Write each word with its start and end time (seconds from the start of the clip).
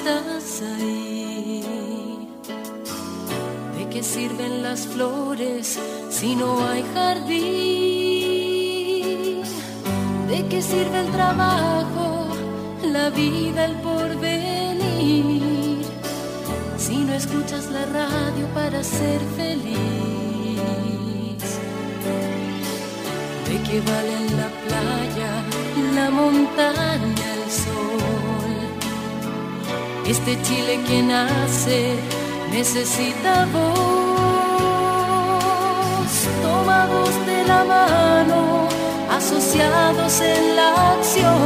Estás 0.00 0.62
ahí? 0.62 2.28
¿De 3.76 3.88
qué 3.90 4.02
sirven 4.02 4.62
las 4.62 4.86
flores 4.86 5.78
si 6.08 6.34
no 6.36 6.66
hay 6.66 6.82
jardín? 6.94 7.42
¿De 10.28 10.46
qué 10.48 10.62
sirve 10.62 11.00
el 11.00 11.10
trabajo, 11.10 12.28
la 12.82 13.10
vida, 13.10 13.66
el 13.66 13.74
porvenir? 13.88 15.82
Si 16.78 16.96
no 16.96 17.12
escuchas 17.14 17.66
la 17.70 17.84
radio 17.86 18.46
para 18.54 18.82
ser 18.82 19.20
feliz. 19.36 19.76
¿De 23.48 23.56
qué 23.66 23.80
valen 23.80 24.36
la 24.40 24.48
playa, 24.64 25.44
la 25.94 26.10
montaña, 26.10 27.34
el 27.34 27.50
sol? 27.50 27.79
Este 30.10 30.42
Chile 30.42 30.80
que 30.88 31.04
nace 31.04 31.94
necesita 32.50 33.46
voz, 33.52 33.70
tomados 36.42 37.14
de 37.26 37.44
la 37.46 37.62
mano, 37.62 38.66
asociados 39.08 40.20
en 40.20 40.56
la 40.56 40.94
acción. 40.94 41.38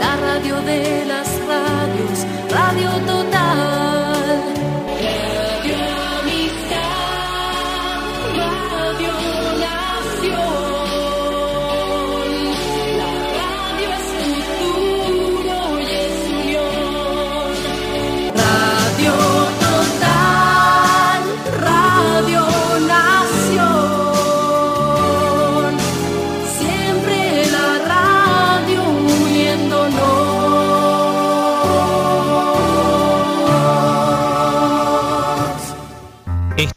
La 0.00 0.16
radio 0.16 0.60
de 0.62 1.04
las 1.06 1.28
radios, 1.46 2.26
Radio 2.50 2.90
Total. 3.06 3.79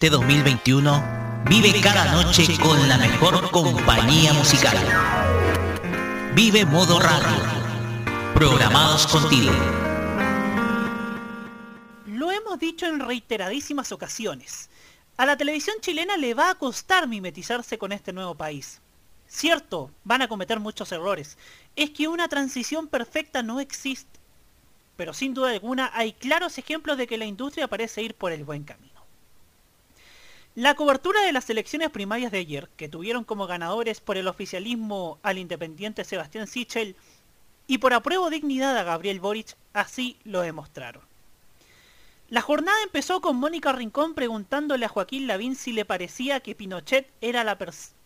Este 0.04 0.18
2021 0.18 1.44
vive 1.46 1.80
cada 1.80 2.12
noche 2.12 2.44
con 2.62 2.90
la 2.90 2.98
mejor 2.98 3.50
compañía 3.52 4.34
musical. 4.34 4.78
Vive 6.36 6.66
Modo 6.66 7.00
Radio. 7.00 7.42
Programados 8.36 9.08
contigo. 9.08 9.54
Lo 12.06 12.32
hemos 12.32 12.60
dicho 12.60 12.86
en 12.86 13.00
reiteradísimas 13.00 13.94
ocasiones. 13.94 14.70
A 15.16 15.26
la 15.26 15.38
televisión 15.38 15.78
chilena 15.80 16.18
le 16.18 16.34
va 16.34 16.50
a 16.50 16.56
costar 16.56 17.08
mimetizarse 17.08 17.78
con 17.78 17.94
este 17.94 18.12
nuevo 18.12 18.36
país. 18.36 18.82
Cierto, 19.26 19.90
van 20.04 20.22
a 20.22 20.28
cometer 20.28 20.60
muchos 20.60 20.92
errores. 20.92 21.38
Es 21.78 21.92
que 21.92 22.10
una 22.10 22.28
transición 22.28 22.90
perfecta 22.90 23.42
no 23.42 23.62
existe. 23.62 24.20
Pero 24.98 25.14
sin 25.14 25.34
duda 25.34 25.52
alguna 25.52 25.92
hay 25.94 26.12
claros 26.12 26.58
ejemplos 26.58 26.98
de 26.98 27.08
que 27.08 27.18
la 27.18 27.24
industria 27.24 27.70
parece 27.70 28.02
ir 28.02 28.16
por 28.16 28.34
el 28.34 28.44
buen 28.44 28.66
camino. 28.66 28.93
La 30.56 30.76
cobertura 30.76 31.20
de 31.24 31.32
las 31.32 31.50
elecciones 31.50 31.90
primarias 31.90 32.32
de 32.32 32.38
ayer, 32.38 32.70
que 32.78 32.88
tuvieron 32.88 33.24
como 33.24 33.48
ganadores 33.48 34.00
por 34.00 34.18
el 34.18 34.28
oficialismo 34.28 35.18
al 35.24 35.40
independiente 35.40 36.04
Sebastián 36.04 36.46
Sichel 36.46 36.96
y 37.66 37.80
por 37.80 37.96
apruebo 37.96 38.30
dignidad 38.30 38.78
a 38.78 38.84
Gabriel 38.84 39.20
Boric, 39.20 39.56
así 39.74 40.16
lo 40.24 40.42
demostraron. 40.42 41.02
La 42.30 42.42
jornada 42.42 42.78
empezó 42.84 43.20
con 43.20 43.38
Mónica 43.38 43.72
Rincón 43.72 44.14
preguntándole 44.14 44.86
a 44.86 44.90
Joaquín 44.90 45.26
Lavín 45.26 45.56
si 45.56 45.74
le 45.74 45.86
parecía 45.86 46.40
que 46.42 46.54
Pinochet 46.54 47.10
era 47.20 47.44
la 47.44 47.58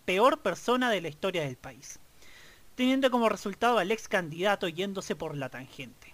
peor 0.05 0.39
persona 0.39 0.89
de 0.89 1.01
la 1.01 1.09
historia 1.09 1.41
del 1.41 1.57
país, 1.57 1.99
teniendo 2.75 3.11
como 3.11 3.27
resultado 3.27 3.77
al 3.77 3.91
ex 3.91 4.07
candidato 4.07 4.69
yéndose 4.69 5.17
por 5.17 5.35
la 5.35 5.49
tangente. 5.49 6.13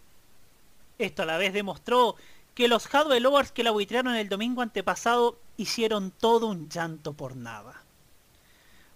Esto 0.97 1.21
a 1.21 1.25
la 1.27 1.37
vez 1.37 1.53
demostró 1.53 2.15
que 2.55 2.67
los 2.67 2.91
Hadwe 2.91 3.19
Lovers 3.19 3.51
que 3.51 3.63
la 3.63 3.71
buitrearon 3.71 4.15
el 4.15 4.29
domingo 4.29 4.63
antepasado 4.63 5.37
hicieron 5.57 6.11
todo 6.11 6.47
un 6.47 6.69
llanto 6.69 7.13
por 7.13 7.35
nada. 7.35 7.83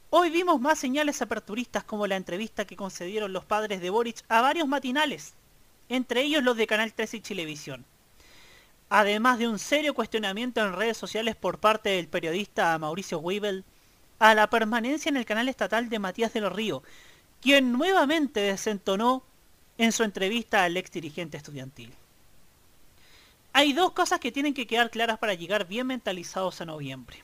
Hoy 0.10 0.30
vimos 0.30 0.62
más 0.62 0.80
señales 0.80 1.22
aperturistas 1.22 1.84
como 1.84 2.08
la 2.08 2.16
entrevista 2.16 2.66
que 2.66 2.78
concedieron 2.78 3.34
los 3.34 3.46
padres 3.46 3.82
de 3.82 3.90
Boric 3.90 4.24
a 4.30 4.42
varios 4.42 4.68
matinales, 4.68 5.34
entre 5.90 6.22
ellos 6.22 6.44
los 6.44 6.56
de 6.58 6.68
Canal 6.68 6.94
13 6.94 7.18
y 7.18 7.22
Chilevisión. 7.22 7.86
Además 8.90 9.38
de 9.38 9.50
un 9.50 9.60
serio 9.60 9.94
cuestionamiento 9.94 10.62
en 10.62 10.74
redes 10.74 10.96
sociales 10.96 11.36
por 11.36 11.60
parte 11.60 11.90
del 11.90 12.08
periodista 12.08 12.78
Mauricio 12.78 13.20
Weibel 13.20 13.66
a 14.18 14.34
la 14.34 14.50
permanencia 14.50 15.10
en 15.10 15.18
el 15.18 15.26
canal 15.26 15.50
estatal 15.50 15.90
de 15.90 16.00
Matías 16.00 16.34
de 16.34 16.42
los 16.42 16.54
Ríos, 16.54 16.84
quien 17.42 17.74
nuevamente 17.74 18.40
desentonó 18.40 19.24
en 19.78 19.92
su 19.92 20.04
entrevista 20.04 20.64
al 20.64 20.78
ex 20.78 20.90
dirigente 20.90 21.38
estudiantil. 21.38 21.94
Hay 23.58 23.74
dos 23.74 23.94
cosas 23.94 24.20
que 24.20 24.32
tienen 24.32 24.54
que 24.54 24.68
quedar 24.68 24.92
claras 24.92 25.18
para 25.18 25.34
llegar 25.34 25.68
bien 25.68 25.88
mentalizados 25.88 26.62
a 26.62 26.66
noviembre. 26.66 27.24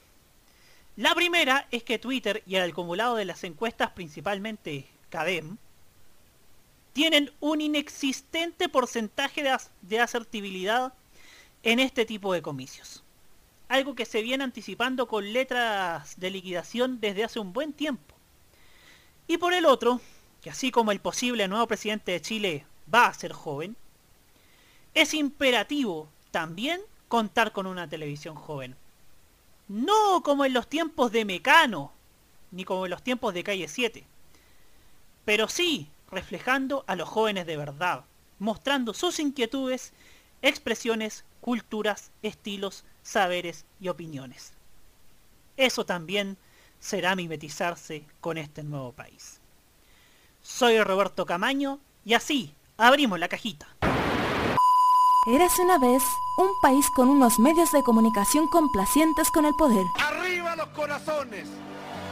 La 0.96 1.14
primera 1.14 1.68
es 1.70 1.84
que 1.84 2.00
Twitter 2.00 2.42
y 2.48 2.56
el 2.56 2.72
acumulado 2.72 3.16
de 3.16 3.26
las 3.26 3.44
encuestas, 3.44 3.92
principalmente 3.92 4.88
CADEM, 5.12 5.58
tienen 6.92 7.32
un 7.40 7.62
inexistente 7.62 8.68
porcentaje 8.68 9.44
de, 9.44 9.56
de 9.84 10.00
asertibilidad 10.00 10.96
en 11.62 11.80
este 11.80 12.04
tipo 12.04 12.34
de 12.34 12.42
comicios. 12.42 13.04
Algo 13.70 13.94
que 13.94 14.06
se 14.06 14.24
viene 14.24 14.44
anticipando 14.44 15.08
con 15.08 15.34
letras 15.34 16.20
de 16.20 16.32
liquidación 16.32 17.00
desde 17.00 17.26
hace 17.26 17.40
un 17.40 17.54
buen 17.54 17.74
tiempo. 17.74 18.16
Y 19.28 19.38
por 19.38 19.54
el 19.54 19.68
otro, 19.68 20.02
que 20.42 20.50
así 20.50 20.72
como 20.72 20.92
el 20.92 21.00
posible 21.00 21.48
nuevo 21.48 21.68
presidente 21.68 22.12
de 22.12 22.22
Chile 22.22 22.66
va 22.92 23.06
a 23.06 23.14
ser 23.14 23.34
joven, 23.34 23.78
es 24.96 25.14
imperativo 25.14 26.10
también 26.34 26.82
contar 27.10 27.52
con 27.52 27.68
una 27.68 27.88
televisión 27.88 28.34
joven. 28.34 28.76
No 29.68 30.24
como 30.24 30.46
en 30.46 30.54
los 30.54 30.68
tiempos 30.68 31.12
de 31.12 31.26
Mecano, 31.26 31.92
ni 32.50 32.66
como 32.66 32.86
en 32.86 32.90
los 32.90 33.04
tiempos 33.04 33.36
de 33.36 33.44
Calle 33.44 33.68
7, 33.68 34.04
pero 35.26 35.48
sí 35.48 35.92
reflejando 36.10 36.86
a 36.88 36.96
los 36.96 37.08
jóvenes 37.08 37.46
de 37.46 37.56
verdad, 37.56 38.04
mostrando 38.40 38.96
sus 38.96 39.20
inquietudes, 39.20 39.94
expresiones, 40.42 41.24
culturas, 41.40 42.10
estilos, 42.24 42.84
saberes 43.04 43.66
y 43.80 43.90
opiniones. 43.90 44.54
Eso 45.56 45.86
también 45.86 46.36
será 46.80 47.16
mimetizarse 47.16 48.06
con 48.22 48.40
este 48.40 48.64
nuevo 48.64 48.92
país. 48.92 49.40
Soy 50.42 50.82
Roberto 50.82 51.28
Camaño 51.28 51.80
y 52.04 52.16
así 52.16 52.56
abrimos 52.76 53.20
la 53.20 53.28
cajita. 53.28 53.68
Érase 55.26 55.62
una 55.62 55.78
vez 55.78 56.04
un 56.36 56.54
país 56.60 56.92
con 56.92 57.08
unos 57.08 57.40
medios 57.40 57.72
de 57.72 57.82
comunicación 57.82 58.48
complacientes 58.48 59.32
con 59.32 59.46
el 59.46 59.56
poder, 59.56 59.88
Arriba 59.96 60.54
los 60.58 60.68
corazones, 60.70 61.48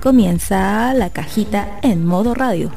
Comienza 0.00 0.94
la 0.94 1.10
cajita 1.10 1.78
en 1.82 2.04
modo 2.06 2.34
radio. 2.34 2.70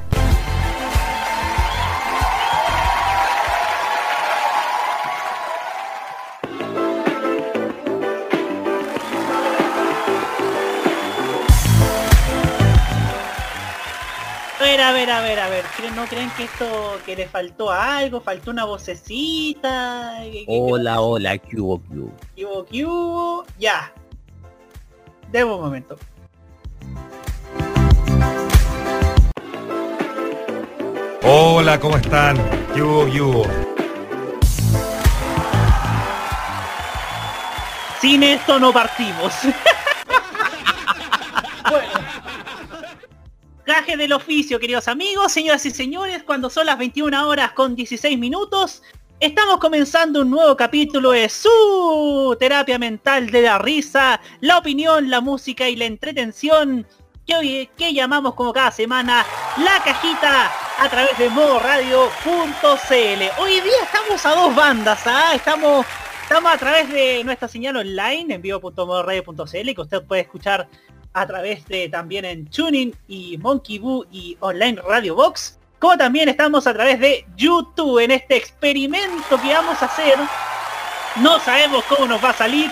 A 14.59 14.63
ver, 14.65 14.79
a 14.81 14.91
ver, 14.93 15.09
a 15.11 15.21
ver, 15.21 15.39
a 15.39 15.49
ver. 15.49 15.65
¿Creen- 15.77 15.95
¿No 15.95 16.05
creen 16.05 16.29
que 16.37 16.45
esto, 16.45 16.97
que 17.05 17.15
le 17.15 17.27
faltó 17.27 17.69
algo? 17.71 18.21
¿Faltó 18.21 18.51
una 18.51 18.63
vocecita? 18.65 20.19
¿Qué- 20.23 20.31
qué- 20.31 20.45
Hola, 20.47 21.01
hola, 21.01 21.37
¿qué 21.37 21.59
hubo, 21.59 21.81
qué 21.83 21.97
hubo? 21.99 22.11
qué 22.35 22.45
hubo, 22.45 22.65
qué 22.65 22.85
hubo? 22.85 23.45
Ya. 23.59 23.91
Debo 25.31 25.57
un 25.57 25.63
momento. 25.63 25.97
Hola, 31.25 31.79
¿cómo 31.79 31.95
están? 31.95 32.35
¿Qué 32.73 32.81
hubo, 32.81 33.09
qué 33.09 33.21
hubo? 33.21 33.47
Sin 38.01 38.23
esto 38.23 38.59
no 38.59 38.73
partimos. 38.73 39.33
bueno. 41.69 41.93
Gaje 43.65 43.95
del 43.95 44.11
oficio, 44.11 44.59
queridos 44.59 44.89
amigos, 44.89 45.31
señoras 45.31 45.65
y 45.65 45.71
señores, 45.71 46.23
cuando 46.23 46.49
son 46.49 46.65
las 46.65 46.77
21 46.77 47.29
horas 47.29 47.53
con 47.53 47.73
16 47.73 48.19
minutos, 48.19 48.83
estamos 49.21 49.59
comenzando 49.59 50.23
un 50.23 50.29
nuevo 50.29 50.57
capítulo 50.57 51.11
de 51.11 51.29
su 51.29 52.35
terapia 52.37 52.77
mental 52.77 53.29
de 53.29 53.43
la 53.43 53.59
risa, 53.59 54.19
la 54.41 54.57
opinión, 54.57 55.09
la 55.09 55.21
música 55.21 55.69
y 55.69 55.77
la 55.77 55.85
entretención 55.85 56.85
que 57.25 57.35
hoy 57.35 57.69
que 57.77 57.93
llamamos 57.93 58.35
como 58.35 58.53
cada 58.53 58.71
semana 58.71 59.25
la 59.57 59.83
cajita 59.83 60.51
a 60.79 60.89
través 60.89 61.17
de 61.17 61.29
modoradio.cl. 61.29 63.41
Hoy 63.41 63.61
día 63.61 63.83
estamos 63.83 64.25
a 64.25 64.35
dos 64.35 64.55
bandas, 64.55 65.01
¿ah? 65.05 65.33
Estamos 65.35 65.85
Estamos 66.23 66.53
a 66.53 66.57
través 66.57 66.89
de 66.89 67.21
nuestra 67.25 67.47
señal 67.47 67.75
online 67.75 68.33
en 68.33 68.41
vivo.modoradio.cl 68.41 69.75
que 69.75 69.81
usted 69.81 70.01
puede 70.01 70.21
escuchar 70.21 70.67
a 71.13 71.27
través 71.27 71.67
de 71.67 71.89
también 71.89 72.25
en 72.25 72.47
Tuning 72.47 72.95
y 73.07 73.37
Monkey 73.37 73.77
Boo 73.77 74.05
y 74.09 74.37
Online 74.39 74.81
Radio 74.81 75.15
Box. 75.15 75.59
Como 75.79 75.97
también 75.97 76.29
estamos 76.29 76.65
a 76.65 76.73
través 76.73 76.99
de 76.99 77.25
YouTube 77.35 77.99
en 77.99 78.11
este 78.11 78.37
experimento 78.37 79.39
que 79.39 79.53
vamos 79.53 79.83
a 79.83 79.85
hacer. 79.85 80.15
No 81.17 81.39
sabemos 81.39 81.83
cómo 81.85 82.07
nos 82.07 82.23
va 82.23 82.29
a 82.29 82.33
salir. 82.33 82.71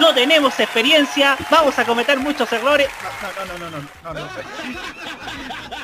No 0.00 0.14
tenemos 0.14 0.58
experiencia. 0.60 1.36
Vamos 1.50 1.78
a 1.78 1.84
cometer 1.84 2.18
muchos 2.18 2.52
errores. 2.52 2.88
No, 3.22 3.46
no, 3.46 3.58
no, 3.58 3.70
no, 3.70 3.88
no, 4.04 4.14
no. 4.14 4.28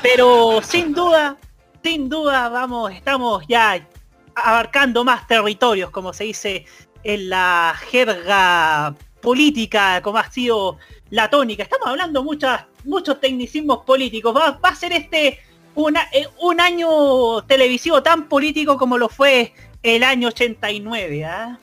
Pero 0.01 0.61
sin 0.61 0.93
duda, 0.93 1.37
sin 1.83 2.07
duda, 2.09 2.49
vamos, 2.49 2.91
estamos 2.91 3.43
ya 3.47 3.83
abarcando 4.35 5.03
más 5.03 5.27
territorios, 5.27 5.89
como 5.89 6.13
se 6.13 6.25
dice 6.25 6.65
en 7.03 7.29
la 7.29 7.75
jerga 7.89 8.95
política, 9.21 10.01
como 10.01 10.19
ha 10.19 10.29
sido 10.29 10.77
la 11.09 11.29
tónica. 11.29 11.63
Estamos 11.63 11.87
hablando 11.87 12.23
muchas, 12.23 12.65
muchos 12.83 13.19
tecnicismos 13.19 13.79
políticos. 13.85 14.35
Va, 14.35 14.59
a 14.61 14.75
ser 14.75 14.93
este 14.93 15.27
eh, 15.27 16.27
un 16.39 16.61
año 16.61 17.41
televisivo 17.43 18.03
tan 18.03 18.27
político 18.27 18.77
como 18.77 18.97
lo 18.97 19.09
fue 19.09 19.53
el 19.81 20.03
año 20.03 20.27
89. 20.27 21.25
¿ah? 21.25 21.59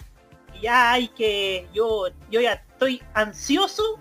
Ya 0.63 0.93
hay 0.93 1.09
que. 1.09 1.69
Yo, 1.75 2.07
yo 2.31 2.41
ya 2.41 2.53
estoy 2.53 3.03
ansioso, 3.13 3.99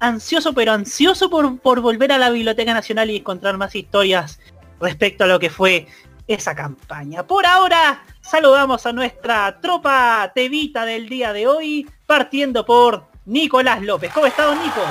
ansioso, 0.00 0.54
pero 0.54 0.72
ansioso 0.72 1.30
por, 1.30 1.58
por 1.60 1.80
volver 1.80 2.10
a 2.10 2.18
la 2.18 2.30
Biblioteca 2.30 2.72
Nacional 2.72 3.10
y 3.10 3.16
encontrar 3.16 3.58
más 3.58 3.74
historias 3.74 4.40
respecto 4.80 5.24
a 5.24 5.26
lo 5.26 5.38
que 5.38 5.50
fue 5.50 5.86
esa 6.26 6.54
campaña. 6.54 7.26
Por 7.26 7.46
ahora, 7.46 8.02
saludamos 8.22 8.86
a 8.86 8.92
nuestra 8.92 9.60
tropa 9.60 10.32
tevita 10.34 10.84
del 10.84 11.08
día 11.08 11.32
de 11.32 11.46
hoy, 11.46 11.88
partiendo 12.06 12.64
por 12.64 13.06
Nicolás 13.26 13.82
López. 13.82 14.12
¿Cómo 14.12 14.26
está, 14.26 14.44
don 14.44 14.62
Nico? 14.62 14.82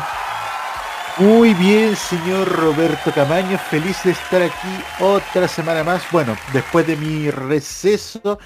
Muy 1.20 1.56
bien, 1.56 1.96
señor 1.96 2.48
Roberto 2.48 3.12
Camaño, 3.12 3.58
feliz 3.58 4.04
de 4.04 4.12
estar 4.12 4.40
aquí 4.40 4.68
otra 5.00 5.48
semana 5.48 5.84
más. 5.84 6.04
Bueno, 6.12 6.38
después 6.54 6.86
de 6.86 6.96
mi 6.96 7.32
receso. 7.32 8.38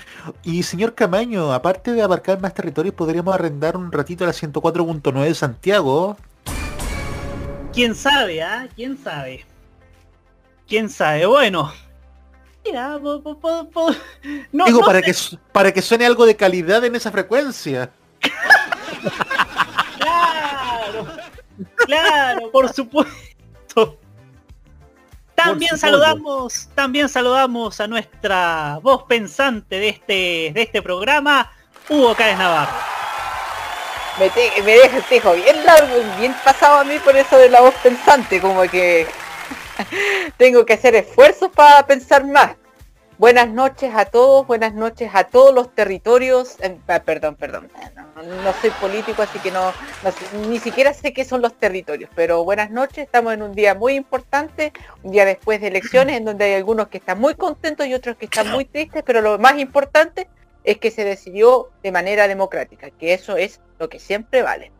Y 0.43 0.63
señor 0.63 0.95
Camaño, 0.95 1.51
aparte 1.51 1.91
de 1.91 2.01
abarcar 2.01 2.39
más 2.39 2.53
territorios, 2.53 2.95
podríamos 2.95 3.35
arrendar 3.35 3.75
un 3.75 3.91
ratito 3.91 4.23
a 4.23 4.27
la 4.27 4.33
104.9 4.33 5.21
de 5.23 5.35
Santiago. 5.35 6.15
¿Quién 7.73 7.93
sabe, 7.93 8.41
ah? 8.41 8.67
¿Quién 8.73 8.97
sabe? 8.97 9.45
¿Quién 10.65 10.89
sabe? 10.89 11.25
Bueno. 11.25 11.73
Mira, 12.63 12.97
po, 13.01 13.21
po, 13.21 13.37
po, 13.37 13.69
po. 13.69 13.91
No, 14.53 14.65
Digo, 14.65 14.79
no 14.79 14.85
para, 14.85 14.99
sé. 15.01 15.05
que, 15.05 15.13
para 15.51 15.73
que 15.73 15.81
suene 15.81 16.05
algo 16.05 16.25
de 16.25 16.37
calidad 16.37 16.85
en 16.85 16.95
esa 16.95 17.11
frecuencia. 17.11 17.89
Claro, 21.85 22.51
por 22.51 22.71
supuesto. 22.73 23.97
También 25.35 25.69
Por 25.71 25.77
supuesto. 25.77 25.77
saludamos, 25.77 26.69
también 26.75 27.09
saludamos 27.09 27.79
a 27.79 27.87
nuestra 27.87 28.79
voz 28.83 29.03
pensante 29.03 29.79
de 29.79 29.89
este, 29.89 30.51
de 30.53 30.61
este 30.61 30.81
programa, 30.81 31.51
Hugo 31.89 32.13
Cáez 32.15 32.37
Navarro. 32.37 32.71
Me, 34.19 34.29
te- 34.29 34.61
me 34.63 34.73
deja 34.73 34.97
el 34.97 35.03
tejo 35.05 35.33
bien 35.33 35.65
largo 35.65 35.95
bien 36.19 36.35
pasado 36.43 36.79
a 36.79 36.83
mí 36.83 36.99
por 36.99 37.15
eso 37.15 37.37
de 37.37 37.49
la 37.49 37.61
voz 37.61 37.73
pensante, 37.81 38.39
como 38.41 38.61
que 38.63 39.07
tengo 40.37 40.65
que 40.65 40.73
hacer 40.73 40.93
esfuerzos 40.95 41.49
para 41.51 41.85
pensar 41.87 42.25
más. 42.25 42.51
Buenas 43.21 43.49
noches 43.49 43.93
a 43.93 44.05
todos, 44.05 44.47
buenas 44.47 44.73
noches 44.73 45.11
a 45.13 45.25
todos 45.25 45.53
los 45.53 45.75
territorios. 45.75 46.59
eh, 46.59 46.79
ah, 46.87 47.03
perdón, 47.03 47.35
perdón, 47.35 47.69
no, 48.15 48.23
no 48.23 48.53
soy 48.59 48.71
político, 48.71 49.21
así 49.21 49.37
que 49.37 49.51
no, 49.51 49.71
ni 50.49 50.57
siquiera 50.57 50.91
sé 50.91 51.13
qué 51.13 51.23
son 51.23 51.43
los 51.43 51.53
territorios. 51.53 52.09
Pero 52.15 52.43
buenas 52.43 52.71
noches, 52.71 53.05
estamos 53.05 53.35
en 53.35 53.43
un 53.43 53.53
día 53.53 53.75
muy 53.75 53.93
importante, 53.93 54.73
un 55.03 55.11
día 55.11 55.23
después 55.23 55.61
de 55.61 55.67
elecciones, 55.67 56.17
en 56.17 56.25
donde 56.25 56.45
hay 56.45 56.53
algunos 56.55 56.87
que 56.87 56.97
están 56.97 57.19
muy 57.19 57.35
contentos 57.35 57.85
y 57.85 57.93
otros 57.93 58.17
que 58.17 58.25
están 58.25 58.49
muy 58.49 58.65
tristes, 58.65 59.03
pero 59.05 59.21
lo 59.21 59.37
más 59.37 59.59
importante 59.59 60.27
es 60.63 60.79
que 60.79 60.89
se 60.89 61.03
decidió 61.03 61.69
de 61.83 61.91
manera 61.91 62.27
democrática, 62.27 62.89
que 62.89 63.13
eso 63.13 63.37
es 63.37 63.61
lo 63.77 63.87
que 63.87 63.99
siempre 63.99 64.41
vale. 64.41 64.71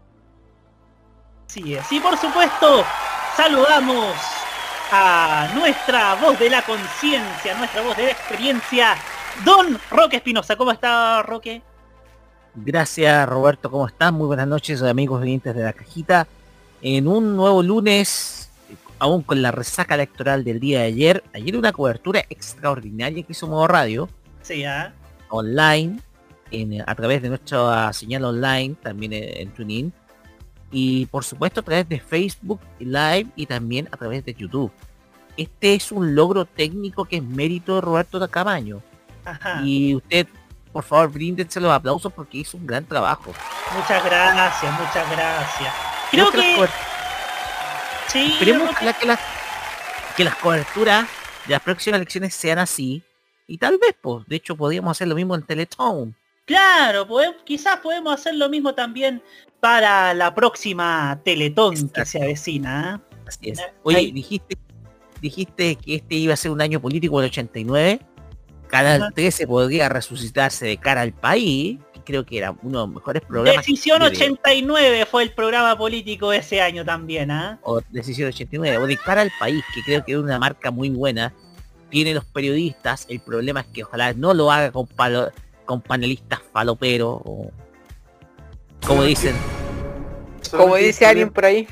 Sí. 1.46 1.78
Y 1.92 2.00
por 2.00 2.18
supuesto, 2.18 2.84
saludamos 3.38 4.41
a 4.92 5.50
nuestra 5.56 6.16
voz 6.16 6.38
de 6.40 6.50
la 6.50 6.62
conciencia, 6.64 7.58
nuestra 7.58 7.82
voz 7.82 7.96
de 7.98 8.04
la 8.06 8.12
experiencia, 8.12 8.96
Don 9.46 9.80
Roque 9.90 10.18
Espinosa. 10.18 10.56
¿Cómo 10.56 10.72
está, 10.72 11.22
Roque? 11.24 11.62
Gracias 12.54 13.28
Roberto, 13.30 13.72
¿cómo 13.72 13.88
estás? 13.88 14.12
Muy 14.12 14.28
buenas 14.28 14.48
noches 14.48 14.82
amigos 14.84 15.22
oyentes 15.22 15.56
de 15.56 15.64
la 15.64 15.72
cajita. 15.74 16.28
En 16.82 17.08
un 17.08 17.38
nuevo 17.38 17.64
lunes, 17.64 18.50
aún 19.00 19.22
con 19.24 19.42
la 19.42 19.52
resaca 19.52 19.96
electoral 19.96 20.44
del 20.44 20.60
día 20.60 20.80
de 20.82 20.86
ayer, 20.88 21.24
ayer 21.34 21.56
una 21.56 21.72
cobertura 21.72 22.24
extraordinaria 22.30 23.24
que 23.24 23.32
hizo 23.32 23.48
Modo 23.48 23.68
Radio, 23.68 24.10
Sí, 24.42 24.66
¿ah? 24.66 24.92
online, 25.30 26.00
en- 26.52 26.82
a 26.86 26.94
través 26.96 27.22
de 27.22 27.30
nuestra 27.30 27.94
señal 27.94 28.26
online, 28.26 28.76
también 28.82 29.14
en, 29.14 29.24
en 29.38 29.54
TuneIn, 29.54 29.94
y 30.72 31.06
por 31.08 31.24
supuesto 31.24 31.60
a 31.60 31.64
través 31.64 31.88
de 31.88 32.00
Facebook 32.00 32.60
Live 32.80 33.28
y 33.36 33.46
también 33.46 33.88
a 33.92 33.98
través 33.98 34.24
de 34.26 34.34
YouTube. 34.34 34.72
Este 35.38 35.76
es 35.76 35.92
un 35.92 36.16
logro 36.16 36.46
técnico 36.46 37.06
que 37.06 37.18
es 37.18 37.24
mérito 37.24 37.76
de 37.76 37.82
Roberto 37.82 38.26
Camaño. 38.30 38.82
Ajá. 39.26 39.62
Y 39.64 39.96
usted, 39.96 40.28
por 40.72 40.84
favor, 40.84 41.12
bríndense 41.12 41.60
los 41.60 41.72
aplausos 41.72 42.12
porque 42.12 42.40
hizo 42.40 42.58
un 42.58 42.68
gran 42.68 42.86
trabajo. 42.86 43.34
Muchas 43.76 44.04
gracias, 44.04 44.80
muchas 44.80 45.12
gracias. 45.12 45.74
Creo 46.12 46.30
Creo 46.30 46.44
que 46.44 46.56
que... 46.56 46.70
Sí, 48.08 48.34
Esperemos 48.34 48.78
que 48.78 48.86
las, 48.86 49.20
que 50.18 50.24
las 50.26 50.36
coberturas 50.36 51.08
de 51.48 51.54
las 51.54 51.62
próximas 51.62 51.98
elecciones 51.98 52.36
sean 52.36 52.60
así. 52.60 53.04
Y 53.48 53.58
tal 53.58 53.78
vez, 53.78 53.96
pues, 54.02 54.26
de 54.28 54.36
hecho, 54.36 54.56
podríamos 54.56 54.92
hacer 54.92 55.08
lo 55.08 55.16
mismo 55.16 55.36
en 55.36 55.44
Teletón. 55.44 56.16
Claro, 56.46 57.08
podem- 57.08 57.36
quizás 57.46 57.78
podemos 57.78 58.14
hacer 58.14 58.36
lo 58.36 58.50
mismo 58.50 58.74
también 58.74 59.22
para 59.60 60.14
la 60.14 60.34
próxima 60.34 61.20
Teletón 61.24 61.90
que 61.90 62.06
se 62.06 62.22
avecina. 62.22 62.96
¿ah? 62.96 63.02
Así 63.28 63.50
es. 63.52 63.62
Oye, 63.84 63.98
Ahí- 63.98 64.12
dijiste, 64.12 64.58
dijiste 65.22 65.76
que 65.76 65.96
este 65.96 66.16
iba 66.16 66.34
a 66.34 66.38
ser 66.38 66.52
un 66.52 66.62
año 66.62 66.82
político 66.82 67.20
del 67.22 67.30
89. 67.30 68.00
Canal 68.68 69.02
Ajá. 69.04 69.12
13 69.14 69.48
podría 69.48 69.90
resucitarse 69.90 70.66
de 70.66 70.78
cara 70.78 71.02
al 71.02 71.14
país. 71.14 71.78
Creo 72.04 72.26
que 72.26 72.40
era 72.40 72.52
uno 72.64 72.80
de 72.82 72.88
los 72.88 72.96
mejores 72.96 73.22
programas. 73.22 73.64
Decisión 73.66 74.00
de- 74.00 74.08
89 74.08 75.06
fue 75.06 75.24
el 75.24 75.34
programa 75.34 75.78
político 75.78 76.34
ese 76.34 76.60
año 76.60 76.84
también, 76.84 77.30
¿ah? 77.30 77.60
o 77.64 77.80
Decisión 77.90 78.30
89, 78.30 78.78
o 78.80 78.88
de 78.88 78.98
cara 78.98 79.22
al 79.22 79.32
país, 79.40 79.64
que 79.76 79.82
creo 79.84 80.04
que 80.04 80.14
es 80.14 80.18
una 80.18 80.40
marca 80.40 80.72
muy 80.72 80.90
buena. 80.90 81.32
Tiene 81.92 82.14
los 82.16 82.26
periodistas, 82.26 83.06
el 83.10 83.20
problema 83.20 83.60
es 83.62 83.68
que 83.68 83.84
ojalá 83.84 84.14
no 84.14 84.34
lo 84.34 84.52
haga 84.52 84.72
con, 84.72 84.88
palo- 84.88 85.32
con 85.72 85.82
panelistas 85.82 86.40
faloperos, 86.52 87.20
o 87.24 87.50
como 88.86 89.04
dicen, 89.04 89.34
Como 90.52 90.76
dice 90.76 91.06
alguien 91.06 91.30
por 91.30 91.46
ahí. 91.46 91.68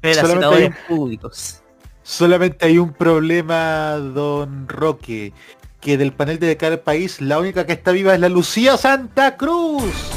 felacitadores 0.00 0.70
hay- 0.70 0.96
públicos. 0.96 1.60
Solamente 2.02 2.64
hay 2.66 2.78
un 2.78 2.92
problema, 2.92 3.92
don 3.96 4.68
Roque, 4.68 5.32
que 5.80 5.96
del 5.98 6.12
panel 6.12 6.38
de 6.38 6.56
cara 6.56 6.74
al 6.74 6.80
país, 6.80 7.20
la 7.20 7.38
única 7.38 7.66
que 7.66 7.72
está 7.72 7.90
viva 7.92 8.14
es 8.14 8.20
la 8.20 8.28
Lucía 8.28 8.76
Santa 8.76 9.36
Cruz. 9.36 10.10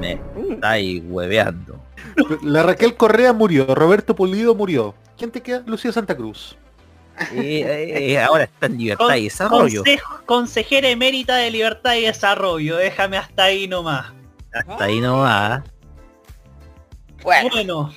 Me 0.00 0.20
está 0.50 0.70
ahí 0.72 1.00
hueveando. 1.08 1.80
La 2.42 2.62
Raquel 2.64 2.96
Correa 2.96 3.32
murió, 3.32 3.74
Roberto 3.74 4.14
Pulido 4.16 4.54
murió. 4.54 4.94
¿Quién 5.16 5.30
te 5.30 5.40
queda? 5.40 5.62
Lucía 5.66 5.92
Santa 5.92 6.16
Cruz. 6.16 6.56
Eh, 7.32 8.12
eh, 8.12 8.18
ahora 8.20 8.44
está 8.44 8.66
en 8.66 8.78
libertad 8.78 9.14
y 9.16 9.24
desarrollo. 9.24 9.82
Consejo- 9.84 10.22
consejera 10.26 10.88
emérita 10.88 11.36
de 11.36 11.50
Libertad 11.50 11.94
y 11.94 12.02
Desarrollo, 12.02 12.76
déjame 12.76 13.18
hasta 13.18 13.44
ahí 13.44 13.68
nomás. 13.68 14.12
Hasta 14.52 14.84
ahí 14.84 15.00
no 15.00 15.18
va. 15.18 15.62
Bueno. 17.22 17.94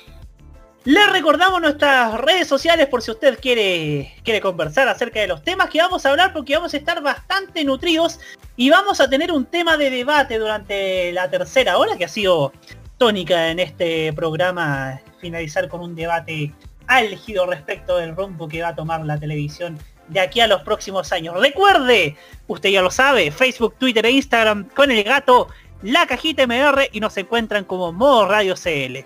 Le 0.84 1.04
recordamos 1.08 1.60
nuestras 1.60 2.14
redes 2.20 2.46
sociales 2.46 2.86
por 2.86 3.02
si 3.02 3.10
usted 3.10 3.40
quiere, 3.40 4.14
quiere 4.22 4.40
conversar 4.40 4.86
acerca 4.86 5.18
de 5.18 5.26
los 5.26 5.42
temas 5.42 5.68
que 5.68 5.80
vamos 5.80 6.06
a 6.06 6.10
hablar 6.10 6.32
porque 6.32 6.54
vamos 6.54 6.74
a 6.74 6.76
estar 6.76 7.02
bastante 7.02 7.64
nutridos 7.64 8.20
y 8.54 8.70
vamos 8.70 9.00
a 9.00 9.10
tener 9.10 9.32
un 9.32 9.46
tema 9.46 9.76
de 9.76 9.90
debate 9.90 10.38
durante 10.38 11.10
la 11.12 11.28
tercera 11.28 11.76
hora 11.78 11.96
que 11.96 12.04
ha 12.04 12.08
sido 12.08 12.52
tónica 12.98 13.48
en 13.50 13.58
este 13.58 14.12
programa 14.12 15.00
finalizar 15.20 15.68
con 15.68 15.80
un 15.80 15.96
debate 15.96 16.54
álgido 16.86 17.46
respecto 17.46 17.96
del 17.96 18.16
rumbo 18.16 18.48
que 18.48 18.62
va 18.62 18.68
a 18.68 18.74
tomar 18.74 19.04
la 19.04 19.18
televisión 19.18 19.78
de 20.08 20.20
aquí 20.20 20.40
a 20.40 20.46
los 20.46 20.62
próximos 20.62 21.12
años. 21.12 21.38
Recuerde, 21.40 22.16
usted 22.46 22.70
ya 22.70 22.80
lo 22.82 22.90
sabe, 22.90 23.30
Facebook, 23.30 23.74
Twitter 23.78 24.06
e 24.06 24.12
Instagram 24.12 24.68
con 24.68 24.90
el 24.90 25.02
gato, 25.02 25.48
la 25.82 26.06
cajita 26.06 26.46
MR 26.46 26.88
y 26.92 27.00
nos 27.00 27.16
encuentran 27.16 27.64
como 27.64 27.92
Modo 27.92 28.28
Radio 28.28 28.54
CL. 28.54 29.04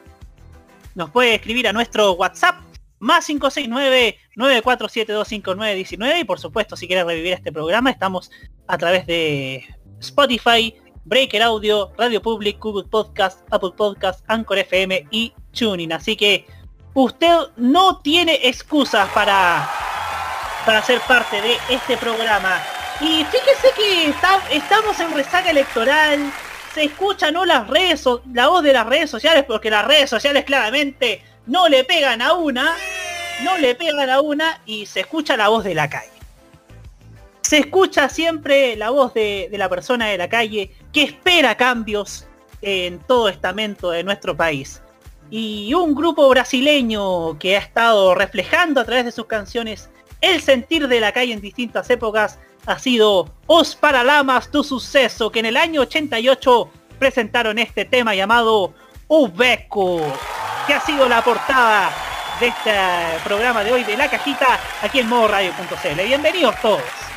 Nos 0.95 1.11
puede 1.11 1.37
escribir 1.37 1.69
a 1.69 1.73
nuestro 1.73 2.13
WhatsApp 2.13 2.57
más 2.99 3.29
569-94725919 3.31 6.21
y 6.21 6.25
por 6.25 6.39
supuesto 6.39 6.77
si 6.77 6.87
quiere 6.87 7.05
revivir 7.05 7.33
este 7.33 7.51
programa 7.51 7.91
estamos 7.91 8.31
a 8.67 8.77
través 8.77 9.07
de 9.07 9.65
Spotify, 10.01 10.75
Breaker 11.05 11.43
Audio, 11.43 11.93
Radio 11.97 12.21
Public, 12.21 12.59
Google 12.61 12.89
Podcast, 12.89 13.41
Apple 13.51 13.73
Podcast, 13.77 14.23
Anchor 14.29 14.59
FM 14.59 15.07
y 15.11 15.33
Tuning. 15.53 15.93
Así 15.93 16.15
que 16.15 16.47
usted 16.95 17.37
no 17.57 17.99
tiene 17.99 18.41
excusas 18.43 19.09
para, 19.11 19.69
para 20.65 20.83
ser 20.83 21.01
parte 21.03 21.41
de 21.41 21.57
este 21.69 21.97
programa. 21.97 22.61
Y 23.01 23.25
fíjese 23.25 23.73
que 23.77 24.15
estamos 24.57 25.01
en 25.01 25.15
resaca 25.15 25.51
electoral, 25.51 26.33
se 26.75 26.85
escucha 26.85 27.31
no 27.31 27.45
las 27.45 27.67
redes 27.67 28.05
la 28.33 28.49
voz 28.49 28.63
de 28.63 28.73
las 28.73 28.87
redes 28.87 29.11
sociales 29.11 29.45
porque 29.47 29.71
las 29.71 29.87
redes 29.87 30.11
sociales 30.11 30.45
claramente 30.45 31.23
no 31.47 31.69
le 31.69 31.85
pegan 31.85 32.23
a 32.23 32.35
una, 32.35 32.75
no 33.43 33.57
le 33.59 33.75
pegan 33.75 34.11
a 34.11 34.21
una 34.21 34.61
y 34.67 34.87
se 34.87 35.01
escucha 35.01 35.37
la 35.37 35.49
voz 35.49 35.65
de 35.65 35.75
la 35.75 35.89
calle. 35.89 36.11
Se 37.41 37.59
escucha 37.59 38.09
siempre 38.09 38.77
la 38.77 38.91
voz 38.91 39.15
de, 39.15 39.49
de 39.51 39.59
la 39.59 39.69
persona 39.69 40.07
de 40.07 40.19
la 40.19 40.29
calle 40.29 40.75
que 40.93 41.03
espera 41.03 41.57
cambios 41.57 42.27
en 42.63 43.01
todo 43.01 43.29
estamento 43.29 43.91
de 43.91 44.05
nuestro 44.05 44.37
país. 44.37 44.83
Y 45.31 45.73
un 45.75 45.95
grupo 45.95 46.29
brasileño 46.29 47.39
que 47.39 47.57
ha 47.57 47.61
estado 47.61 48.15
reflejando 48.15 48.81
a 48.81 48.85
través 48.85 49.05
de 49.05 49.13
sus 49.13 49.27
canciones 49.27 49.89
el 50.21 50.43
sentir 50.43 50.89
de 50.89 51.01
la 51.01 51.13
calle 51.13 51.33
en 51.33 51.41
distintas 51.41 51.89
épocas 51.89 52.39
ha 52.67 52.79
sido 52.79 53.33
Os 53.47 53.75
Paralamas 53.75 54.51
do 54.51 54.63
Suceso, 54.63 55.31
que 55.31 55.41
en 55.41 55.47
el 55.47 55.57
año 55.57 55.83
88 55.83 56.71
presentaron 56.99 57.59
este 57.59 57.85
tema 57.85 58.15
llamado 58.15 58.75
Ubeco, 59.09 60.01
que 60.67 60.75
ha 60.75 60.81
sido 60.81 61.09
la 61.09 61.23
portada 61.25 61.91
de 62.39 62.49
este 62.49 62.73
programa 63.25 63.65
de 63.65 63.73
hoy 63.73 63.85
de 63.85 63.97
la 63.97 64.11
cajita 64.11 64.59
aquí 64.83 65.01
en 65.01 65.09
modo 65.09 65.29
radio.cl. 65.29 66.03
Bienvenidos 66.07 66.55
todos. 66.61 67.10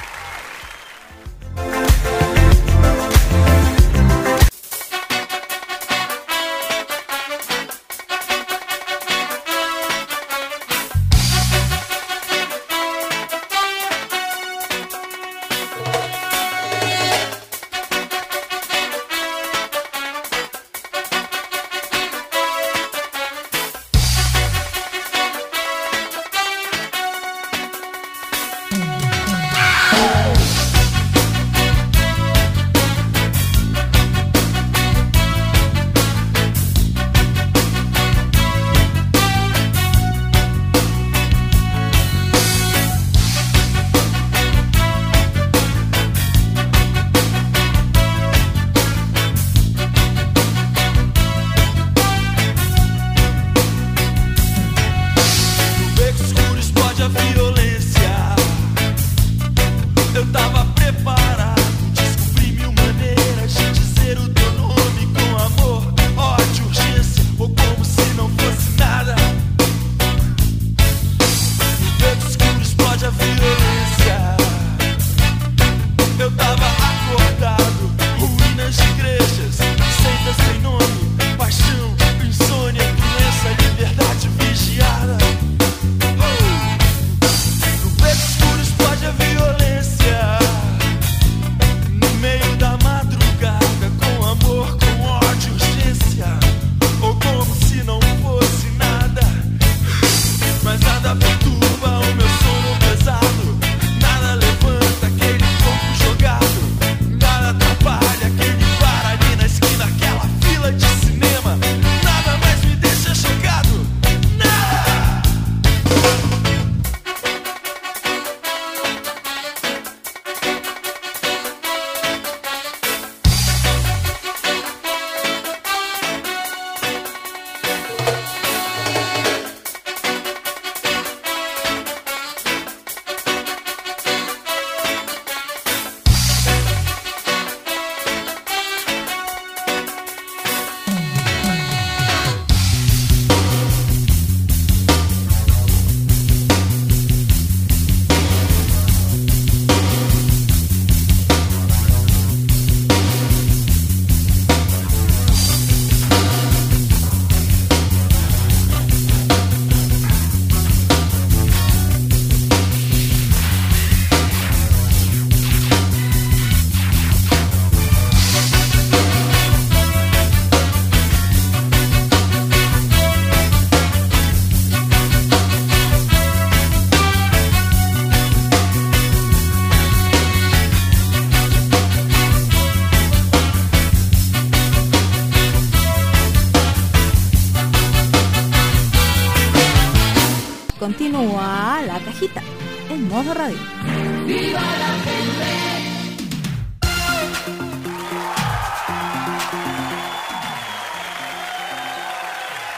En 193.24 193.30
modo 193.30 193.34
radio. 193.34 193.58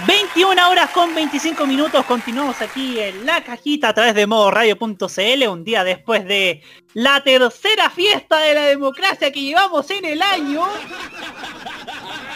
21 0.08 0.70
horas 0.70 0.92
con 0.92 1.16
25 1.16 1.66
minutos, 1.66 2.06
continuamos 2.06 2.62
aquí 2.62 3.00
en 3.00 3.26
la 3.26 3.44
cajita 3.44 3.90
a 3.90 3.94
través 3.94 4.14
de 4.14 4.28
modo 4.28 4.52
radio.cl, 4.52 5.48
un 5.48 5.64
día 5.64 5.84
después 5.84 6.26
de 6.26 6.62
la 6.94 7.24
tercera 7.24 7.90
fiesta 7.90 8.40
de 8.40 8.54
la 8.54 8.66
democracia 8.66 9.32
que 9.32 9.42
llevamos 9.42 9.90
en 9.90 10.06
el 10.06 10.22
año. 10.22 10.64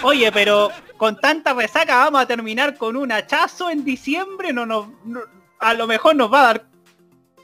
Oye, 0.01 0.31
pero 0.31 0.71
con 0.97 1.19
tanta 1.19 1.53
resaca 1.53 1.97
vamos 1.97 2.21
a 2.21 2.25
terminar 2.25 2.75
con 2.77 2.95
un 2.95 3.11
hachazo 3.11 3.69
en 3.69 3.83
diciembre, 3.83 4.51
no, 4.51 4.65
no, 4.65 4.93
a 5.59 5.73
lo 5.73 5.87
mejor 5.87 6.15
nos 6.15 6.31
va 6.33 6.39
a 6.39 6.53
dar, 6.53 6.68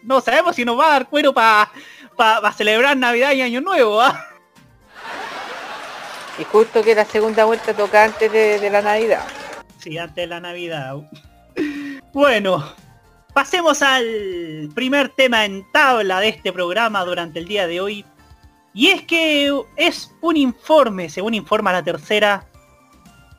no 0.05 0.21
sabemos 0.21 0.55
si 0.55 0.63
nos 0.63 0.79
va 0.79 0.87
a 0.87 0.91
dar 0.91 1.09
cuero 1.09 1.33
para 1.33 2.53
celebrar 2.55 2.95
Navidad 2.95 3.33
y 3.33 3.41
Año 3.41 3.61
Nuevo. 3.61 4.01
¿ah? 4.01 4.27
Y 6.39 6.43
justo 6.45 6.83
que 6.83 6.95
la 6.95 7.05
segunda 7.05 7.45
vuelta 7.45 7.73
toca 7.73 8.03
antes 8.03 8.31
de 8.31 8.69
la 8.69 8.81
Navidad 8.81 9.25
antes 9.99 10.15
de 10.15 10.27
la 10.27 10.39
Navidad. 10.39 10.95
Bueno, 12.13 12.73
pasemos 13.33 13.81
al 13.81 14.69
primer 14.73 15.09
tema 15.09 15.45
en 15.45 15.69
tabla 15.71 16.19
de 16.19 16.29
este 16.29 16.51
programa 16.51 17.03
durante 17.05 17.39
el 17.39 17.47
día 17.47 17.67
de 17.67 17.81
hoy. 17.81 18.05
Y 18.73 18.87
es 18.87 19.03
que 19.03 19.53
es 19.77 20.11
un 20.21 20.35
informe, 20.35 21.09
según 21.09 21.33
informa 21.33 21.71
la 21.71 21.83
tercera, 21.83 22.45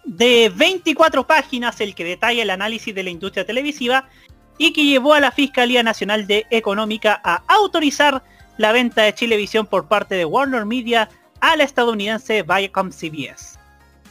de 0.05 0.53
24 0.55 1.27
páginas 1.27 1.81
el 1.81 1.95
que 1.95 2.05
detalla 2.05 2.43
el 2.43 2.51
análisis 2.51 2.95
de 2.95 3.03
la 3.03 3.11
industria 3.11 3.45
televisiva 3.45 4.09
y 4.59 4.73
que 4.73 4.85
llevó 4.85 5.15
a 5.15 5.21
la 5.21 5.31
Fiscalía 5.31 5.83
Nacional 5.83 6.27
de 6.27 6.47
Económica 6.51 7.21
a 7.25 7.43
autorizar 7.49 8.23
la 8.57 8.73
venta 8.73 9.03
de 9.03 9.15
Chilevisión 9.15 9.67
por 9.67 9.87
parte 9.87 10.15
de 10.15 10.25
Warner 10.25 10.65
Media 10.65 11.09
a 11.41 11.57
la 11.57 11.65
estadounidense 11.65 12.43
Viacom 12.43 12.91
CBS. 12.91 13.59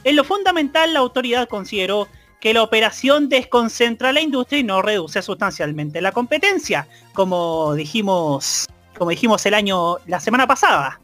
En 0.04 0.16
lo 0.16 0.24
fundamental, 0.24 0.94
la 0.94 1.00
autoridad 1.00 1.48
consideró 1.48 2.08
que 2.40 2.54
la 2.54 2.62
operación 2.62 3.28
desconcentra 3.28 4.12
la 4.12 4.20
industria 4.20 4.60
y 4.60 4.64
no 4.64 4.82
reduce 4.82 5.20
sustancialmente 5.22 6.00
la 6.00 6.12
competencia, 6.12 6.86
como 7.12 7.74
dijimos, 7.74 8.66
como 8.96 9.10
dijimos 9.10 9.44
el 9.46 9.54
año, 9.54 9.96
la 10.06 10.20
semana 10.20 10.46
pasada. 10.46 11.00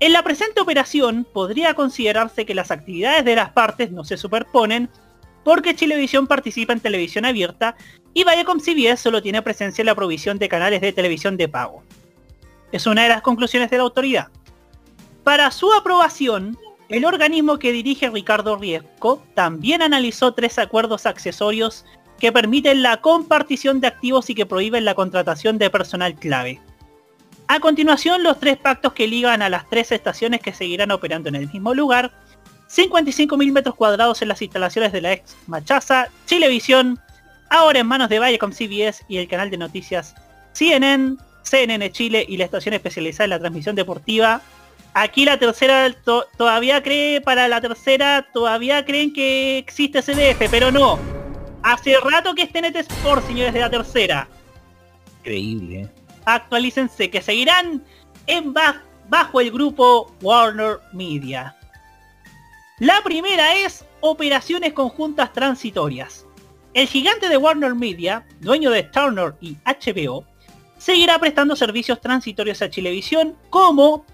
En 0.00 0.12
la 0.12 0.22
presente 0.22 0.60
operación 0.60 1.26
podría 1.32 1.74
considerarse 1.74 2.46
que 2.46 2.54
las 2.54 2.70
actividades 2.70 3.24
de 3.24 3.34
las 3.34 3.50
partes 3.50 3.90
no 3.90 4.04
se 4.04 4.16
superponen 4.16 4.88
porque 5.42 5.74
Chilevisión 5.74 6.26
participa 6.26 6.72
en 6.72 6.80
televisión 6.80 7.24
abierta 7.24 7.74
y 8.18 8.24
Viacom 8.24 8.58
CBS 8.58 9.00
solo 9.00 9.22
tiene 9.22 9.42
presencia 9.42 9.80
en 9.80 9.86
la 9.86 9.94
provisión 9.94 10.40
de 10.40 10.48
canales 10.48 10.80
de 10.80 10.92
televisión 10.92 11.36
de 11.36 11.48
pago. 11.48 11.84
Es 12.72 12.84
una 12.88 13.04
de 13.04 13.10
las 13.10 13.22
conclusiones 13.22 13.70
de 13.70 13.76
la 13.76 13.84
autoridad. 13.84 14.26
Para 15.22 15.52
su 15.52 15.72
aprobación, 15.72 16.58
el 16.88 17.04
organismo 17.04 17.60
que 17.60 17.70
dirige 17.70 18.10
Ricardo 18.10 18.56
Riesco 18.56 19.22
también 19.34 19.82
analizó 19.82 20.32
tres 20.32 20.58
acuerdos 20.58 21.06
accesorios 21.06 21.84
que 22.18 22.32
permiten 22.32 22.82
la 22.82 22.96
compartición 22.96 23.80
de 23.80 23.86
activos 23.86 24.28
y 24.30 24.34
que 24.34 24.46
prohíben 24.46 24.84
la 24.84 24.96
contratación 24.96 25.56
de 25.56 25.70
personal 25.70 26.16
clave. 26.16 26.60
A 27.46 27.60
continuación, 27.60 28.24
los 28.24 28.40
tres 28.40 28.56
pactos 28.56 28.94
que 28.94 29.06
ligan 29.06 29.42
a 29.42 29.48
las 29.48 29.70
tres 29.70 29.92
estaciones 29.92 30.40
que 30.40 30.52
seguirán 30.52 30.90
operando 30.90 31.28
en 31.28 31.36
el 31.36 31.48
mismo 31.48 31.72
lugar, 31.72 32.10
55.000 32.68 33.52
metros 33.52 33.76
cuadrados 33.76 34.22
en 34.22 34.28
las 34.28 34.42
instalaciones 34.42 34.90
de 34.90 35.02
la 35.02 35.12
ex 35.12 35.36
Machaza, 35.46 36.08
Chilevisión, 36.26 36.98
ahora 37.50 37.80
en 37.80 37.86
manos 37.86 38.08
de 38.08 38.20
Viacom 38.20 38.52
CBS 38.52 39.04
y 39.08 39.18
el 39.18 39.28
canal 39.28 39.50
de 39.50 39.56
noticias 39.58 40.14
CNN, 40.52 41.16
CNN 41.42 41.90
Chile 41.92 42.24
y 42.28 42.36
la 42.36 42.44
estación 42.44 42.74
especializada 42.74 43.24
en 43.24 43.30
la 43.30 43.38
transmisión 43.38 43.76
deportiva 43.76 44.42
Aquí 44.94 45.24
la 45.24 45.38
tercera 45.38 45.94
todavía 46.36 46.82
cree, 46.82 47.20
para 47.20 47.46
la 47.46 47.60
tercera 47.60 48.26
todavía 48.32 48.84
creen 48.84 49.12
que 49.12 49.58
existe 49.58 50.02
CDF, 50.02 50.50
pero 50.50 50.72
no. 50.72 50.98
Hace 51.62 51.96
rato 52.00 52.34
que 52.34 52.42
es 52.42 52.52
TNT 52.52 52.76
Sport, 52.76 53.26
señores 53.26 53.52
de 53.52 53.60
la 53.60 53.70
tercera. 53.70 54.28
Increíble. 55.20 55.82
¿eh? 55.82 55.88
Actualícense, 56.24 57.10
que 57.10 57.22
seguirán 57.22 57.84
en 58.26 58.52
bajo 59.08 59.40
el 59.40 59.50
grupo 59.50 60.12
Warner 60.22 60.80
Media. 60.92 61.54
La 62.78 63.00
primera 63.04 63.54
es 63.54 63.84
operaciones 64.00 64.72
conjuntas 64.72 65.32
transitorias. 65.32 66.26
El 66.74 66.86
gigante 66.86 67.28
de 67.28 67.36
Warner 67.36 67.74
Media, 67.74 68.26
dueño 68.40 68.70
de 68.70 68.82
Turner 68.82 69.34
y 69.40 69.56
HBO, 69.64 70.24
seguirá 70.76 71.18
prestando 71.18 71.56
servicios 71.56 72.00
transitorios 72.00 72.62
a 72.62 72.70
Chilevisión 72.70 73.36
como 73.50 74.04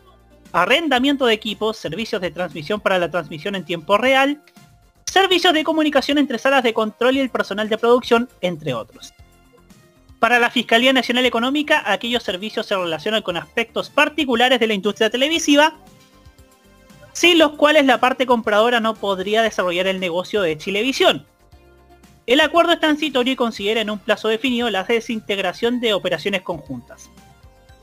arrendamiento 0.52 1.26
de 1.26 1.34
equipos, 1.34 1.76
servicios 1.76 2.22
de 2.22 2.30
transmisión 2.30 2.80
para 2.80 2.98
la 2.98 3.10
transmisión 3.10 3.54
en 3.54 3.64
tiempo 3.64 3.98
real, 3.98 4.42
servicios 5.04 5.52
de 5.52 5.64
comunicación 5.64 6.18
entre 6.18 6.38
salas 6.38 6.62
de 6.62 6.72
control 6.72 7.16
y 7.16 7.20
el 7.20 7.30
personal 7.30 7.68
de 7.68 7.78
producción, 7.78 8.28
entre 8.40 8.72
otros. 8.72 9.12
Para 10.20 10.38
la 10.38 10.48
Fiscalía 10.50 10.92
Nacional 10.92 11.26
Económica, 11.26 11.82
aquellos 11.84 12.22
servicios 12.22 12.66
se 12.66 12.76
relacionan 12.76 13.22
con 13.22 13.36
aspectos 13.36 13.90
particulares 13.90 14.58
de 14.58 14.66
la 14.66 14.74
industria 14.74 15.10
televisiva, 15.10 15.76
sin 17.12 17.38
los 17.38 17.52
cuales 17.52 17.84
la 17.84 18.00
parte 18.00 18.24
compradora 18.24 18.80
no 18.80 18.94
podría 18.94 19.42
desarrollar 19.42 19.86
el 19.86 20.00
negocio 20.00 20.40
de 20.40 20.56
Chilevisión. 20.56 21.26
El 22.26 22.40
acuerdo 22.40 22.72
es 22.72 22.80
transitorio 22.80 23.34
y 23.34 23.36
considera 23.36 23.82
en 23.82 23.90
un 23.90 23.98
plazo 23.98 24.28
definido 24.28 24.70
la 24.70 24.84
desintegración 24.84 25.80
de 25.80 25.92
operaciones 25.92 26.42
conjuntas. 26.42 27.10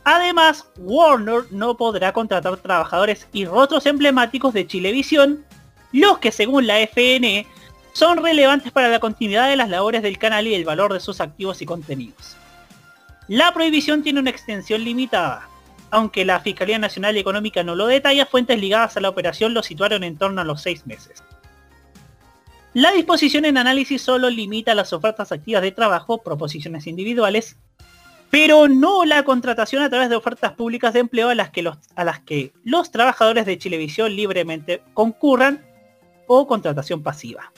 Además, 0.03 0.65
Warner 0.77 1.43
no 1.51 1.77
podrá 1.77 2.11
contratar 2.11 2.57
trabajadores 2.57 3.27
y 3.33 3.45
rostros 3.45 3.85
emblemáticos 3.85 4.53
de 4.53 4.65
Chilevisión, 4.65 5.45
los 5.91 6.17
que 6.17 6.31
según 6.31 6.65
la 6.65 6.79
FNE 6.79 7.45
son 7.93 8.23
relevantes 8.23 8.71
para 8.71 8.87
la 8.87 8.99
continuidad 8.99 9.49
de 9.49 9.57
las 9.57 9.69
labores 9.69 10.01
del 10.01 10.17
canal 10.17 10.47
y 10.47 10.55
el 10.55 10.65
valor 10.65 10.93
de 10.93 10.99
sus 10.99 11.21
activos 11.21 11.61
y 11.61 11.65
contenidos. 11.65 12.35
La 13.27 13.53
prohibición 13.53 14.01
tiene 14.01 14.21
una 14.21 14.31
extensión 14.31 14.83
limitada, 14.83 15.47
aunque 15.91 16.25
la 16.25 16.39
Fiscalía 16.39 16.79
Nacional 16.79 17.15
Económica 17.17 17.63
no 17.63 17.75
lo 17.75 17.85
detalla, 17.85 18.25
fuentes 18.25 18.59
ligadas 18.59 18.97
a 18.97 19.01
la 19.01 19.09
operación 19.09 19.53
lo 19.53 19.61
situaron 19.61 20.03
en 20.03 20.17
torno 20.17 20.41
a 20.41 20.45
los 20.45 20.61
seis 20.61 20.87
meses. 20.87 21.21
La 22.73 22.91
disposición 22.91 23.43
en 23.43 23.57
análisis 23.57 24.01
solo 24.01 24.29
limita 24.29 24.73
las 24.73 24.93
ofertas 24.93 25.33
activas 25.33 25.61
de 25.61 25.73
trabajo, 25.73 26.19
proposiciones 26.19 26.87
individuales, 26.87 27.57
pero 28.29 28.69
no 28.69 29.03
la 29.03 29.23
contratación 29.23 29.83
a 29.83 29.89
través 29.89 30.09
de 30.09 30.15
ofertas 30.15 30.53
públicas 30.53 30.93
de 30.93 31.01
empleo 31.01 31.27
a 31.27 31.35
las 31.35 31.49
que 31.49 32.53
los, 32.63 32.91
trabajadores 32.91 33.45
de 33.45 33.57
Chilevisión 33.57 34.15
libremente 34.15 34.81
concurran 34.93 35.65
o 36.27 36.47
contratación 36.47 37.03
pasiva. 37.03 37.51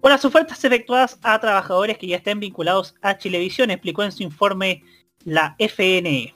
O 0.00 0.08
las 0.08 0.24
ofertas 0.24 0.64
efectuadas 0.64 1.18
a 1.22 1.38
trabajadores 1.38 1.98
que 1.98 2.06
ya 2.06 2.16
estén 2.16 2.40
vinculados 2.40 2.94
a 3.02 3.18
Chilevisión, 3.18 3.70
explicó 3.70 4.02
en 4.02 4.12
su 4.12 4.22
informe 4.22 4.82
la 5.26 5.54
FNE. 5.58 6.32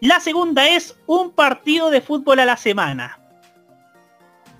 La 0.00 0.18
segunda 0.20 0.66
es 0.66 0.98
un 1.06 1.32
partido 1.32 1.90
de 1.90 2.00
fútbol 2.00 2.40
a 2.40 2.46
la 2.46 2.56
semana. 2.56 3.17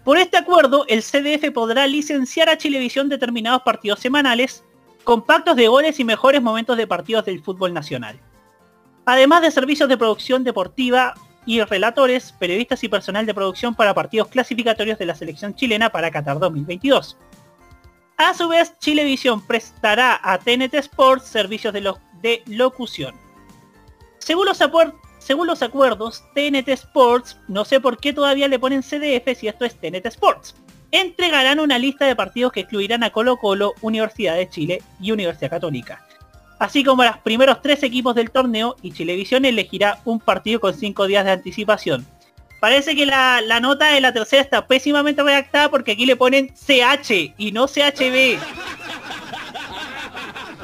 Por 0.08 0.16
este 0.16 0.38
acuerdo, 0.38 0.86
el 0.88 1.02
CDF 1.02 1.52
podrá 1.52 1.86
licenciar 1.86 2.48
a 2.48 2.56
Chilevisión 2.56 3.10
determinados 3.10 3.60
partidos 3.60 4.00
semanales 4.00 4.64
compactos 5.04 5.54
de 5.54 5.68
goles 5.68 6.00
y 6.00 6.04
mejores 6.04 6.40
momentos 6.40 6.78
de 6.78 6.86
partidos 6.86 7.26
del 7.26 7.42
fútbol 7.42 7.74
nacional. 7.74 8.18
Además 9.04 9.42
de 9.42 9.50
servicios 9.50 9.86
de 9.86 9.98
producción 9.98 10.44
deportiva 10.44 11.12
y 11.44 11.60
relatores, 11.60 12.32
periodistas 12.32 12.82
y 12.84 12.88
personal 12.88 13.26
de 13.26 13.34
producción 13.34 13.74
para 13.74 13.92
partidos 13.92 14.28
clasificatorios 14.28 14.98
de 14.98 15.04
la 15.04 15.14
selección 15.14 15.54
chilena 15.54 15.90
para 15.90 16.10
Qatar 16.10 16.38
2022. 16.38 17.18
A 18.16 18.32
su 18.32 18.48
vez, 18.48 18.78
Chilevisión 18.78 19.46
prestará 19.46 20.18
a 20.22 20.38
TNT 20.38 20.72
Sports 20.76 21.26
servicios 21.26 21.74
de, 21.74 21.92
de 22.22 22.42
locución. 22.46 23.14
Según 24.20 24.46
los, 24.46 24.58
según 25.28 25.46
los 25.46 25.60
acuerdos, 25.60 26.24
TNT 26.34 26.70
Sports, 26.70 27.36
no 27.48 27.66
sé 27.66 27.80
por 27.80 27.98
qué 27.98 28.14
todavía 28.14 28.48
le 28.48 28.58
ponen 28.58 28.82
CDF 28.82 29.38
si 29.38 29.46
esto 29.46 29.66
es 29.66 29.78
TNT 29.78 30.06
Sports 30.06 30.54
entregarán 30.90 31.60
una 31.60 31.78
lista 31.78 32.06
de 32.06 32.16
partidos 32.16 32.50
que 32.50 32.60
excluirán 32.60 33.04
a 33.04 33.10
Colo 33.10 33.36
Colo, 33.36 33.74
Universidad 33.82 34.36
de 34.36 34.48
Chile 34.48 34.82
y 34.98 35.12
Universidad 35.12 35.50
Católica. 35.50 36.02
Así 36.58 36.82
como 36.82 37.02
a 37.02 37.08
los 37.08 37.18
primeros 37.18 37.60
tres 37.60 37.82
equipos 37.82 38.14
del 38.14 38.30
torneo 38.30 38.76
y 38.80 38.92
Chilevisión 38.92 39.44
elegirá 39.44 40.00
un 40.06 40.18
partido 40.18 40.60
con 40.60 40.72
cinco 40.72 41.06
días 41.06 41.26
de 41.26 41.32
anticipación. 41.32 42.06
Parece 42.58 42.96
que 42.96 43.04
la, 43.04 43.42
nota 43.60 43.92
de 43.92 44.00
la 44.00 44.14
tercera 44.14 44.40
está 44.40 44.66
pésimamente 44.66 45.22
redactada 45.22 45.70
porque 45.70 45.92
aquí 45.92 46.06
le 46.06 46.16
ponen 46.16 46.54
CH 46.54 47.34
y 47.36 47.52
no 47.52 47.66
CHB. 47.66 48.38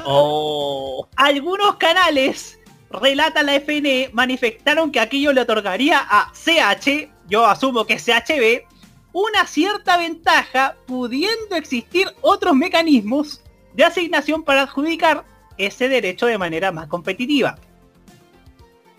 Oh. 0.05 1.07
Algunos 1.17 1.75
canales, 1.75 2.59
relata 2.95 3.43
la 3.43 3.55
FNE, 3.55 4.09
manifestaron 4.13 4.91
que 4.91 4.99
aquello 4.99 5.33
le 5.33 5.41
otorgaría 5.41 5.99
a 5.99 6.31
CH, 6.33 7.09
yo 7.27 7.45
asumo 7.45 7.85
que 7.85 7.97
CHB, 7.97 8.67
una 9.13 9.47
cierta 9.47 9.97
ventaja 9.97 10.75
pudiendo 10.85 11.55
existir 11.55 12.07
otros 12.21 12.55
mecanismos 12.55 13.41
de 13.73 13.85
asignación 13.85 14.43
para 14.43 14.63
adjudicar 14.63 15.23
ese 15.57 15.87
derecho 15.87 16.25
de 16.25 16.37
manera 16.37 16.71
más 16.71 16.87
competitiva. 16.87 17.57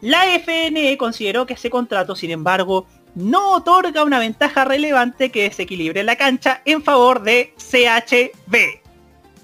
La 0.01 0.25
FNE 0.39 0.97
consideró 0.99 1.47
que 1.47 1.55
ese 1.55 1.71
contrato, 1.71 2.15
sin 2.15 2.31
embargo, 2.31 2.87
no 3.15 3.53
otorga 3.53 4.05
una 4.05 4.19
ventaja 4.19 4.65
relevante 4.65 5.31
que 5.31 5.45
desequilibre 5.45 6.05
la 6.05 6.17
cancha 6.17 6.61
en 6.65 6.83
favor 6.83 7.23
de 7.23 7.55
CHB. 7.57 8.57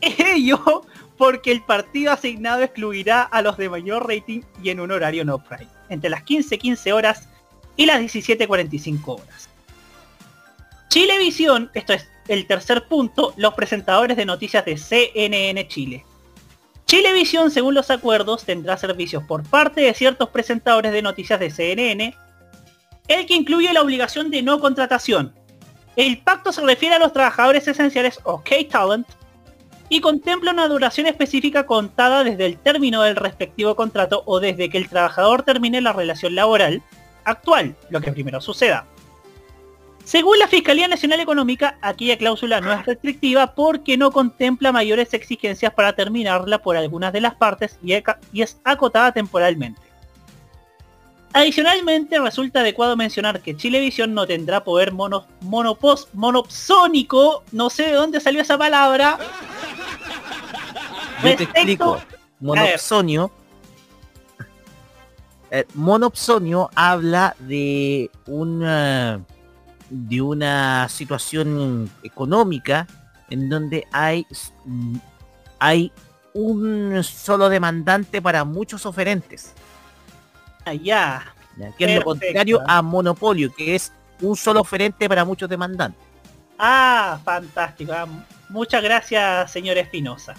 Ello 0.35 0.85
porque 1.17 1.53
el 1.53 1.63
partido 1.63 2.13
asignado 2.13 2.63
excluirá 2.63 3.23
a 3.23 3.43
los 3.43 3.57
de 3.57 3.69
mayor 3.69 4.09
rating 4.09 4.43
y 4.63 4.71
en 4.71 4.81
un 4.81 4.91
horario 4.91 5.25
no 5.25 5.39
prime, 5.39 5.69
entre 5.89 6.11
las 6.11 6.25
15.15 6.25 6.93
horas 6.93 7.29
y 7.77 7.87
las 7.87 8.01
17.45 8.01 9.21
horas. 9.21 9.49
Chilevisión, 10.89 11.71
esto 11.75 11.95
es 11.95 12.09
el 12.29 12.47
tercer 12.47 12.87
punto, 12.87 13.35
los 13.37 13.55
presentadores 13.55 14.17
de 14.17 14.27
noticias 14.27 14.65
de 14.65 14.77
CNN 14.77 15.67
Chile. 15.69 16.05
Chilevisión, 16.87 17.51
según 17.51 17.75
los 17.75 17.91
acuerdos, 17.91 18.45
tendrá 18.45 18.77
servicios 18.77 19.25
por 19.25 19.43
parte 19.43 19.81
de 19.81 19.95
ciertos 19.95 20.29
presentadores 20.29 20.93
de 20.93 21.01
noticias 21.01 21.41
de 21.41 21.51
CNN, 21.51 22.15
el 23.09 23.27
que 23.27 23.35
incluye 23.35 23.73
la 23.73 23.81
obligación 23.81 24.31
de 24.31 24.43
no 24.43 24.61
contratación. 24.61 25.35
El 25.97 26.19
pacto 26.19 26.53
se 26.53 26.63
refiere 26.63 26.97
a 26.97 26.99
los 26.99 27.13
trabajadores 27.13 27.67
esenciales 27.67 28.21
o 28.25 28.43
K-Talent 28.43 29.07
y 29.89 30.01
contempla 30.01 30.53
una 30.53 30.69
duración 30.69 31.07
específica 31.07 31.67
contada 31.67 32.25
desde 32.25 32.47
el 32.47 32.59
término 32.59 33.03
del 33.03 33.17
respectivo 33.17 33.77
contrato 33.77 34.23
o 34.27 34.41
desde 34.41 34.71
que 34.71 34.79
el 34.79 34.89
trabajador 34.89 35.43
termine 35.43 35.81
la 35.81 35.93
relación 35.93 36.35
laboral 36.35 36.83
actual, 37.25 37.77
lo 37.91 38.01
que 38.01 38.13
primero 38.13 38.41
suceda. 38.41 38.87
Según 40.05 40.39
la 40.39 40.49
Fiscalía 40.49 40.89
Nacional 40.89 41.21
Económica, 41.21 41.79
aquella 41.81 42.19
cláusula 42.19 42.61
no 42.61 42.73
es 42.73 42.85
restrictiva 42.85 43.55
porque 43.55 43.97
no 43.97 44.11
contempla 44.11 44.73
mayores 44.73 45.15
exigencias 45.15 45.73
para 45.75 45.93
terminarla 45.93 46.59
por 46.59 46.77
algunas 46.77 47.13
de 47.13 47.21
las 47.21 47.37
partes 47.37 47.79
y 47.83 48.43
es 48.43 48.61
acotada 48.65 49.13
temporalmente. 49.13 49.81
Adicionalmente, 51.33 52.19
resulta 52.21 52.61
adecuado 52.61 52.97
mencionar 52.97 53.41
que 53.41 53.57
Chilevisión 53.57 54.13
no 54.13 54.27
tendrá 54.27 54.65
poder 54.65 54.93
mono, 54.93 55.27
monopos, 55.41 56.09
monopsónico, 56.13 57.43
no 57.53 57.71
sé 57.71 57.85
de 57.85 57.93
dónde 57.93 58.21
salió 58.21 58.43
esa 58.43 58.59
palabra. 58.59 59.19
Yo 61.25 61.37
te 61.37 61.45
explico. 61.45 62.01
Monopsonio. 62.41 63.31
Eh, 65.51 65.67
monopsonio 65.75 66.71
habla 66.75 67.37
de 67.39 68.11
una 68.27 69.21
de 69.91 70.23
una 70.23 70.89
situación 70.89 71.91
económica 72.03 72.87
en 73.29 73.51
donde 73.51 73.87
hay, 73.93 74.27
hay 75.59 75.93
un 76.33 77.05
solo 77.05 77.51
demandante 77.51 78.23
para 78.23 78.45
muchos 78.45 78.87
oferentes. 78.87 79.53
Allá. 80.65 81.35
Ah, 81.61 81.71
que 81.77 81.85
es 81.85 81.97
lo 81.97 82.03
contrario 82.03 82.61
a 82.67 82.83
monopolio, 82.83 83.53
que 83.55 83.75
es 83.75 83.93
un 84.21 84.37
solo 84.37 84.61
oferente 84.61 85.09
para 85.09 85.25
muchos 85.25 85.49
demandantes. 85.49 86.01
Ah, 86.59 87.21
fantástico. 87.25 87.93
Ah, 87.93 88.07
muchas 88.49 88.83
gracias, 88.83 89.51
señor 89.51 89.79
Espinosa. 89.79 90.35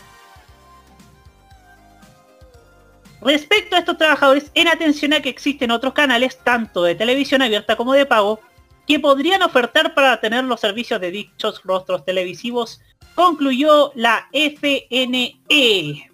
Respecto 3.21 3.75
a 3.75 3.79
estos 3.79 3.97
trabajadores, 3.97 4.51
en 4.53 4.67
atención 4.67 5.13
a 5.13 5.21
que 5.21 5.29
existen 5.29 5.71
otros 5.71 5.93
canales, 5.93 6.37
tanto 6.43 6.83
de 6.83 6.95
televisión 6.95 7.41
abierta 7.41 7.77
como 7.77 7.93
de 7.93 8.05
pago, 8.05 8.41
que 8.85 8.99
podrían 8.99 9.41
ofertar 9.43 9.93
para 9.93 10.19
tener 10.19 10.43
los 10.43 10.59
servicios 10.59 10.99
de 10.99 11.11
dichos 11.11 11.61
rostros 11.63 12.03
televisivos, 12.03 12.81
concluyó 13.15 13.93
la 13.95 14.27
FNE. 14.33 16.09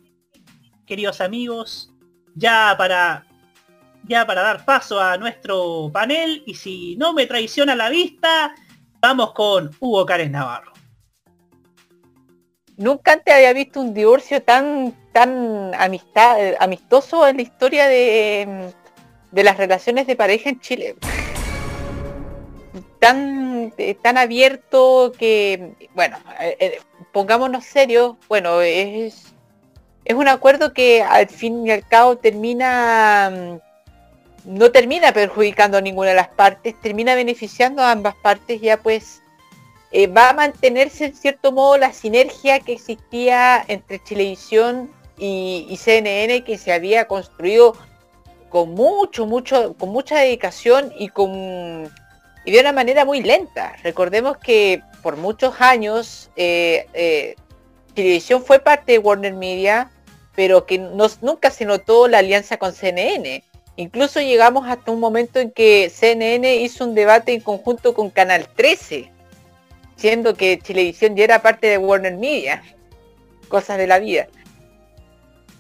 Queridos 0.86 1.22
amigos, 1.22 1.92
ya 2.36 2.76
para 2.78 3.26
ya 4.08 4.26
para 4.26 4.42
dar 4.42 4.66
paso 4.66 5.00
a 5.00 5.18
nuestro 5.18 5.90
panel 5.92 6.44
y 6.46 6.56
si 6.56 6.96
no 6.98 7.14
me 7.14 7.26
traiciona 7.26 7.76
la 7.76 7.90
vista, 7.90 8.54
vamos 9.00 9.34
con 9.34 9.72
Hugo 9.80 10.06
Cárez 10.06 10.30
Navarro. 10.32 10.74
Nunca 12.78 13.14
antes 13.14 13.34
había 13.34 13.54
visto 13.54 13.82
un 13.82 13.94
divorcio 13.94 14.42
tan 14.42 14.96
tan 15.12 15.74
amistad, 15.76 16.38
amistoso 16.60 17.28
en 17.28 17.38
la 17.38 17.42
historia 17.42 17.88
de, 17.88 18.74
de 19.32 19.44
las 19.44 19.58
relaciones 19.58 20.08
de 20.08 20.16
pareja 20.16 20.50
en 20.50 20.60
Chile 20.60 20.96
tan, 23.00 23.74
eh, 23.78 23.96
tan 23.96 24.18
abierto 24.18 25.14
que, 25.18 25.90
bueno, 25.96 26.18
eh, 26.40 26.58
eh, 26.60 26.80
pongámonos 27.12 27.66
serios, 27.66 28.18
bueno, 28.28 28.62
es, 28.62 29.34
es 30.06 30.16
un 30.16 30.28
acuerdo 30.28 30.74
que 30.74 31.02
al 31.02 31.28
fin 31.28 31.66
y 31.66 31.72
al 31.72 31.88
cabo 31.88 32.18
termina, 32.18 33.32
mm, 33.32 33.69
no 34.50 34.72
termina 34.72 35.14
perjudicando 35.14 35.78
a 35.78 35.82
ninguna 35.82 36.10
de 36.10 36.16
las 36.16 36.30
partes, 36.30 36.76
termina 36.82 37.16
beneficiando 37.16 37.82
a 37.82 37.92
ambas 37.92 38.16
partes, 38.16 38.62
ya 38.62 38.78
pues 38.78 39.22
va 40.16 40.30
a 40.30 40.34
mantenerse 40.34 41.06
en 41.06 41.16
cierto 41.16 41.52
modo 41.52 41.78
la 41.78 41.94
sinergia 41.94 42.60
que 42.60 42.74
existía 42.74 43.64
entre 43.68 44.04
Chilevisión 44.04 44.92
y, 45.18 45.66
y 45.70 45.78
CNN 45.78 46.44
que 46.44 46.58
se 46.58 46.72
había 46.72 47.08
construido 47.08 47.76
con 48.50 48.74
mucho, 48.74 49.26
mucho, 49.26 49.76
con 49.78 49.90
mucha 49.90 50.18
dedicación 50.20 50.92
y 50.98 51.10
con 51.10 51.90
y 52.46 52.52
de 52.52 52.60
una 52.60 52.72
manera 52.72 53.06
muy 53.06 53.22
lenta. 53.22 53.76
Recordemos 53.84 54.38
que 54.38 54.82
por 55.04 55.18
muchos 55.18 55.62
años 55.62 56.30
eh, 56.36 56.88
eh, 56.94 57.36
Televisión 57.94 58.44
fue 58.44 58.60
parte 58.60 58.94
de 58.94 58.98
Warner 59.00 59.34
Media, 59.34 59.92
pero 60.36 60.66
que 60.66 60.80
nunca 60.80 61.52
se 61.52 61.66
notó 61.66 62.08
la 62.08 62.20
alianza 62.20 62.58
con 62.58 62.74
CNN. 62.74 63.44
Incluso 63.80 64.20
llegamos 64.20 64.68
hasta 64.68 64.92
un 64.92 65.00
momento 65.00 65.40
en 65.40 65.52
que 65.52 65.90
CNN 65.90 66.58
hizo 66.58 66.84
un 66.84 66.96
debate 66.96 67.32
en 67.32 67.40
conjunto 67.40 67.94
con 67.94 68.10
Canal 68.10 68.50
13, 68.54 69.10
siendo 69.96 70.34
que 70.34 70.58
Televisión 70.58 71.16
ya 71.16 71.24
era 71.24 71.42
parte 71.42 71.68
de 71.68 71.78
Warner 71.78 72.18
Media. 72.18 72.62
Cosas 73.48 73.78
de 73.78 73.88
la 73.88 74.00
vida. 74.00 74.28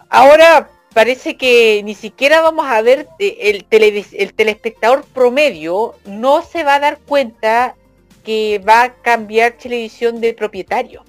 Ahora 0.09 0.69
parece 0.93 1.37
que 1.37 1.81
ni 1.85 1.95
siquiera 1.95 2.41
vamos 2.41 2.67
a 2.67 2.81
ver 2.81 3.07
eh, 3.19 3.37
el, 3.39 3.65
el 4.11 4.33
telespectador 4.33 5.05
promedio 5.05 5.95
no 6.03 6.41
se 6.41 6.65
va 6.65 6.75
a 6.75 6.79
dar 6.81 6.99
cuenta 6.99 7.77
que 8.25 8.59
va 8.67 8.83
a 8.83 8.93
cambiar 8.95 9.53
televisión 9.53 10.19
de 10.19 10.33
propietario. 10.33 11.05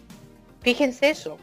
Fíjense 0.61 1.11
eso. 1.11 1.39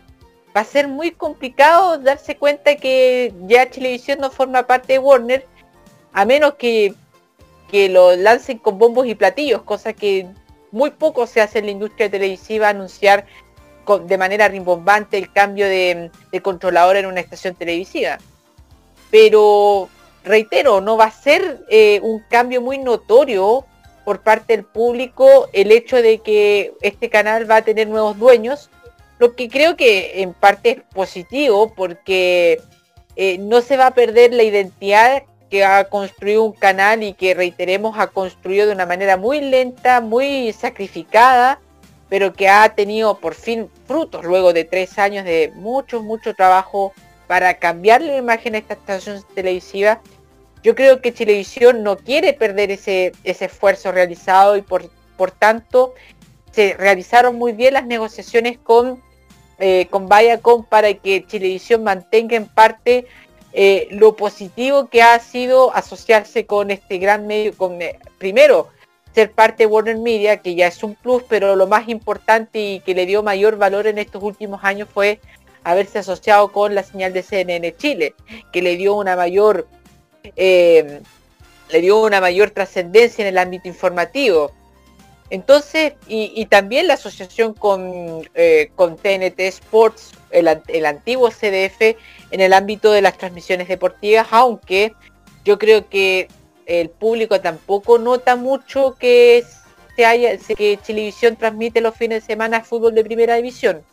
Va 0.56 0.62
a 0.62 0.64
ser 0.64 0.88
muy 0.88 1.12
complicado 1.12 1.98
darse 1.98 2.38
cuenta 2.38 2.78
que 2.78 3.34
ya 3.48 3.70
televisión 3.70 4.20
no 4.22 4.32
forma 4.32 4.66
parte 4.66 4.94
de 4.94 5.00
Warner, 5.00 5.46
a 6.18 6.26
menos 6.26 6.56
que, 6.56 6.96
que 7.70 7.90
lo 7.90 8.16
lancen 8.16 8.58
con 8.58 8.80
bombos 8.80 9.06
y 9.06 9.14
platillos, 9.14 9.62
cosa 9.62 9.94
que 9.94 10.26
muy 10.72 10.90
poco 10.90 11.28
se 11.28 11.42
hace 11.42 11.60
en 11.60 11.66
la 11.66 11.72
industria 11.72 12.10
televisiva 12.10 12.70
anunciar 12.70 13.28
de 14.04 14.18
manera 14.18 14.48
rimbombante 14.48 15.20
el 15.20 15.32
cambio 15.32 15.68
de, 15.68 16.10
controlador 16.42 16.96
en 16.96 17.06
una 17.06 17.20
estación 17.20 17.54
televisiva. 17.54 18.18
Pero, 19.12 19.90
reitero, 20.24 20.82
no 20.82 20.98
va 20.98 21.06
a 21.06 21.12
ser 21.12 21.64
eh, 21.70 22.00
un 22.02 22.24
cambio 22.32 22.64
muy 22.64 22.80
notorio 22.80 23.68
por 24.04 24.22
parte 24.22 24.56
del 24.56 24.66
público 24.66 25.48
el 25.54 25.72
hecho 25.72 26.02
de 26.02 26.18
que 26.18 26.74
este 26.82 27.12
canal 27.12 27.50
va 27.50 27.58
a 27.58 27.62
tener 27.62 27.90
nuevos 27.90 28.18
dueños, 28.18 28.72
lo 29.20 29.36
que 29.36 29.50
creo 29.50 29.76
que 29.76 30.24
en 30.24 30.34
parte 30.34 30.70
es 30.72 30.82
positivo 30.96 31.76
porque 31.76 32.60
eh, 33.16 33.38
no 33.38 33.62
se 33.62 33.78
va 33.78 33.86
a 33.86 33.94
perder 33.94 34.34
la 34.34 34.42
identidad 34.42 35.22
que 35.50 35.64
ha 35.64 35.86
construido 35.86 36.44
un 36.44 36.54
canal 36.54 37.04
y 37.04 37.14
que 37.14 37.34
reiteremos 37.34 37.98
ha 37.98 38.08
construido 38.08 38.68
de 38.68 38.74
una 38.74 38.86
manera 38.86 39.18
muy 39.18 39.42
lenta, 39.42 40.02
muy 40.02 40.54
sacrificada 40.54 41.60
pero 42.10 42.34
que 42.34 42.48
ha 42.50 42.70
tenido 42.70 43.20
por 43.20 43.34
fin 43.34 43.70
frutos 43.86 44.24
luego 44.24 44.54
de 44.54 44.64
tres 44.64 44.98
años 44.98 45.26
de 45.26 45.52
mucho, 45.56 46.02
mucho 46.02 46.34
trabajo 46.34 46.94
para 47.28 47.56
cambiar 47.56 48.02
la 48.02 48.16
imagen 48.16 48.56
a 48.56 48.60
esta 48.60 48.76
estación 48.76 49.24
televisiva. 49.36 50.02
Yo 50.64 50.76
creo 50.76 51.02
que 51.02 51.12
Televisión 51.12 51.84
no 51.84 51.98
quiere 51.98 52.34
perder 52.34 52.72
ese, 52.72 53.12
ese 53.24 53.46
esfuerzo 53.46 53.92
realizado 53.92 54.56
y 54.56 54.62
por, 54.62 54.90
por 55.18 55.32
tanto 55.32 55.94
se 56.52 56.74
realizaron 56.74 57.36
muy 57.36 57.52
bien 57.52 57.74
las 57.74 57.86
negociaciones 57.86 58.58
con, 58.58 59.02
eh, 59.60 59.88
con 59.90 60.08
Viacom 60.08 60.64
para 60.64 60.94
que 60.94 61.22
Televisión 61.22 61.84
mantenga 61.84 62.38
en 62.38 62.48
parte 62.48 63.06
eh, 63.60 63.88
lo 63.90 64.16
positivo 64.16 64.88
que 64.88 65.02
ha 65.02 65.18
sido 65.18 65.76
asociarse 65.76 66.46
con 66.46 66.70
este 66.70 67.00
gran 67.00 67.26
medio, 67.26 67.58
con, 67.58 67.82
eh, 67.82 67.98
primero, 68.20 68.68
ser 69.16 69.32
parte 69.32 69.64
de 69.64 69.66
Warner 69.66 69.98
Media, 69.98 70.38
que 70.38 70.54
ya 70.54 70.68
es 70.68 70.84
un 70.84 70.94
plus, 70.94 71.24
pero 71.28 71.56
lo 71.56 71.66
más 71.66 71.90
importante 71.90 72.60
y 72.60 72.80
que 72.82 72.94
le 72.94 73.08
dio 73.08 73.24
mayor 73.24 73.58
valor 73.58 73.88
en 73.88 73.98
estos 73.98 74.22
últimos 74.22 74.64
años 74.64 74.88
fue 74.94 75.20
haberse 75.64 75.98
asociado 75.98 76.52
con 76.52 76.76
la 76.76 76.84
señal 76.84 77.14
de 77.14 77.24
CNN 77.24 77.76
Chile, 77.78 78.14
que 78.54 78.62
le 78.62 78.78
dio 78.78 78.94
una 78.94 79.16
mayor 79.16 79.68
eh, 80.36 81.02
le 81.70 81.82
dio 81.82 82.00
una 82.00 82.22
mayor 82.22 82.52
trascendencia 82.52 83.24
en 83.24 83.30
el 83.30 83.40
ámbito 83.40 83.68
informativo. 83.68 84.52
Entonces, 85.30 85.94
y, 86.08 86.46
también 86.46 86.88
la 86.88 86.94
asociación 86.94 87.54
con, 87.54 88.28
eh, 88.34 88.72
TNT 88.78 89.40
Sports, 89.42 90.14
el, 90.32 90.48
an- 90.48 90.64
el 90.68 90.86
antiguo 90.86 91.30
CDF, 91.32 91.98
en 92.32 92.40
el 92.42 92.54
ámbito 92.54 92.92
de 92.92 93.02
las 93.02 93.18
transmisiones 93.18 93.68
deportivas, 93.68 94.28
aunque 94.32 94.94
yo 95.44 95.58
creo 95.58 95.90
que 95.90 96.30
el 96.66 96.90
público 96.90 97.42
tampoco 97.42 97.98
nota 97.98 98.36
mucho 98.36 98.96
que 99.00 99.44
se 99.96 100.06
haya, 100.06 100.38
que 100.38 100.80
Chilevisión 100.82 101.36
transmite 101.36 101.82
los 101.82 101.96
fines 101.96 102.22
de 102.24 102.28
semana 102.34 102.64
fútbol 102.64 102.96
de 102.96 103.04
primera 103.04 103.36
división. 103.36 103.84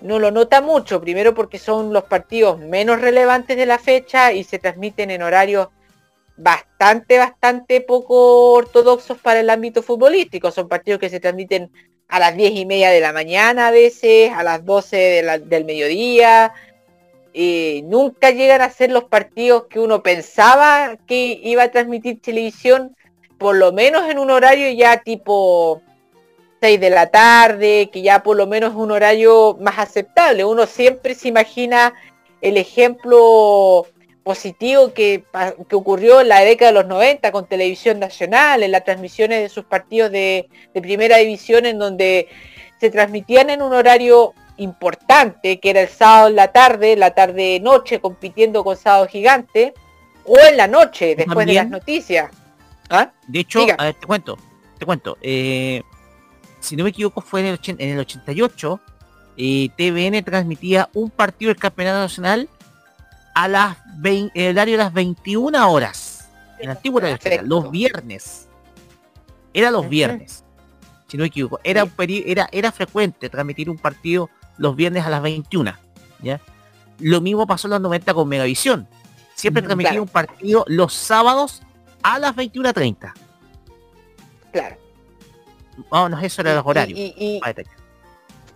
No 0.00 0.18
lo 0.18 0.30
nota 0.30 0.60
mucho, 0.60 1.00
primero 1.00 1.34
porque 1.34 1.58
son 1.58 1.92
los 1.92 2.04
partidos 2.04 2.58
menos 2.58 3.00
relevantes 3.00 3.56
de 3.56 3.66
la 3.66 3.78
fecha 3.78 4.32
y 4.32 4.44
se 4.44 4.58
transmiten 4.58 5.10
en 5.10 5.22
horarios 5.22 5.68
bastante, 6.38 7.18
bastante 7.18 7.80
poco 7.80 8.52
ortodoxos 8.52 9.18
para 9.18 9.40
el 9.40 9.50
ámbito 9.50 9.82
futbolístico. 9.82 10.50
Son 10.50 10.68
partidos 10.68 11.00
que 11.00 11.10
se 11.10 11.20
transmiten 11.20 11.70
a 12.08 12.18
las 12.18 12.36
10 12.36 12.52
y 12.52 12.64
media 12.64 12.90
de 12.90 13.00
la 13.00 13.12
mañana 13.12 13.68
a 13.68 13.70
veces, 13.70 14.32
a 14.32 14.42
las 14.42 14.64
12 14.64 14.96
de 14.96 15.22
la- 15.22 15.38
del 15.38 15.64
mediodía. 15.64 16.52
Y 17.34 17.82
nunca 17.86 18.30
llegan 18.30 18.62
a 18.62 18.70
ser 18.70 18.90
los 18.90 19.04
partidos 19.04 19.66
que 19.66 19.80
uno 19.80 20.02
pensaba 20.02 20.96
que 21.06 21.38
iba 21.42 21.64
a 21.64 21.70
transmitir 21.70 22.22
televisión, 22.22 22.96
por 23.36 23.56
lo 23.56 23.72
menos 23.72 24.08
en 24.08 24.18
un 24.18 24.30
horario 24.30 24.70
ya 24.70 24.98
tipo 24.98 25.82
6 26.60 26.80
de 26.80 26.90
la 26.90 27.10
tarde, 27.10 27.90
que 27.92 28.02
ya 28.02 28.22
por 28.22 28.36
lo 28.36 28.46
menos 28.46 28.70
es 28.70 28.76
un 28.76 28.90
horario 28.90 29.56
más 29.60 29.78
aceptable. 29.78 30.44
Uno 30.44 30.66
siempre 30.66 31.14
se 31.14 31.28
imagina 31.28 31.94
el 32.40 32.56
ejemplo 32.56 33.86
positivo 34.28 34.92
que, 34.92 35.24
que 35.70 35.74
ocurrió 35.74 36.20
en 36.20 36.28
la 36.28 36.40
década 36.40 36.70
de 36.70 36.74
los 36.80 36.86
90 36.86 37.32
con 37.32 37.46
Televisión 37.46 37.98
Nacional, 37.98 38.62
en 38.62 38.72
las 38.72 38.84
transmisiones 38.84 39.40
de 39.40 39.48
sus 39.48 39.64
partidos 39.64 40.12
de, 40.12 40.50
de 40.74 40.82
primera 40.82 41.16
división, 41.16 41.64
en 41.64 41.78
donde 41.78 42.28
se 42.78 42.90
transmitían 42.90 43.48
en 43.48 43.62
un 43.62 43.72
horario 43.72 44.34
importante, 44.58 45.58
que 45.60 45.70
era 45.70 45.80
el 45.80 45.88
sábado 45.88 46.28
en 46.28 46.36
la 46.36 46.52
tarde, 46.52 46.94
la 46.94 47.14
tarde-noche, 47.14 48.00
compitiendo 48.00 48.62
con 48.64 48.76
Sábado 48.76 49.06
Gigante, 49.06 49.72
o 50.26 50.36
en 50.38 50.58
la 50.58 50.66
noche, 50.66 51.16
después 51.16 51.46
de 51.46 51.54
las 51.54 51.70
noticias. 51.70 52.30
¿Ah? 52.90 53.10
De 53.28 53.40
hecho, 53.40 53.60
a 53.78 53.84
ver, 53.84 53.94
te 53.94 54.06
cuento, 54.06 54.36
te 54.78 54.84
cuento. 54.84 55.16
eh, 55.22 55.80
si 56.60 56.76
no 56.76 56.84
me 56.84 56.90
equivoco, 56.90 57.22
fue 57.22 57.40
en 57.40 57.46
el, 57.46 57.60
en 57.66 57.90
el 57.92 57.98
88. 58.00 58.80
eh, 59.38 59.68
TVN 59.74 60.22
transmitía 60.22 60.90
un 60.92 61.08
partido 61.08 61.48
del 61.48 61.58
Campeonato 61.58 62.00
Nacional 62.00 62.46
a 63.38 63.46
las 63.46 63.76
20, 63.98 64.32
en 64.34 64.46
el 64.46 64.56
horario 64.56 64.76
de 64.76 64.84
las 64.84 64.92
21 64.92 65.70
horas. 65.70 66.28
En 66.58 66.64
el 66.64 66.70
antiguo 66.76 66.98
horario 66.98 67.42
los 67.44 67.70
viernes. 67.70 68.48
Era 69.54 69.70
los 69.70 69.88
viernes. 69.88 70.44
Si 71.06 71.16
no 71.16 71.22
me 71.22 71.28
equivoco. 71.28 71.60
Era, 71.62 71.84
un 71.84 71.92
era, 71.98 72.48
era 72.50 72.72
frecuente 72.72 73.28
transmitir 73.28 73.70
un 73.70 73.78
partido 73.78 74.28
los 74.56 74.74
viernes 74.74 75.06
a 75.06 75.10
las 75.10 75.22
21. 75.22 75.72
¿ya? 76.20 76.40
Lo 76.98 77.20
mismo 77.20 77.46
pasó 77.46 77.68
en 77.68 77.72
los 77.74 77.80
90 77.80 78.12
con 78.12 78.28
Megavisión. 78.28 78.88
Siempre 79.36 79.62
transmitía 79.62 79.90
claro. 79.90 80.02
un 80.02 80.08
partido 80.08 80.64
los 80.66 80.92
sábados 80.92 81.62
a 82.02 82.18
las 82.18 82.34
21.30. 82.34 83.12
Claro. 84.52 84.76
Vámonos, 85.90 86.24
eso 86.24 86.40
era 86.40 86.56
los 86.56 86.64
Y- 86.64 86.68
horarios. 86.68 86.98
y- 86.98 87.14
y- 87.16 87.40
está. 87.46 87.62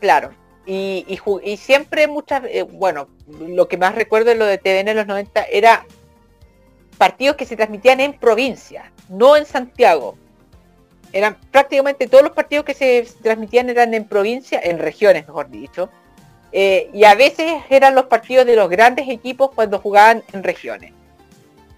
Claro. 0.00 0.32
Y, 0.66 1.04
y 1.06 1.20
y 1.52 1.56
siempre 1.56 2.08
muchas, 2.08 2.42
eh, 2.46 2.62
bueno, 2.62 3.08
lo 3.40 3.68
que 3.68 3.76
más 3.76 3.94
recuerdo 3.94 4.30
de 4.30 4.36
lo 4.36 4.46
de 4.46 4.58
TVN 4.58 4.88
en 4.88 4.96
los 4.96 5.06
90 5.06 5.44
era 5.44 5.86
partidos 6.98 7.36
que 7.36 7.46
se 7.46 7.56
transmitían 7.56 8.00
en 8.00 8.12
provincia, 8.12 8.92
no 9.08 9.36
en 9.36 9.46
Santiago. 9.46 10.16
Eran 11.12 11.36
prácticamente 11.50 12.06
todos 12.06 12.24
los 12.24 12.32
partidos 12.32 12.64
que 12.64 12.74
se 12.74 13.06
transmitían 13.22 13.68
eran 13.68 13.92
en 13.92 14.04
provincia, 14.04 14.60
en 14.62 14.78
regiones, 14.78 15.26
mejor 15.26 15.50
dicho. 15.50 15.90
Eh, 16.52 16.90
y 16.92 17.04
a 17.04 17.14
veces 17.14 17.62
eran 17.70 17.94
los 17.94 18.06
partidos 18.06 18.46
de 18.46 18.56
los 18.56 18.68
grandes 18.68 19.08
equipos 19.08 19.50
cuando 19.54 19.78
jugaban 19.78 20.22
en 20.32 20.42
regiones. 20.42 20.92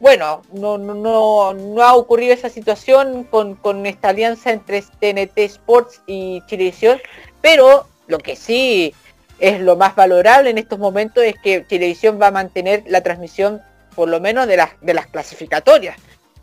Bueno, 0.00 0.42
no, 0.52 0.76
no, 0.76 1.54
no, 1.54 1.82
ha 1.82 1.94
ocurrido 1.94 2.34
esa 2.34 2.50
situación 2.50 3.24
con, 3.24 3.54
con 3.54 3.86
esta 3.86 4.08
alianza 4.08 4.50
entre 4.52 4.82
TNT 4.82 5.38
Sports 5.38 6.02
y 6.06 6.42
Chilevisión, 6.46 7.00
pero 7.40 7.86
lo 8.06 8.18
que 8.18 8.36
sí 8.36 8.92
es 9.38 9.60
lo 9.60 9.76
más 9.76 9.94
valorable 9.94 10.50
en 10.50 10.58
estos 10.58 10.78
momentos 10.78 11.24
es 11.24 11.34
que 11.42 11.66
Chilevisión 11.66 12.20
va 12.20 12.28
a 12.28 12.32
mantener 12.32 12.84
la 12.86 13.02
transmisión 13.02 13.62
por 13.94 14.08
lo 14.08 14.20
menos 14.20 14.46
de 14.46 14.56
las, 14.56 14.70
de 14.80 14.94
las 14.94 15.06
clasificatorias, 15.06 15.96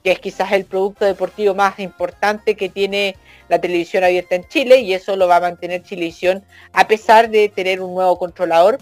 que 0.03 0.11
es 0.11 0.19
quizás 0.19 0.51
el 0.51 0.65
producto 0.65 1.05
deportivo 1.05 1.53
más 1.53 1.79
importante 1.79 2.55
que 2.55 2.69
tiene 2.69 3.15
la 3.49 3.59
televisión 3.59 4.03
abierta 4.03 4.35
en 4.35 4.47
Chile 4.47 4.79
y 4.79 4.93
eso 4.93 5.15
lo 5.15 5.27
va 5.27 5.37
a 5.37 5.41
mantener 5.41 5.83
Chilevisión 5.83 6.43
a 6.73 6.87
pesar 6.87 7.29
de 7.29 7.49
tener 7.49 7.81
un 7.81 7.93
nuevo 7.93 8.17
controlador 8.17 8.77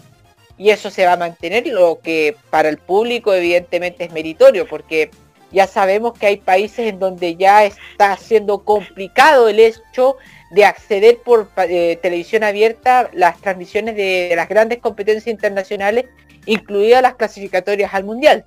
y 0.56 0.70
eso 0.70 0.90
se 0.90 1.06
va 1.06 1.14
a 1.14 1.16
mantener, 1.16 1.66
lo 1.66 2.00
que 2.00 2.36
para 2.50 2.68
el 2.68 2.78
público 2.78 3.32
evidentemente 3.32 4.04
es 4.04 4.12
meritorio 4.12 4.68
porque 4.68 5.10
ya 5.52 5.66
sabemos 5.66 6.16
que 6.18 6.26
hay 6.26 6.36
países 6.36 6.86
en 6.86 6.98
donde 6.98 7.36
ya 7.36 7.64
está 7.64 8.16
siendo 8.16 8.58
complicado 8.58 9.48
el 9.48 9.58
hecho 9.58 10.16
de 10.50 10.64
acceder 10.64 11.18
por 11.18 11.48
eh, 11.56 11.98
televisión 12.02 12.42
abierta 12.42 13.08
las 13.12 13.40
transmisiones 13.40 13.96
de, 13.96 14.32
las 14.34 14.48
grandes 14.48 14.78
competencias 14.78 15.28
internacionales, 15.28 16.06
incluidas 16.46 17.02
las 17.02 17.14
clasificatorias 17.14 17.94
al 17.94 18.04
mundial. 18.04 18.44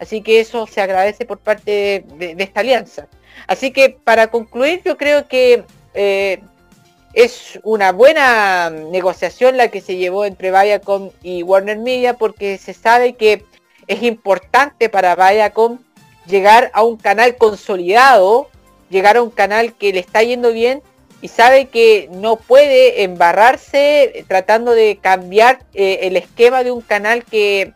Así 0.00 0.20
que 0.22 0.40
eso 0.40 0.66
se 0.66 0.80
agradece 0.80 1.24
por 1.24 1.38
parte 1.38 2.04
de 2.18 2.36
esta 2.38 2.60
alianza. 2.60 3.06
Así 3.46 3.70
que 3.70 3.90
para 3.90 4.28
concluir, 4.28 4.82
yo 4.84 4.96
creo 4.96 5.28
que 5.28 5.64
eh, 5.94 6.40
es 7.12 7.60
una 7.62 7.92
buena 7.92 8.70
negociación 8.70 9.56
la 9.56 9.68
que 9.68 9.80
se 9.80 9.96
llevó 9.96 10.24
entre 10.24 10.50
Viacom 10.50 11.10
y 11.22 11.42
Warner 11.42 11.78
Media 11.78 12.14
porque 12.14 12.58
se 12.58 12.74
sabe 12.74 13.14
que 13.14 13.44
es 13.86 14.02
importante 14.02 14.88
para 14.88 15.14
Viacom 15.14 15.78
llegar 16.26 16.70
a 16.74 16.82
un 16.82 16.96
canal 16.96 17.36
consolidado, 17.36 18.48
llegar 18.90 19.16
a 19.16 19.22
un 19.22 19.30
canal 19.30 19.74
que 19.74 19.92
le 19.92 20.00
está 20.00 20.22
yendo 20.22 20.52
bien 20.52 20.82
y 21.24 21.28
sabe 21.28 21.68
que 21.70 22.10
no 22.12 22.36
puede 22.36 23.02
embarrarse 23.02 24.26
tratando 24.28 24.72
de 24.72 24.98
cambiar 25.00 25.60
eh, 25.72 26.00
el 26.02 26.18
esquema 26.18 26.62
de 26.62 26.70
un 26.70 26.82
canal 26.82 27.24
que, 27.24 27.72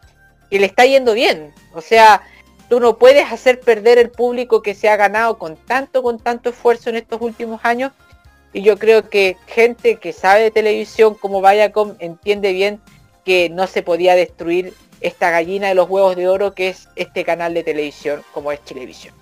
que 0.51 0.59
le 0.59 0.67
está 0.67 0.85
yendo 0.85 1.15
bien. 1.15 1.55
O 1.73 1.81
sea, 1.81 2.21
tú 2.69 2.79
no 2.79 2.99
puedes 2.99 3.33
hacer 3.33 3.59
perder 3.59 3.97
el 3.97 4.11
público 4.11 4.61
que 4.61 4.75
se 4.75 4.91
ha 4.91 4.97
ganado 4.97 5.39
con 5.39 5.57
tanto, 5.57 6.03
con 6.03 6.19
tanto 6.19 6.51
esfuerzo 6.51 6.91
en 6.91 6.97
estos 6.97 7.23
últimos 7.23 7.63
años. 7.65 7.93
Y 8.53 8.61
yo 8.61 8.77
creo 8.77 9.09
que 9.09 9.39
gente 9.47 9.97
que 9.97 10.13
sabe 10.13 10.43
de 10.43 10.51
televisión 10.51 11.15
como 11.15 11.41
Viacom 11.41 11.95
entiende 12.01 12.53
bien 12.53 12.83
que 13.25 13.49
no 13.49 13.67
se 13.67 13.83
podía 13.83 14.15
destruir 14.15 14.75
esta 15.01 15.31
gallina 15.31 15.69
de 15.69 15.75
los 15.75 15.89
huevos 15.89 16.17
de 16.17 16.29
oro 16.29 16.53
que 16.53 16.69
es 16.69 16.91
este 16.97 17.25
canal 17.25 17.55
de 17.55 17.65
televisión 17.65 18.23
como 18.35 18.53
es 18.53 18.63
Televisión. 18.63 19.15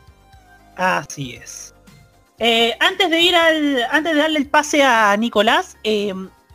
Así 0.74 1.36
es. 1.36 1.75
Eh, 2.38 2.77
antes 2.81 3.11
de 3.11 3.20
ir 3.20 3.35
al. 3.35 3.83
Antes 3.90 4.14
de 4.14 4.20
darle 4.20 4.38
el 4.38 4.49
pase 4.49 4.83
a 4.83 5.16
Nicolás, 5.16 5.77
eh, 5.85 6.12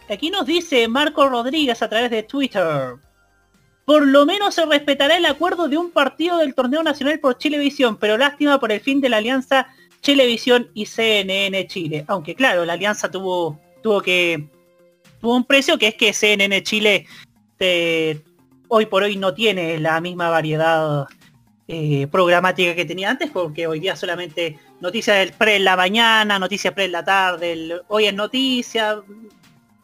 aquí 0.10 0.30
nos 0.30 0.46
dice 0.46 0.88
Marco 0.88 1.28
Rodríguez 1.28 1.82
a 1.82 1.90
través 1.90 2.12
de 2.12 2.24
Twitter. 2.24 2.96
Por 3.86 4.08
lo 4.08 4.26
menos 4.26 4.56
se 4.56 4.66
respetará 4.66 5.18
el 5.18 5.26
acuerdo 5.26 5.68
de 5.68 5.78
un 5.78 5.92
partido 5.92 6.38
del 6.38 6.54
torneo 6.54 6.84
nacional 6.84 7.20
por 7.20 7.38
Chilevisión, 7.38 7.98
pero 7.98 8.18
lástima 8.18 8.60
por 8.60 8.72
el 8.72 8.80
fin 8.80 9.02
de 9.02 9.10
la 9.10 9.18
alianza 9.18 9.68
Chilevisión 10.02 10.70
y 10.74 10.86
CNN 10.86 11.68
Chile. 11.68 12.06
Aunque 12.08 12.36
claro, 12.36 12.64
la 12.64 12.74
alianza 12.74 13.10
tuvo, 13.10 13.60
tuvo 13.82 14.02
que. 14.02 14.48
tuvo 15.20 15.36
un 15.36 15.46
precio 15.46 15.78
que 15.78 15.88
es 15.88 15.96
que 15.96 16.14
CNN 16.14 16.62
Chile 16.64 17.08
eh, 17.60 18.22
hoy 18.68 18.86
por 18.86 19.04
hoy 19.04 19.18
no 19.18 19.34
tiene 19.34 19.80
la 19.80 20.00
misma 20.02 20.30
variedad 20.30 21.08
eh, 21.68 22.08
programática 22.08 22.76
que 22.76 22.86
tenía 22.86 23.10
antes, 23.10 23.30
porque 23.30 23.68
hoy 23.68 23.80
día 23.80 23.96
solamente 23.96 24.60
noticias 24.82 25.18
del 25.20 25.32
pre 25.32 25.56
en 25.56 25.64
la 25.64 25.78
mañana, 25.78 26.40
noticias 26.40 26.74
pre 26.74 26.86
en 26.86 26.92
la 26.92 27.06
tarde, 27.06 27.82
hoy 27.88 28.08
es 28.08 28.14
noticias. 28.14 28.98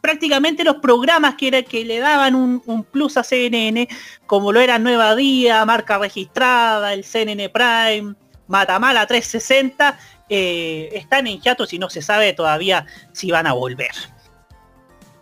Prácticamente 0.00 0.64
los 0.64 0.76
programas 0.76 1.36
que, 1.36 1.50
le 1.50 1.98
daban 1.98 2.34
un, 2.34 2.84
plus 2.90 3.16
a 3.16 3.24
CNN, 3.24 3.88
como 4.26 4.52
lo 4.52 4.60
era 4.60 4.78
Nueva 4.78 5.16
Día, 5.16 5.64
Marca 5.64 5.98
Registrada, 5.98 6.92
el 6.92 7.04
CNN 7.04 7.48
Prime, 7.48 8.14
Matamala 8.46 9.06
360, 9.06 9.98
eh, 10.28 10.90
están 10.92 11.26
en 11.26 11.40
hiatus 11.40 11.72
y 11.72 11.78
no 11.78 11.90
se 11.90 12.02
sabe 12.02 12.32
todavía 12.32 12.86
si 13.12 13.30
van 13.30 13.46
a 13.46 13.52
volver. 13.52 13.92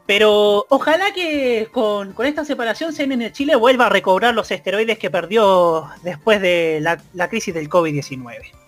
Pero 0.06 0.66
ojalá 0.68 1.12
que 1.12 1.68
con, 1.72 2.12
con 2.12 2.26
esta 2.26 2.44
separación 2.44 2.92
CNN 2.92 3.32
Chile 3.32 3.56
vuelva 3.56 3.86
a 3.86 3.88
recobrar 3.88 4.34
los 4.34 4.50
esteroides 4.50 4.98
que 4.98 5.10
perdió 5.10 5.88
después 6.02 6.40
de 6.40 6.78
la, 6.80 7.02
la 7.12 7.28
crisis 7.28 7.52
del 7.52 7.68
COVID-19. 7.68 8.65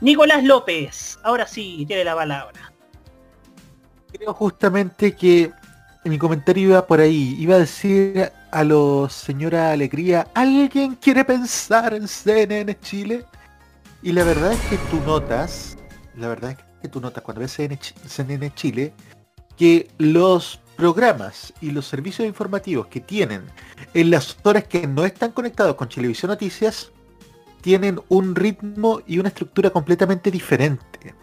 Nicolás 0.00 0.44
López, 0.44 1.18
ahora 1.24 1.46
sí, 1.46 1.84
tiene 1.86 2.04
la 2.04 2.14
palabra. 2.14 2.72
Creo 4.12 4.32
justamente 4.32 5.14
que 5.14 5.52
mi 6.04 6.18
comentario 6.18 6.70
iba 6.70 6.86
por 6.86 7.00
ahí. 7.00 7.36
Iba 7.38 7.56
a 7.56 7.58
decir 7.58 8.30
a 8.50 8.64
los 8.64 9.12
señora 9.12 9.72
Alegría, 9.72 10.28
¿alguien 10.34 10.94
quiere 10.94 11.24
pensar 11.24 11.94
en 11.94 12.06
CNN 12.06 12.78
Chile? 12.80 13.24
Y 14.02 14.12
la 14.12 14.24
verdad 14.24 14.52
es 14.52 14.60
que 14.70 14.76
tú 14.90 15.00
notas, 15.04 15.76
la 16.16 16.28
verdad 16.28 16.52
es 16.52 16.58
que 16.80 16.88
tú 16.88 17.00
notas 17.00 17.22
cuando 17.22 17.40
ves 17.40 17.52
CNN 17.52 18.54
Chile, 18.54 18.94
que 19.56 19.90
los 19.98 20.60
programas 20.76 21.52
y 21.60 21.72
los 21.72 21.86
servicios 21.86 22.26
informativos 22.26 22.86
que 22.86 23.00
tienen 23.00 23.42
en 23.94 24.10
las 24.10 24.38
horas 24.44 24.64
que 24.64 24.86
no 24.86 25.04
están 25.04 25.32
conectados 25.32 25.74
con 25.74 25.88
Televisión 25.88 26.30
Noticias 26.30 26.92
tienen 27.68 28.00
un 28.08 28.34
ritmo 28.34 29.02
y 29.06 29.18
una 29.18 29.28
estructura 29.28 29.68
completamente 29.68 30.30
diferente, 30.30 31.14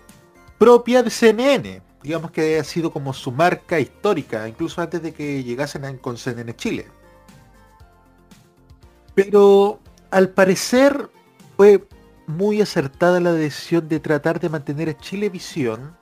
propia 0.59 1.01
de 1.01 1.09
CNN, 1.09 1.81
digamos 2.03 2.29
que 2.29 2.59
ha 2.59 2.63
sido 2.63 2.91
como 2.91 3.13
su 3.13 3.31
marca 3.31 3.79
histórica, 3.79 4.47
incluso 4.47 4.79
antes 4.79 5.01
de 5.01 5.11
que 5.11 5.43
llegasen 5.43 5.85
a- 5.85 5.97
con 5.97 6.17
CNN 6.17 6.55
Chile. 6.55 6.85
Pero 9.15 9.79
al 10.11 10.29
parecer 10.29 11.09
fue 11.57 11.83
muy 12.27 12.61
acertada 12.61 13.19
la 13.19 13.33
decisión 13.33 13.89
de 13.89 13.99
tratar 13.99 14.39
de 14.39 14.49
mantener 14.49 14.89
a 14.89 14.97
Chilevisión 14.99 15.97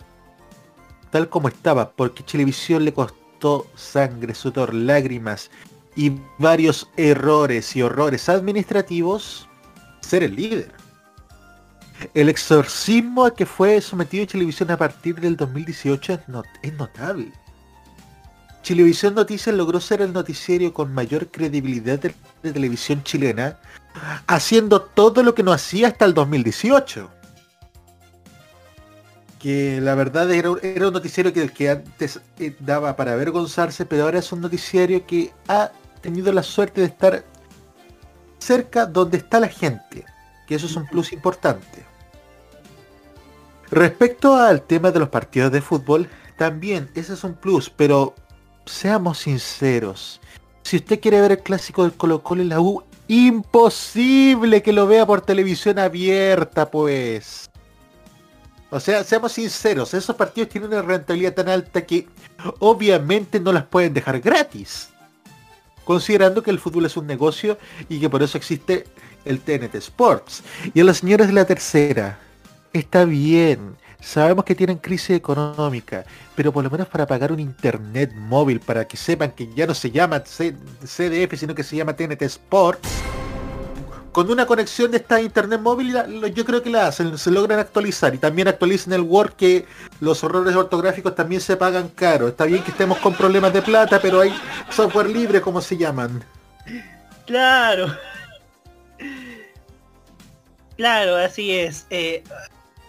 tal 1.10 1.30
como 1.30 1.48
estaba, 1.48 1.92
porque 1.92 2.26
Chilevisión 2.26 2.84
le 2.84 2.94
costó 2.94 3.66
sangre, 3.76 4.36
sudor, 4.36 4.74
lágrimas 4.74 5.50
y 5.96 6.12
varios 6.38 6.90
errores 6.98 7.78
y 7.78 7.82
horrores 7.82 8.28
administrativos 8.28 9.48
ser 10.04 10.24
el 10.24 10.36
líder. 10.36 10.72
El 12.14 12.30
exorcismo 12.30 13.26
a 13.26 13.34
que 13.34 13.46
fue 13.46 13.80
sometido 13.82 14.26
Chilevisión 14.26 14.70
a 14.72 14.78
partir 14.78 15.20
del 15.20 15.38
2018 15.38 16.14
es, 16.14 16.28
not- 16.28 16.46
es 16.62 16.74
notable. 16.74 17.32
Chilevisión 18.62 19.14
Noticias 19.14 19.54
logró 19.56 19.80
ser 19.82 20.02
el 20.02 20.14
noticiero 20.14 20.74
con 20.74 20.94
mayor 20.94 21.28
credibilidad 21.30 22.00
de, 22.00 22.16
televisión 22.42 23.04
chilena, 23.04 23.60
haciendo 24.26 24.82
todo 24.82 25.22
lo 25.22 25.36
que 25.36 25.44
no 25.44 25.52
hacía 25.52 25.90
hasta 25.90 26.06
el 26.06 26.14
2018. 26.14 27.10
Que 29.38 29.82
la 29.82 29.96
verdad 29.96 30.32
era, 30.32 30.50
un- 30.52 30.60
noticiero 30.94 31.34
que 31.34 31.50
que 31.50 31.70
antes 31.70 32.22
eh, 32.40 32.56
daba 32.60 32.96
para 32.96 33.14
avergonzarse, 33.14 33.86
pero 33.86 34.04
ahora 34.06 34.20
es 34.20 34.32
un 34.32 34.40
noticiario 34.40 35.06
que 35.06 35.34
ha 35.50 35.72
tenido 36.02 36.32
la 36.32 36.44
suerte 36.44 36.80
de 36.82 36.88
estar 36.88 37.26
cerca 38.44 38.86
donde 38.86 39.18
está 39.18 39.40
la 39.40 39.48
gente, 39.48 40.06
que 40.48 40.56
eso 40.56 40.66
es 40.66 40.76
un 40.76 40.86
plus 40.88 41.14
importante. 41.14 41.86
Respecto 43.72 44.36
al 44.36 44.62
tema 44.62 44.92
de 44.92 45.00
los 45.00 45.10
partidos 45.10 45.52
de 45.52 45.62
fútbol, 45.62 46.08
también 46.38 46.90
ese 46.94 47.14
es 47.14 47.24
un 47.24 47.34
plus, 47.34 47.70
pero 47.70 48.14
seamos 48.66 49.20
sinceros. 49.20 50.22
Si 50.64 50.78
usted 50.78 51.00
quiere 51.00 51.22
ver 51.22 51.32
el 51.32 51.40
clásico 51.40 51.84
del 51.84 51.94
Colo 51.94 52.22
Colo 52.22 52.44
y 52.44 52.48
la 52.48 52.60
U, 52.60 52.84
imposible 53.08 54.62
que 54.62 54.74
lo 54.74 54.88
vea 54.88 55.06
por 55.06 55.22
televisión 55.22 55.80
abierta, 55.80 56.70
pues. 56.70 57.50
O 58.70 58.80
sea, 58.80 59.04
seamos 59.04 59.34
sinceros, 59.34 59.94
esos 59.94 60.16
partidos 60.16 60.50
tienen 60.50 60.72
una 60.72 60.82
rentabilidad 60.82 61.34
tan 61.34 61.50
alta 61.50 61.86
que 61.86 62.08
obviamente 62.60 63.40
no 63.40 63.52
las 63.52 63.66
pueden 63.66 63.94
dejar 63.94 64.20
gratis. 64.20 64.90
Considerando 65.84 66.44
que 66.44 66.52
el 66.52 66.60
fútbol 66.60 66.86
es 66.86 66.98
un 66.98 67.08
negocio 67.08 67.58
y 67.90 68.00
que 68.00 68.10
por 68.10 68.24
eso 68.24 68.38
existe 68.38 68.86
el 69.26 69.40
TNT 69.40 69.76
Sports. 69.76 70.44
Y 70.74 70.80
a 70.82 70.84
las 70.84 70.98
señoras 70.98 71.28
de 71.28 71.34
la 71.34 71.46
tercera, 71.46 72.20
está 72.72 73.06
bien, 73.06 73.76
sabemos 74.02 74.46
que 74.46 74.56
tienen 74.56 74.78
crisis 74.78 75.12
económica, 75.12 76.06
pero 76.36 76.52
por 76.52 76.64
lo 76.64 76.70
menos 76.70 76.88
para 76.88 77.06
pagar 77.08 77.32
un 77.32 77.40
internet 77.40 78.14
móvil, 78.16 78.60
para 78.60 78.86
que 78.88 78.98
sepan 78.98 79.32
que 79.32 79.48
ya 79.54 79.66
no 79.68 79.74
se 79.74 79.92
llama 79.92 80.22
C- 80.26 80.56
CDF, 80.84 81.38
sino 81.38 81.56
que 81.56 81.64
se 81.64 81.76
llama 81.78 81.96
TNT 81.96 82.22
Sports, 82.24 82.90
con 84.14 84.30
una 84.30 84.46
conexión 84.46 84.92
de 84.92 84.98
esta 84.98 85.20
internet 85.20 85.60
móvil, 85.60 85.94
yo 86.34 86.46
creo 86.46 86.62
que 86.62 86.70
la 86.70 86.88
hacen, 86.88 87.18
se 87.18 87.32
logran 87.32 87.60
actualizar 87.60 88.14
y 88.14 88.20
también 88.20 88.48
actualicen 88.48 88.94
el 88.94 89.02
Word 89.02 89.34
que 89.34 89.66
los 90.00 90.24
errores 90.24 90.56
ortográficos 90.56 91.16
también 91.16 91.42
se 91.42 91.58
pagan 91.58 91.90
caro. 91.90 92.28
Está 92.28 92.46
bien 92.46 92.64
que 92.64 92.72
estemos 92.72 93.00
con 93.00 93.16
problemas 93.16 93.52
de 93.52 93.64
plata, 93.64 94.00
pero 94.00 94.22
hay 94.22 94.34
software 94.70 95.10
libre, 95.10 95.42
como 95.42 95.60
se 95.62 95.76
llaman. 95.78 96.24
Claro. 97.26 97.88
Claro, 100.78 101.16
así 101.18 101.52
es. 101.52 101.88
Eh, 101.90 102.24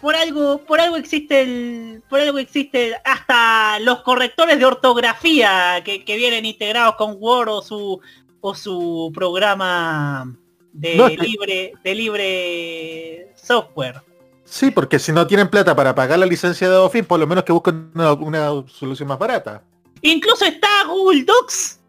por 0.02 0.14
algo, 0.14 0.58
por 0.58 0.80
algo 0.80 0.96
existe 0.96 1.40
el, 1.40 2.02
por 2.10 2.20
algo 2.20 2.38
existe 2.38 2.94
hasta 3.02 3.78
los 3.80 4.02
correctores 4.02 4.58
de 4.58 4.66
ortografía 4.66 5.82
que, 5.82 6.04
que 6.04 6.16
vienen 6.16 6.44
integrados 6.44 6.96
con 6.96 7.16
Word 7.18 7.48
o 7.48 7.62
su 7.62 8.00
o 8.46 8.54
su 8.54 9.10
programa 9.14 10.36
de 10.74 10.96
No, 10.96 11.06
es 11.06 11.16
que- 11.18 11.26
libre 11.26 11.72
de 11.82 11.94
libre 11.94 13.32
software. 13.36 14.02
Sí, 14.44 14.70
porque 14.70 14.98
si 14.98 15.10
no 15.12 15.26
tienen 15.26 15.48
plata 15.48 15.74
para 15.74 15.94
pagar 15.94 16.18
la 16.18 16.26
licencia 16.26 16.68
de 16.68 16.76
Office, 16.76 17.04
por 17.04 17.18
lo 17.18 17.26
menos 17.26 17.44
que 17.44 17.52
busquen 17.52 17.90
una, 17.94 18.12
una 18.12 18.48
solución 18.68 19.08
más 19.08 19.18
barata. 19.18 19.62
Incluso 20.02 20.44
está 20.44 20.68
Google 20.86 21.24
Docs. 21.24 21.80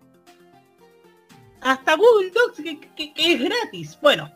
Hasta 1.61 1.95
Google 1.95 2.31
Docs 2.31 2.57
que, 2.63 2.79
que- 2.95 3.13
que 3.13 3.33
es 3.33 3.41
gratis. 3.41 3.97
Bueno, 4.01 4.31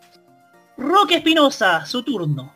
Roque 0.78 1.16
Espinosa, 1.16 1.86
su 1.86 2.04
turno. 2.04 2.54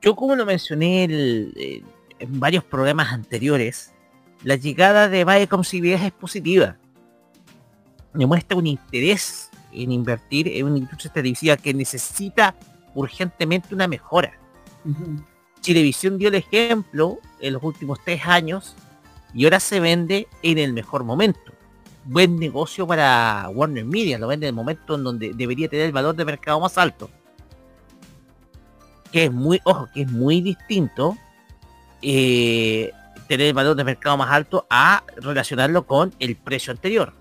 Yo 0.00 0.16
como 0.16 0.34
lo 0.34 0.44
mencioné 0.44 1.04
el- 1.04 1.84
en 2.18 2.40
varios 2.40 2.64
programas 2.64 3.12
anteriores, 3.12 3.92
la 4.42 4.56
llegada 4.56 5.08
de 5.08 5.24
Viacom 5.24 5.62
CBS 5.62 6.06
es 6.06 6.12
positiva. 6.12 6.76
Demuestra 8.12 8.56
un 8.56 8.66
interés 8.66 9.50
en 9.74 9.92
invertir 9.92 10.48
en 10.48 10.66
una 10.66 10.78
industria 10.78 11.12
televisiva 11.12 11.56
que 11.56 11.74
necesita 11.74 12.54
urgentemente 12.94 13.74
una 13.74 13.88
mejora. 13.88 14.38
Chilevisión 15.60 16.18
dio 16.18 16.28
el 16.28 16.34
ejemplo 16.36 17.18
en 17.40 17.54
los 17.54 17.62
últimos 17.62 17.98
tres 18.04 18.22
años 18.26 18.76
y 19.32 19.44
ahora 19.44 19.60
se 19.60 19.80
vende 19.80 20.28
en 20.42 20.58
el 20.58 20.72
mejor 20.72 21.04
momento. 21.04 21.52
Buen 22.04 22.38
negocio 22.38 22.86
para 22.86 23.48
Warner 23.52 23.84
Media, 23.84 24.18
lo 24.18 24.28
vende 24.28 24.46
en 24.46 24.50
el 24.50 24.54
momento 24.54 24.94
en 24.94 25.04
donde 25.04 25.32
debería 25.34 25.68
tener 25.68 25.86
el 25.86 25.92
valor 25.92 26.14
de 26.14 26.24
mercado 26.24 26.60
más 26.60 26.76
alto. 26.76 27.10
Que 29.10 29.24
es 29.24 29.32
muy, 29.32 29.60
ojo, 29.64 29.88
que 29.94 30.02
es 30.02 30.10
muy 30.10 30.40
distinto 30.40 31.16
eh, 32.02 32.92
tener 33.26 33.48
el 33.48 33.54
valor 33.54 33.74
de 33.74 33.84
mercado 33.84 34.16
más 34.18 34.30
alto 34.30 34.66
a 34.68 35.02
relacionarlo 35.16 35.86
con 35.86 36.12
el 36.18 36.36
precio 36.36 36.72
anterior. 36.72 37.14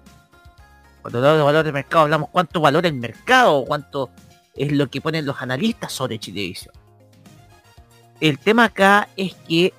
Cuando 1.04 1.20
hablamos 1.20 1.38
de 1.38 1.44
valor 1.44 1.66
de 1.66 1.72
mercado 1.72 2.04
hablamos 2.06 2.30
cuánto 2.30 2.60
valora 2.62 2.88
el 2.88 2.96
mercado, 2.96 3.64
cuánto 3.66 4.10
es 4.56 4.72
lo 4.72 4.90
que 4.90 5.02
ponen 5.02 5.26
los 5.28 5.40
analistas 5.42 5.92
sobre 5.92 6.18
Chilevisión. 6.18 6.74
El 8.20 8.40
tema 8.40 8.66
acá 8.66 9.10
es 9.16 9.36
que 9.48 9.74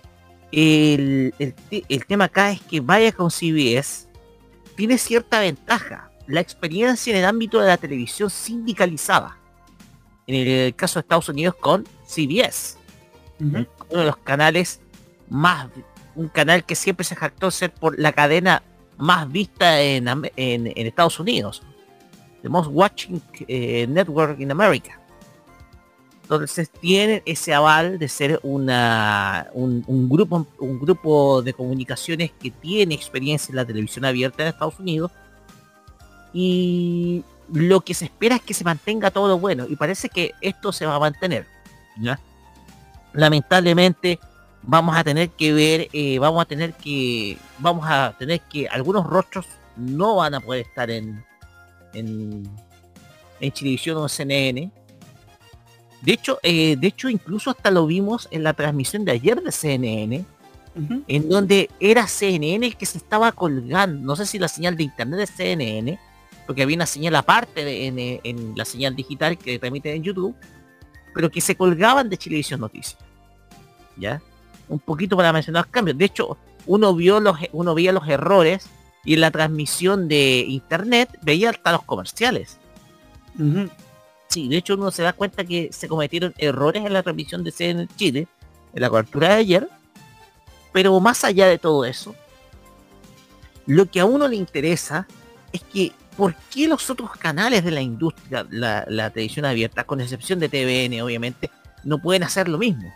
el, 0.53 1.35
el 1.39 1.55
te- 1.55 1.85
el 1.89 2.07
tema 2.07 2.25
acá 2.27 2.53
es 2.53 2.61
que 2.61 2.81
vaya 2.81 3.11
con 3.11 3.31
CBS 3.31 4.07
tiene 4.77 4.99
cierta 4.99 5.41
ventaja. 5.41 6.11
La 6.27 6.41
experiencia 6.41 7.12
en 7.12 7.18
el 7.20 7.25
ámbito 7.25 7.61
de 7.61 7.66
la 7.68 7.77
televisión 7.77 8.31
sindicalizada. 8.31 9.39
En 10.27 10.35
el 10.47 10.75
caso 10.75 10.95
de 10.95 11.01
Estados 11.01 11.29
Unidos 11.29 11.55
con 11.59 11.85
CBS. 12.07 12.77
Uno 13.91 14.01
de 14.01 14.05
los 14.07 14.16
canales 14.18 14.81
más, 15.29 15.68
un 16.14 16.29
canal 16.29 16.64
que 16.64 16.75
siempre 16.75 17.05
se 17.05 17.16
jactó 17.16 17.51
ser 17.51 17.72
por 17.72 17.99
la 17.99 18.12
cadena 18.12 18.62
más 18.99 19.30
vista 19.30 19.80
en, 19.80 20.07
en- 20.36 20.66
Estados 20.86 21.18
Unidos. 21.20 21.62
The 22.42 22.49
most 22.49 22.68
watching 22.72 23.20
eh, 23.49 23.86
network 23.88 24.38
in 24.40 24.51
America. 24.51 25.01
Entonces 26.22 26.70
tienen 26.70 27.22
ese 27.26 27.53
aval 27.53 27.99
de 27.99 28.09
ser 28.09 28.40
una, 28.42 29.49
un, 29.53 30.09
grupo, 30.09 30.47
un 30.59 30.78
grupo 30.80 31.42
de 31.42 31.53
comunicaciones 31.53 32.30
que 32.32 32.51
tiene 32.51 32.95
experiencia 32.95 33.53
en 33.53 33.57
la 33.57 33.64
televisión 33.64 34.05
abierta 34.07 34.42
en 34.42 34.49
Estados 34.49 34.78
Unidos. 34.78 35.11
Y 36.32 37.22
lo 37.53 37.82
que 37.82 37.92
se 37.95 38.07
espera 38.07 38.36
es 38.36 38.42
que 38.42 38.55
se 38.55 38.64
mantenga 38.64 39.11
todo 39.11 39.38
bueno. 39.38 39.66
Y 39.68 39.76
parece 39.76 40.09
que 40.09 40.32
esto 40.40 40.72
se 40.72 40.86
va 40.86 40.95
a 40.97 41.01
mantener. 41.01 41.47
Lamentablemente 43.12 44.18
vamos 44.67 44.97
a 44.97 45.05
tener 45.05 45.31
que 45.31 45.53
ver, 45.53 45.89
eh, 45.93 46.19
vamos 46.19 46.43
a 46.43 46.45
tener 46.47 46.73
que, 46.75 47.37
vamos 47.59 47.85
a 47.89 48.15
tener 48.19 48.41
que, 48.41 48.67
algunos 48.69 49.07
rostros 49.07 49.47
no 49.77 50.17
van 50.17 50.35
a 50.35 50.41
poder 50.41 50.67
estar 50.67 50.91
en, 50.91 51.25
en, 51.93 52.49
en 53.41 53.53
Chilevisión 53.53 53.97
o 53.99 54.09
CNN. 54.09 54.71
De 56.03 56.12
hecho, 56.12 56.39
eh, 56.43 56.77
de 56.77 56.87
hecho, 56.87 57.09
incluso 57.09 57.51
hasta 57.51 57.71
lo 57.71 57.87
vimos 57.87 58.29
en 58.31 58.43
la 58.43 58.53
transmisión 58.53 59.05
de 59.05 59.12
ayer 59.12 59.43
de 59.43 59.51
CNN, 59.53 60.25
en 61.07 61.29
donde 61.29 61.71
era 61.79 62.07
CNN 62.09 62.67
el 62.67 62.77
que 62.77 62.85
se 62.85 62.99
estaba 62.99 63.31
colgando, 63.33 64.01
no 64.05 64.17
sé 64.17 64.27
si 64.27 64.39
la 64.41 64.49
señal 64.49 64.77
de 64.77 64.83
internet 64.83 65.21
de 65.21 65.27
CNN, 65.27 65.99
porque 66.47 66.62
había 66.62 66.77
una 66.77 66.85
señal 66.87 67.15
aparte 67.17 67.65
de- 67.65 67.87
en, 67.87 67.99
en 68.25 68.55
la 68.57 68.65
señal 68.65 68.95
digital 68.97 69.39
que 69.39 69.59
transmiten 69.59 69.95
en 69.97 70.03
YouTube, 70.03 70.35
pero 71.15 71.31
que 71.31 71.41
se 71.41 71.55
colgaban 71.57 72.09
de 72.11 72.19
Chilevisión 72.19 72.61
Noticias. 72.61 72.99
¿Ya? 73.97 74.21
Un 74.69 74.79
poquito 74.79 75.17
para 75.17 75.33
mencionar 75.33 75.69
cambios. 75.69 75.99
De 75.99 76.07
hecho, 76.07 76.37
uno 76.67 76.95
vio 76.95 77.21
los 77.21 77.39
uno 77.53 77.75
veía 77.75 77.93
los 77.93 78.09
errores 78.09 78.69
y 79.05 79.15
en 79.15 79.21
la 79.21 79.31
transmisión 79.31 80.09
de 80.09 80.45
internet 80.49 81.11
veía 81.23 81.51
hasta 81.51 81.73
los 81.73 81.83
comerciales. 81.83 82.59
Sí, 84.29 84.49
de 84.49 84.57
hecho 84.57 84.75
uno 84.75 84.91
se 84.91 85.03
da 85.03 85.12
cuenta 85.12 85.45
que 85.45 85.71
se 85.73 85.89
cometieron 85.89 86.35
errores 86.39 86.85
en 86.85 86.93
la 86.93 87.03
transmisión 87.03 87.45
de 87.45 87.53
CNN 87.53 87.89
Chile 87.97 88.27
en 88.73 88.81
la 88.81 88.89
cobertura 88.89 89.29
de 89.29 89.35
ayer. 89.35 89.69
Pero 90.73 90.99
más 90.99 91.23
allá 91.25 91.47
de 91.47 91.59
todo 91.59 91.85
eso, 91.85 92.15
lo 93.67 93.87
que 93.87 94.01
a 94.01 94.07
uno 94.07 94.27
le 94.27 94.37
interesa 94.37 95.07
es 95.53 95.62
que 95.62 95.93
¿por 96.17 96.35
qué 96.51 96.67
los 96.67 96.89
otros 96.91 97.11
canales 97.12 97.65
de 97.65 97.71
la 97.71 97.81
industria, 97.81 98.47
la, 98.51 98.85
la 98.89 99.11
televisión 99.11 99.45
abierta, 99.45 99.85
con 99.85 100.01
excepción 100.01 100.41
de 100.41 100.49
TVN 100.49 101.01
obviamente, 101.03 101.51
no 101.85 101.99
pueden 101.99 102.25
hacer 102.25 102.49
lo 102.49 102.59
mismo? 102.59 102.93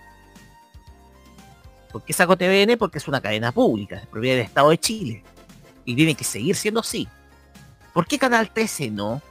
¿Por 1.93 2.03
qué 2.05 2.12
saco 2.12 2.36
TVN? 2.36 2.76
Porque 2.78 2.99
es 2.99 3.09
una 3.09 3.20
cadena 3.20 3.53
pública, 3.53 3.97
es 3.97 4.07
propiedad 4.07 4.36
del 4.36 4.45
Estado 4.47 4.70
de 4.70 4.78
Chile. 4.78 5.24
Y 5.84 5.95
tiene 5.97 6.14
que 6.14 6.24
seguir 6.24 6.55
siendo 6.55 6.80
así. 6.80 7.09
¿Por 7.95 8.07
qué 8.07 8.18
Canal 8.18 8.51
13 8.51 8.91
no? 8.91 9.22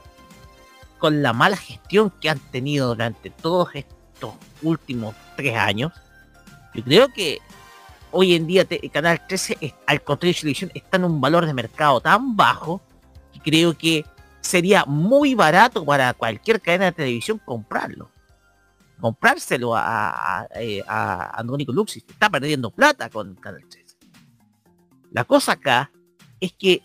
Con 0.98 1.22
la 1.22 1.32
mala 1.32 1.56
gestión 1.56 2.10
que 2.20 2.28
han 2.28 2.38
tenido 2.40 2.88
durante 2.88 3.30
todos 3.30 3.68
estos 3.74 4.34
últimos 4.62 5.14
tres 5.36 5.56
años, 5.56 5.92
yo 6.74 6.82
creo 6.82 7.08
que 7.12 7.38
hoy 8.10 8.34
en 8.34 8.46
día 8.48 8.66
Canal 8.92 9.24
13, 9.26 9.56
es- 9.60 9.74
al 9.86 10.02
contrario 10.02 10.34
de 10.34 10.40
televisión, 10.40 10.70
está 10.74 10.96
en 10.96 11.04
un 11.04 11.20
valor 11.20 11.46
de 11.46 11.54
mercado 11.54 12.00
tan 12.00 12.36
bajo 12.36 12.80
que 13.32 13.38
creo 13.40 13.78
que 13.78 14.04
sería 14.40 14.84
muy 14.84 15.34
barato 15.34 15.84
para 15.84 16.12
cualquier 16.14 16.60
cadena 16.60 16.86
de 16.86 16.92
televisión 16.92 17.40
comprarlo. 17.44 18.10
Comprárselo 19.00 19.76
a, 19.76 20.40
a, 20.40 20.48
eh, 20.56 20.82
a 20.86 21.38
Andrónico 21.38 21.72
Luxis. 21.72 22.04
Está 22.08 22.28
perdiendo 22.28 22.70
plata 22.70 23.08
con 23.10 23.34
Canal 23.36 23.64
13. 23.68 23.96
La 25.12 25.24
cosa 25.24 25.52
acá 25.52 25.90
es 26.40 26.52
que 26.52 26.82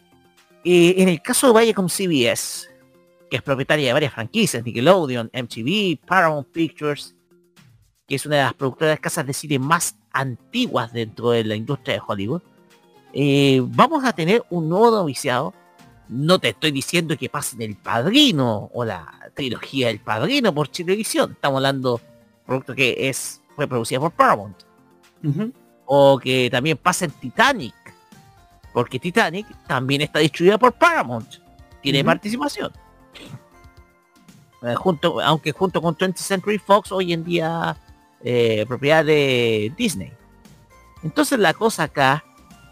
eh, 0.64 0.95
en 0.97 1.09
el 1.09 1.22
caso 1.22 1.51
de 1.51 1.61
Viacom 1.61 1.88
CBS, 1.89 2.70
que 3.30 3.38
es 3.38 3.41
propietaria 3.41 3.88
de 3.88 3.93
varias 3.93 4.14
franquicias, 4.14 4.64
Nickelodeon, 4.64 5.30
MTV, 5.34 5.99
Paramount 6.05 6.47
Pictures, 6.49 7.16
que 8.07 8.16
es 8.16 8.26
una 8.26 8.38
de 8.38 8.43
las 8.43 8.53
productoras 8.53 8.99
casas 8.99 9.26
de 9.28 9.34
cine 9.34 9.59
más 9.59 9.97
antiguas 10.11 10.93
dentro 10.93 11.32
de 11.32 11.43
la 11.43 11.55
industria 11.55 11.95
de 11.95 12.01
Hollywood, 12.05 12.41
eh, 13.14 13.61
vamos 13.64 14.03
a 14.05 14.14
tener 14.14 14.43
un 14.49 14.70
nuevo 14.70 14.89
noviciado. 14.91 15.53
No 16.10 16.39
te 16.39 16.49
estoy 16.49 16.72
diciendo 16.72 17.18
que 17.18 17.30
pasen 17.30 17.62
el 17.62 17.76
padrino 17.76 18.70
o 18.74 18.86
la 18.86 19.32
trilogía 19.34 19.88
del 19.88 19.99
padrino 19.99 20.54
por 20.54 20.68
televisión. 20.68 21.32
Estamos 21.34 21.58
hablando 21.58 21.97
de 21.97 22.04
un 22.04 22.45
producto 22.45 22.76
que 22.76 23.10
es 23.10 23.41
fue 23.56 23.68
producida 23.68 23.99
por 23.99 24.12
Paramount. 24.12 24.58
O 25.86 26.20
que 26.20 26.49
también 26.49 26.78
pasen 26.78 27.12
Titanic. 27.12 27.74
Porque 28.74 28.99
Titanic 28.99 29.47
también 29.68 30.01
está 30.01 30.20
distribuida 30.20 30.58
por 30.58 30.74
Paramount. 30.74 31.36
Tiene 31.82 32.04
participación. 32.04 32.72
Eh, 34.64 34.76
junto, 34.76 35.20
aunque 35.22 35.51
junto 35.51 35.82
con 35.82 35.95
20th 35.95 36.18
Century 36.18 36.58
Fox 36.58 36.91
hoy 36.91 37.12
en 37.14 37.24
día 37.24 37.76
eh, 38.24 38.66
propiedad 38.68 39.04
de 39.04 39.74
Disney. 39.78 40.12
Entonces 41.04 41.38
la 41.38 41.54
cosa 41.54 41.84
acá 41.84 42.24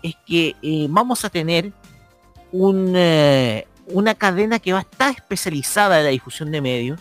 es 0.01 0.15
que 0.25 0.55
eh, 0.61 0.87
vamos 0.89 1.25
a 1.25 1.29
tener 1.29 1.73
eh, 2.53 3.67
una 3.87 4.15
cadena 4.15 4.59
que 4.59 4.73
va 4.73 4.79
a 4.79 4.83
estar 4.83 5.11
especializada 5.11 5.99
en 5.99 6.05
la 6.05 6.11
difusión 6.11 6.51
de 6.51 6.61
medios, 6.61 6.99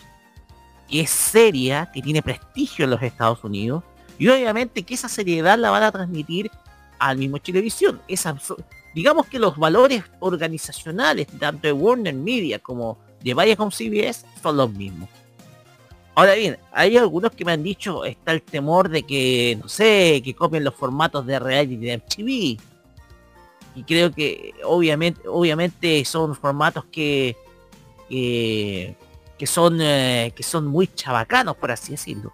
que 0.89 1.01
es 1.01 1.09
seria, 1.09 1.89
que 1.93 2.01
tiene 2.01 2.21
prestigio 2.21 2.85
en 2.85 2.91
los 2.91 3.01
Estados 3.01 3.43
Unidos, 3.43 3.83
y 4.17 4.27
obviamente 4.27 4.83
que 4.83 4.93
esa 4.93 5.09
seriedad 5.09 5.57
la 5.57 5.71
van 5.71 5.83
a 5.83 5.91
transmitir 5.91 6.51
al 6.99 7.17
mismo 7.17 7.39
Televisión. 7.39 8.01
Es 8.07 8.25
digamos 8.93 9.25
que 9.27 9.39
los 9.39 9.57
valores 9.57 10.03
organizacionales, 10.19 11.27
tanto 11.39 11.67
de 11.67 11.73
Warner 11.73 12.13
Media 12.13 12.59
como 12.59 12.97
de 13.23 13.33
Viacom 13.33 13.71
CBS, 13.71 14.25
son 14.41 14.57
los 14.57 14.71
mismos. 14.71 15.09
Ahora 16.13 16.35
bien, 16.35 16.57
hay 16.73 16.97
algunos 16.97 17.31
que 17.31 17.45
me 17.45 17.53
han 17.53 17.63
dicho, 17.63 18.03
está 18.03 18.33
el 18.33 18.41
temor 18.41 18.89
de 18.89 19.03
que, 19.03 19.57
no 19.61 19.69
sé, 19.69 20.21
que 20.23 20.35
copien 20.35 20.63
los 20.63 20.75
formatos 20.75 21.25
de 21.25 21.39
reality 21.39 21.77
de 21.77 21.97
MTV. 21.97 22.70
Y 23.75 23.83
creo 23.83 24.11
que 24.11 24.53
obviamente, 24.65 25.21
obviamente 25.27 26.03
son 26.05 26.35
formatos 26.35 26.85
que, 26.91 27.37
que, 28.09 28.95
que 29.37 29.47
son 29.47 29.79
eh, 29.81 30.33
que 30.35 30.43
son 30.43 30.67
muy 30.67 30.87
chabacanos, 30.87 31.55
por 31.55 31.71
así 31.71 31.91
decirlo. 31.93 32.31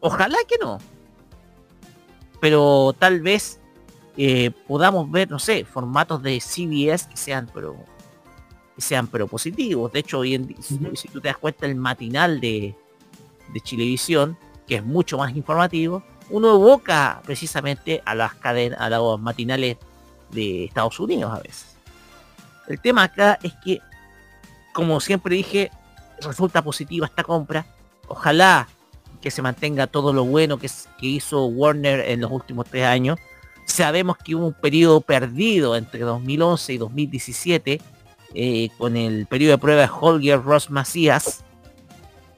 Ojalá 0.00 0.36
que 0.48 0.56
no. 0.58 0.78
Pero 2.40 2.94
tal 2.98 3.20
vez 3.20 3.60
eh, 4.16 4.50
podamos 4.66 5.10
ver, 5.10 5.30
no 5.30 5.38
sé, 5.38 5.64
formatos 5.64 6.22
de 6.22 6.40
CBS 6.40 7.08
que 7.08 7.16
sean 7.16 7.48
pero 7.52 7.76
que 8.74 8.82
sean 8.82 9.06
pero 9.06 9.26
positivos. 9.28 9.92
De 9.92 10.00
hecho, 10.00 10.18
hoy 10.20 10.34
en 10.34 10.46
día, 10.46 10.56
si- 10.60 10.78
si 10.94 11.08
tú 11.08 11.20
te 11.20 11.28
das 11.28 11.38
cuenta, 11.38 11.66
el 11.66 11.74
matinal 11.76 12.40
de, 12.40 12.74
de 13.52 13.60
Chilevisión, 13.60 14.36
que 14.66 14.76
es 14.76 14.84
mucho 14.84 15.18
más 15.18 15.34
informativo, 15.36 16.02
uno 16.30 16.54
evoca 16.54 17.20
precisamente 17.24 18.02
a 18.04 18.14
las 18.14 18.34
cadenas, 18.34 18.80
a 18.80 18.88
los 18.90 19.20
matinales 19.20 19.76
de 20.32 20.64
Estados 20.64 20.98
Unidos 20.98 21.32
a 21.32 21.40
veces. 21.40 21.76
El 22.68 22.80
tema 22.80 23.04
acá 23.04 23.38
es 23.42 23.52
que, 23.64 23.80
como 24.72 25.00
siempre 25.00 25.36
dije, 25.36 25.70
resulta 26.20 26.62
positiva 26.62 27.06
esta 27.06 27.22
compra. 27.22 27.66
Ojalá 28.08 28.68
que 29.20 29.30
se 29.30 29.42
mantenga 29.42 29.86
todo 29.86 30.12
lo 30.12 30.24
bueno 30.24 30.58
que, 30.58 30.68
hizo 31.00 31.46
Warner 31.46 32.00
en 32.10 32.20
los 32.20 32.30
últimos 32.30 32.66
tres 32.66 32.84
años. 32.84 33.18
Sabemos 33.64 34.16
que 34.18 34.34
hubo 34.34 34.46
un 34.46 34.52
periodo 34.52 35.00
perdido 35.00 35.76
entre 35.76 36.00
2011 36.00 36.72
y 36.72 36.78
2017 36.78 37.80
eh, 38.34 38.68
con 38.76 38.96
el 38.96 39.26
periodo 39.26 39.52
de 39.52 39.58
prueba 39.58 39.82
de 39.82 39.88
Holger 39.88 40.42
Ross 40.42 40.70
Macías. 40.70 41.44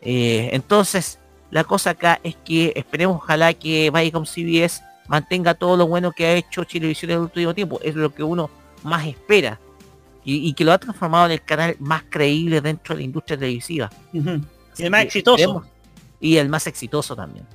Eh, 0.02 0.50
entonces, 0.52 1.18
la 1.50 1.64
cosa 1.64 1.90
acá 1.90 2.20
es 2.22 2.36
que 2.44 2.72
esperemos 2.76 3.16
ojalá 3.16 3.54
que 3.54 3.90
Viacom 3.90 4.24
CBS 4.24 4.82
mantenga 5.08 5.54
todo 5.54 5.76
lo 5.76 5.86
bueno 5.86 6.12
que 6.12 6.26
ha 6.26 6.34
hecho 6.34 6.64
Chilevisión 6.64 7.10
en 7.10 7.16
el 7.18 7.22
último 7.24 7.54
tiempo. 7.54 7.80
Es 7.82 7.94
lo 7.94 8.12
que 8.14 8.22
uno 8.22 8.50
más 8.82 9.06
espera. 9.06 9.58
Y, 10.24 10.48
y 10.48 10.52
que 10.54 10.64
lo 10.64 10.72
ha 10.72 10.78
transformado 10.78 11.26
en 11.26 11.32
el 11.32 11.42
canal 11.42 11.76
más 11.80 12.02
creíble 12.08 12.60
dentro 12.60 12.94
de 12.94 13.00
la 13.00 13.04
industria 13.04 13.36
televisiva. 13.38 13.90
Y 14.12 14.82
el 14.82 14.90
más 14.90 15.02
exitoso. 15.04 15.36
esperemos- 15.44 15.66
Y 16.20 16.36
el 16.38 16.48
más 16.48 16.66
exitoso 16.66 17.14
también. 17.14 17.46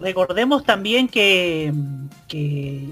Recordemos 0.00 0.64
también 0.64 1.08
que, 1.08 1.72
que, 2.26 2.88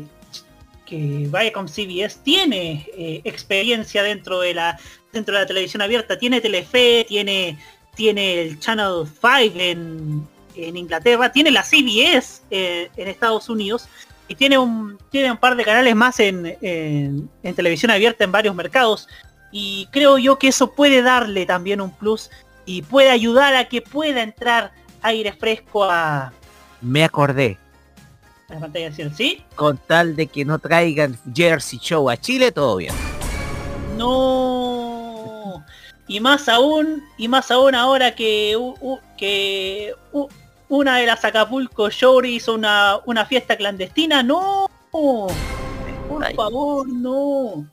que 0.86 1.28
Viacom 1.32 1.66
CBS 1.66 2.20
tiene 2.22 2.86
eh, 2.96 3.20
experiencia 3.24 4.02
dentro 4.02 4.40
de 4.40 4.54
la 4.54 4.78
dentro 5.12 5.34
de 5.34 5.40
la 5.40 5.46
televisión 5.46 5.82
abierta. 5.82 6.18
Tiene 6.18 6.40
Telefe, 6.40 7.04
tiene, 7.08 7.58
tiene 7.96 8.42
el 8.42 8.60
Channel 8.60 9.06
5 9.08 9.30
en, 9.58 10.28
en 10.68 10.76
Inglaterra, 10.76 11.32
tiene 11.32 11.50
la 11.50 11.62
CBS 11.64 12.42
eh, 12.50 12.90
en 12.96 13.08
Estados 13.08 13.48
Unidos 13.48 13.88
y 14.28 14.34
tiene 14.34 14.58
un, 14.58 14.98
tiene 15.10 15.30
un 15.32 15.36
par 15.38 15.56
de 15.56 15.64
canales 15.64 15.94
más 15.96 16.20
en, 16.20 16.56
en- 16.60 17.28
en 17.42 17.54
televisión 17.54 17.90
abierta 17.90 18.24
en 18.24 18.32
varios 18.32 18.54
mercados. 18.54 19.08
Y 19.52 19.88
creo 19.90 20.18
yo 20.18 20.38
que 20.38 20.48
eso 20.48 20.72
puede 20.72 21.02
darle 21.02 21.44
también 21.46 21.80
un 21.80 21.90
plus 21.90 22.30
y 22.66 22.82
puede 22.82 23.10
ayudar 23.10 23.54
a 23.56 23.68
que 23.68 23.82
pueda 23.82 24.22
entrar 24.22 24.70
aire 25.02 25.32
fresco 25.32 25.82
a, 25.84 26.32
Me 26.80 27.02
acordé. 27.02 27.58
a 28.48 28.54
la 28.54 28.60
pantalla 28.60 28.92
cielo. 28.92 29.10
¿Sí? 29.16 29.42
Con 29.56 29.78
tal 29.78 30.14
de 30.14 30.28
que 30.28 30.44
no 30.44 30.58
traigan 30.60 31.18
Jersey 31.34 31.78
Show 31.80 32.08
a 32.08 32.16
Chile, 32.16 32.52
todo 32.52 32.76
bien. 32.76 32.94
No. 33.96 35.64
Y 36.06 36.20
más 36.20 36.48
aún, 36.48 37.02
y 37.16 37.28
más 37.28 37.50
aún 37.50 37.74
ahora 37.74 38.14
que, 38.14 38.56
que 39.16 39.94
una 40.70 40.98
de 40.98 41.06
las 41.06 41.24
Acapulco 41.24 41.90
Shore 41.90 42.30
hizo 42.30 42.54
una, 42.54 43.00
una 43.04 43.26
fiesta 43.26 43.56
clandestina. 43.56 44.22
No. 44.22 44.70
Por 44.90 46.34
favor, 46.34 46.88
no. 46.88 47.68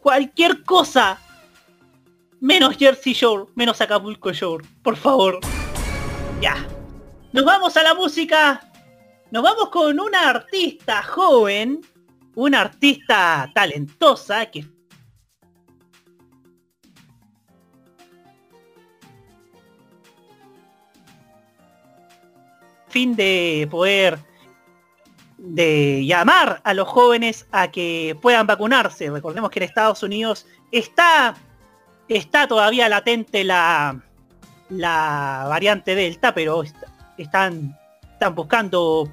Cualquier 0.00 0.62
cosa. 0.62 1.18
Menos 2.40 2.76
Jersey 2.76 3.14
Shore, 3.14 3.50
menos 3.54 3.80
Acapulco 3.80 4.30
Shore. 4.32 4.64
Por 4.82 4.96
favor. 4.96 5.40
Ya. 6.40 6.54
Nos 7.32 7.44
vamos 7.44 7.76
a 7.78 7.82
la 7.82 7.94
música. 7.94 8.60
Nos 9.30 9.42
vamos 9.42 9.70
con 9.70 9.98
una 9.98 10.28
artista 10.28 11.02
joven. 11.02 11.80
Una 12.34 12.60
artista 12.60 13.50
talentosa 13.54 14.46
que 14.46 14.66
de 23.06 23.66
poder 23.70 24.18
de 25.38 26.04
llamar 26.04 26.60
a 26.64 26.74
los 26.74 26.88
jóvenes 26.88 27.46
a 27.52 27.70
que 27.70 28.16
puedan 28.20 28.46
vacunarse. 28.46 29.10
Recordemos 29.10 29.50
que 29.50 29.60
en 29.60 29.64
Estados 29.64 30.02
Unidos 30.02 30.46
está, 30.72 31.36
está 32.08 32.48
todavía 32.48 32.88
latente 32.88 33.44
la, 33.44 34.00
la 34.68 35.46
variante 35.48 35.94
Delta, 35.94 36.34
pero 36.34 36.62
est- 36.64 36.76
están, 37.18 37.78
están 38.12 38.34
buscando 38.34 39.08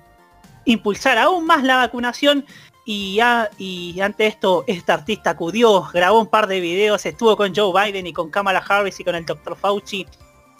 impulsar 0.65 1.17
aún 1.19 1.45
más 1.45 1.63
la 1.63 1.77
vacunación 1.77 2.43
y, 2.87 3.15
ya, 3.15 3.49
y 3.59 3.99
ante 4.01 4.25
esto 4.25 4.63
esta 4.67 4.95
artista 4.95 5.31
acudió, 5.31 5.83
grabó 5.93 6.19
un 6.19 6.27
par 6.27 6.47
de 6.47 6.59
videos, 6.59 7.05
estuvo 7.05 7.37
con 7.37 7.53
Joe 7.55 7.71
Biden 7.85 8.07
y 8.07 8.13
con 8.13 8.31
Kamala 8.31 8.63
Harris 8.67 8.99
y 8.99 9.03
con 9.03 9.13
el 9.15 9.25
Dr. 9.25 9.55
Fauci 9.55 10.07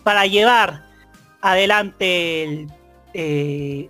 para 0.04 0.28
llevar 0.28 0.86
adelante 1.42 2.44
el, 2.44 2.72
eh, 3.18 3.90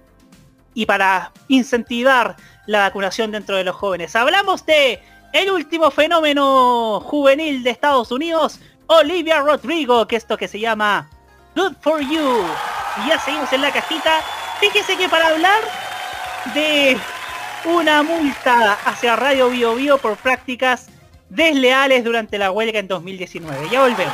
y 0.76 0.86
para 0.86 1.32
incentivar 1.47 2.36
la 2.67 2.82
vacunación 2.82 3.32
dentro 3.32 3.57
de 3.57 3.63
los 3.63 3.76
jóvenes. 3.76 4.15
Hablamos 4.15 4.65
de 4.67 5.01
el 5.34 5.49
último 5.49 5.89
fenómeno 5.89 7.01
juvenil 7.01 7.63
de 7.63 7.71
Estados 7.71 8.11
Unidos, 8.11 8.59
Olivia 8.86 9.41
Rodrigo, 9.41 10.07
que 10.07 10.15
esto 10.15 10.38
que 10.38 10.47
se 10.47 10.59
llama 10.59 11.09
Good 11.55 11.73
for 11.82 12.01
You. 12.01 12.45
Y 13.03 13.09
ya 13.09 13.19
seguimos 13.19 13.51
en 13.51 13.61
la 13.61 13.71
cajita. 13.71 14.21
Fíjese 14.59 14.95
que 14.95 15.09
para 15.09 15.30
hablar 15.30 15.61
de 16.53 16.95
una 17.65 18.03
multa 18.03 18.73
hacia 18.86 19.15
Radio 19.15 19.49
Bio 19.49 19.73
Bio 19.73 19.97
por 19.97 20.17
prácticas 20.17 20.88
desleales 21.30 22.03
durante 22.03 22.38
la 22.38 22.51
huelga 22.51 22.78
en 22.78 22.88
2019. 22.88 23.69
Ya 23.71 23.82
volvemos. 23.82 24.13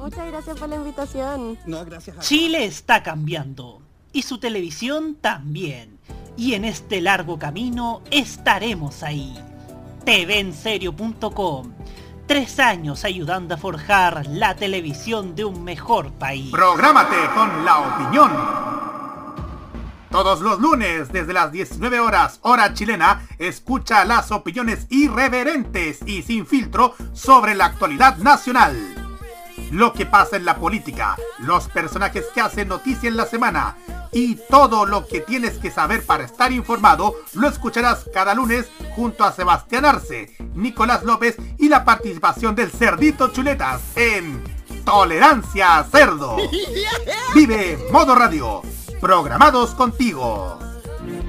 Muchas 0.00 0.26
gracias 0.26 0.58
por 0.58 0.68
la 0.68 0.76
invitación. 0.76 1.58
No, 1.66 1.84
gracias 1.84 2.16
a 2.16 2.20
Chile 2.20 2.64
está 2.64 3.02
cambiando 3.02 3.82
y 4.12 4.22
su 4.22 4.38
televisión 4.38 5.16
también. 5.20 5.98
Y 6.36 6.54
en 6.54 6.64
este 6.64 7.00
largo 7.00 7.38
camino 7.38 8.00
estaremos 8.10 9.02
ahí. 9.02 9.38
TVenserio.com 10.04 11.72
Tres 12.26 12.58
años 12.60 13.04
ayudando 13.04 13.54
a 13.54 13.58
forjar 13.58 14.26
la 14.26 14.54
televisión 14.54 15.34
de 15.34 15.44
un 15.44 15.64
mejor 15.64 16.12
país. 16.12 16.50
Prográmate 16.50 17.16
con 17.34 17.64
la 17.64 17.80
opinión. 17.80 18.30
Todos 20.10 20.40
los 20.40 20.60
lunes, 20.60 21.12
desde 21.12 21.32
las 21.32 21.52
19 21.52 22.00
horas, 22.00 22.38
hora 22.42 22.72
chilena, 22.72 23.26
escucha 23.38 24.04
las 24.04 24.30
opiniones 24.30 24.86
irreverentes 24.90 26.00
y 26.06 26.22
sin 26.22 26.46
filtro 26.46 26.94
sobre 27.12 27.54
la 27.54 27.66
actualidad 27.66 28.16
nacional. 28.18 28.99
Lo 29.70 29.92
que 29.92 30.04
pasa 30.04 30.36
en 30.36 30.44
la 30.44 30.56
política, 30.56 31.16
los 31.38 31.68
personajes 31.68 32.26
que 32.34 32.40
hacen 32.40 32.68
noticia 32.68 33.08
en 33.08 33.16
la 33.16 33.26
semana 33.26 33.76
y 34.12 34.34
todo 34.34 34.84
lo 34.84 35.06
que 35.06 35.20
tienes 35.20 35.58
que 35.58 35.70
saber 35.70 36.04
para 36.04 36.24
estar 36.24 36.50
informado, 36.50 37.14
lo 37.34 37.48
escucharás 37.48 38.04
cada 38.12 38.34
lunes 38.34 38.66
junto 38.96 39.22
a 39.22 39.32
Sebastián 39.32 39.84
Arce, 39.84 40.34
Nicolás 40.54 41.04
López 41.04 41.36
y 41.58 41.68
la 41.68 41.84
participación 41.84 42.54
del 42.56 42.70
Cerdito 42.70 43.28
Chuletas 43.28 43.80
en 43.94 44.42
Tolerancia 44.84 45.86
Cerdo. 45.90 46.36
Vive 47.34 47.78
Modo 47.92 48.14
Radio. 48.14 48.62
Programados 49.00 49.70
contigo. 49.70 50.58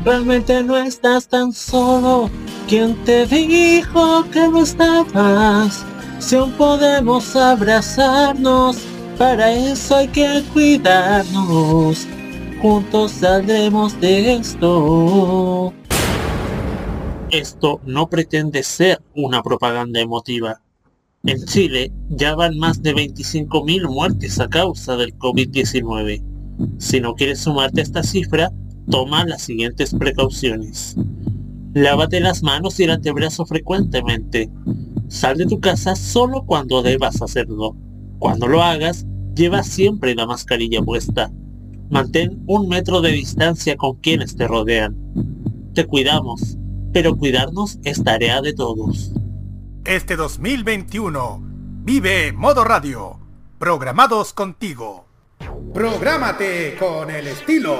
Realmente 0.04 0.64
no 0.64 0.78
estás 0.78 1.28
tan 1.28 1.54
solo. 1.54 2.30
¿Quién 2.68 2.96
te 3.06 3.26
dijo 3.28 4.26
que 4.32 4.48
no 4.48 4.64
estabas? 4.64 5.86
Si 6.22 6.36
aún 6.36 6.52
podemos 6.52 7.36
abrazarnos, 7.36 8.78
para 9.18 9.52
eso 9.52 9.96
hay 9.96 10.08
que 10.08 10.44
cuidarnos. 10.54 12.08
Juntos 12.62 13.12
saldremos 13.12 14.00
de 14.00 14.36
esto. 14.36 15.74
Esto 17.32 17.82
no 17.86 18.08
pretende 18.08 18.62
ser 18.62 19.02
una 19.16 19.42
propaganda 19.42 20.00
emotiva. 20.00 20.62
En 21.24 21.44
Chile 21.46 21.92
ya 22.10 22.36
van 22.36 22.56
más 22.58 22.84
de 22.84 22.94
25.000 22.94 23.90
muertes 23.90 24.40
a 24.40 24.48
causa 24.48 24.96
del 24.98 25.18
COVID-19. 25.18 26.24
Si 26.78 27.00
no 27.02 27.16
quieres 27.16 27.40
sumarte 27.40 27.82
a 27.82 27.84
esta 27.84 28.04
cifra, 28.04 28.52
toma 28.92 29.26
las 29.26 29.42
siguientes 29.42 29.96
precauciones. 29.96 30.96
Lávate 31.74 32.20
las 32.20 32.44
manos 32.44 32.80
y 32.80 32.84
el 32.84 32.92
antebrazo 32.92 33.46
frecuentemente. 33.46 34.52
Sal 35.12 35.38
de 35.38 35.46
tu 35.46 35.60
casa 35.60 35.96
solo 35.96 36.46
cuando 36.46 36.82
debas 36.82 37.22
hacerlo. 37.22 37.76
Cuando 38.18 38.48
lo 38.48 38.64
hagas, 38.64 39.06
lleva 39.36 39.62
siempre 39.62 40.16
la 40.16 40.26
mascarilla 40.26 40.82
puesta. 40.82 41.32
Mantén 41.90 42.42
un 42.48 42.70
metro 42.70 43.02
de 43.02 43.12
distancia 43.12 43.76
con 43.76 43.98
quienes 43.98 44.36
te 44.36 44.48
rodean. 44.48 44.96
Te 45.74 45.86
cuidamos 45.86 46.58
pero 46.94 47.16
cuidarnos 47.16 47.80
es 47.84 48.04
tarea 48.04 48.42
de 48.42 48.54
todos. 48.54 49.14
Este 49.86 50.16
2021, 50.16 51.42
vive 51.84 52.34
Modo 52.34 52.64
Radio, 52.64 53.20
programados 53.58 54.34
contigo. 54.34 55.06
Prográmate 55.74 56.76
con 56.78 57.10
el 57.10 57.28
estilo. 57.28 57.80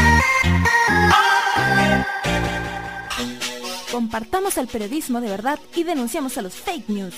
Compartamos 3.91 4.57
el 4.57 4.67
periodismo 4.67 5.21
de 5.21 5.29
verdad 5.29 5.59
y 5.75 5.83
denunciamos 5.83 6.37
a 6.37 6.41
los 6.41 6.53
fake 6.53 6.89
news. 6.89 7.15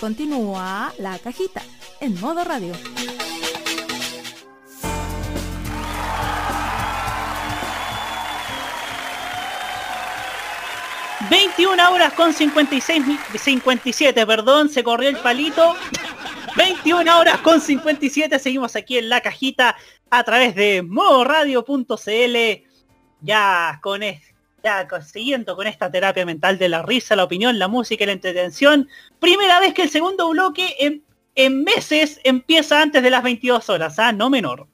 Continúa 0.00 0.92
la 0.98 1.18
cajita 1.18 1.62
en 2.00 2.18
modo 2.20 2.44
radio. 2.44 2.74
21 11.28 11.92
horas 11.92 12.12
con 12.12 12.32
56, 12.32 13.02
57, 13.34 14.26
perdón, 14.26 14.68
se 14.68 14.84
corrió 14.84 15.08
el 15.08 15.16
palito. 15.16 15.74
21 16.56 17.18
horas 17.18 17.38
con 17.38 17.60
57, 17.60 18.38
seguimos 18.38 18.76
aquí 18.76 18.98
en 18.98 19.08
la 19.08 19.20
cajita 19.20 19.76
a 20.10 20.24
través 20.24 20.54
de 20.54 20.82
modoradio.cl. 20.82 22.65
Ya 23.26 23.78
con 23.82 24.00
ya 24.62 24.88
siguiendo 25.02 25.54
con 25.54 25.66
esta 25.66 25.90
terapia 25.90 26.24
mental 26.24 26.58
de 26.58 26.68
la 26.68 26.82
risa, 26.82 27.14
la 27.14 27.24
opinión, 27.24 27.58
la 27.58 27.68
música 27.68 28.04
y 28.04 28.06
la 28.06 28.12
entretención. 28.12 28.88
Primera 29.20 29.60
vez 29.60 29.74
que 29.74 29.82
el 29.82 29.90
segundo 29.90 30.30
bloque 30.30 30.74
en, 30.78 31.04
en 31.34 31.62
meses 31.62 32.20
empieza 32.24 32.80
antes 32.80 33.02
de 33.02 33.10
las 33.10 33.22
22 33.22 33.68
horas, 33.68 33.98
¿ah? 33.98 34.12
No 34.12 34.30
menor. 34.30 34.66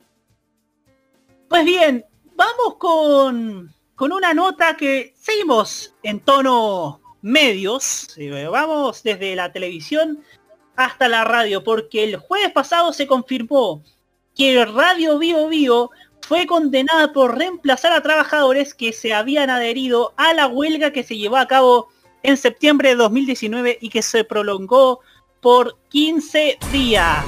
Pues 1.48 1.64
bien, 1.64 2.04
vamos 2.36 2.76
con 2.78 3.72
con 4.02 4.10
una 4.10 4.34
nota 4.34 4.76
que 4.76 5.14
seguimos 5.16 5.94
en 6.02 6.18
tono 6.18 7.00
medios, 7.20 8.08
vamos 8.50 9.04
desde 9.04 9.36
la 9.36 9.52
televisión 9.52 10.24
hasta 10.74 11.06
la 11.06 11.22
radio, 11.22 11.62
porque 11.62 12.02
el 12.02 12.16
jueves 12.16 12.50
pasado 12.50 12.92
se 12.92 13.06
confirmó 13.06 13.84
que 14.34 14.64
Radio 14.64 15.20
Bio 15.20 15.46
Bio 15.46 15.90
fue 16.32 16.46
condenada 16.46 17.12
por 17.12 17.36
reemplazar 17.36 17.92
a 17.92 18.02
trabajadores 18.02 18.72
que 18.72 18.94
se 18.94 19.12
habían 19.12 19.50
adherido 19.50 20.14
a 20.16 20.32
la 20.32 20.46
huelga 20.46 20.90
que 20.90 21.02
se 21.02 21.18
llevó 21.18 21.36
a 21.36 21.46
cabo 21.46 21.90
en 22.22 22.38
septiembre 22.38 22.88
de 22.88 22.94
2019 22.94 23.76
y 23.82 23.90
que 23.90 24.00
se 24.00 24.24
prolongó 24.24 25.00
por 25.42 25.76
15 25.90 26.56
días. 26.72 27.26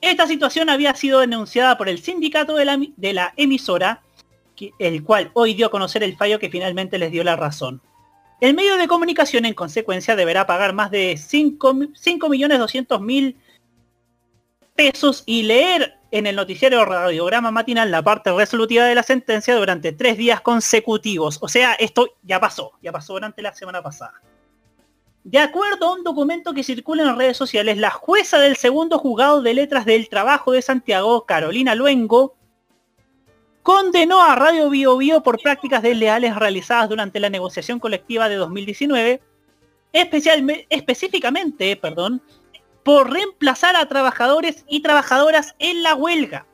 Esta 0.00 0.28
situación 0.28 0.70
había 0.70 0.94
sido 0.94 1.18
denunciada 1.18 1.76
por 1.76 1.88
el 1.88 2.00
sindicato 2.00 2.54
de 2.54 2.64
la, 2.64 2.78
de 2.96 3.12
la 3.12 3.34
emisora 3.36 4.04
el 4.78 5.02
cual 5.02 5.32
hoy 5.34 5.54
dio 5.54 5.66
a 5.66 5.72
conocer 5.72 6.04
el 6.04 6.16
fallo 6.16 6.38
que 6.38 6.50
finalmente 6.50 7.00
les 7.00 7.10
dio 7.10 7.24
la 7.24 7.34
razón. 7.34 7.82
El 8.40 8.54
medio 8.54 8.76
de 8.76 8.86
comunicación 8.86 9.44
en 9.44 9.54
consecuencia 9.54 10.14
deberá 10.14 10.46
pagar 10.46 10.72
más 10.72 10.92
de 10.92 11.14
5.200.000 11.14 13.34
pesos 14.76 15.24
y 15.26 15.42
leer 15.42 15.95
en 16.10 16.26
el 16.26 16.36
noticiero 16.36 16.84
radiograma 16.84 17.50
matinal 17.50 17.90
la 17.90 18.02
parte 18.02 18.32
resolutiva 18.32 18.84
de 18.84 18.94
la 18.94 19.02
sentencia 19.02 19.54
durante 19.54 19.92
tres 19.92 20.16
días 20.16 20.40
consecutivos. 20.40 21.38
O 21.40 21.48
sea, 21.48 21.74
esto 21.74 22.08
ya 22.22 22.40
pasó, 22.40 22.72
ya 22.82 22.92
pasó 22.92 23.14
durante 23.14 23.42
la 23.42 23.52
semana 23.54 23.82
pasada. 23.82 24.14
De 25.24 25.40
acuerdo 25.40 25.88
a 25.88 25.94
un 25.94 26.04
documento 26.04 26.54
que 26.54 26.62
circula 26.62 27.02
en 27.02 27.18
redes 27.18 27.36
sociales, 27.36 27.78
la 27.78 27.90
jueza 27.90 28.38
del 28.38 28.54
segundo 28.56 28.98
juzgado 28.98 29.42
de 29.42 29.54
letras 29.54 29.84
del 29.84 30.08
trabajo 30.08 30.52
de 30.52 30.62
Santiago, 30.62 31.26
Carolina 31.26 31.74
Luengo, 31.74 32.36
condenó 33.64 34.22
a 34.22 34.36
Radio 34.36 34.70
Bio 34.70 34.96
Bio 34.96 35.24
por 35.24 35.42
prácticas 35.42 35.82
desleales 35.82 36.36
realizadas 36.36 36.88
durante 36.88 37.18
la 37.18 37.28
negociación 37.28 37.80
colectiva 37.80 38.28
de 38.28 38.36
2019, 38.36 39.20
especialmente, 39.92 40.66
específicamente 40.70 41.74
perdón, 41.74 42.22
por 42.86 43.10
reemplazar 43.10 43.74
a 43.74 43.88
trabajadores 43.88 44.64
y 44.68 44.78
trabajadoras 44.78 45.56
en 45.58 45.82
la 45.82 45.96
huelga. 45.96 46.46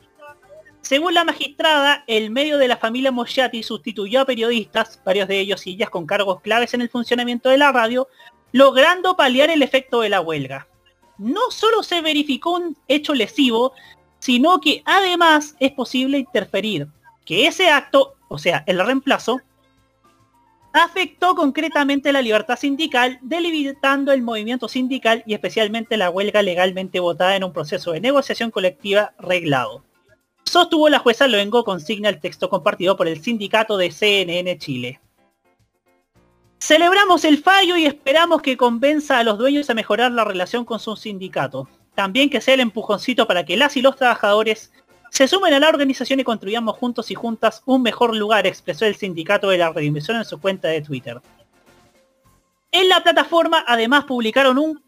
Según 0.80 1.12
la 1.12 1.24
magistrada, 1.24 2.04
el 2.06 2.30
medio 2.30 2.56
de 2.56 2.68
la 2.68 2.78
familia 2.78 3.12
Moschati 3.12 3.62
sustituyó 3.62 4.22
a 4.22 4.24
periodistas, 4.24 4.98
varios 5.04 5.28
de 5.28 5.38
ellos 5.38 5.66
y 5.66 5.72
ellas 5.72 5.90
con 5.90 6.06
cargos 6.06 6.40
claves 6.40 6.72
en 6.72 6.80
el 6.80 6.88
funcionamiento 6.88 7.50
de 7.50 7.58
la 7.58 7.70
radio, 7.70 8.08
logrando 8.50 9.14
paliar 9.14 9.50
el 9.50 9.60
efecto 9.60 10.00
de 10.00 10.08
la 10.08 10.22
huelga. 10.22 10.68
No 11.18 11.50
solo 11.50 11.82
se 11.82 12.00
verificó 12.00 12.52
un 12.52 12.78
hecho 12.88 13.12
lesivo, 13.12 13.74
sino 14.18 14.58
que 14.58 14.82
además 14.86 15.54
es 15.60 15.72
posible 15.72 16.16
interferir 16.16 16.88
que 17.26 17.46
ese 17.46 17.68
acto, 17.68 18.14
o 18.28 18.38
sea, 18.38 18.64
el 18.66 18.82
reemplazo, 18.82 19.42
afectó 20.72 21.34
concretamente 21.34 22.12
la 22.12 22.22
libertad 22.22 22.58
sindical, 22.58 23.18
delimitando 23.22 24.12
el 24.12 24.22
movimiento 24.22 24.68
sindical 24.68 25.22
y 25.26 25.34
especialmente 25.34 25.96
la 25.96 26.10
huelga 26.10 26.42
legalmente 26.42 27.00
votada 27.00 27.36
en 27.36 27.44
un 27.44 27.52
proceso 27.52 27.92
de 27.92 28.00
negociación 28.00 28.50
colectiva 28.50 29.12
reglado. 29.18 29.84
Sostuvo 30.44 30.88
la 30.88 30.98
jueza 30.98 31.28
Luengo 31.28 31.64
consigna 31.64 32.08
el 32.08 32.20
texto 32.20 32.48
compartido 32.48 32.96
por 32.96 33.08
el 33.08 33.22
sindicato 33.22 33.76
de 33.76 33.90
CNN 33.90 34.58
Chile. 34.58 35.00
Celebramos 36.58 37.24
el 37.24 37.38
fallo 37.38 37.76
y 37.76 37.86
esperamos 37.86 38.40
que 38.40 38.56
convenza 38.56 39.18
a 39.18 39.24
los 39.24 39.38
dueños 39.38 39.68
a 39.68 39.74
mejorar 39.74 40.12
la 40.12 40.24
relación 40.24 40.64
con 40.64 40.78
su 40.78 40.94
sindicato. 40.96 41.68
También 41.94 42.30
que 42.30 42.40
sea 42.40 42.54
el 42.54 42.60
empujoncito 42.60 43.26
para 43.26 43.44
que 43.44 43.56
las 43.56 43.76
y 43.76 43.82
los 43.82 43.96
trabajadores 43.96 44.72
se 45.12 45.28
sumen 45.28 45.52
a 45.52 45.60
la 45.60 45.68
organización 45.68 46.20
y 46.20 46.24
construyamos 46.24 46.78
juntos 46.78 47.10
y 47.10 47.14
juntas 47.14 47.62
un 47.66 47.82
mejor 47.82 48.16
lugar, 48.16 48.46
expresó 48.46 48.86
el 48.86 48.96
sindicato 48.96 49.50
de 49.50 49.58
la 49.58 49.70
redimisión 49.70 50.16
en 50.16 50.24
su 50.24 50.40
cuenta 50.40 50.68
de 50.68 50.80
Twitter. 50.80 51.20
En 52.70 52.88
la 52.88 53.02
plataforma 53.02 53.62
además 53.68 54.06
publicaron 54.06 54.56
un 54.56 54.82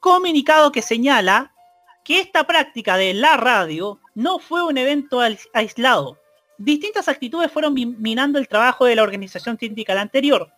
comunicado 0.00 0.72
que 0.72 0.82
señala 0.82 1.54
que 2.04 2.18
esta 2.18 2.48
práctica 2.48 2.96
de 2.96 3.14
la 3.14 3.36
radio 3.36 4.00
no 4.16 4.40
fue 4.40 4.64
un 4.64 4.76
evento 4.76 5.20
aislado. 5.52 6.18
Distintas 6.58 7.08
actitudes 7.08 7.52
fueron 7.52 7.74
minando 7.74 8.40
el 8.40 8.48
trabajo 8.48 8.86
de 8.86 8.96
la 8.96 9.04
organización 9.04 9.56
sindical 9.56 9.98
anterior. 9.98 10.50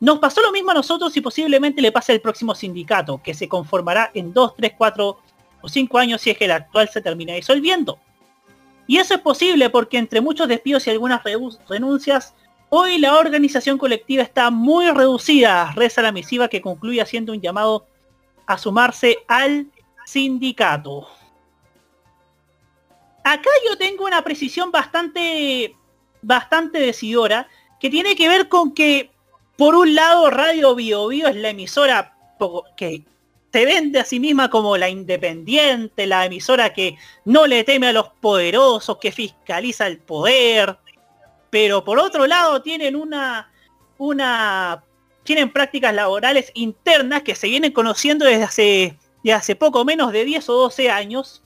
Nos 0.00 0.18
pasó 0.18 0.40
lo 0.40 0.50
mismo 0.50 0.70
a 0.70 0.74
nosotros 0.74 1.14
y 1.18 1.20
posiblemente 1.20 1.82
le 1.82 1.92
pase 1.92 2.12
al 2.12 2.22
próximo 2.22 2.54
sindicato, 2.54 3.20
que 3.22 3.34
se 3.34 3.48
conformará 3.48 4.10
en 4.14 4.32
2, 4.32 4.56
3, 4.56 4.72
4 4.78 5.18
o 5.62 5.68
cinco 5.68 5.98
años 5.98 6.20
si 6.20 6.30
es 6.30 6.38
que 6.38 6.44
el 6.44 6.50
actual 6.50 6.88
se 6.88 7.00
termina 7.00 7.34
disolviendo. 7.34 7.98
Y 8.86 8.98
eso 8.98 9.14
es 9.14 9.20
posible 9.20 9.70
porque 9.70 9.96
entre 9.96 10.20
muchos 10.20 10.48
despidos 10.48 10.86
y 10.86 10.90
algunas 10.90 11.22
renuncias, 11.68 12.34
hoy 12.68 12.98
la 12.98 13.16
organización 13.16 13.78
colectiva 13.78 14.22
está 14.22 14.50
muy 14.50 14.90
reducida, 14.90 15.72
reza 15.72 16.02
la 16.02 16.12
misiva 16.12 16.48
que 16.48 16.60
concluye 16.60 17.00
haciendo 17.00 17.32
un 17.32 17.40
llamado 17.40 17.86
a 18.46 18.58
sumarse 18.58 19.18
al 19.28 19.68
sindicato. 20.04 21.06
Acá 23.24 23.50
yo 23.68 23.78
tengo 23.78 24.04
una 24.04 24.22
precisión 24.22 24.72
bastante, 24.72 25.76
bastante 26.22 26.80
decidora 26.80 27.46
que 27.80 27.88
tiene 27.88 28.16
que 28.16 28.28
ver 28.28 28.48
con 28.48 28.72
que 28.74 29.10
Por 29.56 29.74
un 29.76 29.94
lado, 29.94 30.28
Radio 30.30 30.74
Bio 30.74 31.06
Bio 31.06 31.28
es 31.28 31.36
la 31.36 31.50
emisora 31.50 32.16
que 32.76 33.04
se 33.52 33.66
vende 33.66 34.00
a 34.00 34.04
sí 34.04 34.18
misma 34.18 34.48
como 34.48 34.78
la 34.78 34.88
independiente, 34.88 36.06
la 36.06 36.24
emisora 36.24 36.72
que 36.72 36.96
no 37.26 37.46
le 37.46 37.64
teme 37.64 37.88
a 37.88 37.92
los 37.92 38.08
poderosos, 38.08 38.96
que 38.98 39.12
fiscaliza 39.12 39.86
el 39.86 39.98
poder. 39.98 40.78
Pero 41.50 41.84
por 41.84 41.98
otro 41.98 42.26
lado 42.26 42.62
tienen 42.62 42.96
una, 42.96 43.52
una, 43.98 44.82
tienen 45.22 45.52
prácticas 45.52 45.94
laborales 45.94 46.50
internas 46.54 47.22
que 47.22 47.34
se 47.34 47.48
vienen 47.48 47.72
conociendo 47.72 48.24
desde 48.24 48.42
hace, 48.42 48.98
desde 49.22 49.34
hace 49.34 49.56
poco 49.56 49.84
menos 49.84 50.12
de 50.12 50.24
10 50.24 50.48
o 50.48 50.54
12 50.54 50.90
años, 50.90 51.42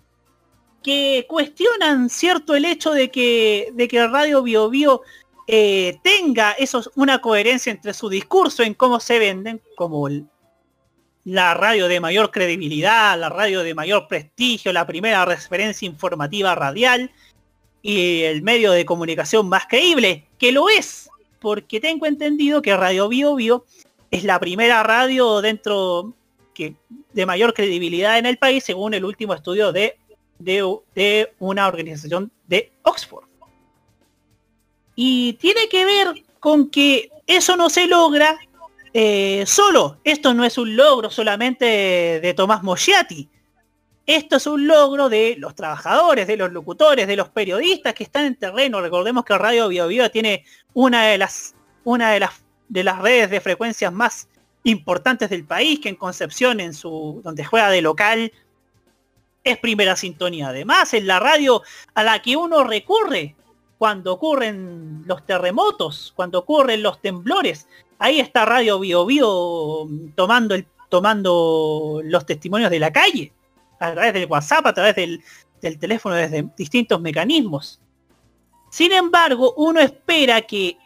que 0.84 1.26
cuestionan 1.28 2.08
cierto 2.08 2.54
el 2.54 2.66
hecho 2.66 2.92
de 2.92 3.10
que, 3.10 3.70
de 3.74 3.88
que 3.88 4.06
Radio 4.06 4.44
Bio 4.44 4.70
Bio 4.70 5.02
eh, 5.48 5.98
tenga 6.04 6.52
eso, 6.52 6.88
una 6.94 7.18
coherencia 7.20 7.72
entre 7.72 7.94
su 7.94 8.08
discurso 8.08 8.62
en 8.62 8.74
cómo 8.74 9.00
se 9.00 9.18
venden, 9.18 9.60
como 9.74 10.06
el, 10.06 10.26
la 11.26 11.54
radio 11.54 11.88
de 11.88 11.98
mayor 11.98 12.30
credibilidad, 12.30 13.18
la 13.18 13.28
radio 13.28 13.64
de 13.64 13.74
mayor 13.74 14.06
prestigio, 14.06 14.72
la 14.72 14.86
primera 14.86 15.24
referencia 15.24 15.84
informativa 15.84 16.54
radial 16.54 17.10
y 17.82 18.22
el 18.22 18.42
medio 18.42 18.70
de 18.70 18.84
comunicación 18.84 19.48
más 19.48 19.66
creíble, 19.66 20.24
que 20.38 20.52
lo 20.52 20.68
es, 20.68 21.10
porque 21.40 21.80
tengo 21.80 22.06
entendido 22.06 22.62
que 22.62 22.76
Radio 22.76 23.08
Bio 23.08 23.34
Bio 23.34 23.64
es 24.12 24.22
la 24.22 24.38
primera 24.38 24.84
radio 24.84 25.40
dentro 25.40 26.14
que, 26.54 26.76
de 27.12 27.26
mayor 27.26 27.54
credibilidad 27.54 28.18
en 28.18 28.26
el 28.26 28.36
país, 28.36 28.62
según 28.62 28.94
el 28.94 29.04
último 29.04 29.34
estudio 29.34 29.72
de, 29.72 29.98
de, 30.38 30.78
de 30.94 31.32
una 31.40 31.66
organización 31.66 32.30
de 32.46 32.70
Oxford. 32.82 33.24
Y 34.94 35.32
tiene 35.34 35.68
que 35.68 35.84
ver 35.84 36.22
con 36.38 36.70
que 36.70 37.10
eso 37.26 37.56
no 37.56 37.68
se 37.68 37.88
logra 37.88 38.38
eh, 38.98 39.44
solo. 39.44 40.00
Esto 40.04 40.32
no 40.32 40.42
es 40.42 40.56
un 40.56 40.74
logro 40.74 41.10
solamente 41.10 41.66
de, 42.22 42.32
Tomás 42.32 42.62
Mosciati. 42.62 43.28
Esto 44.06 44.36
es 44.36 44.46
un 44.46 44.66
logro 44.66 45.10
de 45.10 45.36
los 45.38 45.54
trabajadores, 45.54 46.26
de 46.26 46.38
los 46.38 46.50
locutores, 46.50 47.06
de 47.06 47.14
los 47.14 47.28
periodistas 47.28 47.92
que 47.92 48.04
están 48.04 48.24
en 48.24 48.36
terreno. 48.36 48.80
Recordemos 48.80 49.26
que 49.26 49.36
Radio 49.36 49.68
Bio, 49.68 49.88
Bio 49.88 50.10
tiene 50.10 50.46
una 50.72 51.04
de 51.08 51.18
las 51.18 51.54
una 51.84 52.10
de 52.10 52.20
las 52.20 52.42
de 52.70 52.84
las 52.84 52.98
redes 52.98 53.28
de 53.28 53.42
frecuencias 53.42 53.92
más 53.92 54.28
importantes 54.64 55.28
del 55.28 55.44
país, 55.44 55.78
que 55.78 55.90
en 55.90 55.96
Concepción, 55.96 56.58
en 56.58 56.72
su 56.72 57.20
donde 57.22 57.44
juega 57.44 57.68
de 57.68 57.82
local, 57.82 58.32
es 59.44 59.58
primera 59.58 59.94
sintonía. 59.96 60.48
Además, 60.48 60.94
es 60.94 61.04
la 61.04 61.20
radio 61.20 61.60
a 61.92 62.02
la 62.02 62.22
que 62.22 62.34
uno 62.34 62.64
recurre 62.64 63.36
cuando 63.76 64.14
ocurren 64.14 65.02
los 65.06 65.26
terremotos, 65.26 66.14
cuando 66.16 66.38
ocurren 66.38 66.82
los 66.82 67.00
temblores, 67.02 67.68
ahí 67.98 68.20
está 68.20 68.44
Radio 68.44 68.78
Bio 68.78 69.06
Bio 69.06 69.88
tomando, 70.14 70.56
tomando 70.88 72.00
los 72.04 72.26
testimonios 72.26 72.70
de 72.70 72.78
la 72.78 72.92
calle, 72.92 73.32
a 73.80 73.92
través 73.92 74.14
del 74.14 74.26
WhatsApp, 74.26 74.66
a 74.66 74.72
través 74.72 74.96
del, 74.96 75.22
teléfono, 75.78 76.14
desde 76.14 76.48
distintos 76.56 77.00
mecanismos. 77.00 77.80
Sin 78.70 78.92
embargo, 78.92 79.54
uno 79.56 79.80
espera 79.80 80.42
que 80.42 80.76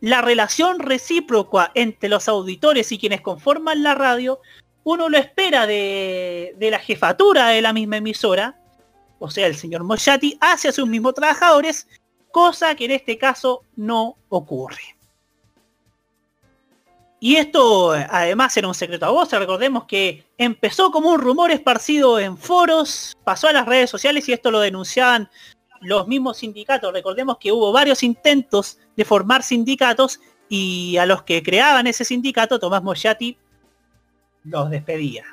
la 0.00 0.20
relación 0.20 0.80
recíproca 0.80 1.70
entre 1.74 2.08
los 2.08 2.28
auditores 2.28 2.90
y 2.92 2.98
quienes 2.98 3.20
conforman 3.20 3.82
la 3.82 3.94
radio, 3.94 4.40
uno 4.82 5.08
lo 5.08 5.16
espera 5.16 5.66
de, 5.66 6.54
de 6.58 6.70
la 6.70 6.78
jefatura 6.78 7.48
de 7.48 7.62
la 7.62 7.72
misma 7.72 7.98
emisora, 7.98 8.58
o 9.18 9.30
sea, 9.30 9.46
el 9.46 9.56
señor 9.56 9.84
Moshati, 9.84 10.36
hacia 10.40 10.72
sus 10.72 10.86
mismos 10.86 11.14
trabajadores, 11.14 11.88
cosa 12.30 12.74
que 12.74 12.86
en 12.86 12.90
este 12.90 13.16
caso 13.16 13.62
no 13.76 14.16
ocurre. 14.28 14.93
Y 17.24 17.36
esto 17.36 17.92
además 17.92 18.54
era 18.54 18.68
un 18.68 18.74
secreto 18.74 19.06
a 19.06 19.10
voces, 19.10 19.38
recordemos 19.38 19.84
que 19.84 20.26
empezó 20.36 20.90
como 20.90 21.08
un 21.08 21.18
rumor 21.18 21.50
esparcido 21.50 22.20
en 22.20 22.36
foros, 22.36 23.16
pasó 23.24 23.48
a 23.48 23.52
las 23.54 23.64
redes 23.64 23.88
sociales 23.88 24.28
y 24.28 24.34
esto 24.34 24.50
lo 24.50 24.60
denunciaban 24.60 25.30
los 25.80 26.06
mismos 26.06 26.36
sindicatos. 26.36 26.92
Recordemos 26.92 27.38
que 27.38 27.50
hubo 27.50 27.72
varios 27.72 28.02
intentos 28.02 28.78
de 28.94 29.06
formar 29.06 29.42
sindicatos 29.42 30.20
y 30.50 30.98
a 30.98 31.06
los 31.06 31.22
que 31.22 31.42
creaban 31.42 31.86
ese 31.86 32.04
sindicato, 32.04 32.58
Tomás 32.58 32.82
Moyati 32.82 33.38
los 34.42 34.68
despedía. 34.68 35.24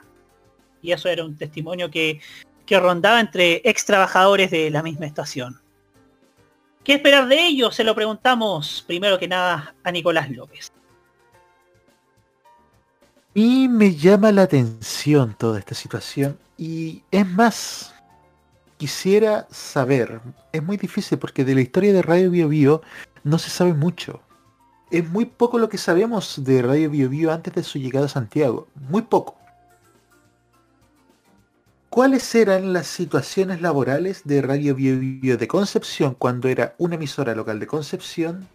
Y 0.82 0.94
eso 0.94 1.10
era 1.10 1.26
un 1.26 1.38
testimonio 1.38 1.92
que, 1.92 2.22
que 2.66 2.80
rondaba 2.80 3.20
entre 3.20 3.60
ex 3.66 3.84
trabajadores 3.84 4.50
de 4.50 4.70
la 4.70 4.82
misma 4.82 5.08
estación. 5.08 5.60
¿Qué 6.86 6.94
esperar 6.94 7.28
de 7.28 7.48
ellos? 7.48 7.76
Se 7.76 7.84
lo 7.84 7.94
preguntamos 7.94 8.82
primero 8.88 9.20
que 9.20 9.28
nada 9.28 9.76
a 9.84 9.92
Nicolás 9.92 10.30
López. 10.32 10.72
Y 13.34 13.70
me 13.70 13.96
llama 13.96 14.32
la 14.32 14.44
atención 14.44 15.36
toda 15.38 15.60
esta 15.60 15.74
situación. 15.74 16.38
Y 16.58 17.04
es 17.12 17.26
más, 17.26 17.94
quisiera 18.78 19.48
saber, 19.50 20.20
es 20.52 20.62
muy 20.62 20.76
difícil 20.76 21.18
porque 21.18 21.46
de 21.46 21.56
la 21.56 21.62
historia 21.62 21.94
de 21.94 22.02
Radio 22.02 22.30
Bio 22.30 22.50
Bio 22.50 22.82
no 23.24 23.40
se 23.40 23.50
sabe 23.50 23.74
mucho. 23.74 24.22
Es 24.92 25.10
muy 25.10 25.26
poco 25.26 25.60
lo 25.60 25.70
que 25.70 25.78
sabemos 25.78 26.44
de 26.44 26.62
Radio 26.62 26.90
Bio 26.90 27.10
Bio 27.10 27.32
antes 27.32 27.54
de 27.54 27.64
su 27.64 27.80
llegada 27.80 28.08
a 28.08 28.10
Santiago. 28.10 28.68
Muy 28.76 29.04
poco. 29.04 29.38
¿Cuáles 31.90 32.36
eran 32.36 32.74
las 32.74 32.88
situaciones 32.88 33.62
laborales 33.62 34.24
de 34.26 34.42
Radio 34.42 34.76
Bio 34.76 35.00
Bio 35.00 35.38
de 35.38 35.48
Concepción 35.48 36.16
cuando 36.16 36.50
era 36.50 36.76
una 36.78 36.96
emisora 36.96 37.34
local 37.34 37.60
de 37.60 37.68
Concepción 37.68 38.48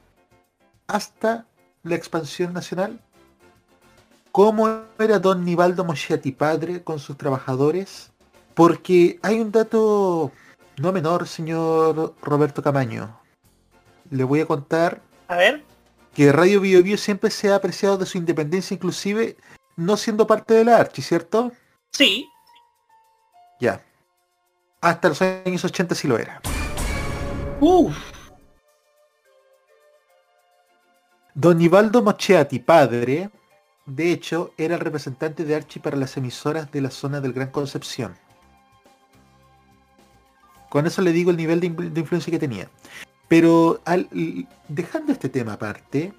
hasta 0.86 1.46
la 1.82 1.94
expansión 1.94 2.52
nacional? 2.52 3.00
Cómo 4.36 4.82
era 4.98 5.18
don 5.18 5.46
Nivaldo 5.46 5.82
Moschetti 5.82 6.30
padre 6.30 6.84
con 6.84 6.98
sus 6.98 7.16
trabajadores, 7.16 8.12
porque 8.52 9.18
hay 9.22 9.40
un 9.40 9.50
dato 9.50 10.30
no 10.76 10.92
menor, 10.92 11.26
señor 11.26 12.14
Roberto 12.20 12.62
Camaño. 12.62 13.18
Le 14.10 14.24
voy 14.24 14.40
a 14.40 14.46
contar. 14.46 15.00
A 15.28 15.36
ver. 15.36 15.64
Que 16.12 16.32
Radio 16.32 16.60
Bio, 16.60 16.82
Bio 16.82 16.98
siempre 16.98 17.30
se 17.30 17.50
ha 17.50 17.54
apreciado 17.54 17.96
de 17.96 18.04
su 18.04 18.18
independencia, 18.18 18.74
inclusive 18.74 19.38
no 19.74 19.96
siendo 19.96 20.26
parte 20.26 20.52
de 20.52 20.66
la 20.66 20.76
Archi, 20.76 21.00
¿cierto? 21.00 21.50
Sí. 21.92 22.28
Ya. 23.58 23.80
Hasta 24.82 25.08
los 25.08 25.22
años 25.22 25.64
80 25.64 25.94
sí 25.94 26.06
lo 26.06 26.18
era. 26.18 26.42
Uf. 27.58 27.96
Don 31.32 31.56
Nivaldo 31.56 32.02
Moschetti, 32.02 32.58
padre, 32.58 33.30
de 33.86 34.10
hecho, 34.10 34.52
era 34.58 34.74
el 34.74 34.80
representante 34.80 35.44
de 35.44 35.54
Archie 35.54 35.80
para 35.80 35.96
las 35.96 36.16
emisoras 36.16 36.70
de 36.72 36.80
la 36.80 36.90
zona 36.90 37.20
del 37.20 37.32
Gran 37.32 37.50
Concepción. 37.50 38.16
Con 40.68 40.86
eso 40.86 41.02
le 41.02 41.12
digo 41.12 41.30
el 41.30 41.36
nivel 41.36 41.60
de, 41.60 42.00
influencia 42.00 42.32
que 42.32 42.40
tenía. 42.40 42.68
Pero 43.28 43.80
dejando 44.68 45.12
este 45.12 45.28
tema 45.28 45.52
aparte, 45.52 46.12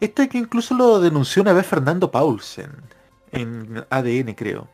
esto 0.00 0.22
es 0.22 0.28
que 0.28 0.38
incluso 0.38 0.74
lo 0.74 1.00
denunció 1.00 1.42
una 1.42 1.52
vez 1.52 1.66
Fernando 1.66 2.10
Paulsen 2.10 2.70
en 3.32 3.84
ADN, 3.90 4.34
creo. 4.34 4.68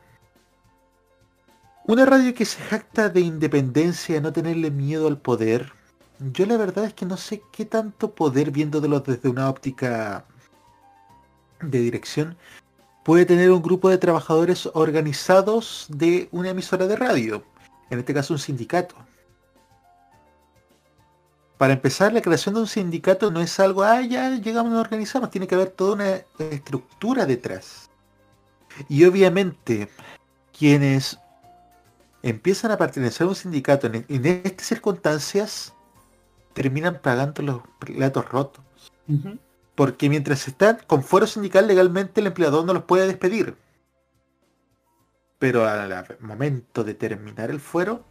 Una 1.86 2.04
radio 2.04 2.34
que 2.34 2.44
se 2.44 2.62
jacta 2.62 3.08
de 3.08 3.20
independencia, 3.20 4.16
de 4.16 4.20
no 4.20 4.32
tenerle 4.32 4.70
miedo 4.70 5.08
al 5.08 5.18
poder. 5.18 5.72
Yo 6.18 6.44
la 6.44 6.58
verdad 6.58 6.84
es 6.84 6.92
que 6.92 7.06
no 7.06 7.16
sé 7.16 7.42
qué 7.50 7.64
tanto 7.64 8.14
poder 8.14 8.50
viéndolo 8.50 9.00
desde 9.00 9.30
una 9.30 9.48
óptica 9.48 10.26
de 11.62 11.80
dirección 11.80 12.36
puede 13.04 13.26
tener 13.26 13.50
un 13.50 13.62
grupo 13.62 13.88
de 13.88 13.98
trabajadores 13.98 14.68
organizados 14.74 15.86
de 15.88 16.28
una 16.32 16.50
emisora 16.50 16.86
de 16.86 16.96
radio, 16.96 17.44
en 17.90 17.98
este 17.98 18.14
caso 18.14 18.34
un 18.34 18.38
sindicato. 18.38 18.94
Para 21.58 21.74
empezar, 21.74 22.12
la 22.12 22.22
creación 22.22 22.54
de 22.54 22.62
un 22.62 22.66
sindicato 22.66 23.30
no 23.30 23.40
es 23.40 23.60
algo, 23.60 23.82
ah, 23.82 24.00
ya 24.00 24.30
llegamos 24.30 24.72
a 24.72 24.80
organizarnos, 24.80 25.30
tiene 25.30 25.46
que 25.46 25.54
haber 25.54 25.70
toda 25.70 25.94
una 25.94 26.22
estructura 26.38 27.26
detrás. 27.26 27.90
Y 28.88 29.04
obviamente, 29.04 29.90
quienes 30.56 31.18
empiezan 32.22 32.70
a 32.70 32.78
pertenecer 32.78 33.26
a 33.26 33.30
un 33.30 33.34
sindicato 33.34 33.88
en, 33.88 34.06
estas 34.08 34.66
circunstancias, 34.66 35.74
terminan 36.54 36.98
pagando 37.02 37.42
los 37.42 37.62
platos 37.78 38.28
rotos. 38.30 38.64
Porque 39.80 40.10
mientras 40.10 40.46
están 40.46 40.78
con 40.86 41.02
fuero 41.02 41.26
sindical 41.26 41.66
legalmente 41.66 42.20
el 42.20 42.26
empleador 42.26 42.66
no 42.66 42.74
los 42.74 42.82
puede 42.82 43.06
despedir. 43.06 43.56
Pero 45.38 45.66
al 45.66 46.18
momento 46.20 46.84
de 46.84 46.92
terminar 46.92 47.48
el 47.48 47.60
fuero, 47.60 48.04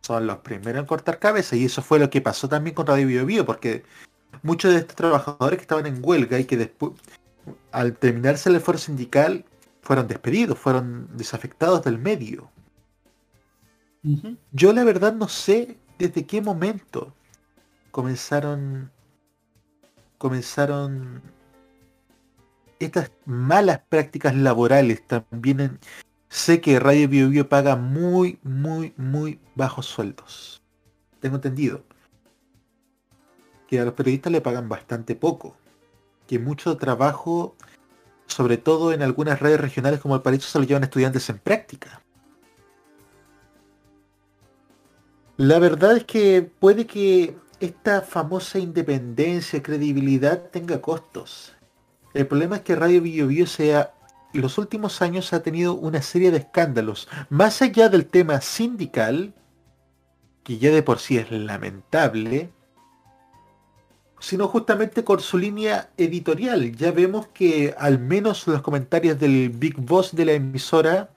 son 0.00 0.28
los 0.28 0.38
primeros 0.38 0.78
en 0.78 0.86
cortar 0.86 1.18
cabeza. 1.18 1.56
Y 1.56 1.64
eso 1.64 1.82
fue 1.82 1.98
lo 1.98 2.08
que 2.08 2.20
pasó 2.20 2.48
también 2.48 2.76
con 2.76 2.86
Radio 2.86 3.08
Bio, 3.08 3.26
Bio 3.26 3.44
porque 3.44 3.82
muchos 4.44 4.72
de 4.72 4.78
estos 4.78 4.94
trabajadores 4.94 5.58
que 5.58 5.62
estaban 5.62 5.86
en 5.86 5.98
huelga 6.00 6.38
y 6.38 6.44
que 6.44 6.56
después, 6.56 6.92
al 7.72 7.96
terminarse 7.96 8.48
el 8.48 8.60
fuero 8.60 8.78
sindical, 8.78 9.44
fueron 9.82 10.06
despedidos, 10.06 10.56
fueron 10.56 11.08
desafectados 11.16 11.82
del 11.82 11.98
medio. 11.98 12.48
Yo 14.52 14.72
la 14.72 14.84
verdad 14.84 15.14
no 15.14 15.28
sé 15.28 15.78
desde 15.98 16.26
qué 16.26 16.40
momento 16.40 17.12
comenzaron 17.90 18.92
comenzaron 20.20 21.22
estas 22.78 23.10
malas 23.24 23.80
prácticas 23.88 24.36
laborales 24.36 25.06
también 25.06 25.60
en- 25.60 25.78
sé 26.28 26.60
que 26.60 26.78
Radio 26.78 27.08
Bio 27.08 27.30
Bio 27.30 27.48
paga 27.48 27.74
muy, 27.74 28.38
muy, 28.42 28.92
muy 28.98 29.40
bajos 29.54 29.86
sueldos. 29.86 30.62
Tengo 31.20 31.36
entendido. 31.36 31.84
Que 33.66 33.80
a 33.80 33.84
los 33.86 33.94
periodistas 33.94 34.30
le 34.30 34.42
pagan 34.42 34.68
bastante 34.68 35.16
poco. 35.16 35.56
Que 36.26 36.38
mucho 36.38 36.76
trabajo, 36.76 37.56
sobre 38.26 38.58
todo 38.58 38.92
en 38.92 39.00
algunas 39.02 39.40
redes 39.40 39.58
regionales 39.58 40.00
como 40.00 40.16
el 40.16 40.22
Paraíso, 40.22 40.48
se 40.50 40.58
lo 40.58 40.64
llevan 40.66 40.84
estudiantes 40.84 41.30
en 41.30 41.38
práctica. 41.38 42.02
La 45.38 45.58
verdad 45.58 45.96
es 45.96 46.04
que 46.04 46.42
puede 46.42 46.86
que 46.86 47.34
esta 47.60 48.00
famosa 48.00 48.58
independencia, 48.58 49.62
credibilidad 49.62 50.50
tenga 50.50 50.80
costos. 50.80 51.54
El 52.14 52.26
problema 52.26 52.56
es 52.56 52.62
que 52.62 52.74
Radio 52.74 53.02
Bio 53.02 53.46
sea, 53.46 53.92
en 54.32 54.40
los 54.40 54.58
últimos 54.58 55.02
años 55.02 55.32
ha 55.32 55.42
tenido 55.42 55.74
una 55.74 56.02
serie 56.02 56.30
de 56.30 56.38
escándalos. 56.38 57.08
Más 57.28 57.60
allá 57.62 57.88
del 57.88 58.06
tema 58.06 58.40
sindical, 58.40 59.34
que 60.42 60.58
ya 60.58 60.70
de 60.70 60.82
por 60.82 60.98
sí 60.98 61.18
es 61.18 61.30
lamentable, 61.30 62.50
sino 64.18 64.48
justamente 64.48 65.04
con 65.04 65.20
su 65.20 65.38
línea 65.38 65.90
editorial. 65.96 66.74
Ya 66.76 66.92
vemos 66.92 67.28
que 67.28 67.74
al 67.78 67.98
menos 67.98 68.46
los 68.46 68.62
comentarios 68.62 69.18
del 69.20 69.50
Big 69.50 69.76
Boss 69.76 70.14
de 70.14 70.24
la 70.24 70.32
emisora 70.32 71.10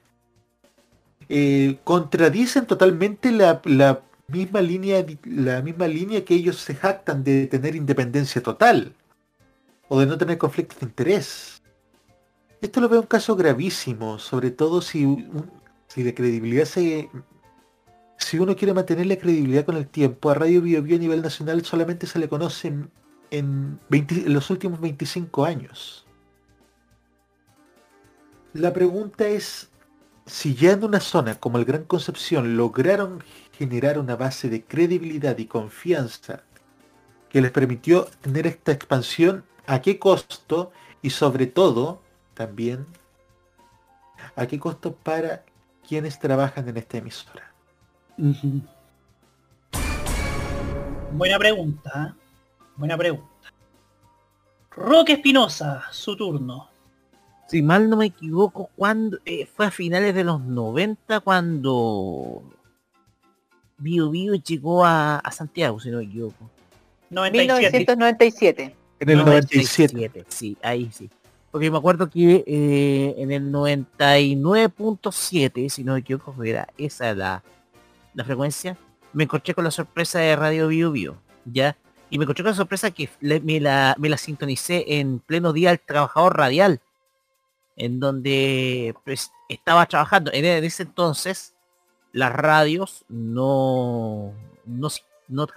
eh, 1.29 1.79
contradicen 1.83 2.65
totalmente 2.65 3.31
la 3.31 4.01
misma 4.33 4.61
línea 4.61 5.05
la 5.23 5.61
misma 5.61 5.87
línea 5.87 6.25
que 6.25 6.35
ellos 6.35 6.57
se 6.57 6.75
jactan 6.75 7.23
de 7.23 7.47
tener 7.47 7.75
independencia 7.75 8.41
total 8.41 8.93
o 9.87 9.99
de 9.99 10.05
no 10.05 10.17
tener 10.17 10.37
conflictos 10.37 10.79
de 10.79 10.87
interés. 10.87 11.61
Esto 12.61 12.81
lo 12.81 12.89
veo 12.89 13.01
un 13.01 13.07
caso 13.07 13.35
gravísimo, 13.35 14.19
sobre 14.19 14.49
todo 14.51 14.81
si, 14.81 15.27
si 15.87 16.03
la 16.03 16.13
credibilidad 16.13 16.65
se... 16.65 17.09
Si 18.17 18.39
uno 18.39 18.55
quiere 18.55 18.73
mantener 18.73 19.05
la 19.07 19.17
credibilidad 19.17 19.65
con 19.65 19.75
el 19.75 19.87
tiempo, 19.87 20.29
a 20.29 20.33
Radio 20.33 20.61
Bio 20.61 20.81
Bio 20.81 20.95
a 20.95 20.99
nivel 20.99 21.21
nacional 21.21 21.65
solamente 21.65 22.07
se 22.07 22.19
le 22.19 22.29
conoce 22.29 22.69
en, 22.69 22.89
en 23.31 23.79
20 23.89 24.15
en 24.27 24.33
los 24.33 24.49
últimos 24.49 24.79
25 24.79 25.43
años. 25.43 26.05
La 28.53 28.71
pregunta 28.71 29.27
es, 29.27 29.69
si 30.25 30.55
ya 30.55 30.71
en 30.71 30.83
una 30.83 30.99
zona 30.99 31.35
como 31.35 31.57
el 31.57 31.65
Gran 31.65 31.83
Concepción 31.83 32.55
lograron 32.55 33.23
generar 33.53 33.99
una 33.99 34.15
base 34.15 34.49
de 34.49 34.63
credibilidad 34.63 35.37
y 35.37 35.45
confianza 35.45 36.43
que 37.29 37.41
les 37.41 37.51
permitió 37.51 38.05
tener 38.21 38.45
esta 38.47 38.71
expansión, 38.71 39.43
¿a 39.65 39.81
qué 39.81 39.97
costo? 39.97 40.71
Y 41.01 41.09
sobre 41.09 41.47
todo, 41.47 42.01
también, 42.33 42.85
¿a 44.35 44.45
qué 44.45 44.59
costo 44.59 44.93
para 44.93 45.43
quienes 45.87 46.19
trabajan 46.19 46.67
en 46.69 46.77
esta 46.77 46.97
emisora? 46.97 47.51
Buena 51.11 51.37
pregunta. 51.39 52.15
¿eh? 52.15 52.19
Buena 52.75 52.97
pregunta. 52.97 53.27
Roque 54.71 55.13
Espinosa, 55.13 55.83
su 55.91 56.15
turno. 56.15 56.69
Si 57.47 57.61
mal 57.61 57.89
no 57.89 57.97
me 57.97 58.05
equivoco, 58.05 58.69
cuando 58.75 59.19
eh, 59.25 59.45
fue 59.45 59.67
a 59.67 59.71
finales 59.71 60.15
de 60.15 60.23
los 60.23 60.41
90 60.41 61.19
cuando 61.19 62.41
Bio 63.77 64.09
Bio 64.09 64.35
llegó 64.35 64.83
a, 64.85 65.17
a 65.19 65.31
Santiago, 65.31 65.79
si 65.79 65.89
no 65.89 65.97
me 65.99 66.03
equivoco. 66.05 66.49
1997. 67.09 68.75
En 68.99 69.09
el 69.09 69.17
97. 69.17 70.25
Sí, 70.29 70.57
ahí 70.61 70.89
sí. 70.91 71.09
Porque 71.51 71.69
me 71.69 71.77
acuerdo 71.77 72.09
que 72.09 72.43
eh, 72.47 73.13
en 73.17 73.31
el 73.31 73.51
99.7, 73.51 75.69
si 75.69 75.83
no 75.83 75.93
me 75.93 75.99
equivoco, 75.99 76.41
era 76.43 76.67
esa 76.77 77.13
la, 77.13 77.43
la 78.13 78.23
frecuencia, 78.23 78.77
me 79.13 79.25
encontré 79.25 79.53
con 79.53 79.63
la 79.63 79.71
sorpresa 79.71 80.19
de 80.19 80.35
Radio 80.35 80.67
Bio 80.67 80.91
Bio, 80.91 81.17
¿ya? 81.45 81.77
Y 82.09 82.17
me 82.17 82.23
encontré 82.23 82.43
con 82.43 82.51
la 82.51 82.55
sorpresa 82.57 82.91
que 82.91 83.09
le- 83.21 83.39
me, 83.41 83.59
la, 83.59 83.95
me 83.99 84.09
la 84.09 84.17
sintonicé 84.17 84.99
en 84.99 85.19
pleno 85.19 85.53
día 85.53 85.69
al 85.71 85.79
trabajador 85.79 86.37
radial, 86.37 86.79
en 87.75 87.99
donde 87.99 88.95
pues, 89.03 89.31
estaba 89.49 89.85
trabajando. 89.85 90.31
En, 90.33 90.45
en 90.45 90.63
ese 90.63 90.83
entonces, 90.83 91.52
las 92.13 92.31
radios 92.31 93.03
no, 93.09 94.33
no, 94.65 94.89
no, 95.27 95.47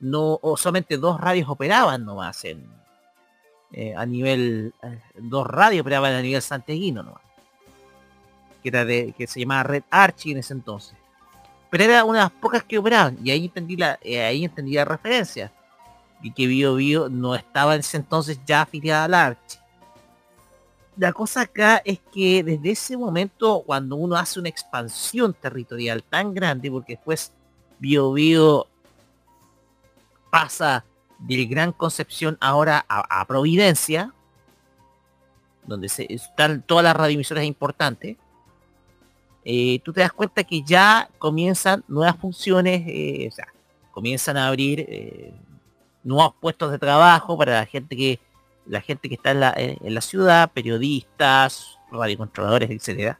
no 0.00 0.56
solamente 0.56 0.96
dos 0.96 1.20
radios 1.20 1.48
operaban 1.48 2.04
nomás 2.04 2.44
en, 2.44 2.66
eh, 3.72 3.94
a 3.94 4.06
nivel 4.06 4.72
eh, 4.82 5.02
dos 5.16 5.46
radios 5.46 5.82
operaban 5.82 6.14
a 6.14 6.22
nivel 6.22 6.40
santiaguino 6.40 7.02
nomás 7.02 7.22
que 8.62 8.70
era 8.70 8.84
de 8.84 9.14
que 9.16 9.26
se 9.26 9.40
llamaba 9.40 9.64
Red 9.64 9.84
Archie 9.90 10.32
en 10.32 10.38
ese 10.38 10.52
entonces. 10.52 10.96
Pero 11.70 11.84
era 11.84 12.04
una 12.04 12.18
de 12.18 12.24
las 12.24 12.32
pocas 12.32 12.64
que 12.64 12.78
operaban 12.78 13.16
y 13.22 13.30
ahí 13.30 13.44
entendí 13.44 13.76
la 13.76 13.98
eh, 14.02 14.24
ahí 14.24 14.44
entendí 14.44 14.74
la 14.74 14.84
referencia 14.84 15.52
y 16.22 16.32
que 16.32 16.46
Bio 16.46 16.76
Bio 16.76 17.08
no 17.08 17.34
estaba 17.34 17.74
en 17.74 17.80
ese 17.80 17.96
entonces 17.96 18.40
ya 18.46 18.62
afiliada 18.62 19.04
al 19.04 19.14
Archie 19.14 19.60
la 20.96 21.12
cosa 21.12 21.42
acá 21.42 21.82
es 21.84 22.00
que 22.12 22.42
desde 22.42 22.70
ese 22.70 22.96
momento 22.96 23.62
cuando 23.64 23.96
uno 23.96 24.16
hace 24.16 24.40
una 24.40 24.48
expansión 24.48 25.34
territorial 25.34 26.02
tan 26.02 26.32
grande 26.32 26.70
porque 26.70 26.94
después 26.94 27.32
Bio 27.78 28.12
Bio 28.12 28.66
pasa 30.30 30.84
del 31.18 31.46
Gran 31.46 31.72
Concepción 31.72 32.36
ahora 32.40 32.84
a, 32.88 33.24
Providencia, 33.26 34.12
donde 35.66 35.88
se, 35.88 36.12
están 36.12 36.62
todas 36.62 36.84
las 36.84 36.96
radioemisoras 36.96 37.44
importantes, 37.44 38.16
eh, 39.44 39.80
tú 39.84 39.92
te 39.92 40.00
das 40.00 40.12
cuenta 40.12 40.44
que 40.44 40.62
ya 40.62 41.08
comienzan 41.18 41.84
nuevas 41.88 42.16
funciones, 42.16 42.82
eh, 42.86 43.28
o 43.30 43.34
sea, 43.34 43.46
comienzan 43.92 44.36
a 44.36 44.48
abrir 44.48 44.80
eh, 44.80 45.32
nuevos 46.02 46.34
puestos 46.40 46.70
de 46.70 46.78
trabajo 46.78 47.38
para 47.38 47.60
la 47.60 47.66
gente 47.66 47.96
que 47.96 48.20
la 48.66 48.80
gente 48.80 49.08
que 49.08 49.14
está 49.14 49.30
en 49.30 49.94
la, 49.94 50.00
ciudad, 50.00 50.50
periodistas, 50.52 51.78
radiocontroladores, 51.90 52.70
etcétera. 52.70 53.18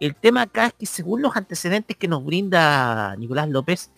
El 0.00 0.14
tema 0.14 0.42
acá 0.42 0.66
es 0.66 0.72
que 0.74 0.86
según 0.86 1.22
los 1.22 1.36
antecedentes 1.36 1.96
que 1.96 2.08
nos 2.08 2.24
brinda 2.24 3.14
Nicolás 3.16 3.48
López, 3.48 3.90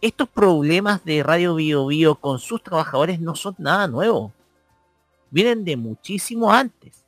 estos 0.00 0.28
problemas 0.28 1.04
de 1.04 1.22
Radio 1.22 1.56
Bio 1.56 1.86
Bio 1.86 2.14
con 2.14 2.38
sus 2.38 2.62
trabajadores 2.62 3.20
no 3.20 3.34
son 3.34 3.54
nada 3.58 3.86
nuevo. 3.86 4.32
Vienen 5.30 5.64
de 5.64 5.76
muchísimo 5.76 6.52
antes. 6.52 7.04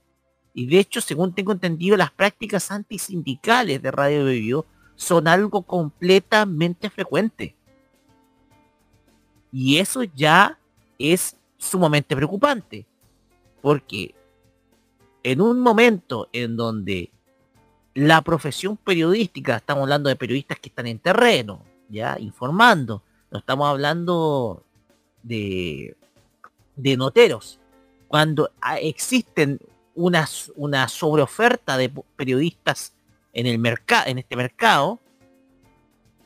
Y 0.53 0.67
de 0.67 0.81
hecho, 0.81 1.01
según 1.01 1.35
tengo 1.35 1.53
entendido, 1.53 1.97
las 1.97 2.11
prácticas 2.11 2.71
antisindicales 2.71 3.81
de 3.81 3.91
Radio 3.91 4.25
Bio 4.25 4.41
Bio 4.41 4.67
son 4.97 5.27
algo 5.27 5.63
completamente 5.63 6.91
frecuente. 6.91 7.57
Y 9.51 9.79
eso 9.79 10.03
ya 10.03 10.59
es 10.99 11.37
sumamente 11.63 12.17
preocupante. 12.17 12.87
Porque 13.61 14.15
en 15.23 15.41
un 15.41 15.61
momento 15.61 16.29
en 16.33 16.57
donde 16.57 17.11
la 17.95 18.23
profesión 18.23 18.77
periodística, 18.77 19.57
estamos 19.57 19.83
hablando 19.83 20.09
de 20.09 20.17
periodistas 20.17 20.59
que 20.59 20.69
están 20.69 20.87
en 20.87 20.99
terreno, 20.99 21.63
ya 21.89 22.17
informando, 22.19 23.03
no 23.31 23.39
estamos 23.39 23.69
hablando 23.69 24.65
de, 25.23 25.97
de 26.75 26.97
noteros. 26.97 27.61
Cuando 28.09 28.51
ah, 28.61 28.79
existen 28.79 29.61
unas, 29.95 30.51
una 30.57 30.89
sobreoferta 30.89 31.77
de 31.77 31.91
periodistas 32.17 32.95
en 33.33 33.47
el 33.47 33.59
mercado, 33.59 34.09
en 34.09 34.19
este 34.19 34.37
mercado, 34.37 34.99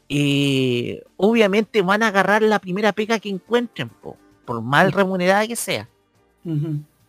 eh, 0.09 1.03
obviamente 1.17 1.83
van 1.83 2.03
a 2.03 2.09
agarrar 2.09 2.43
la 2.43 2.61
primera 2.61 2.93
pega 2.93 3.19
que 3.19 3.29
encuentren, 3.29 3.89
po, 3.89 4.17
por 4.47 4.63
mal 4.63 4.93
remunerada 4.93 5.47
que 5.47 5.57
sea. 5.57 5.89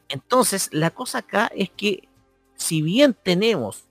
Entonces, 0.09 0.69
la 0.73 0.89
cosa 0.89 1.19
acá 1.19 1.51
es 1.55 1.69
que 1.69 2.07
si 2.55 2.81
bien 2.81 3.15
tenemos 3.23 3.85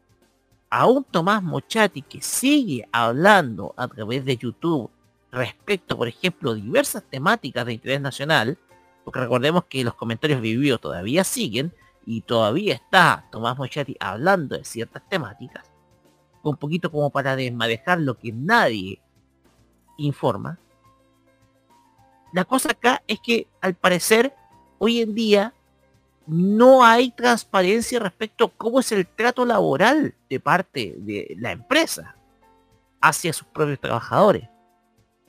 a 0.69 0.87
un 0.87 1.05
Tomás 1.05 1.43
Mochati 1.43 2.03
que 2.03 2.21
sigue 2.21 2.89
hablando 2.91 3.73
a 3.77 3.87
través 3.89 4.25
de 4.25 4.37
YouTube 4.37 4.91
respecto, 5.31 5.97
por 5.97 6.09
ejemplo, 6.09 6.55
diversas 6.55 7.05
temáticas 7.05 7.65
de 7.65 7.75
interés 7.75 8.01
nacional, 8.01 8.59
porque 9.05 9.21
recordemos 9.21 9.65
que 9.67 9.85
los 9.85 9.95
comentarios 9.95 10.41
vividos 10.41 10.81
todavía 10.81 11.23
siguen 11.23 11.73
y 12.05 12.23
todavía 12.23 12.75
está 12.75 13.27
Tomás 13.31 13.57
Mochati 13.57 13.97
hablando 14.01 14.57
de 14.57 14.65
ciertas 14.65 15.09
temáticas, 15.09 15.71
un 16.43 16.57
poquito 16.57 16.91
como 16.91 17.11
para 17.11 17.37
desmadejar 17.37 18.01
lo 18.01 18.19
que 18.19 18.33
nadie 18.33 19.01
informa. 19.97 20.59
La 22.37 22.45
cosa 22.45 22.73
acá 22.73 23.03
es 23.09 23.19
que 23.19 23.47
al 23.63 23.73
parecer 23.73 24.31
hoy 24.77 25.01
en 25.01 25.15
día 25.15 25.55
no 26.27 26.85
hay 26.85 27.11
transparencia 27.11 27.99
respecto 27.99 28.45
a 28.45 28.51
cómo 28.51 28.81
es 28.81 28.93
el 28.93 29.07
trato 29.07 29.47
laboral 29.47 30.15
de 30.29 30.39
parte 30.39 30.97
de 30.99 31.35
la 31.39 31.53
empresa 31.53 32.15
hacia 33.01 33.33
sus 33.33 33.47
propios 33.47 33.81
trabajadores. 33.81 34.47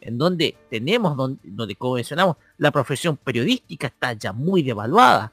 en 0.02 0.18
donde 0.18 0.58
tenemos, 0.70 1.16
donde, 1.16 1.40
donde 1.46 1.76
como 1.78 1.96
mencionamos, 1.96 2.36
la 2.58 2.72
profesión 2.72 3.16
periodística 3.16 3.88
está 3.88 4.12
ya 4.12 4.34
muy 4.34 4.62
devaluada, 4.62 5.32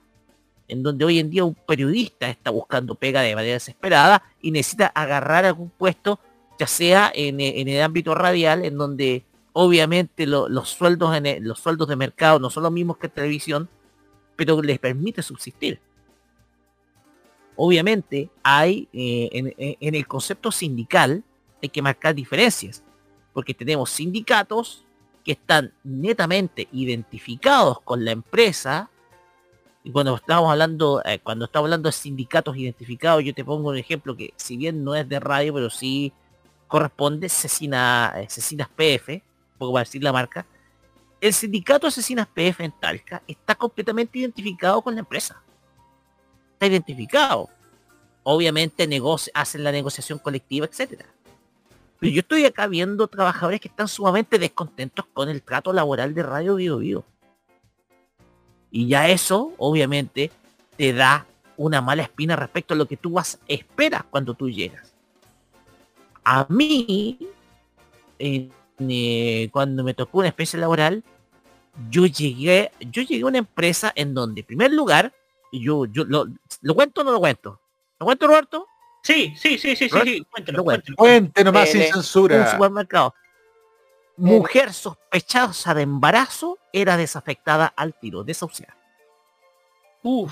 en 0.68 0.80
donde 0.80 1.04
hoy 1.04 1.18
en 1.18 1.28
día 1.28 1.42
un 1.42 1.56
periodista 1.56 2.28
está 2.28 2.50
buscando 2.50 2.94
pega 2.94 3.20
de 3.20 3.34
manera 3.34 3.54
desesperada 3.54 4.22
y 4.40 4.52
necesita 4.52 4.86
agarrar 4.86 5.44
algún 5.44 5.70
puesto, 5.70 6.20
ya 6.56 6.68
sea 6.68 7.10
en, 7.12 7.40
en 7.40 7.66
el 7.66 7.82
ámbito 7.82 8.14
radial, 8.14 8.64
en 8.64 8.78
donde 8.78 9.24
obviamente 9.54 10.26
lo- 10.26 10.48
los 10.48 10.68
sueldos 10.68 11.16
el- 11.16 11.42
los 11.44 11.60
sueldos 11.60 11.88
de 11.88 11.96
mercado 11.96 12.38
no 12.38 12.50
son 12.50 12.64
los 12.64 12.72
mismos 12.72 12.98
que 12.98 13.08
televisión, 13.08 13.68
pero 14.36 14.60
les 14.60 14.78
permite 14.78 15.22
subsistir. 15.22 15.80
Obviamente 17.56 18.30
hay 18.42 18.88
eh, 18.92 19.54
en, 19.80 19.94
el 19.94 20.06
concepto 20.06 20.50
sindical 20.50 21.22
hay 21.62 21.68
que 21.68 21.80
marcar 21.80 22.14
diferencias, 22.14 22.82
porque 23.32 23.54
tenemos 23.54 23.90
sindicatos 23.90 24.84
que 25.24 25.32
están 25.32 25.72
netamente 25.84 26.68
identificados 26.72 27.80
con 27.80 28.04
la 28.04 28.10
empresa 28.10 28.90
y 29.84 29.92
cuando 29.92 30.16
estamos 30.16 30.50
hablando 30.50 31.00
eh, 31.04 31.20
cuando 31.22 31.44
estamos 31.44 31.66
hablando 31.68 31.88
de 31.88 31.92
sindicatos 31.92 32.56
identificados 32.56 33.22
yo 33.24 33.32
te 33.32 33.44
pongo 33.44 33.70
un 33.70 33.78
ejemplo 33.78 34.16
que 34.16 34.34
si 34.36 34.56
bien 34.56 34.82
no 34.84 34.94
es 34.94 35.08
de 35.08 35.20
radio 35.20 35.54
pero 35.54 35.70
sí 35.70 36.12
corresponde 36.66 37.26
eh, 37.28 37.30
Cecinas 37.30 38.68
PF 38.76 39.22
poco 39.58 39.72
para 39.72 39.84
decir 39.84 40.02
la 40.02 40.12
marca 40.12 40.46
el 41.20 41.32
sindicato 41.32 41.86
Asesinas 41.86 42.26
PF 42.26 42.64
en 42.64 42.72
Talca 42.72 43.22
está 43.26 43.54
completamente 43.54 44.18
identificado 44.18 44.82
con 44.82 44.94
la 44.94 45.00
empresa 45.00 45.42
está 46.52 46.66
identificado 46.66 47.48
obviamente 48.22 48.86
negocia- 48.86 49.32
hacen 49.34 49.64
la 49.64 49.72
negociación 49.72 50.18
colectiva 50.18 50.66
etcétera 50.66 51.06
pero 52.04 52.12
yo 52.12 52.20
estoy 52.20 52.44
acá 52.44 52.66
viendo 52.66 53.08
trabajadores 53.08 53.62
que 53.62 53.68
están 53.68 53.88
sumamente 53.88 54.38
descontentos 54.38 55.06
con 55.14 55.30
el 55.30 55.42
trato 55.42 55.72
laboral 55.72 56.12
de 56.14 56.22
Radio 56.22 56.56
Bio 56.56 56.76
Bio. 56.76 57.04
Y 58.70 58.88
ya 58.88 59.08
eso, 59.08 59.54
obviamente, 59.56 60.30
te 60.76 60.92
da 60.92 61.26
una 61.56 61.80
mala 61.80 62.02
espina 62.02 62.36
respecto 62.36 62.74
a 62.74 62.76
lo 62.76 62.86
que 62.86 62.98
tú 62.98 63.12
vas, 63.12 63.38
esperas 63.48 64.04
cuando 64.10 64.34
tú 64.34 64.50
llegas. 64.50 64.92
A 66.24 66.44
mí, 66.50 67.18
eh, 68.78 69.48
cuando 69.52 69.84
me 69.84 69.94
tocó 69.94 70.18
una 70.18 70.28
especie 70.28 70.58
laboral, 70.58 71.02
yo 71.90 72.06
llegué, 72.06 72.70
yo 72.80 73.02
llegué 73.02 73.22
a 73.22 73.26
una 73.26 73.38
empresa 73.38 73.92
en 73.94 74.14
donde, 74.14 74.40
en 74.40 74.46
primer 74.46 74.72
lugar, 74.72 75.12
yo, 75.52 75.86
yo 75.86 76.04
lo, 76.04 76.26
¿lo 76.62 76.74
cuento 76.74 77.00
o 77.00 77.04
no 77.04 77.12
lo 77.12 77.20
cuento? 77.20 77.60
¿Lo 77.98 78.06
cuento, 78.06 78.26
Roberto? 78.26 78.66
Sí, 79.02 79.34
sí, 79.36 79.58
sí, 79.58 79.76
sí, 79.76 79.76
sí, 79.76 79.88
Roberto, 79.88 80.10
sí, 80.10 80.26
cuéntelo, 80.30 80.58
lo 80.58 80.64
cuento. 80.64 80.92
Cuente 80.96 81.44
nomás 81.44 81.68
sin 81.68 81.80
Dele. 81.80 81.92
censura. 81.92 82.40
Un 82.40 82.50
supermercado. 82.50 83.14
Mujer 84.16 84.72
sospechosa 84.72 85.74
de 85.74 85.82
embarazo 85.82 86.58
era 86.72 86.96
desafectada 86.96 87.66
al 87.66 87.98
tiro, 87.98 88.22
desahuciada. 88.22 88.76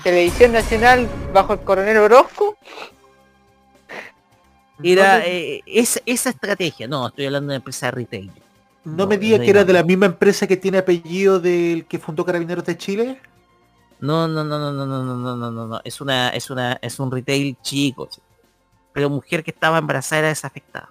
Televisión 0.03 0.51
Nacional 0.51 1.09
bajo 1.33 1.53
el 1.53 1.59
coronel 1.61 1.97
Orozco. 1.97 2.57
Era 4.81 5.25
eh, 5.25 5.61
esa, 5.65 5.99
esa 6.05 6.29
estrategia. 6.29 6.87
No, 6.87 7.07
estoy 7.07 7.25
hablando 7.25 7.51
de 7.51 7.57
empresa 7.57 7.87
de 7.87 7.91
retail. 7.91 8.31
¿No 8.85 9.07
me 9.07 9.17
diga 9.17 9.37
no 9.37 9.43
que 9.43 9.49
era 9.49 9.61
era. 9.61 9.67
de 9.67 9.73
la 9.73 9.83
misma 9.83 10.07
empresa 10.07 10.47
que 10.47 10.57
tiene 10.57 10.79
apellido 10.79 11.39
del 11.39 11.85
que 11.85 11.99
fundó 11.99 12.25
Carabineros 12.25 12.65
de 12.65 12.77
Chile? 12.77 13.21
No, 13.99 14.27
no, 14.27 14.43
no, 14.43 14.59
no, 14.59 14.73
no, 14.73 14.85
no, 14.85 15.03
no, 15.03 15.15
no, 15.15 15.35
no, 15.35 15.51
no, 15.51 15.67
no. 15.67 15.81
Es 15.83 16.01
una, 16.01 16.29
es 16.29 16.49
una, 16.49 16.73
es 16.81 16.99
un 16.99 17.09
retail 17.09 17.55
chico. 17.61 18.09
Pero 18.91 19.09
mujer 19.09 19.43
que 19.43 19.51
estaba 19.51 19.77
embarazada 19.77 20.19
era 20.19 20.27
desafectada. 20.29 20.89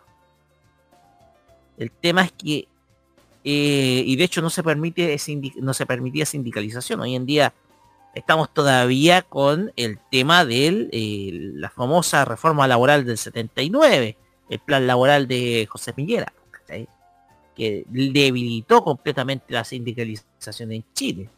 El 1.76 1.91
tema 1.91 2.22
es 2.22 2.33
que, 2.33 2.68
eh, 3.45 4.03
y 4.07 4.16
de 4.16 4.24
hecho 4.24 4.41
no 4.41 4.49
se 4.49 4.62
permite, 4.62 5.16
no 5.61 5.74
se 5.74 5.85
permitía 5.85 6.24
sindicalización. 6.24 7.01
Hoy 7.01 7.14
en 7.14 7.26
día 7.26 7.53
estamos 8.15 8.53
todavía 8.53 9.23
con 9.23 9.73
el 9.77 9.99
tema 10.11 10.45
de 10.45 11.53
la 11.55 11.71
famosa 11.71 12.25
reforma 12.25 12.67
laboral 12.67 13.05
del 13.05 13.19
79, 13.19 14.17
el 14.49 14.59
plan 14.59 14.87
laboral 14.87 15.27
de 15.27 15.67
José 15.71 15.93
Piñera, 15.93 16.33
que 17.55 17.85
debilitó 17.89 18.83
completamente 18.83 19.53
la 19.53 19.65
sindicalización 19.65 20.73
en 20.73 20.85
Chile. 20.95 21.29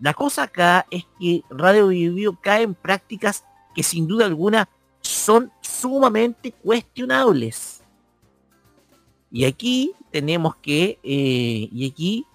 La 0.00 0.14
cosa 0.14 0.44
acá 0.44 0.86
es 0.90 1.04
que 1.18 1.42
Radio 1.50 1.88
Bio 1.88 2.38
cae 2.40 2.62
en 2.62 2.74
prácticas 2.74 3.44
que 3.74 3.82
sin 3.82 4.06
duda 4.06 4.26
alguna 4.26 4.68
son 5.00 5.50
sumamente 5.60 6.52
cuestionables. 6.52 7.82
Y 9.30 9.44
aquí 9.44 9.92
tenemos 10.10 10.56
que, 10.56 10.98
eh, 11.02 11.68
y 11.70 11.90
aquí 11.90 12.26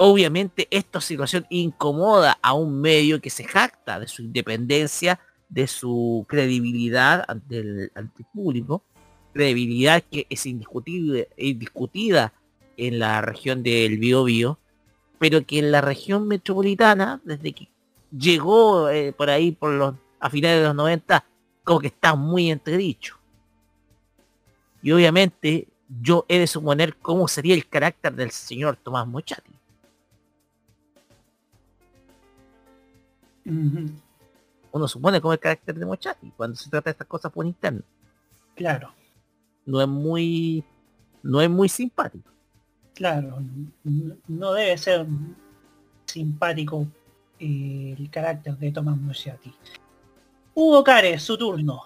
obviamente 0.00 0.68
esta 0.70 1.00
situación 1.00 1.44
incomoda 1.50 2.38
a 2.40 2.54
un 2.54 2.80
medio 2.80 3.20
que 3.20 3.30
se 3.30 3.42
jacta 3.42 3.98
de 3.98 4.06
su 4.06 4.22
independencia, 4.22 5.18
de 5.48 5.66
su 5.66 6.24
credibilidad 6.28 7.24
ante 7.26 7.58
el, 7.58 7.90
público, 8.32 8.84
credibilidad 9.32 10.02
que 10.08 10.26
es 10.30 10.46
indiscutible, 10.46 11.28
indiscutida 11.36 12.32
en 12.76 13.00
la 13.00 13.20
región 13.22 13.64
del 13.64 13.98
Biobío, 13.98 14.60
pero 15.18 15.44
que 15.44 15.58
en 15.58 15.72
la 15.72 15.80
región 15.80 16.28
metropolitana, 16.28 17.20
desde 17.24 17.52
que 17.52 17.68
llegó 18.16 18.88
eh, 18.90 19.12
por 19.12 19.30
ahí 19.30 19.50
por 19.50 19.72
los 19.72 19.94
a 20.20 20.30
finales 20.30 20.60
de 20.60 20.66
los 20.66 20.76
90, 20.76 21.24
como 21.64 21.80
que 21.80 21.88
está 21.88 22.14
muy 22.14 22.52
entredicho. 22.52 23.18
Y 24.80 24.92
obviamente 24.92 25.66
yo 25.88 26.24
he 26.28 26.38
de 26.38 26.46
suponer 26.46 26.96
cómo 26.98 27.26
sería 27.26 27.54
el 27.54 27.68
carácter 27.68 28.14
del 28.14 28.30
señor 28.30 28.76
Tomás 28.76 29.06
Mochati. 29.06 29.57
Uno 34.72 34.86
supone 34.88 35.20
cómo 35.20 35.32
es 35.32 35.38
el 35.38 35.40
carácter 35.42 35.74
de 35.76 35.86
Mochati 35.86 36.30
cuando 36.36 36.56
se 36.56 36.68
trata 36.70 36.90
de 36.90 36.92
estas 36.92 37.06
cosas 37.06 37.32
por 37.32 37.46
interno. 37.46 37.82
Claro, 38.54 38.92
No 39.66 39.80
es 39.80 39.88
muy 39.88 40.64
no 41.22 41.40
es 41.40 41.48
muy 41.50 41.68
simpático. 41.68 42.30
claro. 42.94 43.38
No 44.28 44.52
debe 44.52 44.76
ser 44.78 45.06
simpático 46.06 46.86
eh, 47.38 47.94
el 47.98 48.10
carácter 48.10 48.56
de 48.58 48.72
Tomás 48.72 48.96
Moschati. 48.96 49.52
Hugo 50.54 50.82
Cares, 50.84 51.22
su 51.22 51.36
turno. 51.38 51.84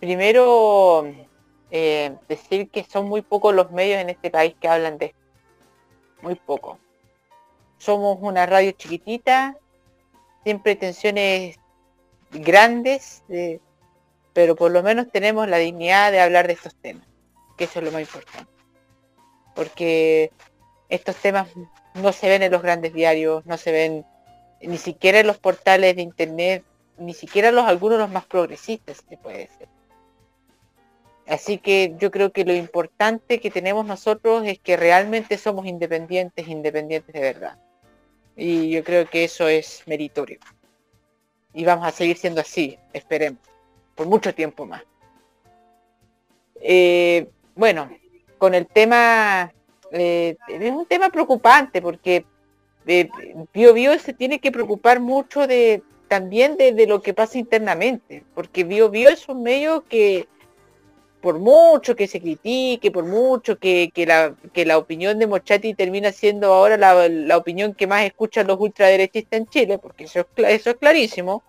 Primero, 0.00 1.04
eh, 1.70 2.16
decir 2.28 2.68
que 2.70 2.84
son 2.84 3.08
muy 3.08 3.22
pocos 3.22 3.54
los 3.54 3.70
medios 3.70 4.00
en 4.00 4.10
este 4.10 4.30
país 4.30 4.54
que 4.60 4.68
hablan 4.68 4.98
de 4.98 5.06
esto. 5.06 5.18
Muy 6.22 6.34
pocos. 6.34 6.78
Somos 7.78 8.18
una 8.20 8.46
radio 8.46 8.72
chiquitita, 8.72 9.56
siempre 10.42 10.76
tensiones 10.76 11.56
grandes, 12.30 13.22
pero 14.32 14.56
por 14.56 14.70
lo 14.70 14.82
menos 14.82 15.10
tenemos 15.10 15.48
la 15.48 15.58
dignidad 15.58 16.12
de 16.12 16.20
hablar 16.20 16.46
de 16.46 16.54
estos 16.54 16.74
temas, 16.76 17.06
que 17.56 17.64
eso 17.64 17.78
es 17.78 17.84
lo 17.84 17.92
más 17.92 18.02
importante. 18.02 18.52
Porque 19.54 20.30
estos 20.88 21.16
temas 21.16 21.48
no 21.94 22.12
se 22.12 22.28
ven 22.28 22.42
en 22.42 22.52
los 22.52 22.62
grandes 22.62 22.92
diarios, 22.92 23.44
no 23.46 23.56
se 23.56 23.72
ven 23.72 24.04
ni 24.60 24.78
siquiera 24.78 25.20
en 25.20 25.26
los 25.26 25.38
portales 25.38 25.96
de 25.96 26.02
internet, 26.02 26.64
ni 26.98 27.14
siquiera 27.14 27.52
los 27.52 27.66
algunos 27.66 27.98
los 27.98 28.10
más 28.10 28.24
progresistas, 28.24 29.04
se 29.08 29.16
puede 29.16 29.38
decir. 29.38 29.68
Así 31.26 31.58
que 31.58 31.94
yo 31.98 32.10
creo 32.10 32.30
que 32.30 32.44
lo 32.44 32.54
importante 32.54 33.40
que 33.40 33.50
tenemos 33.50 33.84
nosotros 33.84 34.44
es 34.46 34.60
que 34.60 34.76
realmente 34.76 35.38
somos 35.38 35.66
independientes, 35.66 36.46
independientes 36.46 37.12
de 37.12 37.20
verdad. 37.20 37.58
Y 38.36 38.70
yo 38.70 38.84
creo 38.84 39.08
que 39.08 39.24
eso 39.24 39.48
es 39.48 39.82
meritorio. 39.86 40.38
Y 41.54 41.64
vamos 41.64 41.86
a 41.86 41.92
seguir 41.92 42.18
siendo 42.18 42.42
así, 42.42 42.78
esperemos, 42.92 43.40
por 43.94 44.06
mucho 44.06 44.34
tiempo 44.34 44.66
más. 44.66 44.82
Eh, 46.60 47.28
bueno, 47.54 47.90
con 48.38 48.54
el 48.54 48.66
tema, 48.66 49.52
eh, 49.90 50.36
es 50.48 50.72
un 50.72 50.86
tema 50.86 51.08
preocupante 51.08 51.80
porque 51.80 52.26
eh, 52.86 53.08
Bio 53.54 53.98
se 53.98 54.12
tiene 54.12 54.38
que 54.38 54.52
preocupar 54.52 55.00
mucho 55.00 55.46
de 55.46 55.82
también 56.08 56.56
de, 56.56 56.72
de 56.72 56.86
lo 56.86 57.02
que 57.02 57.14
pasa 57.14 57.38
internamente, 57.38 58.22
porque 58.34 58.64
Bio 58.64 58.90
Bio 58.90 59.08
es 59.08 59.28
un 59.28 59.42
medio 59.42 59.84
que 59.84 60.28
por 61.26 61.40
mucho 61.40 61.96
que 61.96 62.06
se 62.06 62.20
critique, 62.20 62.92
por 62.92 63.02
mucho 63.04 63.58
que, 63.58 63.90
que 63.92 64.06
la, 64.06 64.32
que 64.52 64.64
la 64.64 64.78
opinión 64.78 65.18
de 65.18 65.26
Mochati 65.26 65.74
termina 65.74 66.12
siendo 66.12 66.54
ahora 66.54 66.76
la, 66.76 67.08
la 67.08 67.36
opinión 67.36 67.74
que 67.74 67.88
más 67.88 68.04
escuchan 68.04 68.46
los 68.46 68.60
ultraderechistas 68.60 69.40
en 69.40 69.46
Chile, 69.48 69.78
porque 69.78 70.04
eso 70.04 70.20
es, 70.20 70.26
cla- 70.36 70.50
eso 70.50 70.70
es 70.70 70.76
clarísimo. 70.76 71.42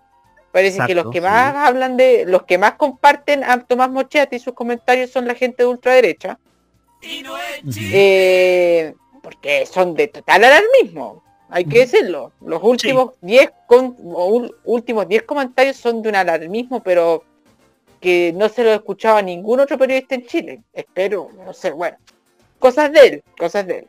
Parece 0.50 0.80
que 0.84 0.96
los 0.96 1.12
que 1.12 1.18
sí. 1.18 1.24
más 1.24 1.54
hablan 1.54 1.96
de, 1.96 2.24
los 2.26 2.42
que 2.42 2.58
más 2.58 2.72
comparten 2.72 3.44
a 3.44 3.62
Tomás 3.62 3.88
Mochati 3.88 4.34
y 4.34 4.40
sus 4.40 4.52
comentarios 4.52 5.10
son 5.12 5.28
la 5.28 5.36
gente 5.36 5.62
de 5.62 5.68
ultraderecha. 5.68 6.40
Eh, 7.94 8.94
porque 9.22 9.64
son 9.64 9.94
de 9.94 10.08
total 10.08 10.42
alarmismo, 10.42 11.22
hay 11.50 11.66
que 11.66 11.78
decirlo. 11.78 12.32
Los 12.40 12.60
últimos 12.64 13.12
10 13.20 13.48
con, 13.68 13.94
últimos 14.64 15.06
10 15.06 15.22
comentarios 15.22 15.76
son 15.76 16.02
de 16.02 16.08
un 16.08 16.16
alarmismo, 16.16 16.82
pero 16.82 17.22
porque 17.98 18.32
no 18.32 18.48
se 18.48 18.62
lo 18.62 18.70
he 18.70 18.74
escuchado 18.74 19.16
a 19.16 19.22
ningún 19.22 19.58
otro 19.58 19.76
periodista 19.76 20.14
en 20.14 20.24
Chile. 20.24 20.62
Espero, 20.72 21.30
no 21.44 21.52
sé, 21.52 21.72
bueno. 21.72 21.96
Cosas 22.60 22.92
de 22.92 23.00
él, 23.00 23.24
cosas 23.36 23.66
de 23.66 23.78
él. 23.80 23.88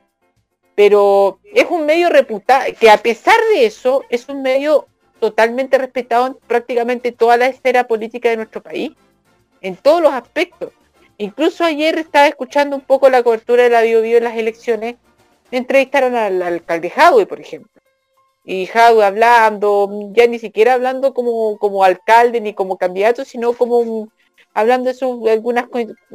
Pero 0.74 1.39
es 1.53 1.68
un 1.70 1.86
medio 1.86 2.10
reputado, 2.10 2.66
que 2.80 2.89
a 2.89 2.97
pesar 2.97 3.36
de 3.53 3.66
eso, 3.66 4.03
es 4.10 4.28
un 4.28 4.41
medio 4.41 4.88
totalmente 5.20 5.78
respetado 5.78 6.26
en 6.26 6.34
prácticamente 6.47 7.12
toda 7.12 7.38
la 7.38 7.47
esfera 7.47 7.86
política 7.86 8.30
de 8.30 8.38
nuestro 8.38 8.64
país, 8.64 8.93
en 9.62 9.76
todos 9.76 10.01
los 10.01 10.14
aspectos. 10.14 10.72
Incluso 11.20 11.64
ayer 11.64 11.99
estaba 11.99 12.28
escuchando 12.28 12.76
un 12.78 12.82
poco 12.82 13.10
la 13.12 13.22
cobertura 13.22 13.64
de 13.64 13.70
la 13.70 13.82
Bio, 13.82 14.03
en 14.03 14.24
las 14.24 14.38
elecciones, 14.38 14.95
entrevistaron 15.51 16.16
al, 16.16 16.41
alcalde 16.41 16.89
Jadwe, 16.89 17.28
por 17.28 17.39
ejemplo. 17.39 17.78
Y 18.43 18.65
Jadwe 18.65 19.05
hablando, 19.05 19.89
ya 20.13 20.25
ni 20.27 20.39
siquiera 20.39 20.73
hablando 20.73 21.13
como, 21.13 21.57
como 21.57 21.83
alcalde 21.83 22.41
ni 22.41 22.53
como 22.53 22.77
candidato, 22.77 23.25
sino 23.25 23.53
como 23.53 24.09
hablando 24.53 24.91
de, 24.91 25.31
algunas, 25.31 25.65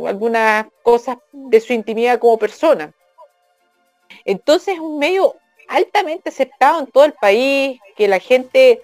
algunas 0.04 0.66
cosas 0.82 1.18
de 1.32 1.60
su 1.60 1.72
intimidad 1.72 2.18
como 2.18 2.38
persona. 2.38 2.92
Entonces 4.24 4.74
es 4.74 4.80
un 4.80 4.98
medio 4.98 5.36
altamente 5.68 6.28
aceptado 6.28 6.80
en 6.80 6.86
todo 6.86 7.04
el 7.04 7.12
país, 7.12 7.80
que 7.96 8.08
la 8.08 8.18
gente 8.18 8.82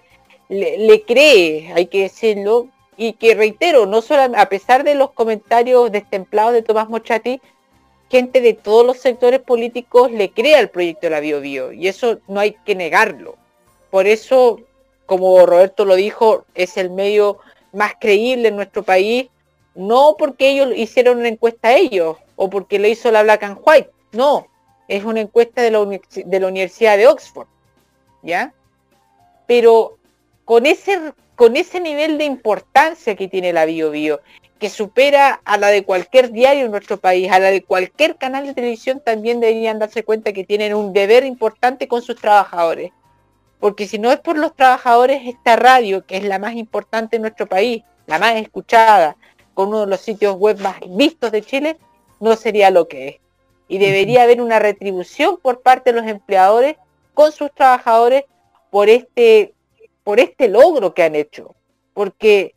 le, 0.49 1.03
cree, 1.03 1.73
hay 1.75 1.87
que 1.87 2.03
decirlo, 2.03 2.69
y 2.97 3.15
que 3.15 3.35
reitero, 3.35 3.87
no 3.87 4.03
solo 4.03 4.37
a 4.37 4.47
pesar 4.47 4.85
de 4.85 4.95
los 4.95 5.13
comentarios 5.13 5.91
destemplados 5.91 6.53
de 6.53 6.63
Tomás 6.63 6.89
Mochati, 6.89 7.41
gente 8.11 8.41
de 8.41 8.55
todos 8.55 8.85
los 8.85 8.99
sectores 8.99 9.41
políticos 9.41 10.11
le 10.11 10.31
cree 10.31 10.57
al 10.57 10.69
proyecto 10.69 11.07
de 11.07 11.11
la 11.11 11.21
BioBio, 11.21 11.73
y 11.73 11.89
eso 11.89 12.19
no 12.27 12.41
hay 12.41 12.57
que 12.65 12.75
negarlo. 12.75 13.37
Por 13.91 14.07
eso, 14.07 14.61
como 15.07 15.47
Roberto 15.47 15.85
lo 15.85 15.95
dijo, 15.95 16.45
es 16.55 16.77
el 16.77 16.91
medio 16.91 17.39
más 17.73 17.95
creíble 18.01 18.49
en 18.49 18.57
nuestro 18.57 18.83
país, 18.83 19.29
no 19.75 20.17
porque 20.19 20.51
ellos 20.51 20.73
hicieron 20.77 21.19
una 21.19 21.29
encuesta 21.29 21.69
a 21.69 21.77
ellos, 21.77 22.17
o 22.37 22.51
porque 22.51 22.79
lo 22.79 22.89
hizo 22.89 23.11
la 23.13 23.23
Black 23.23 23.45
and 23.45 23.59
White, 23.65 23.91
no, 24.13 24.49
es 24.89 25.05
una 25.05 25.21
encuesta 25.21 25.63
de 25.63 25.71
la, 25.71 25.81
Universidad 26.49 26.97
de 26.97 27.07
Oxford, 27.07 27.47
¿ya? 28.23 28.53
Pero 29.47 29.99
con 30.45 30.67
ese, 30.67 31.13
con 31.37 31.57
ese 31.57 31.79
nivel 31.79 32.19
de 32.19 32.25
importancia 32.25 33.15
que 33.15 33.29
tiene 33.29 33.53
la 33.53 33.67
BioBio, 33.67 34.21
que 34.61 34.69
supera 34.69 35.41
a 35.45 35.57
la 35.57 35.69
de 35.69 35.85
cualquier 35.85 36.31
diario 36.31 36.67
en 36.67 36.71
nuestro 36.71 36.99
país, 36.99 37.33
a 37.33 37.39
la 37.39 37.51
de 37.51 37.65
cualquier 37.65 38.17
canal 38.17 38.47
de 38.47 38.55
televisión, 38.55 39.01
también 39.05 39.41
deberían 39.41 39.79
darse 39.79 40.05
cuenta 40.05 40.35
que 40.35 40.45
tienen 40.45 40.75
un 40.75 40.93
deber 40.93 41.25
importante 41.25 41.89
con 41.89 42.03
sus 42.03 42.17
trabajadores. 42.17 42.93
Porque 43.59 43.89
si 43.89 43.99
no 43.99 44.13
es 44.13 44.21
por 44.21 44.39
los 44.39 44.55
trabajadores, 44.55 45.23
esta 45.27 45.57
radio, 45.57 46.05
que 46.05 46.19
es 46.19 46.25
la 46.25 46.39
más 46.39 46.55
importante 46.55 47.17
en 47.17 47.23
nuestro 47.23 47.47
país, 47.47 47.83
la 48.07 48.19
más 48.19 48.37
escuchada, 48.37 49.17
con 49.55 49.69
uno 49.69 49.81
de 49.81 49.87
los 49.87 50.01
sitios 50.01 50.37
web 50.37 50.61
más 50.61 50.77
vistos 50.87 51.33
de 51.33 51.43
Chile, 51.43 51.79
no 52.21 52.37
sería 52.37 52.71
lo 52.71 52.87
que 52.87 53.09
es. 53.09 53.17
Y 53.67 53.79
debería 53.79 54.25
haber 54.25 54.43
una 54.43 54.59
retribución 54.59 55.39
por 55.41 55.63
parte 55.63 55.93
de 55.93 56.01
los 56.01 56.09
empleadores 56.09 56.77
con 57.15 57.33
sus 57.33 57.53
trabajadores 57.55 58.25
por 58.71 58.89
este 58.89 59.55
por 60.05 60.21
este 60.21 60.49
logro 60.49 60.93
que 60.93 61.03
han 61.03 61.15
hecho. 61.15 61.55
Porque 61.95 62.55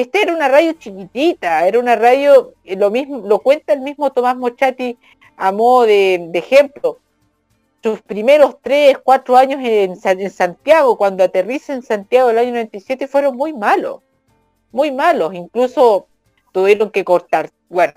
esta 0.00 0.20
era 0.20 0.34
una 0.34 0.48
radio 0.48 0.72
chiquitita, 0.72 1.66
era 1.66 1.78
una 1.78 1.96
radio, 1.96 2.54
eh, 2.64 2.76
lo 2.76 2.90
mismo, 2.90 3.18
lo 3.18 3.38
cuenta 3.40 3.72
el 3.72 3.80
mismo 3.80 4.10
Tomás 4.10 4.36
Mochati 4.36 4.96
a 5.36 5.52
modo 5.52 5.86
de, 5.86 6.30
ejemplo. 6.34 6.98
Sus 7.82 8.02
primeros 8.02 8.56
tres, 8.60 8.98
cuatro 9.02 9.36
años 9.36 9.60
en, 9.62 9.96
Santiago, 10.30 10.98
cuando 10.98 11.24
aterriza 11.24 11.72
en 11.72 11.82
Santiago 11.82 12.30
el 12.30 12.38
año 12.38 12.50
97, 12.50 13.08
fueron 13.08 13.36
muy 13.36 13.54
malos. 13.54 14.00
Muy 14.70 14.90
malos. 14.92 15.34
Incluso 15.34 16.06
tuvieron 16.52 16.90
que 16.90 17.04
cortar, 17.04 17.50
bueno, 17.70 17.94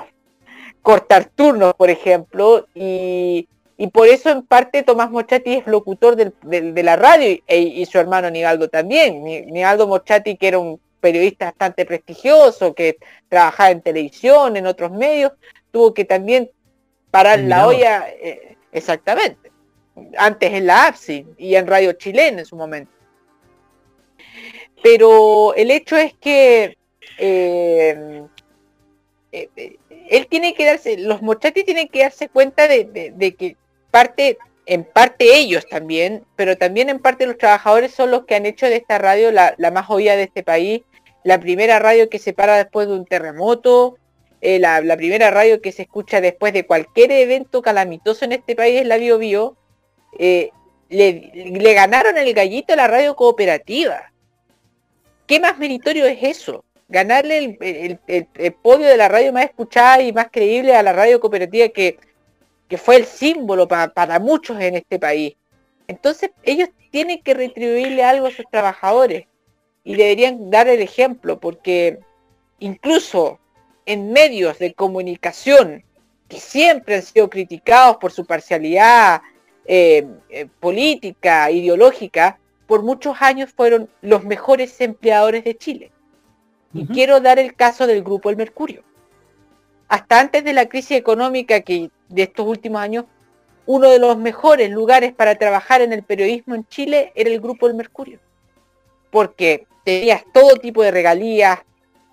cortar 0.82 1.26
turnos, 1.26 1.74
por 1.74 1.90
ejemplo, 1.90 2.66
y, 2.74 3.48
y 3.78 3.88
por 3.88 4.08
eso 4.08 4.30
en 4.30 4.44
parte 4.44 4.84
Tomás 4.84 5.12
Mochati 5.12 5.56
es 5.56 5.68
locutor 5.68 6.16
de 6.16 6.84
la 6.84 6.96
radio 6.96 7.40
y, 7.48 7.86
su 7.86 7.98
hermano 7.98 8.30
Nigaldo 8.30 8.70
también. 8.70 9.24
Nigaldo 9.24 9.88
Mochati, 9.88 10.38
que 10.38 10.48
era 10.48 10.60
un 10.60 10.80
periodista 11.04 11.48
bastante 11.48 11.86
prestigioso, 11.86 12.74
que 12.74 12.98
trabajaba 13.28 13.72
en 13.72 13.82
televisión, 13.82 14.56
en 14.56 14.66
otros 14.68 14.92
medios, 14.92 15.34
tuvo 15.70 15.94
que 15.94 16.06
también 16.06 16.50
parar 17.12 17.40
la 17.40 17.68
olla, 17.68 18.08
eh, 18.10 18.56
exactamente, 18.72 19.52
antes 20.18 20.54
en 20.54 20.66
la 20.66 20.88
APSI 20.88 21.28
y 21.38 21.56
en 21.56 21.68
Radio 21.68 21.92
Chilena 21.92 22.40
en 22.40 22.46
su 22.46 22.56
momento. 22.56 22.94
Pero 24.82 25.54
el 25.56 25.72
hecho 25.72 25.98
es 25.98 26.14
que 26.14 26.78
eh, 27.18 28.24
eh, 29.34 29.78
él 30.10 30.28
tiene 30.28 30.54
que 30.54 30.66
darse, 30.66 30.98
los 30.98 31.22
Mochati 31.22 31.66
tienen 31.66 31.90
que 31.90 32.04
darse 32.04 32.30
cuenta 32.30 32.70
de 32.70 33.36
que 33.38 33.58
parte, 33.92 34.40
en 34.66 34.86
parte 34.86 35.36
ellos 35.36 35.68
también, 35.68 36.26
pero 36.36 36.58
también 36.58 36.90
en 36.90 36.98
parte 36.98 37.28
los 37.28 37.38
trabajadores 37.38 37.94
son 37.94 38.10
los 38.10 38.26
que 38.26 38.34
han 38.34 38.48
hecho 38.48 38.66
de 38.66 38.78
esta 38.78 38.98
radio 38.98 39.32
la, 39.32 39.56
más 39.72 39.88
oída 39.90 40.16
de 40.16 40.24
este 40.24 40.42
país, 40.42 40.82
la 41.24 41.40
primera 41.40 41.80
radio 41.80 42.10
que 42.10 42.20
se 42.20 42.34
para 42.34 42.58
después 42.58 42.88
de 42.88 42.94
un 42.94 43.06
terremoto, 43.06 43.98
eh, 44.42 44.60
la, 44.60 44.98
primera 44.98 45.32
radio 45.32 45.62
que 45.62 45.72
se 45.72 45.84
escucha 45.84 46.22
después 46.22 46.54
de 46.54 46.66
cualquier 46.66 47.12
evento 47.12 47.62
calamitoso 47.62 48.26
en 48.26 48.34
este 48.34 48.56
país 48.56 48.82
es 48.82 48.88
la 48.88 48.98
Bio 48.98 49.18
Bio. 49.18 49.56
Eh, 50.20 50.52
le, 50.90 51.74
ganaron 51.74 52.18
el 52.18 52.34
gallito 52.34 52.74
a 52.74 52.78
la 52.78 52.88
radio 52.88 53.16
cooperativa. 53.16 54.12
¿Qué 55.26 55.40
más 55.40 55.58
meritorio 55.58 56.06
es 56.06 56.22
eso? 56.22 56.66
Ganarle 56.90 57.58
el 58.08 58.54
podio 58.54 58.88
de 58.88 58.98
la 58.98 59.08
radio 59.08 59.32
más 59.32 59.46
escuchada 59.46 60.02
y 60.02 60.12
más 60.12 60.28
creíble 60.32 60.76
a 60.76 60.84
la 60.84 60.94
radio 60.94 61.20
cooperativa 61.20 61.70
que 61.70 61.98
que 62.74 62.80
fue 62.80 62.96
el 62.96 63.06
símbolo 63.06 63.68
para 63.68 64.20
muchos 64.20 64.60
en 64.60 64.76
este 64.76 64.98
país. 64.98 65.36
Entonces 65.88 66.32
ellos 66.42 66.70
tienen 66.90 67.22
que 67.22 67.36
retribuirle 67.36 68.04
algo 68.04 68.26
a 68.26 68.32
sus 68.32 68.50
trabajadores 68.50 69.28
y 69.84 69.96
deberían 69.96 70.50
dar 70.50 70.68
el 70.68 70.82
ejemplo 70.82 71.40
porque 71.40 72.00
incluso 72.60 73.40
en 73.86 74.12
medios 74.12 74.60
de 74.60 74.74
comunicación 74.74 75.84
que 76.28 76.40
siempre 76.40 76.96
han 76.96 77.02
sido 77.04 77.30
criticados 77.30 77.98
por 77.98 78.12
su 78.12 78.26
parcialidad 78.26 79.22
eh, 79.66 80.08
eh, 80.30 80.48
política, 80.60 81.52
ideológica, 81.52 82.40
por 82.66 82.84
muchos 82.84 83.22
años 83.22 83.52
fueron 83.52 83.90
los 84.02 84.24
mejores 84.24 84.80
empleadores 84.82 85.44
de 85.44 85.58
Chile. 85.58 85.92
Y 86.74 86.88
quiero 86.88 87.20
dar 87.20 87.38
el 87.38 87.54
caso 87.54 87.86
del 87.86 88.04
Grupo 88.04 88.32
El 88.32 88.38
Mercurio. 88.38 88.84
Hasta 89.88 90.20
antes 90.20 90.44
de 90.44 90.54
la 90.54 90.68
crisis 90.68 90.98
económica 90.98 91.62
que 91.62 91.92
de 92.10 92.24
estos 92.24 92.48
últimos 92.48 92.82
años, 92.82 93.06
uno 93.68 93.92
de 93.92 94.00
los 94.00 94.18
mejores 94.18 94.72
lugares 94.72 95.14
para 95.14 95.36
trabajar 95.36 95.82
en 95.82 95.94
el 95.94 96.02
periodismo 96.02 96.56
en 96.56 96.66
Chile 96.68 97.12
era 97.14 97.30
el 97.30 97.40
Grupo 97.40 97.68
El 97.68 97.76
Mercurio. 97.76 98.20
Porque 99.12 99.68
tenías 99.84 100.24
todo 100.34 100.56
tipo 100.56 100.84
de 100.84 100.92
regalías, 100.92 101.60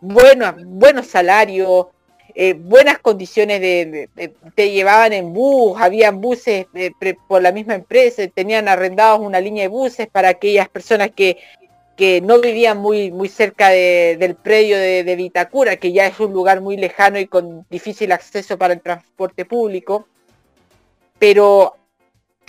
buenos, 0.00 0.54
buenos 0.64 1.06
salarios, 1.06 1.86
eh, 2.34 2.54
buenas 2.54 2.98
condiciones 2.98 3.60
de, 3.60 4.08
te 4.54 4.70
llevaban 4.70 5.12
en 5.12 5.32
bus, 5.32 5.80
habían 5.80 6.20
buses 6.20 6.66
eh, 6.74 6.92
por 7.26 7.42
la 7.42 7.52
misma 7.52 7.74
empresa, 7.74 8.26
tenían 8.28 8.68
arrendados 8.68 9.20
una 9.20 9.40
línea 9.40 9.64
de 9.64 9.68
buses 9.68 10.08
para 10.08 10.28
aquellas 10.28 10.68
personas 10.68 11.10
que, 11.14 11.38
que 11.96 12.20
no 12.20 12.40
vivían 12.40 12.78
muy, 12.78 13.10
muy 13.10 13.28
cerca 13.28 13.68
del 13.70 14.36
predio 14.36 14.78
de, 14.78 15.04
de, 15.04 15.16
Vitacura, 15.16 15.76
que 15.76 15.92
ya 15.92 16.06
es 16.06 16.18
un 16.20 16.32
lugar 16.32 16.60
muy 16.60 16.76
lejano 16.76 17.18
y 17.18 17.26
con 17.26 17.66
difícil 17.68 18.12
acceso 18.12 18.56
para 18.56 18.74
el 18.74 18.80
transporte 18.80 19.44
público. 19.44 20.06
Pero 21.18 21.76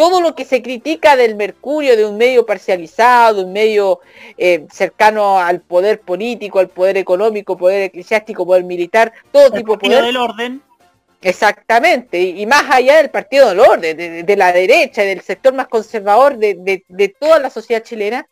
todo 0.01 0.19
lo 0.19 0.33
que 0.33 0.45
se 0.45 0.63
critica 0.63 1.15
del 1.15 1.35
Mercurio, 1.35 1.95
de 1.95 2.07
un 2.07 2.17
medio 2.17 2.43
parcializado, 2.43 3.35
de 3.35 3.43
un 3.43 3.53
medio 3.53 3.99
eh, 4.35 4.65
cercano 4.71 5.37
al 5.37 5.61
poder 5.61 6.01
político, 6.01 6.57
al 6.57 6.69
poder 6.69 6.97
económico, 6.97 7.55
poder 7.55 7.83
eclesiástico, 7.83 8.43
poder 8.43 8.63
militar, 8.63 9.13
todo 9.31 9.51
tipo 9.51 9.73
de 9.73 9.77
poder. 9.77 10.03
del 10.05 10.17
orden. 10.17 10.63
Exactamente, 11.21 12.19
y, 12.19 12.47
más 12.47 12.63
allá 12.71 12.97
del 12.97 13.11
partido 13.11 13.49
del 13.49 13.59
orden, 13.59 14.25
de, 14.25 14.35
la 14.35 14.51
derecha, 14.51 15.03
del 15.03 15.21
sector 15.21 15.53
más 15.53 15.67
conservador 15.67 16.35
de, 16.35 16.83
de 16.87 17.07
toda 17.09 17.37
la 17.37 17.51
sociedad 17.51 17.83
chilena, 17.83 18.25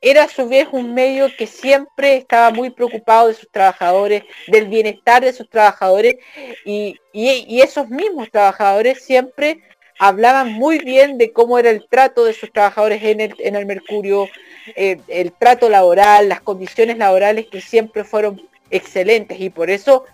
era 0.00 0.24
a 0.24 0.28
su 0.28 0.48
vez 0.48 0.68
un 0.70 0.94
medio 0.94 1.28
que 1.36 1.46
siempre 1.46 2.16
estaba 2.16 2.50
muy 2.50 2.70
preocupado 2.70 3.28
de 3.28 3.34
sus 3.34 3.50
trabajadores, 3.50 4.22
del 4.46 4.68
bienestar 4.68 5.24
de 5.24 5.32
sus 5.32 5.48
trabajadores, 5.50 6.16
y, 6.64 6.96
esos 7.12 7.88
mismos 7.88 8.30
trabajadores 8.30 9.04
siempre 9.04 9.60
hablaban 9.98 10.52
muy 10.52 10.78
bien 10.78 11.18
de 11.18 11.32
cómo 11.32 11.58
era 11.58 11.70
el 11.70 11.86
trato 11.88 12.24
de 12.24 12.32
sus 12.32 12.52
trabajadores 12.52 13.02
en 13.02 13.20
el, 13.20 13.34
en 13.38 13.56
el 13.56 13.66
Mercurio, 13.66 14.28
eh, 14.76 15.00
el 15.08 15.32
trato 15.32 15.68
laboral, 15.68 16.28
las 16.28 16.40
condiciones 16.40 16.98
laborales 16.98 17.46
que 17.46 17.60
siempre 17.60 18.04
fueron 18.04 18.40
excelentes, 18.70 19.40
y 19.40 19.50
por 19.50 19.70
eso 19.70 20.04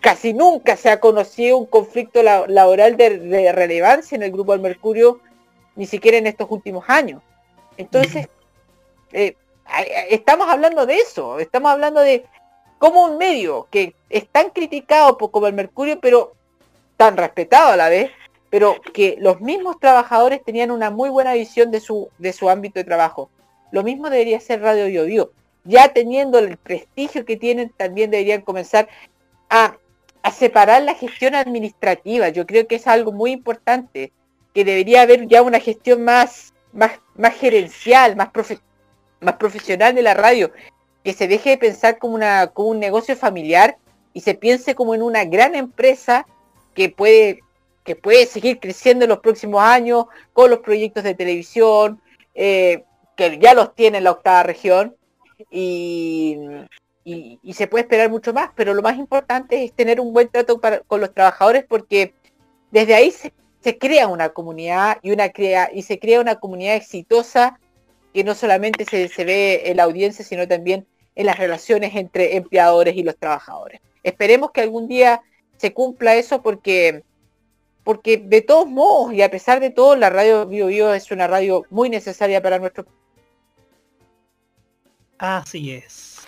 casi 0.00 0.34
nunca 0.34 0.76
se 0.76 0.90
ha 0.90 1.00
conocido 1.00 1.56
un 1.56 1.66
conflicto 1.66 2.22
laboral 2.22 2.96
de, 2.96 3.18
de 3.18 3.52
relevancia 3.52 4.16
en 4.16 4.22
el 4.22 4.32
Grupo 4.32 4.52
del 4.52 4.60
Mercurio, 4.60 5.20
ni 5.76 5.86
siquiera 5.86 6.18
en 6.18 6.26
estos 6.26 6.50
últimos 6.50 6.84
años. 6.88 7.22
Entonces, 7.76 8.28
eh, 9.12 9.36
estamos 10.10 10.48
hablando 10.48 10.84
de 10.84 10.96
eso, 10.96 11.38
estamos 11.38 11.70
hablando 11.70 12.00
de, 12.00 12.26
como 12.78 13.04
un 13.04 13.16
medio 13.16 13.68
que 13.70 13.94
es 14.10 14.26
tan 14.28 14.50
criticado 14.50 15.16
por- 15.16 15.30
como 15.30 15.46
el 15.46 15.54
Mercurio, 15.54 16.00
pero 16.00 16.34
tan 16.96 17.16
respetado 17.16 17.72
a 17.72 17.76
la 17.76 17.88
vez, 17.88 18.10
pero 18.50 18.80
que 18.92 19.16
los 19.20 19.40
mismos 19.40 19.78
trabajadores 19.78 20.44
tenían 20.44 20.70
una 20.70 20.90
muy 20.90 21.08
buena 21.08 21.34
visión 21.34 21.70
de 21.70 21.80
su, 21.80 22.10
de 22.18 22.32
su 22.32 22.50
ámbito 22.50 22.78
de 22.78 22.84
trabajo. 22.84 23.30
Lo 23.70 23.82
mismo 23.82 24.10
debería 24.10 24.40
ser 24.40 24.60
Radio 24.60 24.86
Bio 24.86 25.04
Bio. 25.04 25.32
Ya 25.64 25.92
teniendo 25.92 26.38
el 26.38 26.56
prestigio 26.56 27.24
que 27.24 27.36
tienen, 27.36 27.70
también 27.76 28.10
deberían 28.10 28.40
comenzar 28.40 28.88
a, 29.48 29.76
a 30.22 30.32
separar 30.32 30.82
la 30.82 30.94
gestión 30.94 31.34
administrativa. 31.34 32.28
Yo 32.30 32.46
creo 32.46 32.66
que 32.66 32.76
es 32.76 32.86
algo 32.86 33.12
muy 33.12 33.30
importante, 33.30 34.10
que 34.52 34.64
debería 34.64 35.02
haber 35.02 35.28
ya 35.28 35.42
una 35.42 35.60
gestión 35.60 36.02
más, 36.02 36.52
más, 36.72 36.92
más 37.14 37.34
gerencial, 37.34 38.16
más, 38.16 38.32
profe- 38.32 38.60
más 39.20 39.36
profesional 39.36 39.94
de 39.94 40.02
la 40.02 40.14
radio, 40.14 40.50
que 41.04 41.12
se 41.12 41.28
deje 41.28 41.50
de 41.50 41.58
pensar 41.58 41.98
como, 41.98 42.14
una, 42.14 42.48
como 42.48 42.70
un 42.70 42.80
negocio 42.80 43.14
familiar 43.14 43.76
y 44.12 44.22
se 44.22 44.34
piense 44.34 44.74
como 44.74 44.94
en 44.94 45.02
una 45.02 45.24
gran 45.24 45.54
empresa 45.54 46.26
que 46.74 46.88
puede, 46.88 47.40
que 47.84 47.96
puede 47.96 48.26
seguir 48.26 48.60
creciendo 48.60 49.04
en 49.04 49.10
los 49.10 49.20
próximos 49.20 49.62
años 49.62 50.06
con 50.32 50.50
los 50.50 50.60
proyectos 50.60 51.04
de 51.04 51.14
televisión, 51.14 52.00
eh, 52.34 52.84
que 53.16 53.38
ya 53.38 53.54
los 53.54 53.74
tiene 53.74 53.98
en 53.98 54.04
la 54.04 54.12
octava 54.12 54.42
región, 54.42 54.96
y, 55.50 56.38
se 57.52 57.66
puede 57.66 57.82
esperar 57.82 58.10
mucho 58.10 58.32
más, 58.32 58.50
pero 58.54 58.74
lo 58.74 58.82
más 58.82 58.96
importante 58.96 59.64
es 59.64 59.72
tener 59.72 60.00
un 60.00 60.12
buen 60.12 60.28
trato 60.28 60.60
con 60.86 61.00
los 61.00 61.12
trabajadores 61.12 61.64
porque 61.66 62.14
desde 62.70 62.94
ahí 62.94 63.10
se, 63.10 63.32
se 63.60 63.78
crea 63.78 64.08
una 64.08 64.30
comunidad 64.30 64.98
y, 65.02 65.10
una 65.10 65.30
crea, 65.30 65.70
y 65.72 65.82
se 65.82 65.98
crea 65.98 66.20
una 66.20 66.36
comunidad 66.36 66.76
exitosa 66.76 67.58
que 68.14 68.24
no 68.24 68.34
solamente 68.34 68.84
se, 68.84 69.08
se 69.08 69.24
ve 69.24 69.62
en 69.66 69.76
la 69.76 69.84
audiencia, 69.84 70.24
sino 70.24 70.46
también 70.46 70.86
en 71.14 71.26
las 71.26 71.38
relaciones 71.38 71.94
entre 71.94 72.36
empleadores 72.36 72.96
y 72.96 73.02
los 73.02 73.16
trabajadores. 73.16 73.80
Esperemos 74.02 74.52
que 74.52 74.62
algún 74.62 74.88
día 74.88 75.22
se 75.56 75.72
cumpla 75.74 76.14
eso 76.14 76.42
porque, 76.42 77.02
porque 77.84 78.18
de 78.18 78.42
todos 78.42 78.66
modos 78.66 79.12
y 79.12 79.22
a 79.22 79.30
pesar 79.30 79.60
de 79.60 79.70
todo, 79.70 79.96
la 79.96 80.10
radio 80.10 80.46
Bio 80.46 80.66
Bio 80.66 80.92
es 80.94 81.10
una 81.10 81.26
radio 81.26 81.64
muy 81.70 81.88
necesaria 81.90 82.42
para 82.42 82.58
nuestro 82.58 82.86
Así 85.18 85.72
es. 85.72 86.18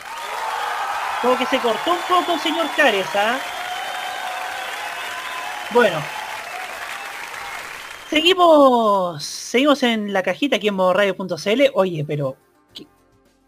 Como 1.22 1.38
que 1.38 1.46
se 1.46 1.58
cortó 1.60 1.92
un 1.92 1.98
poco, 2.08 2.38
señor 2.38 2.66
Cares, 2.76 3.06
¿ah? 3.14 3.38
Bueno. 5.72 5.98
Seguimos, 8.10 9.24
seguimos 9.24 9.82
en 9.82 10.12
la 10.12 10.22
cajita 10.22 10.56
aquí 10.56 10.68
en 10.68 10.74
modoradio.cl. 10.74 11.62
Oye, 11.74 12.04
pero 12.06 12.36
¿qué- 12.74 12.86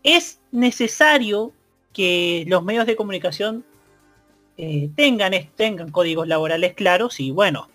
es 0.02 0.40
necesario 0.50 1.52
que 1.92 2.44
los 2.48 2.64
medios 2.64 2.86
de 2.86 2.96
comunicación 2.96 3.64
eh, 4.56 4.88
tengan, 4.96 5.32
tengan 5.56 5.90
códigos 5.90 6.26
laborales 6.26 6.72
claros 6.74 7.20
y 7.20 7.30
bueno, 7.32 7.68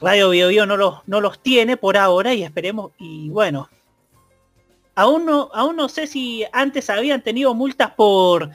Radio 0.00 0.30
Bio 0.30 0.48
Bio 0.48 0.66
no 0.66 0.76
los, 0.76 0.98
no 1.06 1.20
los 1.20 1.40
tiene 1.42 1.76
por 1.76 1.96
ahora 1.96 2.32
y 2.32 2.42
esperemos, 2.42 2.92
y 2.98 3.28
bueno, 3.28 3.68
aún 4.94 5.26
no, 5.26 5.50
aún 5.52 5.76
no 5.76 5.88
sé 5.88 6.06
si 6.06 6.44
antes 6.52 6.90
habían 6.90 7.22
tenido 7.22 7.54
multas 7.54 7.92
por, 7.92 8.50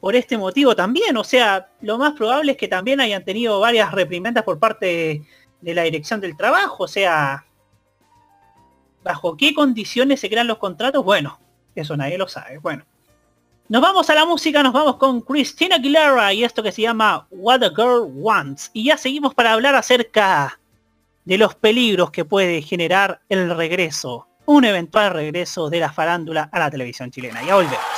por 0.00 0.16
este 0.16 0.38
motivo 0.38 0.74
también. 0.74 1.16
O 1.16 1.24
sea, 1.24 1.68
lo 1.80 1.98
más 1.98 2.12
probable 2.12 2.52
es 2.52 2.58
que 2.58 2.68
también 2.68 3.00
hayan 3.00 3.24
tenido 3.24 3.60
varias 3.60 3.92
reprimendas 3.92 4.44
por 4.44 4.58
parte 4.58 5.22
de 5.60 5.74
la 5.74 5.82
dirección 5.82 6.20
del 6.20 6.36
trabajo. 6.36 6.84
O 6.84 6.88
sea, 6.88 7.44
bajo 9.02 9.36
qué 9.36 9.54
condiciones 9.54 10.20
se 10.20 10.28
crean 10.28 10.46
los 10.46 10.58
contratos, 10.58 11.04
bueno, 11.04 11.38
eso 11.74 11.96
nadie 11.96 12.18
lo 12.18 12.28
sabe. 12.28 12.58
Bueno. 12.58 12.84
Nos 13.70 13.82
vamos 13.82 14.08
a 14.08 14.14
la 14.14 14.24
música, 14.24 14.62
nos 14.62 14.72
vamos 14.72 14.96
con 14.96 15.20
Christina 15.20 15.76
Aguilera 15.76 16.32
y 16.32 16.42
esto 16.42 16.62
que 16.62 16.72
se 16.72 16.80
llama 16.80 17.26
What 17.30 17.62
a 17.62 17.68
Girl 17.68 18.10
Wants. 18.14 18.70
Y 18.72 18.84
ya 18.84 18.96
seguimos 18.96 19.34
para 19.34 19.52
hablar 19.52 19.74
acerca 19.74 20.58
de 21.28 21.36
los 21.36 21.54
peligros 21.54 22.10
que 22.10 22.24
puede 22.24 22.62
generar 22.62 23.20
el 23.28 23.54
regreso, 23.54 24.28
un 24.46 24.64
eventual 24.64 25.12
regreso 25.12 25.68
de 25.68 25.78
la 25.78 25.92
farándula 25.92 26.48
a 26.50 26.58
la 26.58 26.70
televisión 26.70 27.10
chilena. 27.10 27.44
Ya 27.44 27.54
volvemos. 27.54 27.97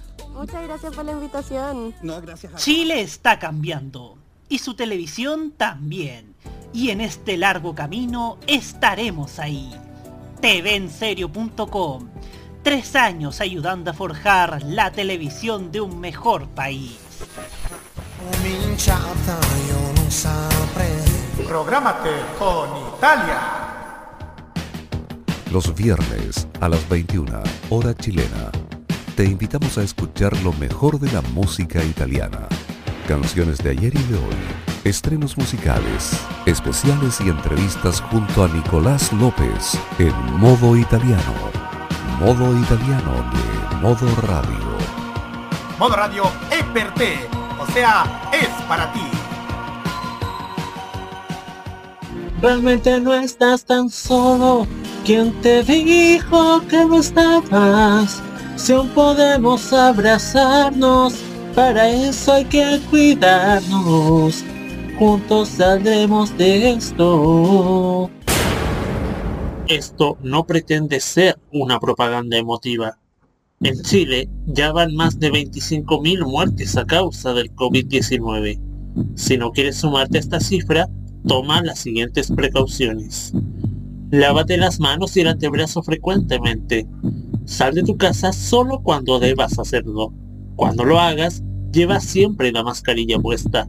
Muchas 0.41 0.63
gracias 0.63 0.95
por 0.95 1.05
la 1.05 1.11
invitación. 1.11 1.93
No, 2.01 2.19
gracias 2.19 2.55
a 2.55 2.57
Chile 2.57 3.01
está 3.01 3.37
cambiando 3.37 4.17
y 4.49 4.57
su 4.57 4.73
televisión 4.73 5.51
también. 5.51 6.33
Y 6.73 6.89
en 6.89 6.99
este 6.99 7.37
largo 7.37 7.75
camino 7.75 8.39
estaremos 8.47 9.37
ahí. 9.37 9.71
TVenserio.com. 10.41 12.09
Tres 12.63 12.95
años 12.95 13.39
ayudando 13.39 13.91
a 13.91 13.93
forjar 13.93 14.63
la 14.63 14.91
televisión 14.91 15.71
de 15.71 15.81
un 15.81 15.99
mejor 15.99 16.47
país. 16.47 16.97
Prográmate 21.47 22.09
con 22.39 22.69
Italia. 22.97 23.39
Los 25.51 25.75
viernes 25.75 26.47
a 26.59 26.67
las 26.67 26.89
21, 26.89 27.43
hora 27.69 27.93
chilena, 27.93 28.51
te 29.21 29.27
invitamos 29.27 29.77
a 29.77 29.83
escuchar 29.83 30.35
lo 30.41 30.51
mejor 30.53 30.99
de 30.99 31.11
la 31.11 31.21
música 31.21 31.83
italiana. 31.83 32.47
Canciones 33.07 33.59
de 33.59 33.69
ayer 33.69 33.93
y 33.93 34.03
de 34.05 34.15
hoy, 34.15 34.35
estrenos 34.83 35.37
musicales, 35.37 36.19
especiales 36.47 37.21
y 37.21 37.29
entrevistas 37.29 38.01
junto 38.01 38.43
a 38.43 38.47
Nicolás 38.47 39.13
López 39.13 39.77
en 39.99 40.11
modo 40.39 40.75
italiano. 40.75 41.35
Modo 42.19 42.59
italiano 42.59 43.13
de 43.31 43.75
Modo 43.77 44.07
Radio. 44.23 44.77
Modo 45.77 45.95
Radio 45.95 46.23
es 46.49 46.63
per 46.73 46.91
te, 46.95 47.13
o 47.59 47.67
sea, 47.73 48.31
es 48.33 48.49
para 48.67 48.91
ti. 48.91 49.05
Realmente 52.41 52.99
no 52.99 53.13
estás 53.13 53.65
tan 53.65 53.87
solo. 53.87 54.65
¿Quién 55.05 55.31
te 55.43 55.61
dijo 55.61 56.59
que 56.67 56.85
no 56.85 56.99
estabas? 56.99 58.23
Si 58.61 58.73
aún 58.73 58.89
podemos 58.89 59.73
abrazarnos, 59.73 61.15
para 61.55 61.89
eso 61.89 62.33
hay 62.33 62.45
que 62.45 62.79
cuidarnos. 62.91 64.45
Juntos 64.99 65.49
saldremos 65.49 66.37
de 66.37 66.73
esto. 66.73 68.11
Esto 69.67 70.15
no 70.21 70.45
pretende 70.45 70.99
ser 70.99 71.39
una 71.51 71.79
propaganda 71.79 72.37
emotiva. 72.37 72.99
En 73.61 73.81
Chile 73.81 74.29
ya 74.45 74.71
van 74.71 74.93
más 74.93 75.19
de 75.19 75.31
25.000 75.31 76.23
muertes 76.23 76.77
a 76.77 76.85
causa 76.85 77.33
del 77.33 77.51
COVID-19. 77.55 78.59
Si 79.15 79.37
no 79.37 79.51
quieres 79.53 79.77
sumarte 79.77 80.19
a 80.19 80.21
esta 80.21 80.39
cifra, 80.39 80.87
toma 81.27 81.63
las 81.63 81.79
siguientes 81.79 82.31
precauciones. 82.31 83.33
Lávate 84.11 84.57
las 84.57 84.79
manos 84.79 85.17
y 85.17 85.21
el 85.21 85.29
antebrazo 85.29 85.81
frecuentemente. 85.81 86.85
Sal 87.51 87.75
de 87.75 87.83
tu 87.83 87.97
casa 87.97 88.31
solo 88.31 88.81
cuando 88.81 89.19
debas 89.19 89.59
hacerlo. 89.59 90.13
Cuando 90.55 90.85
lo 90.85 91.01
hagas, 91.01 91.43
lleva 91.73 91.99
siempre 91.99 92.49
la 92.53 92.63
mascarilla 92.63 93.19
puesta. 93.19 93.67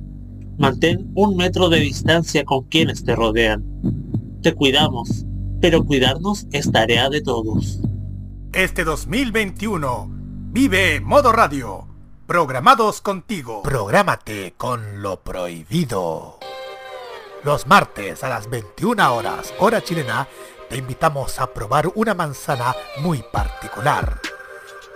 Mantén 0.56 1.10
un 1.16 1.36
metro 1.36 1.68
de 1.68 1.80
distancia 1.80 2.44
con 2.44 2.68
quienes 2.68 3.04
te 3.04 3.16
rodean. 3.16 3.64
Te 4.40 4.54
cuidamos, 4.54 5.26
pero 5.60 5.84
cuidarnos 5.84 6.46
es 6.52 6.70
tarea 6.70 7.10
de 7.10 7.22
todos. 7.22 7.80
Este 8.52 8.84
2021, 8.84 10.08
vive 10.52 11.00
Modo 11.00 11.32
Radio. 11.32 11.88
Programados 12.28 13.00
contigo. 13.00 13.62
Prográmate 13.62 14.54
con 14.56 15.02
lo 15.02 15.24
prohibido. 15.24 16.38
Los 17.42 17.66
martes 17.66 18.22
a 18.22 18.28
las 18.28 18.48
21 18.48 19.12
horas, 19.12 19.52
hora 19.58 19.82
chilena, 19.82 20.28
te 20.72 20.78
invitamos 20.78 21.38
a 21.38 21.52
probar 21.52 21.92
una 21.96 22.14
manzana 22.14 22.74
muy 23.02 23.22
particular. 23.30 24.18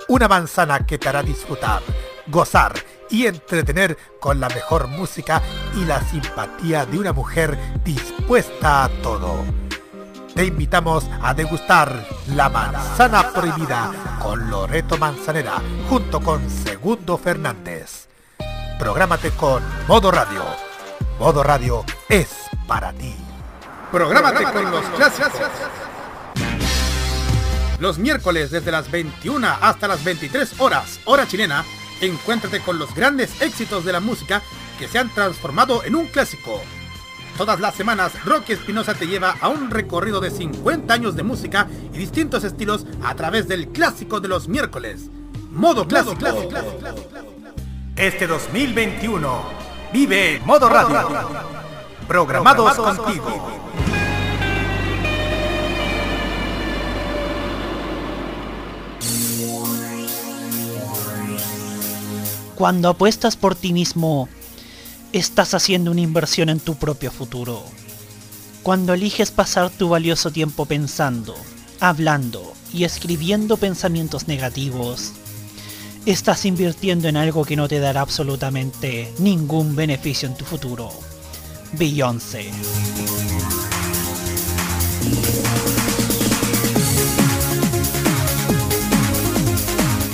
Una 0.09 0.27
manzana 0.27 0.87
que 0.87 0.97
te 0.97 1.07
hará 1.07 1.23
disfrutar, 1.23 1.83
gozar 2.29 2.73
y 3.11 3.27
entretener 3.27 3.99
con 4.19 4.41
la 4.41 4.49
mejor 4.49 4.89
música 4.89 5.43
y 5.75 5.85
la 5.85 6.01
simpatía 6.01 6.87
de 6.87 6.99
una 6.99 7.13
mujer 7.13 7.59
dispuesta 7.85 8.85
a 8.85 8.89
todo. 9.03 9.45
Te 10.35 10.47
invitamos 10.47 11.05
a 11.21 11.35
degustar 11.35 12.07
la 12.29 12.49
manzana 12.49 13.31
prohibida 13.31 13.93
con 14.23 14.49
Loreto 14.49 14.97
Manzanera 14.97 15.61
junto 15.91 16.23
con 16.23 16.49
Segundo 16.49 17.19
Fernández. 17.19 18.09
Prográmate 18.79 19.31
con 19.33 19.63
Modo 19.87 20.11
Radio. 20.11 20.43
Modo 21.19 21.43
Radio 21.43 21.85
es 22.09 22.35
para 22.67 22.95
ti. 22.95 23.26
Prográmate 23.97 24.45
con 24.45 24.71
los 24.71 24.85
clásicos. 24.91 25.33
Los 27.79 27.97
miércoles 27.97 28.51
desde 28.51 28.71
las 28.71 28.91
21 28.91 29.49
hasta 29.59 29.89
las 29.89 30.05
23 30.05 30.61
horas, 30.61 31.01
hora 31.07 31.27
chilena, 31.27 31.65
encuéntrate 32.03 32.61
con 32.61 32.79
los 32.79 32.95
grandes 32.95 33.41
éxitos 33.41 33.87
de 33.87 33.93
la 33.93 34.01
música 34.01 34.43
que 34.79 34.87
se 34.87 34.99
han 34.99 35.09
transformado 35.15 35.83
en 35.83 35.95
un 35.95 36.09
clásico. 36.09 36.61
Todas 37.39 37.59
las 37.59 37.75
semanas, 37.75 38.13
Rocky 38.27 38.53
Espinosa 38.53 38.93
te 38.93 39.07
lleva 39.07 39.35
a 39.41 39.49
un 39.49 39.71
recorrido 39.71 40.21
de 40.21 40.31
50 40.31 40.93
años 40.93 41.17
de 41.17 41.23
música 41.23 41.67
y 41.95 41.97
distintos 41.97 42.45
estilos 42.45 42.85
a 43.03 43.15
través 43.15 43.49
del 43.49 43.69
clásico 43.69 44.21
de 44.21 44.29
los 44.29 44.47
miércoles. 44.47 45.09
Modo 45.53 45.89
clásico. 45.89 46.19
Este 47.97 48.27
2021, 48.27 49.43
vive 49.91 50.43
Modo 50.45 50.69
Radio. 50.69 51.47
Programados 52.07 52.75
contigo. 52.75 53.86
Cuando 62.57 62.89
apuestas 62.89 63.37
por 63.37 63.55
ti 63.55 63.75
mismo, 63.75 64.31
estás 65.13 65.53
haciendo 65.53 65.91
una 65.91 66.01
inversión 66.01 66.49
en 66.49 66.59
tu 66.59 66.75
propio 66.77 67.13
futuro. 67.13 67.63
Cuando 68.63 68.95
eliges 68.95 69.31
pasar 69.31 69.69
tu 69.69 69.91
valioso 69.91 70.31
tiempo 70.31 70.65
pensando, 70.65 71.37
hablando 71.81 72.55
y 72.73 72.85
escribiendo 72.85 73.59
pensamientos 73.59 74.27
negativos, 74.27 75.13
estás 76.07 76.47
invirtiendo 76.47 77.09
en 77.09 77.19
algo 77.19 77.45
que 77.45 77.57
no 77.57 77.69
te 77.69 77.79
dará 77.79 78.01
absolutamente 78.01 79.13
ningún 79.19 79.77
beneficio 79.77 80.27
en 80.27 80.35
tu 80.35 80.47
futuro. 80.47 80.91
Beyoncé. 81.73 82.51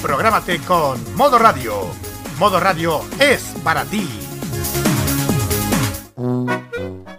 Prográmate 0.03 0.59
con 0.59 1.15
Modo 1.15 1.39
Radio. 1.39 2.12
Modo 2.43 2.59
Radio 2.59 3.01
es 3.21 3.55
para 3.63 3.85
ti. 3.85 4.05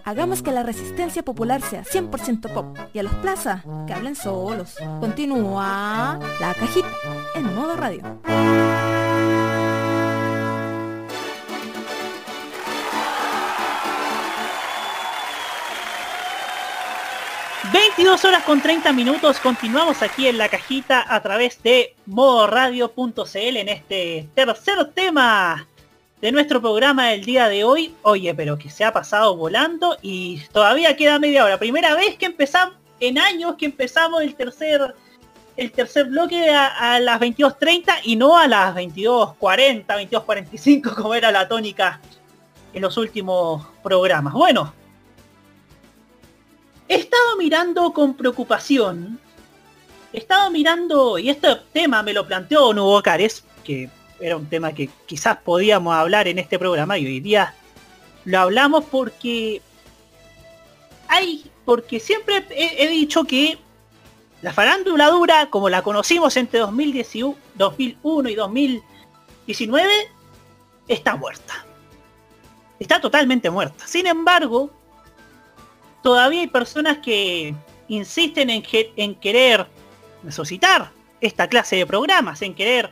Hagamos 0.04 0.42
que 0.42 0.52
la 0.52 0.62
resistencia 0.62 1.22
popular 1.22 1.62
sea 1.62 1.82
100% 1.82 2.52
pop 2.52 2.76
y 2.92 2.98
a 2.98 3.04
los 3.04 3.14
plaza 3.14 3.64
que 3.86 3.94
hablen 3.94 4.16
solos. 4.16 4.74
Continúa 5.00 6.20
la 6.40 6.52
cajita 6.52 6.90
en 7.36 7.54
modo 7.54 7.74
radio. 7.74 8.02
22 17.74 18.24
horas 18.24 18.44
con 18.44 18.60
30 18.60 18.92
minutos, 18.92 19.40
continuamos 19.40 20.00
aquí 20.00 20.28
en 20.28 20.38
la 20.38 20.48
cajita 20.48 21.04
a 21.12 21.20
través 21.20 21.60
de 21.64 21.96
modoradio.cl 22.06 23.56
en 23.56 23.68
este 23.68 24.28
tercer 24.32 24.92
tema 24.92 25.66
de 26.20 26.30
nuestro 26.30 26.60
programa 26.60 27.08
del 27.08 27.24
día 27.24 27.48
de 27.48 27.64
hoy. 27.64 27.92
Oye, 28.02 28.32
pero 28.32 28.56
que 28.56 28.70
se 28.70 28.84
ha 28.84 28.92
pasado 28.92 29.36
volando 29.36 29.96
y 30.02 30.40
todavía 30.52 30.94
queda 30.94 31.18
media 31.18 31.44
hora. 31.44 31.58
Primera 31.58 31.96
vez 31.96 32.16
que 32.16 32.26
empezamos, 32.26 32.76
en 33.00 33.18
años 33.18 33.56
que 33.58 33.66
empezamos 33.66 34.22
el 34.22 34.36
tercer 34.36 34.94
el 35.56 35.72
tercer 35.72 36.06
bloque 36.06 36.50
a, 36.50 36.94
a 36.94 37.00
las 37.00 37.20
22.30 37.20 37.92
y 38.04 38.14
no 38.14 38.38
a 38.38 38.46
las 38.46 38.76
22.40, 38.76 39.84
22.45 39.86 40.94
como 40.94 41.12
era 41.12 41.32
la 41.32 41.48
tónica 41.48 42.00
en 42.72 42.82
los 42.82 42.96
últimos 42.96 43.66
programas. 43.82 44.32
Bueno, 44.32 44.72
he 46.88 46.96
estado 46.96 47.36
mirando 47.38 47.92
con 47.92 48.14
preocupación, 48.14 49.18
he 50.12 50.18
estado 50.18 50.50
mirando, 50.50 51.18
y 51.18 51.30
este 51.30 51.48
tema 51.72 52.02
me 52.02 52.12
lo 52.12 52.26
planteó 52.26 52.72
Nuevo 52.72 53.02
Cares, 53.02 53.44
que 53.62 53.90
era 54.20 54.36
un 54.36 54.46
tema 54.46 54.72
que 54.72 54.88
quizás 55.06 55.38
podíamos 55.38 55.94
hablar 55.94 56.28
en 56.28 56.38
este 56.38 56.58
programa 56.58 56.98
y 56.98 57.06
hoy 57.06 57.20
día 57.20 57.54
lo 58.24 58.38
hablamos 58.38 58.84
porque 58.84 59.60
hay, 61.08 61.50
porque 61.64 62.00
siempre 62.00 62.44
he, 62.50 62.84
he 62.84 62.88
dicho 62.88 63.24
que 63.24 63.58
la 64.42 64.52
farándula 64.52 65.08
dura, 65.08 65.48
como 65.50 65.70
la 65.70 65.82
conocimos 65.82 66.36
entre 66.36 66.60
2010 66.60 67.34
2001 67.54 68.28
y 68.28 68.34
2019, 68.34 69.92
está 70.86 71.16
muerta. 71.16 71.64
Está 72.78 73.00
totalmente 73.00 73.48
muerta. 73.48 73.86
Sin 73.86 74.06
embargo, 74.06 74.70
todavía 76.04 76.42
hay 76.42 76.46
personas 76.46 76.98
que 76.98 77.54
insisten 77.88 78.50
en, 78.50 78.62
que- 78.62 78.92
en 78.94 79.14
querer 79.14 79.66
resucitar 80.22 80.90
esta 81.20 81.48
clase 81.48 81.76
de 81.76 81.86
programas, 81.86 82.42
en 82.42 82.54
querer 82.54 82.90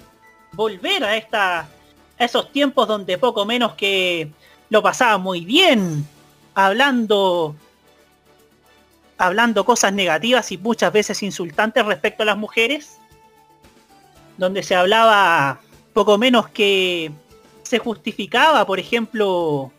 volver 0.52 1.04
a 1.04 1.66
esos 2.18 2.50
tiempos 2.50 2.88
donde 2.88 3.18
poco 3.18 3.44
menos 3.44 3.74
que 3.74 4.30
lo 4.70 4.82
pasaba 4.82 5.18
muy 5.18 5.44
bien, 5.44 6.06
hablando 6.54 7.54
hablando 9.18 9.64
cosas 9.64 9.92
negativas 9.92 10.50
y 10.50 10.58
muchas 10.58 10.92
veces 10.92 11.22
insultantes 11.22 11.84
respecto 11.84 12.22
a 12.22 12.26
las 12.26 12.36
mujeres, 12.38 12.96
donde 14.38 14.62
se 14.62 14.74
hablaba 14.74 15.60
poco 15.92 16.16
menos 16.18 16.48
que 16.48 17.12
se 17.62 17.78
justificaba, 17.78 18.66
por 18.66 18.80
ejemplo, 18.80 19.70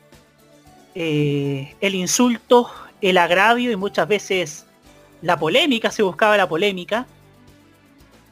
eh, 0.95 1.75
el 1.81 1.95
insulto, 1.95 2.71
el 3.03 3.17
agravio 3.17 3.69
y 3.69 3.75
muchas 3.75 4.07
veces 4.07 4.65
la 5.21 5.37
polémica, 5.37 5.91
se 5.91 6.03
buscaba 6.03 6.37
la 6.37 6.47
polémica. 6.47 7.05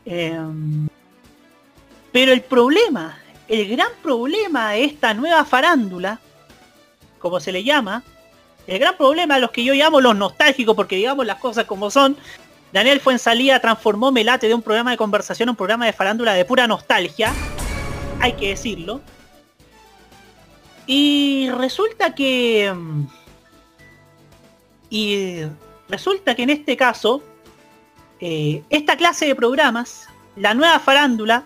Em, 0.05 0.87
pero 2.13 2.31
el 2.31 2.41
problema, 2.41 3.17
el 3.49 3.67
gran 3.67 3.89
problema 4.01 4.71
de 4.71 4.85
esta 4.85 5.13
nueva 5.13 5.43
farándula, 5.43 6.21
como 7.19 7.41
se 7.41 7.51
le 7.51 7.65
llama, 7.65 8.01
el 8.65 8.79
gran 8.79 8.95
problema 8.95 9.35
de 9.35 9.41
los 9.41 9.51
que 9.51 9.65
yo 9.65 9.73
llamo 9.73 9.99
los 9.99 10.15
nostálgicos, 10.15 10.73
porque 10.73 10.95
digamos 10.95 11.25
las 11.25 11.37
cosas 11.39 11.65
como 11.65 11.91
son, 11.91 12.15
Daniel 12.71 13.01
Fuensalía 13.01 13.59
transformó 13.59 14.13
Melate 14.13 14.47
de 14.47 14.53
un 14.53 14.61
programa 14.61 14.91
de 14.91 14.97
conversación 14.97 15.49
a 15.49 15.51
un 15.51 15.57
programa 15.57 15.85
de 15.85 15.91
farándula 15.91 16.33
de 16.33 16.45
pura 16.45 16.65
nostalgia, 16.65 17.33
hay 18.21 18.33
que 18.33 18.49
decirlo. 18.49 19.01
Y 20.87 21.49
resulta 21.57 22.15
que... 22.15 22.73
Y 24.91 25.39
resulta 25.87 26.35
que 26.35 26.43
en 26.43 26.49
este 26.51 26.75
caso, 26.77 27.23
eh, 28.19 28.61
esta 28.69 28.97
clase 28.97 29.25
de 29.25 29.35
programas, 29.35 30.07
la 30.35 30.53
nueva 30.53 30.79
farándula, 30.79 31.45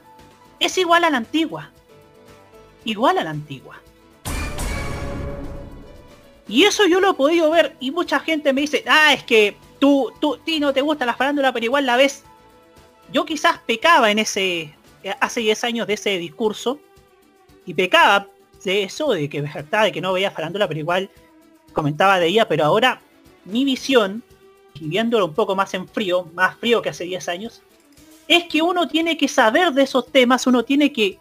es 0.59 0.77
igual 0.77 1.03
a 1.03 1.11
la 1.11 1.17
antigua. 1.17 1.69
Igual 2.83 3.19
a 3.19 3.23
la 3.23 3.29
antigua. 3.29 3.79
Y 6.47 6.63
eso 6.63 6.87
yo 6.87 6.99
lo 6.99 7.11
he 7.11 7.13
podido 7.13 7.49
ver 7.51 7.75
y 7.79 7.91
mucha 7.91 8.19
gente 8.19 8.51
me 8.51 8.61
dice, 8.61 8.83
ah, 8.87 9.13
es 9.13 9.23
que 9.23 9.55
tú, 9.79 10.11
tú, 10.19 10.37
ti 10.43 10.59
no 10.59 10.73
te 10.73 10.81
gusta 10.81 11.05
la 11.05 11.13
farándula, 11.13 11.53
pero 11.53 11.65
igual 11.65 11.85
la 11.85 11.97
ves. 11.97 12.23
Yo 13.13 13.25
quizás 13.25 13.59
pecaba 13.59 14.09
en 14.09 14.19
ese, 14.19 14.73
eh, 15.03 15.15
hace 15.19 15.41
10 15.41 15.63
años 15.63 15.87
de 15.87 15.93
ese 15.93 16.17
discurso, 16.17 16.79
y 17.65 17.75
pecaba 17.75 18.27
de 18.63 18.83
eso, 18.83 19.11
de 19.11 19.29
que 19.29 19.41
me 19.41 19.51
de 19.51 19.91
que 19.91 20.01
no 20.01 20.13
veía 20.13 20.31
farándula, 20.31 20.67
pero 20.67 20.79
igual 20.79 21.09
comentaba 21.73 22.19
de 22.19 22.27
ella, 22.27 22.47
pero 22.47 22.65
ahora 22.65 23.01
mi 23.45 23.63
visión, 23.63 24.23
viéndolo 24.79 25.25
un 25.25 25.33
poco 25.33 25.55
más 25.55 25.73
en 25.73 25.87
frío, 25.87 26.27
más 26.33 26.57
frío 26.57 26.81
que 26.81 26.89
hace 26.89 27.05
10 27.05 27.29
años, 27.29 27.61
es 28.27 28.45
que 28.45 28.61
uno 28.61 28.87
tiene 28.87 29.17
que 29.17 29.27
saber 29.27 29.71
de 29.71 29.83
esos 29.83 30.11
temas, 30.11 30.47
uno 30.47 30.63
tiene 30.63 30.91
que 30.91 31.19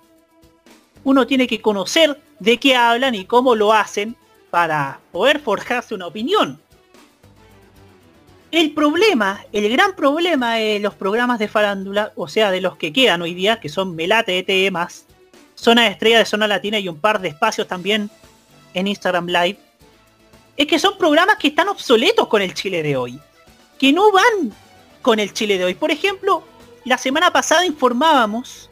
uno 1.05 1.27
tiene 1.27 1.47
que 1.47 1.61
conocer 1.61 2.19
de 2.39 2.59
qué 2.59 2.75
hablan 2.75 3.15
y 3.15 3.27
cómo 3.27 3.55
lo 3.55 3.75
hacen 3.75 4.17
para 4.51 5.01
poder 5.13 5.39
forjarse 5.39 5.95
una 5.95 6.07
opinión. 6.07 6.61
El 8.51 8.73
problema, 8.73 9.45
el 9.53 9.69
gran 9.69 9.95
problema 9.97 10.55
de 10.55 10.79
los 10.79 10.95
programas 10.95 11.39
de 11.39 11.49
farándula, 11.49 12.13
o 12.17 12.29
sea, 12.29 12.51
de 12.51 12.61
los 12.61 12.77
que 12.77 12.93
quedan 12.93 13.21
hoy 13.21 13.35
día, 13.35 13.61
que 13.61 13.69
son 13.69 13.95
Melate, 13.95 14.39
ETE 14.39 14.71
más, 14.71 15.07
Zona 15.55 15.83
de 15.83 15.89
Estrella 15.89 16.19
de 16.19 16.25
Zona 16.25 16.47
Latina 16.47 16.79
y 16.79 16.89
un 16.89 16.99
par 16.99 17.21
de 17.21 17.29
espacios 17.29 17.69
también 17.69 18.11
en 18.73 18.87
Instagram 18.87 19.27
Live, 19.27 19.59
es 20.56 20.66
que 20.66 20.78
son 20.78 20.97
programas 20.98 21.36
que 21.36 21.48
están 21.48 21.68
obsoletos 21.68 22.28
con 22.28 22.43
el 22.43 22.55
Chile 22.55 22.82
de 22.82 22.97
hoy, 22.97 23.18
que 23.78 23.93
no 23.93 24.12
van 24.12 24.55
con 25.02 25.18
el 25.18 25.32
Chile 25.32 25.59
de 25.59 25.64
hoy. 25.64 25.74
Por 25.74 25.90
ejemplo, 25.90 26.44
la 26.85 26.98
semana 26.98 27.32
pasada 27.32 27.66
informábamos 27.66 28.68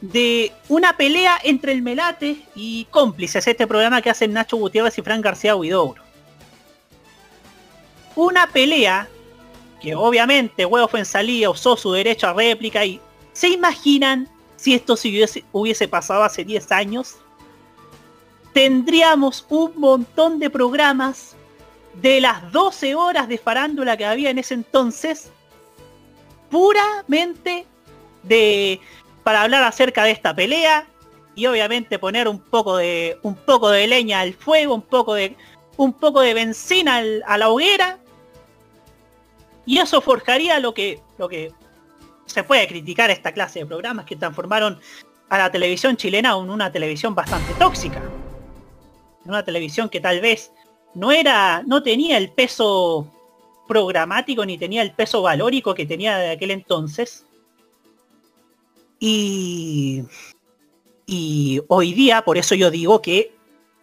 de 0.00 0.52
una 0.68 0.96
pelea 0.96 1.38
entre 1.44 1.72
el 1.72 1.82
Melate 1.82 2.44
y 2.54 2.86
cómplices, 2.86 3.46
este 3.46 3.66
programa 3.66 4.00
que 4.00 4.10
hacen 4.10 4.32
Nacho 4.32 4.56
Gutiérrez 4.56 4.96
y 4.98 5.02
Fran 5.02 5.20
García 5.20 5.56
Huidobro. 5.56 6.02
Una 8.16 8.46
pelea 8.48 9.08
que 9.80 9.94
obviamente 9.94 10.66
Huevo 10.66 10.88
Fuensalía 10.88 11.50
usó 11.50 11.76
su 11.76 11.92
derecho 11.92 12.28
a 12.28 12.32
réplica 12.32 12.84
y 12.84 13.00
¿se 13.32 13.48
imaginan 13.48 14.28
si 14.56 14.74
esto 14.74 14.96
se 14.96 15.08
hubiese, 15.08 15.44
hubiese 15.52 15.88
pasado 15.88 16.22
hace 16.22 16.44
10 16.44 16.72
años? 16.72 17.16
Tendríamos 18.52 19.46
un 19.48 19.72
montón 19.76 20.38
de 20.38 20.50
programas 20.50 21.36
de 21.94 22.20
las 22.20 22.50
12 22.52 22.94
horas 22.94 23.28
de 23.28 23.38
farándula 23.38 23.96
que 23.96 24.04
había 24.04 24.30
en 24.30 24.38
ese 24.38 24.54
entonces 24.54 25.30
puramente 26.50 27.66
de 28.22 28.80
para 29.22 29.42
hablar 29.42 29.62
acerca 29.62 30.04
de 30.04 30.10
esta 30.10 30.34
pelea 30.34 30.86
y 31.34 31.46
obviamente 31.46 31.98
poner 31.98 32.28
un 32.28 32.40
poco 32.40 32.76
de 32.76 33.18
un 33.22 33.34
poco 33.34 33.70
de 33.70 33.86
leña 33.86 34.20
al 34.20 34.34
fuego, 34.34 34.74
un 34.74 34.82
poco 34.82 35.14
de 35.14 35.36
un 35.76 35.92
poco 35.92 36.20
de 36.20 36.34
benzina 36.34 37.02
a 37.26 37.38
la 37.38 37.48
hoguera 37.48 37.98
y 39.66 39.78
eso 39.78 40.00
forjaría 40.00 40.58
lo 40.58 40.74
que 40.74 41.00
lo 41.18 41.28
que 41.28 41.52
se 42.26 42.44
puede 42.44 42.66
criticar 42.68 43.10
esta 43.10 43.32
clase 43.32 43.60
de 43.60 43.66
programas 43.66 44.06
que 44.06 44.16
transformaron 44.16 44.80
a 45.28 45.38
la 45.38 45.50
televisión 45.50 45.96
chilena 45.96 46.30
en 46.30 46.50
una 46.50 46.70
televisión 46.70 47.14
bastante 47.14 47.52
tóxica. 47.54 48.00
Una 49.24 49.44
televisión 49.44 49.88
que 49.88 50.00
tal 50.00 50.20
vez 50.20 50.52
no 50.94 51.12
era 51.12 51.62
no 51.66 51.82
tenía 51.82 52.16
el 52.16 52.32
peso 52.32 53.10
programático 53.68 54.44
ni 54.44 54.58
tenía 54.58 54.82
el 54.82 54.92
peso 54.92 55.22
valórico 55.22 55.74
que 55.74 55.86
tenía 55.86 56.18
de 56.18 56.30
aquel 56.30 56.50
entonces. 56.50 57.24
Y, 58.98 60.02
y 61.06 61.60
hoy 61.68 61.92
día, 61.92 62.22
por 62.22 62.36
eso 62.36 62.54
yo 62.54 62.70
digo 62.70 63.00
que 63.00 63.32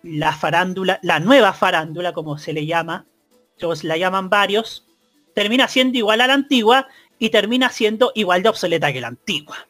la 0.03 0.34
farándula, 0.34 0.99
la 1.01 1.19
nueva 1.19 1.53
farándula, 1.53 2.14
como 2.14 2.38
se 2.38 2.53
le 2.53 2.65
llama, 2.65 3.05
ellos 3.57 3.84
la 3.84 3.97
llaman 3.97 4.30
varios, 4.30 4.85
termina 5.34 5.68
siendo 5.68 5.97
igual 5.97 6.22
a 6.22 6.27
la 6.27 6.34
antigua 6.34 6.88
y 7.19 7.30
termina 7.30 7.69
siendo 7.69 8.11
igual 8.15 8.43
de 8.43 8.49
obsoleta 8.49 8.93
que 8.93 9.01
la 9.01 9.07
antigua. 9.07 9.68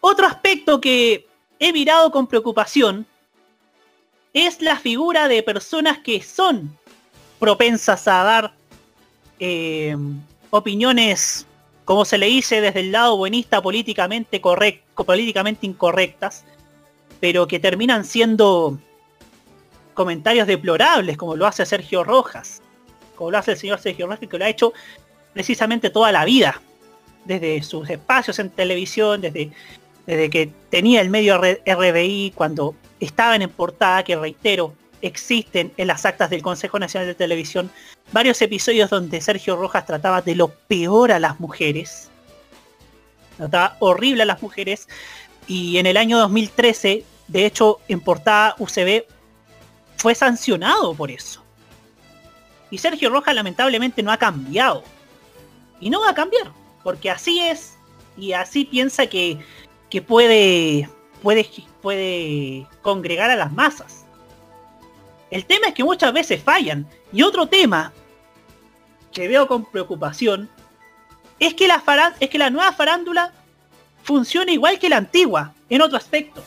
Otro 0.00 0.26
aspecto 0.26 0.80
que 0.80 1.26
he 1.58 1.72
mirado 1.72 2.10
con 2.10 2.26
preocupación 2.26 3.06
es 4.32 4.62
la 4.62 4.76
figura 4.76 5.28
de 5.28 5.42
personas 5.42 5.98
que 5.98 6.22
son 6.22 6.76
propensas 7.38 8.06
a 8.08 8.22
dar 8.22 8.54
eh, 9.38 9.96
opiniones, 10.50 11.46
como 11.84 12.04
se 12.04 12.18
le 12.18 12.26
dice 12.26 12.60
desde 12.60 12.80
el 12.80 12.92
lado 12.92 13.16
buenista, 13.16 13.60
políticamente, 13.60 14.40
correcto, 14.40 15.04
políticamente 15.04 15.66
incorrectas, 15.66 16.44
pero 17.20 17.46
que 17.46 17.58
terminan 17.58 18.04
siendo 18.04 18.78
comentarios 19.94 20.46
deplorables, 20.46 21.16
como 21.16 21.36
lo 21.36 21.46
hace 21.46 21.66
Sergio 21.66 22.04
Rojas, 22.04 22.62
como 23.16 23.30
lo 23.30 23.38
hace 23.38 23.52
el 23.52 23.58
señor 23.58 23.80
Sergio 23.80 24.06
Rojas, 24.06 24.20
que 24.28 24.38
lo 24.38 24.44
ha 24.44 24.48
hecho 24.48 24.72
precisamente 25.32 25.90
toda 25.90 26.12
la 26.12 26.24
vida, 26.24 26.60
desde 27.24 27.62
sus 27.62 27.88
espacios 27.90 28.38
en 28.38 28.50
televisión, 28.50 29.20
desde, 29.20 29.50
desde 30.06 30.30
que 30.30 30.50
tenía 30.70 31.00
el 31.00 31.10
medio 31.10 31.38
RBI, 31.38 32.32
cuando 32.34 32.74
estaban 33.04 33.42
en 33.42 33.50
portada, 33.50 34.04
que 34.04 34.16
reitero, 34.16 34.74
existen 35.00 35.72
en 35.76 35.88
las 35.88 36.06
actas 36.06 36.30
del 36.30 36.42
Consejo 36.42 36.78
Nacional 36.78 37.08
de 37.08 37.14
Televisión 37.14 37.70
varios 38.12 38.40
episodios 38.42 38.90
donde 38.90 39.20
Sergio 39.20 39.56
Rojas 39.56 39.86
trataba 39.86 40.22
de 40.22 40.36
lo 40.36 40.48
peor 40.48 41.12
a 41.12 41.18
las 41.18 41.40
mujeres. 41.40 42.08
Trataba 43.36 43.76
horrible 43.80 44.22
a 44.22 44.26
las 44.26 44.42
mujeres. 44.42 44.88
Y 45.48 45.78
en 45.78 45.86
el 45.86 45.96
año 45.96 46.18
2013, 46.18 47.04
de 47.26 47.46
hecho, 47.46 47.80
en 47.88 48.00
portada 48.00 48.54
UCB 48.58 49.04
fue 49.96 50.14
sancionado 50.14 50.94
por 50.94 51.10
eso. 51.10 51.42
Y 52.70 52.78
Sergio 52.78 53.10
Rojas 53.10 53.34
lamentablemente 53.34 54.02
no 54.02 54.12
ha 54.12 54.16
cambiado. 54.16 54.84
Y 55.80 55.90
no 55.90 56.00
va 56.00 56.10
a 56.10 56.14
cambiar, 56.14 56.52
porque 56.84 57.10
así 57.10 57.40
es. 57.40 57.76
Y 58.16 58.32
así 58.32 58.64
piensa 58.64 59.06
que, 59.06 59.38
que 59.90 60.00
puede, 60.00 60.88
puede, 61.22 61.46
puede 61.82 62.66
congregar 62.80 63.30
a 63.30 63.36
las 63.36 63.52
masas. 63.52 64.04
El 65.30 65.44
tema 65.44 65.68
es 65.68 65.74
que 65.74 65.84
muchas 65.84 66.12
veces 66.12 66.42
fallan. 66.42 66.86
Y 67.12 67.22
otro 67.22 67.46
tema 67.46 67.92
que 69.12 69.28
veo 69.28 69.46
con 69.46 69.64
preocupación 69.64 70.48
es 71.38 71.54
que 71.54 71.66
la, 71.66 71.82
es 72.20 72.30
que 72.30 72.38
la 72.38 72.50
nueva 72.50 72.72
farándula 72.72 73.32
funciona 74.04 74.52
igual 74.52 74.78
que 74.78 74.88
la 74.88 74.98
antigua, 74.98 75.52
en 75.68 75.82
otro 75.82 75.96
aspecto. 75.96 76.42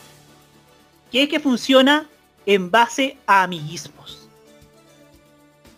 Que 1.12 1.24
es 1.24 1.28
que 1.28 1.40
funciona 1.40 2.06
en 2.46 2.70
base 2.70 3.18
a 3.26 3.42
amiguismos. 3.42 4.28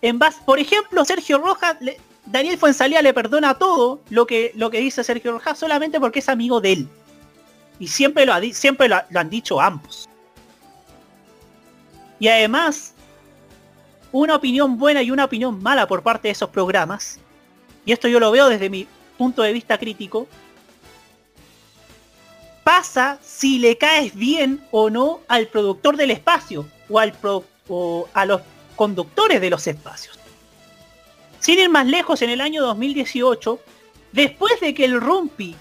En 0.00 0.18
base, 0.18 0.38
por 0.44 0.58
ejemplo, 0.58 1.04
Sergio 1.04 1.38
Rojas, 1.38 1.76
Daniel 2.26 2.58
Fuensalía 2.58 3.02
le 3.02 3.14
perdona 3.14 3.54
todo 3.54 4.00
lo 4.10 4.26
que, 4.26 4.52
lo 4.54 4.70
que 4.70 4.80
dice 4.80 5.02
Sergio 5.02 5.32
Rojas 5.32 5.58
solamente 5.58 5.98
porque 5.98 6.20
es 6.20 6.28
amigo 6.28 6.60
de 6.60 6.72
él. 6.72 6.88
Y 7.78 7.88
siempre 7.88 8.26
lo, 8.26 8.32
ha 8.34 8.40
siempre 8.52 8.88
lo, 8.88 8.96
ha- 8.96 9.06
lo 9.10 9.20
han 9.20 9.30
dicho 9.30 9.60
ambos. 9.60 10.08
Y 12.18 12.28
además, 12.28 12.94
una 14.10 14.34
opinión 14.36 14.78
buena 14.78 15.02
y 15.02 15.10
una 15.10 15.24
opinión 15.24 15.62
mala 15.62 15.86
por 15.86 16.02
parte 16.02 16.28
de 16.28 16.32
esos 16.32 16.50
programas, 16.50 17.20
y 17.84 17.92
esto 17.92 18.08
yo 18.08 18.18
lo 18.18 18.30
veo 18.30 18.48
desde 18.48 18.68
mi 18.70 18.86
punto 19.16 19.42
de 19.42 19.52
vista 19.52 19.78
crítico, 19.78 20.26
pasa 22.64 23.18
si 23.22 23.58
le 23.58 23.78
caes 23.78 24.14
bien 24.14 24.62
o 24.70 24.90
no 24.90 25.20
al 25.28 25.46
productor 25.48 25.96
del 25.96 26.10
espacio 26.10 26.66
o, 26.88 26.98
al 26.98 27.14
o 27.68 28.08
a 28.12 28.24
los 28.26 28.42
conductores 28.76 29.40
de 29.40 29.50
los 29.50 29.66
espacios. 29.66 30.18
Sin 31.40 31.58
ir 31.58 31.70
más 31.70 31.86
lejos, 31.86 32.20
en 32.22 32.30
el 32.30 32.40
año 32.40 32.62
2018, 32.62 33.60
después 34.12 34.60
de 34.60 34.74
que 34.74 34.84
el 34.84 35.00
Rumpi 35.00 35.54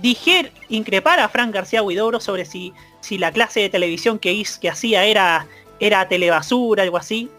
dijera, 0.00 0.50
increpara 0.68 1.24
a 1.24 1.28
Fran 1.28 1.50
García 1.50 1.82
Huidobro 1.82 2.20
sobre 2.20 2.44
si, 2.44 2.72
si 3.00 3.18
la 3.18 3.32
clase 3.32 3.60
de 3.60 3.68
televisión 3.68 4.18
que, 4.18 4.32
hiz- 4.32 4.58
que 4.58 4.70
hacía 4.70 5.04
era, 5.04 5.46
era 5.80 6.08
telebasura, 6.08 6.82
algo 6.82 6.96
así, 6.96 7.30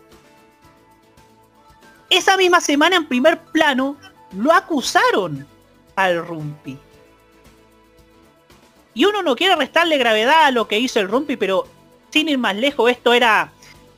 esa 2.09 2.37
misma 2.37 2.61
semana 2.61 2.95
en 2.95 3.07
primer 3.07 3.39
plano 3.39 3.97
lo 4.35 4.51
acusaron 4.51 5.45
al 5.95 6.25
Rumpi. 6.25 6.77
Y 8.93 9.05
uno 9.05 9.21
no 9.21 9.35
quiere 9.35 9.55
restarle 9.55 9.97
gravedad 9.97 10.45
a 10.45 10.51
lo 10.51 10.67
que 10.67 10.79
hizo 10.79 10.99
el 10.99 11.07
Rumpi, 11.07 11.37
pero 11.37 11.67
sin 12.11 12.27
ir 12.27 12.37
más 12.37 12.55
lejos, 12.55 12.89
esto 12.89 13.13
era. 13.13 13.51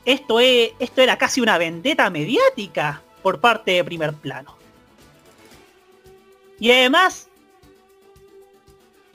Esto, 0.03 0.39
es, 0.39 0.71
esto 0.79 1.01
era 1.01 1.17
casi 1.17 1.41
una 1.41 1.59
vendetta 1.59 2.09
mediática 2.09 3.03
por 3.21 3.39
parte 3.39 3.71
de 3.71 3.83
primer 3.83 4.13
plano. 4.13 4.57
Y 6.59 6.71
además, 6.71 7.29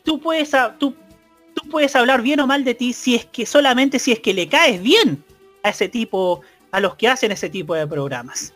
tú 0.07 0.21
puedes, 0.21 1.97
hablar 1.97 2.23
bien 2.23 2.41
o 2.41 2.47
mal 2.47 2.65
de 2.65 2.75
ti 2.75 2.93
si 2.93 3.17
es 3.17 3.27
que 3.27 3.45
solamente 3.45 3.99
si 3.99 4.13
es 4.13 4.21
que 4.21 4.33
le 4.33 4.49
caes 4.49 4.81
bien 4.81 5.23
a 5.63 5.71
ese 5.71 5.89
tipo, 5.89 6.41
a 6.71 6.81
los 6.81 6.95
que 6.95 7.09
hacen 7.09 7.33
ese 7.33 7.51
tipo 7.51 7.75
de 7.75 7.87
programas. 7.87 8.55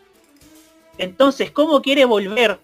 Entonces, 0.97 1.51
¿cómo 1.51 1.81
quiere 1.81 2.05
volver 2.05 2.59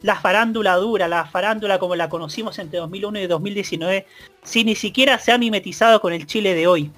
la 0.00 0.16
farándula 0.16 0.76
dura, 0.76 1.06
la 1.06 1.26
farándula 1.26 1.78
como 1.78 1.96
la 1.96 2.08
conocimos 2.08 2.58
entre 2.58 2.78
2001 2.78 3.20
y 3.20 3.26
2019, 3.26 4.06
si 4.42 4.64
ni 4.64 4.74
siquiera 4.74 5.18
se 5.18 5.32
ha 5.32 5.38
mimetizado 5.38 6.00
con 6.00 6.12
el 6.12 6.26
Chile 6.26 6.54
de 6.54 6.66
hoy? 6.66 6.90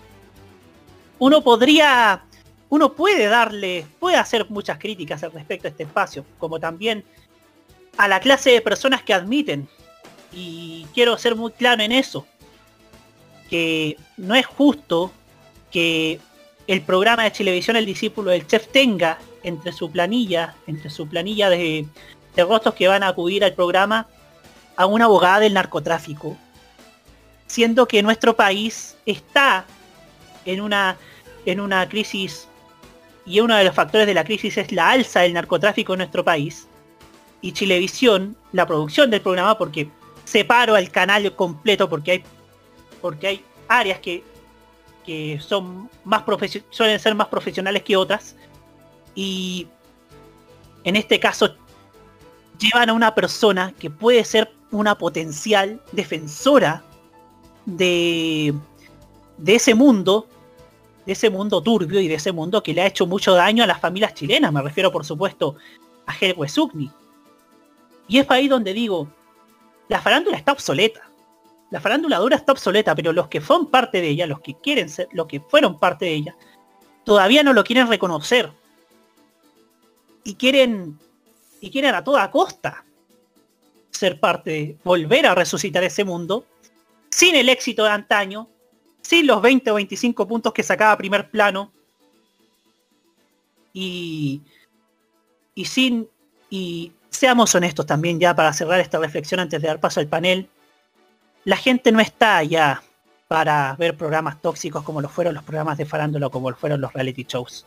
Uno 1.18 1.42
podría, 1.42 2.24
uno 2.68 2.92
puede 2.92 3.26
darle, 3.26 3.86
puede 3.98 4.16
hacer 4.16 4.48
muchas 4.48 4.78
críticas 4.78 5.22
al 5.24 5.32
respecto 5.32 5.66
a 5.66 5.70
este 5.70 5.84
espacio, 5.84 6.24
como 6.38 6.60
también 6.60 7.04
a 7.96 8.06
la 8.06 8.20
clase 8.20 8.50
de 8.50 8.60
personas 8.60 9.02
que 9.02 9.14
admiten, 9.14 9.68
y 10.36 10.86
quiero 10.92 11.16
ser 11.16 11.34
muy 11.34 11.50
claro 11.50 11.82
en 11.82 11.92
eso, 11.92 12.26
que 13.48 13.96
no 14.18 14.34
es 14.34 14.44
justo 14.44 15.10
que 15.72 16.20
el 16.66 16.82
programa 16.82 17.24
de 17.24 17.30
televisión 17.30 17.76
El 17.76 17.86
Discípulo 17.86 18.30
del 18.30 18.46
Chef 18.46 18.68
tenga 18.68 19.18
entre 19.42 19.72
su 19.72 19.90
planilla, 19.90 20.54
entre 20.66 20.90
su 20.90 21.08
planilla 21.08 21.48
de, 21.48 21.86
de 22.34 22.44
rostros 22.44 22.74
que 22.74 22.86
van 22.86 23.02
a 23.02 23.08
acudir 23.08 23.44
al 23.44 23.54
programa 23.54 24.06
a 24.76 24.84
una 24.84 25.06
abogada 25.06 25.40
del 25.40 25.54
narcotráfico, 25.54 26.36
siendo 27.46 27.88
que 27.88 28.02
nuestro 28.02 28.36
país 28.36 28.94
está 29.06 29.64
en 30.44 30.60
una, 30.60 30.98
en 31.46 31.60
una 31.60 31.88
crisis 31.88 32.46
y 33.24 33.40
uno 33.40 33.56
de 33.56 33.64
los 33.64 33.74
factores 33.74 34.06
de 34.06 34.14
la 34.14 34.24
crisis 34.24 34.58
es 34.58 34.70
la 34.70 34.90
alza 34.90 35.20
del 35.20 35.32
narcotráfico 35.32 35.94
en 35.94 35.98
nuestro 35.98 36.22
país 36.22 36.68
y 37.40 37.52
Chilevisión, 37.52 38.36
la 38.52 38.66
producción 38.66 39.10
del 39.10 39.20
programa, 39.20 39.56
porque 39.56 39.88
separo 40.26 40.76
el 40.76 40.90
canal 40.90 41.34
completo 41.34 41.88
porque 41.88 42.10
hay 42.10 42.24
porque 43.00 43.26
hay 43.28 43.44
áreas 43.68 44.00
que, 44.00 44.24
que 45.04 45.38
son 45.40 45.88
más 46.04 46.24
suelen 46.70 46.98
ser 46.98 47.14
más 47.14 47.28
profesionales 47.28 47.82
que 47.82 47.96
otras 47.96 48.34
y 49.14 49.68
en 50.84 50.96
este 50.96 51.20
caso 51.20 51.54
llevan 52.58 52.90
a 52.90 52.92
una 52.92 53.14
persona 53.14 53.72
que 53.78 53.88
puede 53.88 54.24
ser 54.24 54.52
una 54.70 54.98
potencial 54.98 55.80
defensora 55.92 56.82
de, 57.64 58.52
de 59.38 59.54
ese 59.54 59.74
mundo, 59.74 60.26
de 61.04 61.12
ese 61.12 61.30
mundo 61.30 61.60
turbio 61.60 62.00
y 62.00 62.08
de 62.08 62.14
ese 62.14 62.32
mundo 62.32 62.62
que 62.62 62.74
le 62.74 62.82
ha 62.82 62.86
hecho 62.86 63.06
mucho 63.06 63.34
daño 63.34 63.62
a 63.62 63.66
las 63.66 63.80
familias 63.80 64.14
chilenas. 64.14 64.52
Me 64.52 64.62
refiero, 64.62 64.90
por 64.90 65.04
supuesto, 65.04 65.56
a 66.06 66.14
Helwe 66.18 66.48
Sugni. 66.48 66.90
Y 68.08 68.18
es 68.18 68.30
ahí 68.30 68.48
donde 68.48 68.72
digo, 68.72 69.08
la 69.88 70.00
farándula 70.00 70.36
está 70.36 70.52
obsoleta. 70.52 71.08
La 71.70 71.80
farándula 71.80 72.18
dura 72.18 72.36
está 72.36 72.52
obsoleta, 72.52 72.94
pero 72.94 73.12
los 73.12 73.28
que 73.28 73.40
son 73.40 73.70
parte 73.70 74.00
de 74.00 74.08
ella, 74.08 74.26
los 74.26 74.40
que 74.40 74.54
quieren 74.54 74.88
ser, 74.88 75.08
los 75.12 75.26
que 75.26 75.40
fueron 75.40 75.78
parte 75.78 76.04
de 76.04 76.14
ella, 76.14 76.36
todavía 77.04 77.42
no 77.42 77.52
lo 77.52 77.64
quieren 77.64 77.88
reconocer. 77.88 78.52
Y 80.24 80.34
quieren, 80.34 80.98
y 81.60 81.70
quieren 81.70 81.94
a 81.94 82.04
toda 82.04 82.30
costa 82.30 82.84
ser 83.90 84.20
parte, 84.20 84.76
volver 84.84 85.26
a 85.26 85.34
resucitar 85.34 85.82
ese 85.82 86.04
mundo, 86.04 86.44
sin 87.10 87.34
el 87.34 87.48
éxito 87.48 87.84
de 87.84 87.90
antaño, 87.90 88.48
sin 89.00 89.26
los 89.26 89.40
20 89.40 89.70
o 89.70 89.74
25 89.74 90.26
puntos 90.28 90.52
que 90.52 90.62
sacaba 90.62 90.96
primer 90.98 91.30
plano, 91.30 91.72
y, 93.72 94.42
y 95.54 95.64
sin, 95.64 96.08
y 96.50 96.92
seamos 97.16 97.54
honestos 97.54 97.86
también 97.86 98.20
ya 98.20 98.34
para 98.34 98.52
cerrar 98.52 98.80
esta 98.80 98.98
reflexión 98.98 99.40
antes 99.40 99.60
de 99.60 99.68
dar 99.68 99.80
paso 99.80 100.00
al 100.00 100.06
panel, 100.06 100.48
la 101.44 101.56
gente 101.56 101.92
no 101.92 102.00
está 102.00 102.42
ya 102.42 102.82
para 103.28 103.74
ver 103.78 103.96
programas 103.96 104.40
tóxicos 104.40 104.82
como 104.84 105.00
lo 105.00 105.08
fueron 105.08 105.34
los 105.34 105.44
programas 105.44 105.78
de 105.78 105.86
farándula 105.86 106.28
como 106.28 106.50
lo 106.50 106.56
fueron 106.56 106.80
los 106.80 106.92
reality 106.92 107.24
shows. 107.24 107.64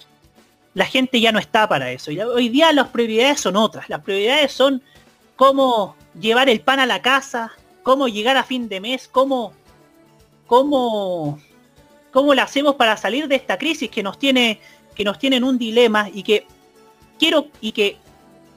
La 0.74 0.86
gente 0.86 1.20
ya 1.20 1.32
no 1.32 1.40
está 1.40 1.68
para 1.68 1.92
eso. 1.92 2.12
Y 2.12 2.20
hoy 2.22 2.50
día 2.50 2.72
las 2.72 2.90
prioridades 2.90 3.42
son 3.42 3.56
otras. 3.56 3.90
Las 3.90 4.02
prioridades 4.02 4.52
son 4.52 4.82
cómo 5.36 5.96
llevar 6.20 6.48
el 6.50 6.62
pan 6.62 6.80
a 6.80 6.86
la 6.86 7.02
casa, 7.02 7.52
cómo 7.84 8.08
llegar 8.08 8.38
a 8.38 8.44
fin 8.44 8.70
de 8.70 8.80
mes, 8.80 9.08
cómo, 9.08 9.54
cómo, 10.46 11.40
cómo 12.12 12.36
lo 12.36 12.42
hacemos 12.42 12.76
para 12.76 12.98
salir 12.98 13.28
de 13.28 13.36
esta 13.36 13.58
crisis 13.58 13.90
que 13.90 14.04
nos 14.04 14.20
tiene, 14.20 14.60
que 14.96 15.04
nos 15.04 15.18
tiene 15.18 15.38
en 15.38 15.44
un 15.44 15.58
dilema 15.58 16.10
y 16.14 16.24
que 16.24 16.46
quiero 17.18 17.48
y 17.62 17.72
que 17.72 17.98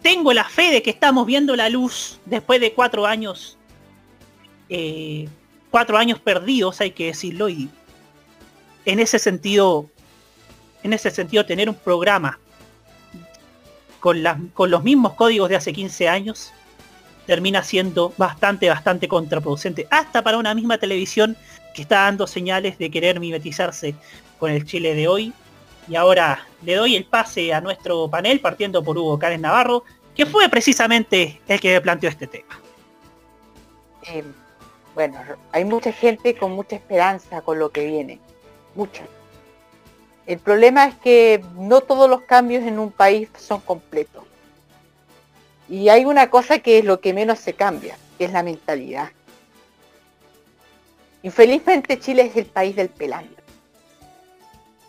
tengo 0.02 0.32
la 0.32 0.44
fe 0.44 0.70
de 0.70 0.82
que 0.82 0.90
estamos 0.90 1.26
viendo 1.26 1.56
la 1.56 1.68
luz 1.68 2.20
después 2.26 2.60
de 2.60 2.72
cuatro 2.72 3.06
años 3.06 3.58
eh, 4.68 5.28
cuatro 5.72 5.98
años 5.98 6.20
perdidos, 6.20 6.80
hay 6.80 6.92
que 6.92 7.06
decirlo, 7.06 7.48
y 7.48 7.68
en 8.84 9.00
ese 9.00 9.18
sentido, 9.18 9.90
en 10.82 10.92
ese 10.92 11.10
sentido, 11.10 11.44
tener 11.44 11.68
un 11.68 11.74
programa 11.74 12.38
con, 14.00 14.22
con 14.54 14.70
los 14.70 14.84
mismos 14.84 15.14
códigos 15.14 15.48
de 15.48 15.56
hace 15.56 15.72
15 15.72 16.08
años 16.08 16.52
termina 17.26 17.62
siendo 17.62 18.12
bastante, 18.18 18.68
bastante 18.68 19.08
contraproducente, 19.08 19.86
hasta 19.90 20.22
para 20.22 20.38
una 20.38 20.54
misma 20.54 20.78
televisión 20.78 21.36
que 21.74 21.82
está 21.82 22.04
dando 22.04 22.26
señales 22.26 22.78
de 22.78 22.90
querer 22.90 23.20
mimetizarse 23.20 23.94
con 24.38 24.50
el 24.50 24.64
Chile 24.64 24.94
de 24.94 25.08
hoy. 25.08 25.32
Y 25.88 25.96
ahora 25.96 26.46
le 26.62 26.74
doy 26.74 26.96
el 26.96 27.04
pase 27.04 27.52
a 27.52 27.60
nuestro 27.60 28.08
panel, 28.08 28.40
partiendo 28.40 28.82
por 28.82 28.96
Hugo 28.96 29.18
Cárez 29.18 29.40
Navarro, 29.40 29.84
que 30.14 30.26
fue 30.26 30.48
precisamente 30.48 31.40
el 31.48 31.60
que 31.60 31.80
planteó 31.80 32.08
este 32.08 32.26
tema. 32.26 32.60
Eh, 34.06 34.24
bueno, 34.94 35.18
hay 35.52 35.64
mucha 35.64 35.92
gente 35.92 36.36
con 36.36 36.52
mucha 36.52 36.76
esperanza 36.76 37.40
con 37.40 37.58
lo 37.58 37.70
que 37.70 37.86
viene. 37.86 38.20
Mucha. 38.74 39.04
El 40.26 40.38
problema 40.38 40.86
es 40.86 40.94
que 40.96 41.44
no 41.56 41.80
todos 41.80 42.08
los 42.08 42.22
cambios 42.22 42.62
en 42.64 42.78
un 42.78 42.92
país 42.92 43.28
son 43.36 43.60
completos. 43.60 44.24
Y 45.68 45.88
hay 45.88 46.04
una 46.04 46.30
cosa 46.30 46.58
que 46.58 46.78
es 46.78 46.84
lo 46.84 47.00
que 47.00 47.12
menos 47.12 47.38
se 47.38 47.54
cambia, 47.54 47.96
que 48.18 48.26
es 48.26 48.32
la 48.32 48.42
mentalidad. 48.42 49.10
Infelizmente 51.22 51.98
Chile 51.98 52.22
es 52.22 52.36
el 52.36 52.46
país 52.46 52.76
del 52.76 52.88
pelando. 52.88 53.41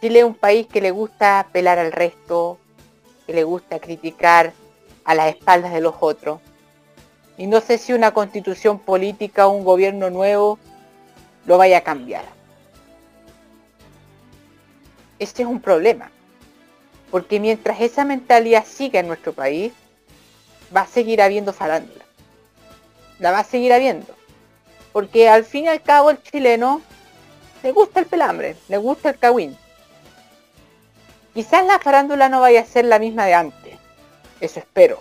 Chile 0.03 0.19
es 0.19 0.25
un 0.25 0.35
país 0.35 0.67
que 0.67 0.81
le 0.81 0.91
gusta 0.91 1.47
pelar 1.53 1.79
al 1.79 1.93
resto, 1.93 2.57
que 3.25 3.31
le 3.31 3.45
gusta 3.45 3.79
criticar 3.79 4.51
a 5.05 5.15
las 5.15 5.33
espaldas 5.33 5.71
de 5.71 5.79
los 5.79 5.95
otros. 6.01 6.41
Y 7.37 7.47
no 7.47 7.61
sé 7.61 7.77
si 7.77 7.93
una 7.93 8.13
constitución 8.13 8.79
política 8.79 9.47
o 9.47 9.51
un 9.51 9.63
gobierno 9.63 10.09
nuevo 10.09 10.59
lo 11.45 11.57
vaya 11.57 11.77
a 11.77 11.83
cambiar. 11.85 12.25
Este 15.19 15.43
es 15.43 15.47
un 15.47 15.61
problema. 15.61 16.11
Porque 17.09 17.39
mientras 17.39 17.79
esa 17.79 18.03
mentalidad 18.03 18.65
siga 18.65 18.99
en 18.99 19.07
nuestro 19.07 19.31
país, 19.31 19.71
va 20.75 20.81
a 20.81 20.87
seguir 20.87 21.21
habiendo 21.21 21.53
farándula. 21.53 22.03
la 23.19 23.31
va 23.31 23.39
a 23.39 23.45
seguir 23.45 23.71
habiendo. 23.71 24.13
Porque 24.91 25.29
al 25.29 25.45
fin 25.45 25.63
y 25.63 25.67
al 25.69 25.81
cabo 25.81 26.09
el 26.09 26.21
chileno 26.21 26.81
le 27.63 27.71
gusta 27.71 28.01
el 28.01 28.05
pelambre, 28.05 28.57
le 28.67 28.75
gusta 28.75 29.11
el 29.11 29.17
cagüín. 29.17 29.62
Quizás 31.33 31.65
la 31.65 31.79
farándula 31.79 32.29
no 32.29 32.41
vaya 32.41 32.61
a 32.61 32.65
ser 32.65 32.85
la 32.85 32.99
misma 32.99 33.25
de 33.25 33.33
antes, 33.33 33.77
eso 34.39 34.59
espero, 34.59 34.99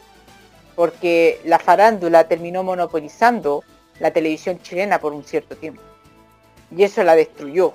porque 0.74 1.40
la 1.44 1.58
farándula 1.58 2.24
terminó 2.24 2.62
monopolizando 2.62 3.64
la 3.98 4.10
televisión 4.10 4.60
chilena 4.62 4.98
por 4.98 5.12
un 5.12 5.24
cierto 5.24 5.56
tiempo, 5.56 5.82
y 6.74 6.84
eso 6.84 7.02
la 7.02 7.14
destruyó. 7.14 7.74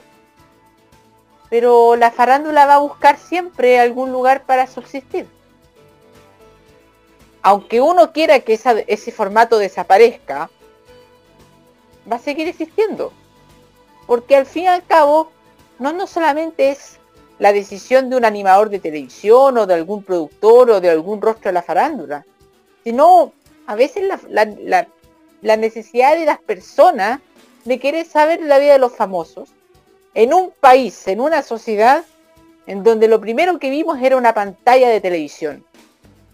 Pero 1.50 1.96
la 1.96 2.12
farándula 2.12 2.66
va 2.66 2.76
a 2.76 2.80
buscar 2.80 3.18
siempre 3.18 3.80
algún 3.80 4.12
lugar 4.12 4.44
para 4.44 4.68
subsistir. 4.68 5.28
Aunque 7.42 7.80
uno 7.80 8.12
quiera 8.12 8.42
que 8.42 8.60
ese 8.88 9.12
formato 9.14 9.58
desaparezca, 9.58 10.50
va 12.12 12.18
a 12.18 12.20
seguir 12.20 12.50
existiendo. 12.50 13.14
Porque 14.06 14.36
al 14.36 14.46
fin 14.46 14.64
y 14.64 14.68
al 14.68 14.86
cabo, 14.86 15.32
no, 15.80 15.94
no 15.94 16.08
solamente 16.08 16.72
es 16.72 16.97
la 17.40 17.54
decisión 17.54 18.10
de 18.10 18.18
un 18.18 18.26
animador 18.26 18.70
de 18.70 18.80
televisión 18.80 19.58
o 19.58 19.66
de 19.66 19.74
algún 19.74 20.04
productor 20.04 20.72
o 20.72 20.82
de 20.82 20.90
algún 20.90 21.22
rostro 21.22 21.50
de 21.50 21.54
la 21.54 21.62
farándula, 21.62 22.26
sino 22.84 23.34
a 23.68 23.76
veces 23.76 24.04
la, 24.30 24.88
la 25.42 25.58
necesidad 25.58 26.16
de 26.16 26.26
las 26.26 26.40
personas 26.40 27.20
de 27.66 27.80
querer 27.80 28.06
saber 28.06 28.42
la 28.42 28.60
vida 28.60 28.74
de 28.74 28.80
los 28.80 28.96
famosos 28.96 29.50
en 30.14 30.34
un 30.34 30.52
país, 30.60 31.08
en 31.08 31.22
una 31.22 31.44
sociedad 31.44 32.04
en 32.66 32.84
donde 32.84 33.08
lo 33.08 33.20
primero 33.22 33.60
que 33.60 33.70
vimos 33.70 34.00
era 34.02 34.18
una 34.18 34.34
pantalla 34.34 34.90
de 34.90 35.02
televisión. 35.02 35.64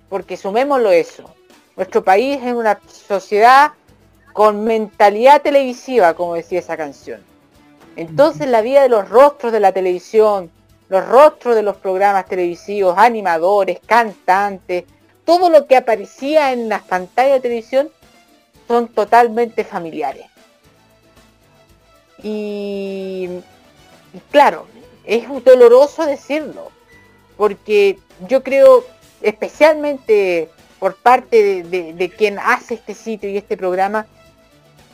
Porque 0.09 0.37
sumémoslo 0.37 0.91
eso. 0.91 1.33
Nuestro 1.75 2.03
país 2.03 2.39
es 2.43 2.53
una 2.53 2.79
sociedad 2.87 3.71
con 4.33 4.63
mentalidad 4.63 5.41
televisiva, 5.41 6.13
como 6.13 6.35
decía 6.35 6.59
esa 6.59 6.77
canción. 6.77 7.21
Entonces 7.95 8.47
la 8.47 8.61
vida 8.61 8.81
de 8.81 8.89
los 8.89 9.09
rostros 9.09 9.51
de 9.51 9.59
la 9.59 9.71
televisión, 9.71 10.51
los 10.93 11.07
rostros 11.07 11.55
de 11.55 11.63
los 11.63 11.77
programas 11.77 12.27
televisivos, 12.27 12.95
animadores, 12.99 13.79
cantantes, 13.83 14.83
todo 15.25 15.49
lo 15.49 15.65
que 15.65 15.75
aparecía 15.75 16.51
en 16.51 16.69
las 16.69 16.83
pantallas 16.83 17.33
de 17.33 17.39
televisión 17.39 17.89
son 18.67 18.87
totalmente 18.89 19.63
familiares. 19.63 20.27
Y, 22.21 23.27
claro, 24.29 24.67
es 25.03 25.25
doloroso 25.43 26.05
decirlo, 26.05 26.71
porque 27.37 27.97
yo 28.27 28.43
creo, 28.43 28.85
especialmente 29.23 30.47
por 30.77 30.95
parte 30.95 31.63
de 31.63 32.09
quien 32.15 32.37
hace 32.37 32.75
este 32.75 32.93
sitio 32.93 33.31
y 33.31 33.37
este 33.37 33.57
programa, 33.57 34.05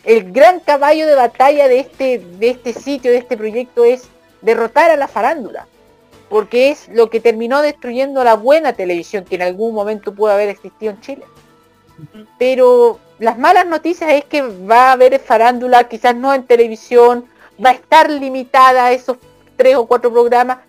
el 0.06 0.32
gran 0.32 0.62
caballo 0.62 1.06
de 1.08 1.16
batalla 1.16 1.68
de 1.68 1.80
este, 1.82 2.20
de 2.20 2.52
este 2.52 2.72
sitio, 2.72 3.12
de 3.12 3.18
este 3.18 3.36
proyecto 3.36 3.84
es 3.84 4.08
derrotar 4.42 4.92
a 4.92 4.96
la 4.96 5.10
farándula, 5.10 5.68
porque 6.30 6.70
es 6.70 6.88
lo 6.90 7.10
que 7.10 7.20
terminó 7.20 7.62
destruyendo 7.62 8.24
la 8.24 8.36
buena 8.36 8.74
televisión 8.74 9.26
que 9.26 9.36
en 9.36 9.42
algún 9.42 9.74
momento 9.74 10.14
pudo 10.14 10.32
haber 10.32 10.50
existido 10.50 10.92
en 10.92 11.02
Chile. 11.02 11.26
Pero 12.38 13.00
las 13.18 13.38
malas 13.38 13.66
noticias 13.66 14.12
es 14.12 14.26
que 14.26 14.42
va 14.42 14.90
a 14.90 14.92
haber 14.94 15.20
farándula, 15.20 15.90
quizás 15.90 16.16
no 16.16 16.34
en 16.34 16.44
televisión, 16.44 17.26
va 17.64 17.72
a 17.72 17.74
estar 17.74 18.10
limitada 18.10 18.86
a 18.86 18.92
esos 18.92 19.18
tres 19.58 19.76
o 19.76 19.86
cuatro 19.86 20.12
programas, 20.12 20.60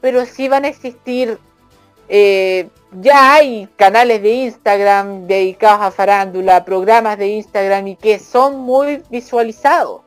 pero 0.00 0.24
sí 0.26 0.48
van 0.48 0.64
a 0.64 0.68
existir 0.68 1.38
eh, 2.08 2.68
ya 3.00 3.34
hay 3.34 3.68
canales 3.76 4.22
de 4.22 4.32
Instagram 4.32 5.26
dedicados 5.26 5.80
a 5.80 5.90
farándula, 5.90 6.64
programas 6.64 7.16
de 7.16 7.28
Instagram 7.28 7.88
y 7.88 7.96
que 7.96 8.18
son 8.18 8.58
muy 8.58 9.02
visualizados. 9.08 10.02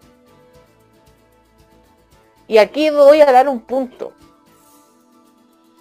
Y 2.48 2.60
aquí 2.60 2.92
voy 2.92 3.22
a 3.22 3.32
dar 3.32 3.50
un 3.50 3.60
punto. 3.60 4.14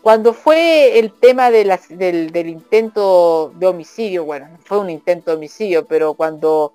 Cuando 0.05 0.35
fue 0.35 0.98
el 0.98 1.14
tema 1.14 1.51
del, 1.51 1.70
intento 2.47 3.55
de 3.56 3.66
homicidio, 3.66 4.26
bueno, 4.26 4.48
no 4.48 4.59
fue 4.59 4.76
un 4.76 4.90
intento 4.90 5.31
de 5.31 5.39
homicidio, 5.39 5.86
pero 5.86 6.12
cuando 6.12 6.74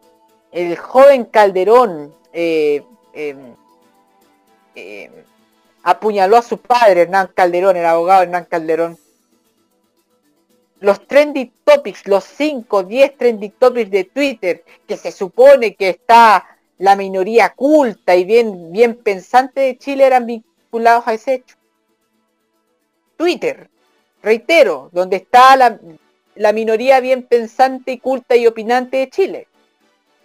el 0.51 0.75
joven 0.75 1.25
Calderón 1.25 2.11
eh, 2.33 2.81
em, 3.13 3.53
em, 4.73 5.11
apuñaló 5.83 6.37
a 6.37 6.41
su 6.41 6.57
padre, 6.57 7.01
Hernán 7.01 7.29
Calderón, 7.35 7.77
el 7.77 7.85
abogado 7.85 8.23
Hernán 8.23 8.45
Calderón, 8.45 8.97
los 10.79 11.05
trending 11.05 11.53
topics, 11.63 12.07
los 12.07 12.23
5, 12.23 12.81
10 12.81 13.15
trending 13.15 13.51
topics 13.51 13.91
de 13.91 14.05
Twitter, 14.05 14.63
que 14.87 14.97
se 14.97 15.11
supone 15.11 15.75
que 15.75 15.89
está 15.89 16.47
la 16.79 16.95
minoría 16.95 17.53
culta 17.53 18.15
y 18.15 18.23
bien 18.23 18.95
pensante 19.03 19.61
de 19.61 19.77
Chile 19.77 20.07
eran 20.07 20.25
vinculados 20.25 21.07
a 21.07 21.13
ese 21.13 21.35
hecho. 21.35 21.58
Twitter, 23.19 23.69
reitero, 24.23 24.89
donde 24.93 25.17
está 25.17 25.57
la, 25.57 26.53
minoría 26.53 27.01
bien 27.01 27.23
pensante 27.23 27.91
y 27.91 27.97
culta 27.97 28.37
y 28.37 28.47
opinante 28.47 28.95
de 28.95 29.09
Chile. 29.09 29.47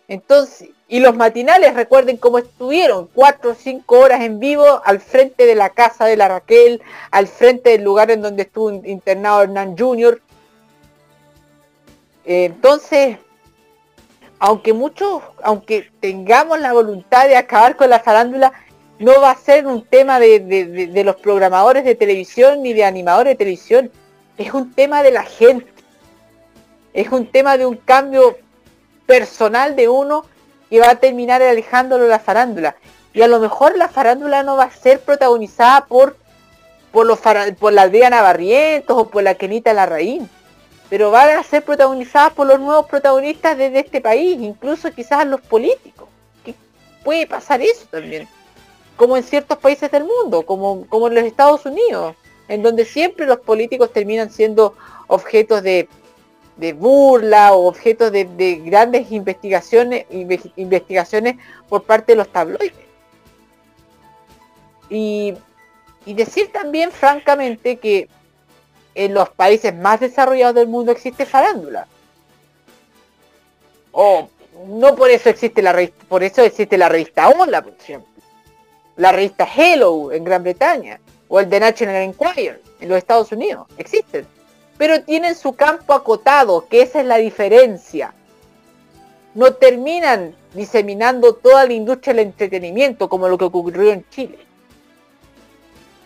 Entonces, 0.07 0.69
y 0.87 1.01
los 1.01 1.17
matinales, 1.17 1.75
recuerden 1.75 2.19
cómo 2.19 2.39
estuvieron, 2.39 3.09
cuatro 3.13 3.51
o 3.51 3.55
cinco 3.57 3.99
horas 3.99 4.23
en 4.23 4.39
vivo 4.39 4.81
al 4.85 5.01
frente 5.01 5.45
de 5.45 5.57
la 5.57 5.71
casa 5.71 6.05
de 6.05 6.17
la 6.17 6.29
Raquel, 6.29 6.83
al 7.11 7.27
frente 7.27 7.71
del 7.71 7.83
lugar 7.83 8.13
en 8.13 8.23
donde 8.23 8.45
estuvo 8.45 8.71
internado 8.71 9.43
Hernán 9.43 9.77
Jr., 9.77 10.23
entonces, 12.27 13.19
aunque 14.39 14.73
muchos, 14.73 15.21
aunque 15.43 15.91
tengamos 16.01 16.61
la 16.61 16.73
voluntad 16.73 17.27
de 17.27 17.37
acabar 17.37 17.77
con 17.77 17.91
la 17.91 18.01
farándula, 18.01 18.53
no 18.99 19.21
va 19.21 19.31
a 19.31 19.37
ser 19.37 19.67
un 19.67 19.85
tema 19.85 20.21
de, 20.21 21.03
los 21.05 21.17
programadores 21.17 21.85
de 21.85 21.95
televisión 21.95 22.63
ni 22.63 22.73
de 22.73 22.85
animadores 22.85 23.33
de 23.33 23.37
televisión. 23.37 23.91
Es 24.39 24.53
un 24.55 24.73
tema 24.73 25.03
de 25.03 25.11
la 25.11 25.25
gente. 25.25 25.71
Es 26.93 27.09
un 27.11 27.31
tema 27.31 27.57
de 27.57 27.67
un 27.67 27.77
cambio 27.77 28.37
personal 29.07 29.77
de 29.77 29.89
uno 29.89 30.25
que 30.71 30.81
va 30.81 30.91
a 30.91 30.97
terminar 30.97 31.43
alejándolo 31.43 32.05
de 32.05 32.11
la 32.11 32.19
farándula. 32.19 32.77
Y 33.13 33.23
a 33.23 33.29
lo 33.29 33.41
mejor 33.41 33.77
la 33.77 33.89
farándula 33.89 34.43
no 34.43 34.57
va 34.57 34.65
a 34.65 34.71
ser 34.71 35.01
protagonizada 35.01 35.87
por 35.87 36.17
por, 36.93 37.07
los, 37.07 37.19
por 37.59 37.73
la 37.73 37.83
Adriana 37.83 38.23
Barrientos 38.23 38.97
o 38.97 39.09
por 39.11 39.25
la 39.25 39.35
Kenita 39.35 39.73
Larraín 39.73 40.31
pero 40.95 41.11
van 41.11 41.31
a 41.31 41.43
ser 41.43 41.65
protagonizadas 41.65 42.33
por 42.33 42.47
los 42.47 42.61
nuevos 42.61 42.87
protagonistas 42.87 43.57
desde 43.57 43.81
este 43.81 44.01
país, 44.01 44.41
incluso 44.41 44.93
quizás 44.93 45.27
los 45.27 45.41
políticos. 45.41 46.09
Puede 47.03 47.27
pasar 47.27 47.61
eso 47.61 47.85
también, 47.91 48.29
como 48.97 49.17
en 49.17 49.23
ciertos 49.23 49.59
países 49.59 49.91
del 49.91 50.05
mundo, 50.05 50.43
como, 50.43 50.87
en 51.09 51.15
los 51.15 51.25
Estados 51.25 51.67
Unidos, 51.67 52.15
en 52.49 52.63
donde 52.63 52.85
siempre 52.85 53.27
los 53.27 53.39
políticos 53.41 53.93
terminan 53.93 54.31
siendo 54.31 54.75
objetos 55.09 55.63
de, 55.63 55.89
burla 56.77 57.53
o 57.53 57.67
objetos 57.67 58.13
de, 58.13 58.61
grandes 58.65 59.11
investigaciones, 59.11 60.07
investigaciones 60.57 61.37
por 61.69 61.83
parte 61.83 62.13
de 62.13 62.17
los 62.17 62.29
tabloides. 62.29 62.73
Y, 64.91 65.35
y 66.07 66.15
decir 66.15 66.53
también 66.53 66.93
francamente 66.93 67.77
que 67.77 68.09
en 68.95 69.15
los 69.15 69.29
países 69.31 69.75
más 69.75 70.01
desarrollados 70.01 70.55
del 70.55 70.69
mundo 70.69 70.93
existe 70.93 71.27
farándula. 71.27 71.89
O 73.91 74.29
no 74.67 74.95
por 74.95 75.11
eso 75.11 75.29
existe 75.29 75.63
la 75.63 75.73
revista, 75.73 76.05
por 76.09 76.23
eso 76.23 76.43
existe 76.43 76.79
la 76.79 76.89
revista 76.89 77.29
Hola, 77.29 77.63
por 77.63 77.73
ejemplo. 77.73 78.14
La 78.97 79.13
revista 79.13 79.49
Hello 79.57 80.13
en 80.13 80.25
Gran 80.25 80.43
Bretaña. 80.43 81.01
O 81.29 81.41
el 81.41 81.49
The 81.49 81.61
National 81.61 81.97
Enquirer 81.97 82.61
en 82.81 82.89
los 82.89 82.99
Estados 82.99 83.33
Unidos. 83.33 83.67
Existen. 83.79 84.27
Pero 84.77 85.03
tienen 85.03 85.35
su 85.35 85.55
campo 85.55 85.95
acotado, 85.95 86.67
que 86.69 86.83
esa 86.83 87.01
es 87.01 87.07
la 87.07 87.17
diferencia. 87.17 88.13
No 89.35 89.55
terminan 89.55 90.35
diseminando 90.53 91.35
toda 91.35 91.67
la 91.67 91.73
industria 91.73 92.15
del 92.15 92.27
entretenimiento 92.27 93.09
como 93.09 93.29
lo 93.29 93.39
que 93.39 93.45
ocurrió 93.47 93.93
en 93.93 94.09
Chile. 94.11 94.39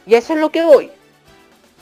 Y 0.07 0.15
eso 0.15 0.33
es 0.33 0.39
lo 0.39 0.51
que 0.51 0.63
voy 0.63 0.91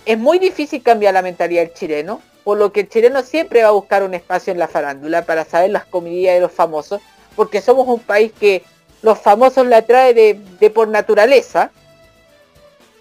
es 0.06 0.16
muy 0.16 0.38
difícil 0.38 0.82
cambiar 0.82 1.12
la 1.12 1.20
mentalidad 1.20 1.62
del 1.62 1.74
chileno, 1.74 2.22
por 2.44 2.56
lo 2.56 2.72
que 2.72 2.80
el 2.80 2.88
chileno 2.88 3.22
siempre 3.22 3.62
va 3.62 3.68
a 3.68 3.72
buscar 3.72 4.04
un 4.04 4.14
espacio 4.14 4.52
en 4.52 4.58
la 4.58 4.68
farándula 4.68 5.26
para 5.26 5.44
saber 5.44 5.70
las 5.70 5.84
comidillas 5.84 6.34
de 6.34 6.40
los 6.40 6.52
famosos, 6.52 7.02
porque 7.34 7.60
somos 7.60 7.88
un 7.88 7.98
país 7.98 8.32
que 8.38 8.62
los 9.02 9.18
famosos 9.18 9.66
le 9.66 9.76
atrae 9.76 10.14
de, 10.14 10.70
por 10.70 10.88
naturaleza. 10.88 11.70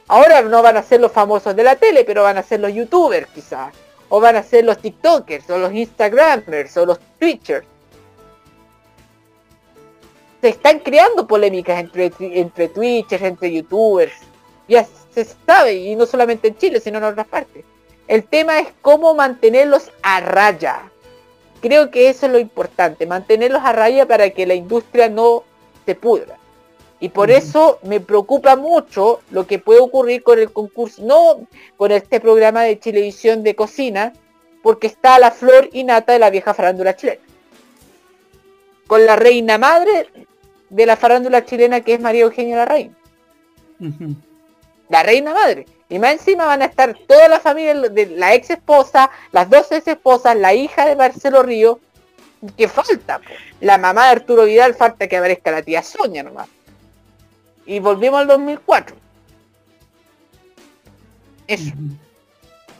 Ahora 0.07 0.41
no 0.41 0.61
van 0.61 0.77
a 0.77 0.83
ser 0.83 0.99
los 0.99 1.11
famosos 1.11 1.55
de 1.55 1.63
la 1.63 1.75
tele, 1.75 2.03
pero 2.03 2.23
van 2.23 2.37
a 2.37 2.43
ser 2.43 2.59
los 2.59 2.73
youtubers 2.73 3.27
quizás, 3.33 3.73
o 4.09 4.19
van 4.19 4.35
a 4.35 4.43
ser 4.43 4.65
los 4.65 4.77
tiktokers, 4.77 5.49
o 5.49 5.57
los 5.57 5.73
instagramers, 5.73 6.77
o 6.77 6.85
los 6.85 6.99
twitchers. 7.19 7.65
Se 10.41 10.49
están 10.49 10.79
creando 10.79 11.25
polémicas 11.25 11.79
entre, 11.79 12.11
entre 12.19 12.67
twitchers, 12.67 13.23
entre 13.23 13.51
youtubers. 13.51 14.13
Ya 14.67 14.85
se 15.11 15.25
sabe, 15.47 15.73
y 15.73 15.95
no 15.95 16.05
solamente 16.05 16.49
en 16.49 16.57
Chile, 16.57 16.79
sino 16.79 16.99
en 16.99 17.05
otras 17.05 17.27
partes. 17.27 17.65
El 18.07 18.23
tema 18.25 18.59
es 18.59 18.67
cómo 18.81 19.15
mantenerlos 19.15 19.91
a 20.03 20.19
raya. 20.19 20.91
creo 21.61 21.89
que 21.89 22.09
eso 22.09 22.27
es 22.27 22.31
lo 22.31 22.37
importante, 22.37 23.07
mantenerlos 23.07 23.63
a 23.63 23.71
raya 23.71 24.07
para 24.07 24.29
que 24.29 24.45
la 24.45 24.53
industria 24.53 25.09
no 25.09 25.43
se 25.85 25.95
pudra. 25.95 26.37
Y 26.99 27.09
por 27.09 27.29
eso 27.29 27.79
me 27.83 27.99
preocupa 27.99 28.55
mucho 28.55 29.19
lo 29.29 29.45
que 29.45 29.59
puede 29.59 29.79
ocurrir 29.79 30.23
con 30.23 30.39
el 30.39 30.51
concurso, 30.51 31.03
no 31.03 31.47
con 31.77 31.91
este 31.91 32.19
programa 32.19 32.63
de 32.63 32.77
televisión 32.77 33.43
de 33.43 33.55
cocina, 33.55 34.13
porque 34.63 34.87
está 34.87 35.19
la 35.19 35.31
flor 35.31 35.69
y 35.73 35.83
nata 35.83 36.13
de 36.13 36.19
la 36.19 36.29
vieja 36.29 36.53
farándula 36.53 36.95
chilena. 36.95 37.21
Con 38.87 39.05
la 39.05 39.15
reina 39.15 39.57
madre 39.57 40.07
de 40.69 40.85
la 40.85 40.95
farándula 40.95 41.45
chilena 41.45 41.81
que 41.81 41.93
es 41.93 41.99
María 41.99 42.23
Eugenia 42.23 42.57
Larraín. 42.57 42.95
La 44.89 45.03
reina 45.03 45.33
madre. 45.33 45.65
Y 45.89 45.99
más 45.99 46.13
encima 46.13 46.45
van 46.45 46.61
a 46.61 46.65
estar 46.65 46.97
toda 47.07 47.27
la 47.27 47.39
familia 47.39 47.75
de 47.75 48.07
la 48.07 48.33
ex 48.33 48.49
esposa, 48.49 49.11
las 49.31 49.49
dos 49.49 49.71
ex 49.71 49.87
esposas, 49.87 50.35
la 50.35 50.53
hija 50.53 50.85
de 50.85 50.95
Marcelo 50.95 51.43
Río. 51.43 51.79
Que 52.57 52.67
falta? 52.67 53.21
La 53.61 53.77
mamá 53.77 54.05
de 54.05 54.11
Arturo 54.11 54.45
Vidal 54.45 54.73
falta 54.73 55.07
que 55.07 55.17
aparezca 55.17 55.51
la 55.51 55.61
tía 55.61 55.83
Sonia 55.83 56.23
nomás. 56.23 56.47
Y 57.65 57.79
volvimos 57.79 58.21
al 58.21 58.27
2004. 58.27 58.95
Eso. 61.47 61.71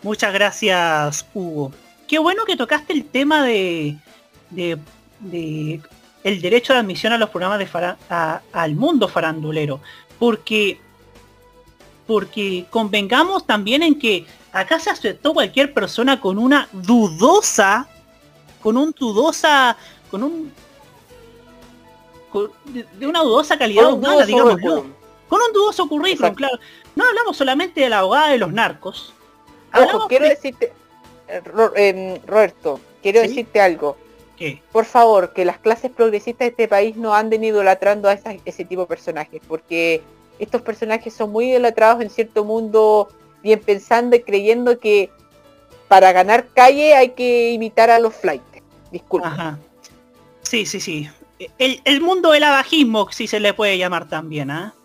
Muchas 0.03 0.33
gracias, 0.33 1.25
Hugo. 1.33 1.71
Qué 2.07 2.19
bueno 2.19 2.45
que 2.45 2.55
tocaste 2.55 2.93
el 2.93 3.05
tema 3.05 3.43
de, 3.43 3.97
de, 4.51 5.81
el 6.23 6.41
derecho 6.41 6.73
de 6.73 6.79
admisión 6.79 7.13
a 7.13 7.17
los 7.17 7.29
programas 7.29 7.59
de 7.59 7.65
fara, 7.65 7.97
al 8.51 8.75
mundo 8.75 9.07
farandulero. 9.07 9.81
Porque 10.19 10.79
porque 12.05 12.65
convengamos 12.69 13.45
también 13.45 13.81
en 13.83 13.97
que 13.97 14.25
acá 14.51 14.79
se 14.79 14.89
aceptó 14.89 15.33
cualquier 15.33 15.73
persona 15.73 16.19
con 16.19 16.37
una 16.37 16.69
dudosa, 16.71 17.87
con 18.65 18.77
un 18.77 18.95
dudosa, 18.97 19.77
con 20.09 20.23
un 20.23 20.51
con, 22.31 22.49
de, 22.65 22.83
de, 22.97 23.05
una 23.05 23.21
dudosa 23.21 23.59
calidad 23.59 23.93
humana, 23.93 24.25
digamos, 24.25 24.59
con 24.59 25.39
un 25.39 25.53
dudoso 25.53 25.87
currículum, 25.87 26.31
Exacto. 26.31 26.37
claro. 26.37 26.57
No 26.95 27.05
hablamos 27.05 27.37
solamente 27.37 27.81
de 27.81 27.89
la 27.89 27.99
abogada 27.99 28.29
de 28.29 28.39
los 28.39 28.51
narcos. 28.51 29.13
Ojo, 29.71 30.07
quiero 30.07 30.23
de... 30.23 30.31
decirte, 30.31 30.73
eh, 31.27 32.19
Roberto, 32.25 32.79
quiero 33.03 33.21
¿Sí? 33.21 33.27
decirte 33.27 33.61
algo. 33.61 33.97
¿Qué? 34.35 34.63
Por 34.71 34.85
favor, 34.85 35.31
que 35.31 35.45
las 35.45 35.59
clases 35.59 35.91
progresistas 35.91 36.47
de 36.47 36.49
este 36.49 36.67
país 36.67 36.95
no 36.95 37.13
anden 37.13 37.43
idolatrando 37.43 38.09
a 38.09 38.13
esa, 38.13 38.35
ese 38.45 38.65
tipo 38.65 38.81
de 38.81 38.87
personajes, 38.87 39.43
porque 39.47 40.01
estos 40.39 40.63
personajes 40.63 41.13
son 41.13 41.31
muy 41.31 41.51
idolatrados 41.51 42.01
en 42.01 42.09
cierto 42.09 42.43
mundo, 42.43 43.09
bien 43.43 43.59
pensando 43.59 44.15
y 44.15 44.23
creyendo 44.23 44.79
que 44.79 45.11
para 45.87 46.11
ganar 46.13 46.47
calle 46.47 46.95
hay 46.95 47.09
que 47.09 47.51
imitar 47.51 47.91
a 47.91 47.99
los 47.99 48.15
flights. 48.15 48.54
Disculpa. 48.95 49.59
Sí, 50.41 50.65
sí, 50.65 50.79
sí. 50.79 51.09
El, 51.57 51.99
mundo 51.99 52.31
del 52.31 52.45
abajismo, 52.45 53.11
si 53.11 53.27
se 53.27 53.41
le 53.41 53.53
puede 53.53 53.77
llamar 53.77 54.07
también, 54.07 54.49
¿ah? 54.49 54.73
¿eh? 54.73 54.79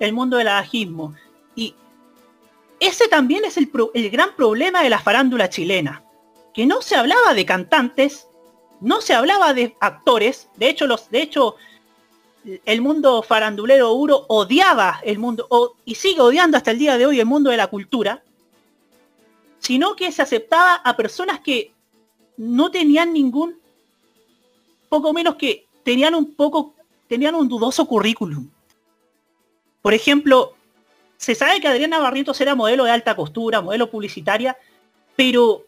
El 0.00 0.12
mundo 0.12 0.36
del 0.36 0.48
abajismo. 0.48 1.14
Y 1.56 1.74
ese 2.80 3.08
también 3.08 3.46
es 3.46 3.56
el, 3.56 3.70
gran 4.10 4.36
problema 4.36 4.82
de 4.82 4.90
la 4.90 4.98
farándula 4.98 5.48
chilena. 5.48 6.04
Que 6.52 6.66
no 6.66 6.82
se 6.82 6.94
hablaba 6.94 7.32
de 7.32 7.46
cantantes, 7.46 8.28
no 8.82 9.00
se 9.00 9.14
hablaba 9.14 9.54
de 9.54 9.74
actores. 9.80 10.50
De 10.56 10.68
hecho, 10.68 10.86
los, 10.86 11.08
de 11.08 11.22
hecho, 11.22 11.56
el 12.66 12.82
mundo 12.82 13.22
farandulero 13.22 13.94
Uro 13.94 14.26
odiaba 14.28 15.00
el 15.04 15.18
mundo, 15.18 15.48
y 15.86 15.94
sigue 15.94 16.20
odiando 16.20 16.58
hasta 16.58 16.72
el 16.72 16.78
día 16.78 16.98
de 16.98 17.06
hoy 17.06 17.18
el 17.18 17.24
mundo 17.24 17.48
de 17.48 17.56
la 17.56 17.68
cultura, 17.68 18.22
sino 19.58 19.96
que 19.96 20.12
se 20.12 20.20
aceptaba 20.20 20.74
a 20.74 20.96
personas 20.98 21.40
que 21.40 21.73
no 22.36 22.70
tenían 22.70 23.12
ningún, 23.12 23.58
poco 24.88 25.12
menos 25.12 25.36
que 25.36 25.66
tenían 25.82 26.14
un 26.14 26.34
poco, 26.34 26.74
tenían 27.08 27.34
un 27.34 27.48
dudoso 27.48 27.86
currículum. 27.86 28.48
Por 29.82 29.94
ejemplo, 29.94 30.54
se 31.16 31.34
sabe 31.34 31.60
que 31.60 31.68
Adriana 31.68 31.98
Barrientos 31.98 32.40
era 32.40 32.54
modelo 32.54 32.84
de 32.84 32.90
alta 32.90 33.14
costura, 33.14 33.60
modelo 33.60 33.90
publicitaria, 33.90 34.56
pero 35.16 35.64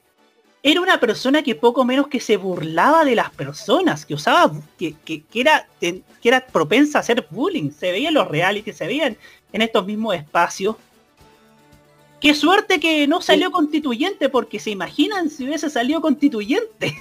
era 0.62 0.80
una 0.80 0.98
persona 0.98 1.42
que 1.42 1.54
poco 1.54 1.84
menos 1.84 2.08
que 2.08 2.18
se 2.18 2.36
burlaba 2.36 3.04
de 3.04 3.14
las 3.14 3.30
personas, 3.30 4.04
que 4.04 4.14
usaba, 4.14 4.52
que, 4.78 4.94
que, 5.04 5.22
que 5.22 5.40
era, 5.40 5.68
que 5.80 6.02
era 6.24 6.44
propensa 6.44 6.98
a 6.98 7.00
hacer 7.02 7.26
bullying. 7.30 7.70
Se 7.70 7.92
veía 7.92 8.08
en 8.08 8.14
los 8.14 8.26
reality, 8.26 8.72
se 8.72 8.86
veía 8.86 9.06
en, 9.06 9.18
en 9.52 9.62
estos 9.62 9.86
mismos 9.86 10.16
espacios. 10.16 10.76
Qué 12.20 12.34
suerte 12.34 12.80
que 12.80 13.06
no 13.06 13.20
salió 13.20 13.48
sí. 13.48 13.52
constituyente, 13.52 14.28
porque 14.28 14.58
se 14.58 14.70
imaginan 14.70 15.30
si 15.30 15.44
hubiese 15.44 15.70
salido 15.70 16.00
constituyente. 16.00 16.94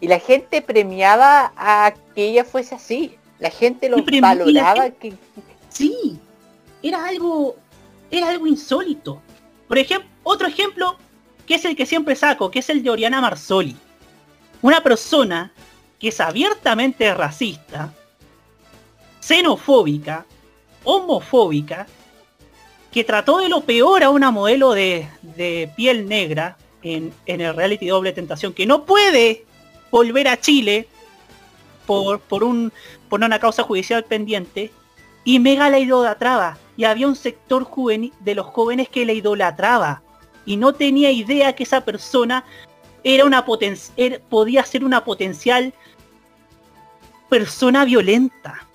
Y 0.00 0.08
la 0.08 0.18
gente 0.18 0.62
premiaba 0.62 1.52
a 1.56 1.94
que 2.14 2.30
ella 2.30 2.44
fuese 2.44 2.74
así. 2.74 3.14
La 3.38 3.50
gente 3.50 3.88
lo 3.88 3.98
valoraba. 4.20 4.82
Gente, 4.82 4.98
que... 4.98 5.14
Sí, 5.68 6.18
era 6.82 7.06
algo, 7.06 7.54
era 8.10 8.30
algo 8.30 8.46
insólito. 8.46 9.22
Por 9.68 9.78
ejemplo, 9.78 10.08
otro 10.24 10.48
ejemplo 10.48 10.96
que 11.46 11.54
es 11.54 11.64
el 11.64 11.76
que 11.76 11.86
siempre 11.86 12.16
saco, 12.16 12.50
que 12.50 12.60
es 12.60 12.70
el 12.70 12.82
de 12.82 12.90
Oriana 12.90 13.20
Marsoli. 13.20 13.76
Una 14.62 14.82
persona 14.82 15.52
que 15.98 16.08
es 16.08 16.20
abiertamente 16.20 17.12
racista, 17.14 17.92
xenofóbica, 19.20 20.26
homofóbica, 20.84 21.86
que 22.92 23.04
trató 23.04 23.38
de 23.38 23.48
lo 23.48 23.62
peor 23.62 24.02
a 24.02 24.10
una 24.10 24.30
modelo 24.30 24.72
de, 24.72 25.08
de 25.22 25.70
piel 25.76 26.08
negra 26.08 26.56
en, 26.82 27.12
en, 27.26 27.40
el 27.40 27.54
reality 27.54 27.86
Doble 27.86 28.12
Tentación, 28.12 28.52
que 28.52 28.66
no 28.66 28.84
puede 28.84 29.44
volver 29.90 30.28
a 30.28 30.40
Chile 30.40 30.88
por, 31.86 32.20
por, 32.20 32.42
un, 32.44 32.72
por 33.08 33.22
una 33.22 33.38
causa 33.38 33.62
judicial 33.62 34.04
pendiente, 34.04 34.70
y 35.24 35.38
Mega 35.38 35.68
la 35.68 35.78
idolatraba. 35.78 36.58
Y 36.76 36.84
había 36.84 37.06
un 37.06 37.16
sector 37.16 37.64
juvenil 37.64 38.12
de 38.20 38.34
los 38.34 38.46
jóvenes 38.46 38.88
que 38.88 39.04
la 39.04 39.12
idolatraba. 39.12 40.02
Y 40.46 40.56
no 40.56 40.72
tenía 40.72 41.10
idea 41.10 41.54
que 41.54 41.64
esa 41.64 41.82
persona 41.82 42.44
era 43.04 43.24
una 43.24 43.44
poten 43.44 43.76
podía 44.28 44.64
ser 44.64 44.84
una 44.84 45.04
potencial 45.04 45.74
persona 47.28 47.84
violenta. 47.84 48.66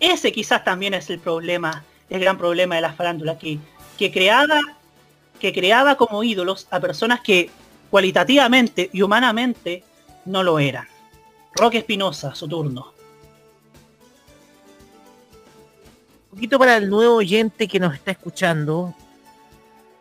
Ese 0.00 0.32
quizás 0.32 0.64
también 0.64 0.94
es 0.94 1.08
el 1.10 1.18
problema, 1.18 1.84
el 2.10 2.20
gran 2.20 2.38
problema 2.38 2.76
de 2.76 2.80
la 2.80 2.92
farándula, 2.92 3.38
que, 3.38 3.58
que 3.98 4.12
creaba, 4.12 4.60
que 5.40 5.52
creaba 5.52 5.96
como 5.96 6.22
ídolos 6.22 6.66
a 6.70 6.80
personas 6.80 7.20
que 7.20 7.50
cualitativamente 7.90 8.90
y 8.92 9.02
humanamente 9.02 9.84
no 10.24 10.42
lo 10.42 10.58
eran. 10.58 10.86
Roque 11.54 11.78
Espinosa, 11.78 12.34
su 12.34 12.48
turno. 12.48 12.92
Un 16.24 16.38
poquito 16.38 16.58
para 16.58 16.76
el 16.76 16.90
nuevo 16.90 17.16
oyente 17.16 17.68
que 17.68 17.78
nos 17.78 17.94
está 17.94 18.10
escuchando, 18.10 18.92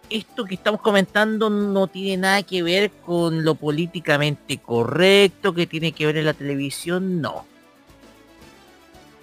esto 0.10 0.46
que 0.46 0.56
estamos 0.56 0.82
comentando 0.82 1.50
no 1.50 1.88
tiene 1.88 2.18
nada 2.18 2.44
que 2.44 2.64
ver 2.64 2.92
con 3.06 3.44
lo 3.44 3.56
políticamente 3.56 4.58
correcto 4.58 5.54
que 5.54 5.68
tiene 5.68 5.92
que 5.92 6.06
ver 6.06 6.18
en 6.18 6.26
la 6.26 6.34
televisión, 6.34 7.22
no. 7.22 7.46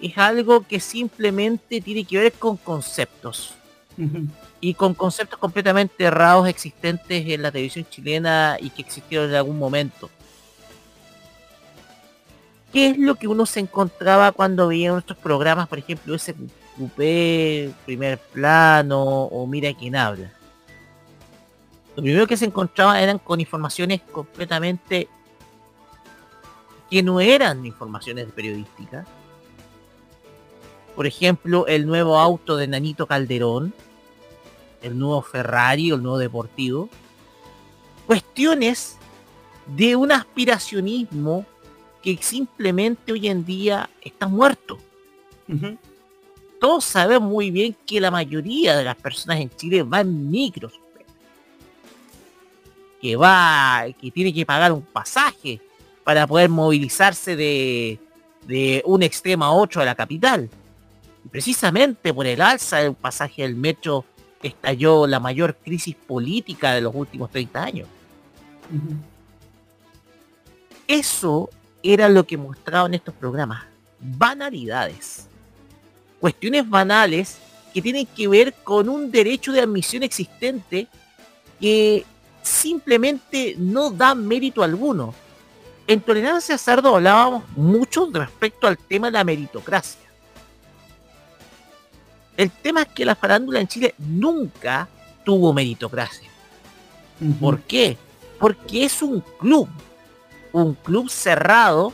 Es 0.01 0.17
algo 0.17 0.67
que 0.67 0.81
simplemente 0.81 1.81
tiene 1.81 2.05
que 2.05 2.19
ver 2.19 2.33
con 2.33 2.57
conceptos. 2.57 3.55
Uh 3.99 4.03
-huh. 4.03 4.29
Y 4.61 4.75
con 4.75 4.95
conceptos 4.95 5.39
completamente 5.39 6.05
errados 6.05 6.49
existentes 6.49 7.27
en 7.27 7.43
la 7.43 7.51
televisión 7.51 7.87
chilena 7.89 8.57
y 8.61 8.71
que 8.71 8.83
existieron 8.83 9.29
en 9.31 9.37
algún 9.37 9.59
momento. 9.59 10.11
¿Qué 12.73 12.91
es 12.91 12.99
lo 12.99 13.17
que 13.17 13.27
uno 13.27 13.47
se 13.47 13.61
encontraba 13.61 14.33
cuando 14.33 14.69
veía 14.69 14.93
nuestros 14.93 15.19
programas, 15.19 15.67
por 15.69 15.79
ejemplo, 15.79 16.15
ese 16.15 16.35
Coupé, 16.77 17.73
primer 17.85 18.19
plano 18.19 19.03
o 19.03 19.47
Mira 19.47 19.75
quién 19.75 19.97
habla? 19.97 20.33
Lo 21.97 22.03
primero 22.03 22.27
que 22.27 22.37
se 22.37 22.45
encontraba 22.45 23.01
eran 23.01 23.19
con 23.19 23.41
informaciones 23.41 24.01
completamente 24.13 25.09
que 26.91 27.03
no 27.03 27.21
eran 27.21 27.67
informaciones 27.67 28.27
periodísticas. 28.33 29.07
Por 31.01 31.07
ejemplo, 31.07 31.67
el 31.67 31.87
nuevo 31.87 32.19
auto 32.19 32.59
de 32.59 32.67
Nanito 32.67 33.07
Calderón, 33.07 33.73
el 34.83 34.99
nuevo 34.99 35.23
Ferrari 35.23 35.91
o 35.91 35.95
el 35.95 36.03
nuevo 36.03 36.19
Deportivo. 36.19 36.91
Cuestiones 38.07 38.99
de 39.67 39.97
un 39.97 40.13
aspiracionismo 40.13 41.47
que 42.03 42.19
simplemente 42.21 43.13
hoy 43.13 43.29
en 43.29 43.47
día 43.47 43.89
está 44.03 44.29
muerto. 44.29 44.77
Uh 45.49 45.55
-huh. 45.55 45.79
Todos 46.61 46.85
sabemos 46.85 47.31
muy 47.31 47.51
bien 47.51 47.75
que 47.87 47.99
la 47.99 48.11
mayoría 48.11 48.77
de 48.77 48.85
las 48.85 48.97
personas 48.97 49.41
en 49.41 49.49
Chile 49.57 49.83
van 49.83 50.07
en 50.07 50.31
micros. 50.31 50.79
Que 53.01 53.17
va, 53.17 53.87
que 53.99 54.11
tiene 54.11 54.35
que 54.35 54.45
pagar 54.45 54.71
un 54.71 54.83
pasaje 54.83 55.63
para 56.05 56.27
poder 56.27 56.51
movilizarse 56.51 57.37
de, 57.37 57.99
de 58.47 58.83
un 58.85 59.03
extremo 59.03 59.47
a 59.47 59.53
otro 59.53 59.81
de 59.81 59.87
la 59.87 59.95
capital. 59.95 60.51
Precisamente 61.31 62.15
por 62.15 62.27
el 62.27 62.41
alza 62.41 62.79
del 62.79 62.95
pasaje 62.95 63.43
del 63.43 63.57
metro 63.57 64.05
estalló 64.43 65.07
la 65.07 65.21
mayor 65.21 65.57
crisis 65.57 65.95
política 65.95 66.73
de 66.73 66.81
los 66.81 66.95
últimos 66.95 67.31
30 67.31 67.63
años. 67.63 67.89
Uh 68.73 68.77
-huh. 68.77 68.97
eso 70.87 71.51
era 71.83 72.09
lo 72.09 72.25
que 72.25 72.37
mostraban 72.37 72.95
estos 72.95 73.15
programas. 73.15 73.65
Banalidades. 74.01 75.27
Cuestiones 76.21 76.69
banales 76.69 77.39
que 77.73 77.83
tienen 77.83 78.07
que 78.07 78.29
ver 78.29 78.55
con 78.65 78.89
un 78.89 79.11
derecho 79.11 79.53
de 79.53 79.61
admisión 79.61 80.03
existente 80.03 80.89
que 81.61 82.05
simplemente 82.43 83.55
no 83.59 83.91
da 83.91 84.15
mérito 84.15 84.63
alguno. 84.63 85.15
En 85.87 86.01
Tolerancia 86.01 86.57
Sardo 86.59 86.97
hablábamos 86.97 87.45
mucho 87.57 88.09
respecto 88.13 88.67
al 88.67 88.79
tema 88.79 89.09
de 89.09 89.13
la 89.13 89.25
meritocracia. 89.25 90.10
El 92.41 92.51
tema 92.51 92.81
es 92.81 92.89
que 92.89 93.05
la 93.05 93.15
farándula 93.15 93.61
en 93.61 93.69
Chile 93.69 93.95
nunca 93.99 94.89
tuvo 95.27 95.53
meritocracia. 95.53 96.31
¿Por 97.39 97.61
qué? 97.61 97.99
Porque 98.39 98.87
es 98.87 99.03
un 99.03 99.21
club, 99.39 99.69
un 100.51 100.73
club 100.73 101.11
cerrado 101.11 101.93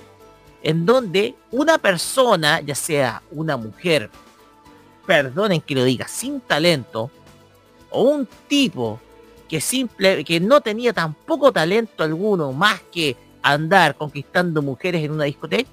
en 0.62 0.86
donde 0.86 1.34
una 1.50 1.78
persona, 1.78 2.60
ya 2.60 2.76
sea 2.76 3.24
una 3.32 3.56
mujer, 3.56 4.08
perdonen 5.04 5.60
que 5.60 5.74
lo 5.74 5.82
diga, 5.82 6.06
sin 6.06 6.40
talento, 6.40 7.10
o 7.90 8.02
un 8.02 8.28
tipo 8.46 9.00
que 9.48 9.60
simple, 9.60 10.22
que 10.22 10.38
no 10.38 10.60
tenía 10.60 10.92
tampoco 10.92 11.50
talento 11.50 12.04
alguno 12.04 12.52
más 12.52 12.80
que 12.92 13.16
andar 13.42 13.96
conquistando 13.96 14.62
mujeres 14.62 15.02
en 15.02 15.10
una 15.10 15.24
discoteca, 15.24 15.68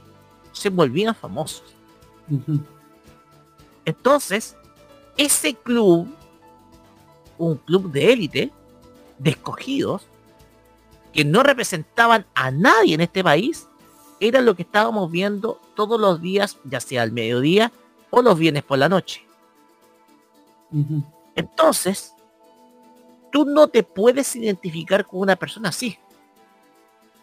se 0.52 0.70
volvían 0.70 1.14
famosos. 1.14 1.76
Entonces, 3.86 4.56
ese 5.18 5.56
club, 5.56 6.08
un 7.38 7.58
club 7.58 7.92
de 7.92 8.14
élite, 8.14 8.52
de 9.18 9.30
escogidos, 9.30 10.08
que 11.14 11.24
no 11.24 11.44
representaban 11.44 12.26
a 12.34 12.52
nadie 12.52 12.96
en 12.96 13.02
este 13.02 13.24
país, 13.24 13.68
era 14.20 14.42
lo 14.42 14.56
que 14.56 14.64
estábamos 14.64 15.12
viendo 15.12 15.60
todos 15.76 16.00
los 16.00 16.22
días, 16.22 16.58
ya 16.64 16.80
sea 16.80 17.04
al 17.04 17.12
mediodía 17.12 17.72
o 18.10 18.22
los 18.22 18.38
viernes 18.38 18.64
por 18.64 18.78
la 18.80 18.90
noche. 18.90 19.26
Entonces, 21.36 22.14
tú 23.32 23.46
no 23.46 23.68
te 23.68 23.84
puedes 23.84 24.36
identificar 24.36 25.06
con 25.06 25.20
una 25.22 25.36
persona 25.36 25.70
así. 25.70 25.98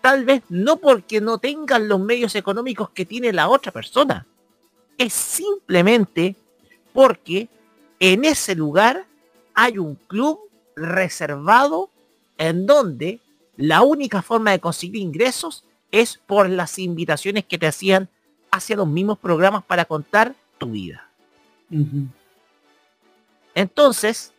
Tal 0.00 0.24
vez 0.24 0.42
no 0.48 0.76
porque 0.76 1.20
no 1.20 1.38
tengan 1.38 1.88
los 1.88 2.00
medios 2.00 2.34
económicos 2.34 2.90
que 2.90 3.04
tiene 3.04 3.32
la 3.32 3.48
otra 3.48 3.72
persona. 3.72 4.26
Es 4.96 5.12
simplemente 5.12 6.36
porque 6.92 7.48
en 8.00 8.24
ese 8.24 8.54
lugar 8.54 9.04
hay 9.54 9.78
un 9.78 9.94
club 9.94 10.40
reservado 10.74 11.90
en 12.38 12.66
donde 12.66 13.20
la 13.56 13.82
única 13.82 14.22
forma 14.22 14.52
de 14.52 14.58
conseguir 14.58 14.96
ingresos 14.96 15.64
es 15.92 16.18
por 16.26 16.48
las 16.48 16.78
invitaciones 16.78 17.44
que 17.44 17.58
te 17.58 17.66
hacían 17.66 18.08
hacia 18.50 18.76
los 18.76 18.88
mismos 18.88 19.18
programas 19.18 19.62
para 19.64 19.84
contar 19.84 20.34
tu 20.56 20.70
vida. 20.70 21.06
Entonces, 23.54 24.32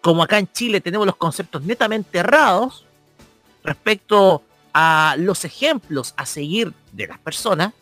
como 0.00 0.22
acá 0.22 0.38
en 0.38 0.50
Chile 0.50 0.80
tenemos 0.80 1.06
los 1.06 1.16
conceptos 1.16 1.62
netamente 1.62 2.18
errados 2.18 2.86
respecto 3.62 4.42
a 4.72 5.16
los 5.18 5.44
ejemplos 5.44 6.14
a 6.16 6.24
seguir 6.24 6.72
de 6.92 7.08
las 7.08 7.18
personas, 7.18 7.74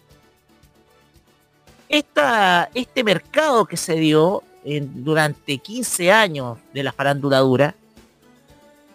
este 1.88 3.04
mercado 3.04 3.64
que 3.64 3.76
se 3.76 3.94
dio 3.94 4.42
durante 4.64 5.58
15 5.58 6.12
años 6.12 6.58
de 6.74 6.82
la 6.82 6.92
farándula 6.92 7.38
dura, 7.38 7.74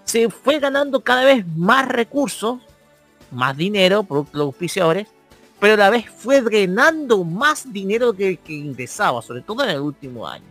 se 0.03 0.29
fue 0.29 0.59
ganando 0.59 1.01
cada 1.01 1.23
vez 1.23 1.45
más 1.55 1.87
recursos, 1.87 2.59
más 3.31 3.55
dinero, 3.55 4.03
por 4.03 4.27
los 4.33 4.45
auspiciadores, 4.47 5.07
pero 5.59 5.73
a 5.73 5.77
la 5.77 5.89
vez 5.89 6.05
fue 6.09 6.41
drenando 6.41 7.23
más 7.23 7.71
dinero 7.71 8.13
que, 8.13 8.37
que 8.37 8.53
ingresaba, 8.53 9.21
sobre 9.21 9.41
todo 9.41 9.63
en 9.63 9.71
el 9.71 9.79
último 9.79 10.27
año. 10.27 10.45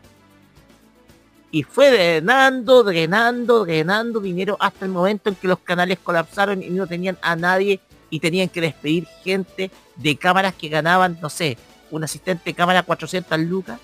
Y 1.51 1.65
fue 1.65 1.91
drenando, 1.91 2.83
drenando, 2.83 3.65
drenando 3.67 4.21
dinero 4.21 4.57
hasta 4.59 4.87
el 4.87 4.91
momento 4.91 5.29
en 5.29 5.37
que 5.37 5.49
los 5.49 5.59
canales 5.59 5.99
colapsaron 6.03 6.63
y 6.63 6.71
no 6.71 6.87
tenían 6.87 7.19
a 7.21 7.37
nadie 7.37 7.79
y 8.09 8.21
tenían 8.21 8.49
que 8.49 8.63
despedir 8.63 9.07
gente 9.23 9.71
de 9.97 10.17
cámaras 10.17 10.55
que 10.55 10.71
ganaban, 10.71 11.19
no 11.21 11.29
sé, 11.29 11.59
un 11.91 12.03
asistente 12.03 12.45
de 12.47 12.55
cámara 12.55 12.83
400 12.83 13.39
lucas 13.41 13.79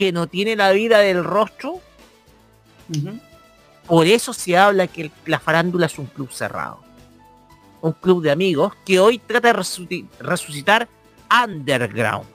que 0.00 0.12
no 0.12 0.26
tiene 0.28 0.56
la 0.56 0.70
vida 0.70 1.00
del 1.00 1.22
rostro. 1.22 1.78
Por 3.86 4.06
eso 4.06 4.32
se 4.32 4.56
habla 4.56 4.86
que 4.86 5.10
la 5.26 5.38
farándula 5.38 5.84
es 5.84 5.98
un 5.98 6.06
club 6.06 6.32
cerrado. 6.32 6.80
Un 7.82 7.92
club 7.92 8.22
de 8.22 8.30
amigos 8.30 8.72
que 8.86 8.98
hoy 8.98 9.18
trata 9.18 9.48
de 9.48 9.62
resucitar 10.20 10.88
underground. 11.44 12.26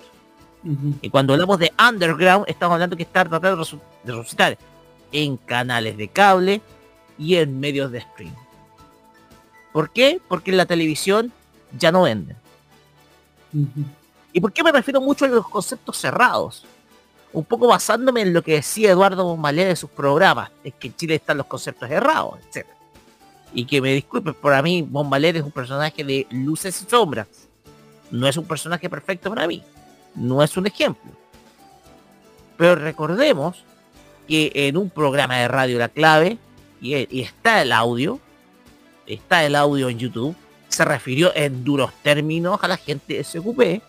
Y 1.02 1.10
cuando 1.10 1.34
hablamos 1.34 1.58
de 1.58 1.74
underground, 1.80 2.46
estamos 2.48 2.76
hablando 2.76 2.96
que 2.96 3.02
está 3.02 3.26
tratando 3.26 3.66
de 4.04 4.14
resucitar 4.14 4.60
en 5.12 5.36
canales 5.38 5.98
de 5.98 6.08
cable 6.08 6.62
y 7.18 7.38
en 7.38 7.60
medios 7.60 7.92
de 7.92 8.02
stream. 8.02 8.36
¿Por 9.74 9.90
qué? 9.90 10.22
Porque 10.28 10.52
en 10.52 10.58
la 10.58 10.68
televisión 10.68 11.34
ya 11.76 11.92
no 11.92 12.04
venden. 12.04 12.38
¿Y 14.34 14.40
por 14.40 14.54
qué 14.54 14.64
me 14.64 14.72
refiero 14.72 15.02
mucho 15.02 15.26
a 15.26 15.30
los 15.30 15.50
conceptos 15.50 15.98
cerrados? 15.98 16.64
Un 17.36 17.44
poco 17.44 17.68
basándome 17.68 18.22
en 18.22 18.34
lo 18.34 18.41
que 18.41 18.53
decía 18.53 18.91
Eduardo 18.91 19.26
Bombalé 19.26 19.66
de 19.66 19.76
sus 19.76 19.90
programas, 19.90 20.52
es 20.64 20.74
que 20.74 20.88
en 20.88 20.95
Chile 20.95 21.16
están 21.16 21.38
los 21.38 21.48
conceptos 21.48 21.91
errados, 21.91 22.40
etc. 22.40 22.66
Y 23.53 23.66
que 23.66 23.82
me 23.82 23.94
disculpen, 23.94 24.34
para 24.34 24.62
mí 24.62 24.82
Bombaler 24.82 25.36
es 25.36 25.44
un 25.44 25.52
personaje 25.52 26.03
de 26.03 26.28
luces 26.32 26.82
y 26.82 26.90
sombras. 26.90 27.28
No 28.10 28.28
es 28.28 28.38
un 28.38 28.45
personaje 28.45 28.90
perfecto 28.90 29.30
para 29.30 29.48
mí. 29.48 29.62
No 30.16 30.41
es 30.41 30.56
un 30.56 30.66
ejemplo. 30.66 31.12
Pero 32.57 32.76
recordemos 32.76 33.64
que 34.30 34.52
en 34.53 34.78
un 34.78 34.90
programa 34.90 35.38
de 35.38 35.49
radio 35.49 35.78
La 35.78 35.90
Clave, 35.90 36.38
y, 36.80 36.95
y 36.95 37.22
está 37.22 37.62
el 37.62 37.74
audio, 37.74 38.20
está 39.07 39.44
el 39.44 39.56
audio 39.56 39.90
en 39.90 39.99
YouTube, 39.99 40.36
se 40.70 40.86
refirió 40.86 41.36
en 41.36 41.66
duros 41.66 41.91
términos 42.02 42.60
a 42.62 42.70
la 42.70 42.78
gente 42.78 43.16
de 43.16 43.24
SQP 43.26 43.84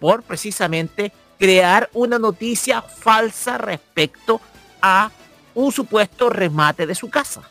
por 0.00 0.24
precisamente 0.24 1.12
crear 1.44 1.90
una 1.92 2.18
noticia 2.18 2.80
falsa 2.80 3.58
respecto 3.58 4.40
a 4.80 5.10
un 5.54 5.70
supuesto 5.72 6.30
remate 6.30 6.86
de 6.86 6.94
su 6.94 7.10
casa. 7.10 7.42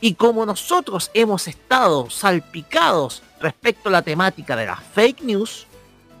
Y 0.00 0.14
como 0.14 0.44
nosotros 0.44 1.12
hemos 1.14 1.46
estado 1.46 2.10
salpicados 2.10 3.22
respecto 3.40 3.88
a 3.88 3.92
la 3.92 4.02
temática 4.02 4.56
de 4.56 4.66
las 4.66 4.82
fake 4.82 5.22
news 5.22 5.68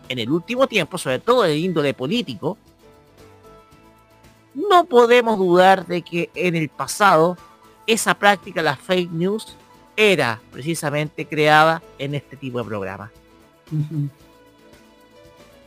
en 0.08 0.20
el 0.20 0.30
último 0.30 0.68
tiempo, 0.68 0.98
sobre 0.98 1.18
todo 1.18 1.42
de 1.42 1.58
índole 1.58 1.94
político, 1.94 2.56
no 4.54 4.84
podemos 4.84 5.38
dudar 5.38 5.84
de 5.84 6.02
que 6.02 6.30
en 6.36 6.54
el 6.54 6.68
pasado 6.68 7.36
esa 7.88 8.14
práctica, 8.14 8.62
las 8.62 8.78
fake 8.78 9.10
news, 9.10 9.56
era 9.96 10.40
precisamente 10.52 11.26
creada 11.26 11.82
en 11.98 12.14
este 12.14 12.36
tipo 12.36 12.58
de 12.58 12.64
programa. 12.64 13.10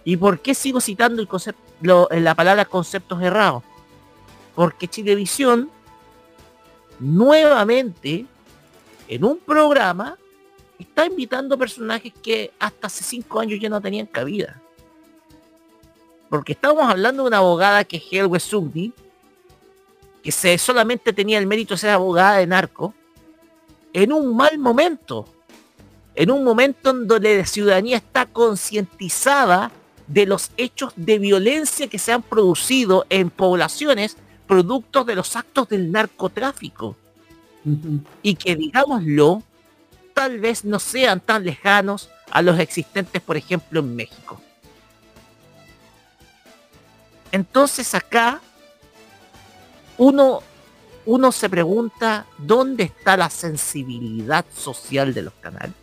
¿Y 0.09 0.17
por 0.17 0.39
qué 0.39 0.55
sigo 0.55 0.81
citando 0.81 1.21
el 1.21 1.27
concepto, 1.27 2.09
la 2.09 2.33
palabra 2.33 2.65
conceptos 2.65 3.21
errados? 3.21 3.61
Porque 4.55 4.87
Chilevisión 4.87 5.69
nuevamente 6.97 8.25
en 9.07 9.23
un 9.23 9.37
programa 9.37 10.17
está 10.79 11.05
invitando 11.05 11.55
personajes 11.59 12.11
que 12.23 12.51
hasta 12.57 12.87
hace 12.87 13.03
cinco 13.03 13.39
años 13.39 13.59
ya 13.59 13.69
no 13.69 13.79
tenían 13.79 14.07
cabida. 14.07 14.59
Porque 16.27 16.53
estamos 16.53 16.89
hablando 16.89 17.21
de 17.21 17.27
una 17.27 17.37
abogada 17.37 17.83
que 17.83 17.97
es 17.97 18.03
Helwe 18.11 18.39
Sugdi, 18.39 18.91
que 20.23 20.31
se 20.31 20.57
solamente 20.57 21.13
tenía 21.13 21.37
el 21.37 21.45
mérito 21.45 21.75
de 21.75 21.81
ser 21.81 21.91
abogada 21.91 22.37
de 22.37 22.47
narco, 22.47 22.95
en 23.93 24.11
un 24.11 24.35
mal 24.35 24.57
momento. 24.57 25.27
En 26.15 26.31
un 26.31 26.43
momento 26.43 26.89
en 26.89 27.07
donde 27.07 27.37
la 27.37 27.45
ciudadanía 27.45 27.97
está 27.97 28.25
concientizada 28.25 29.71
de 30.09 30.25
los 30.25 30.51
hechos 30.57 30.91
de 30.95 31.19
violencia 31.19 31.87
que 31.87 31.99
se 31.99 32.11
han 32.11 32.23
producido 32.23 33.05
en 33.09 33.29
poblaciones 33.29 34.17
productos 34.47 35.05
de 35.05 35.15
los 35.15 35.35
actos 35.35 35.69
del 35.69 35.91
narcotráfico. 35.91 36.97
Y 38.23 38.35
que, 38.35 38.55
digámoslo, 38.55 39.43
tal 40.15 40.39
vez 40.39 40.65
no 40.65 40.79
sean 40.79 41.19
tan 41.19 41.45
lejanos 41.45 42.09
a 42.31 42.41
los 42.41 42.59
existentes, 42.59 43.21
por 43.21 43.37
ejemplo, 43.37 43.79
en 43.81 43.95
México. 43.95 44.41
Entonces 47.31 47.93
acá 47.93 48.41
uno, 49.97 50.41
uno 51.05 51.31
se 51.31 51.47
pregunta 51.47 52.25
dónde 52.39 52.85
está 52.85 53.15
la 53.15 53.29
sensibilidad 53.29 54.45
social 54.55 55.13
de 55.13 55.21
los 55.21 55.33
canales, 55.35 55.75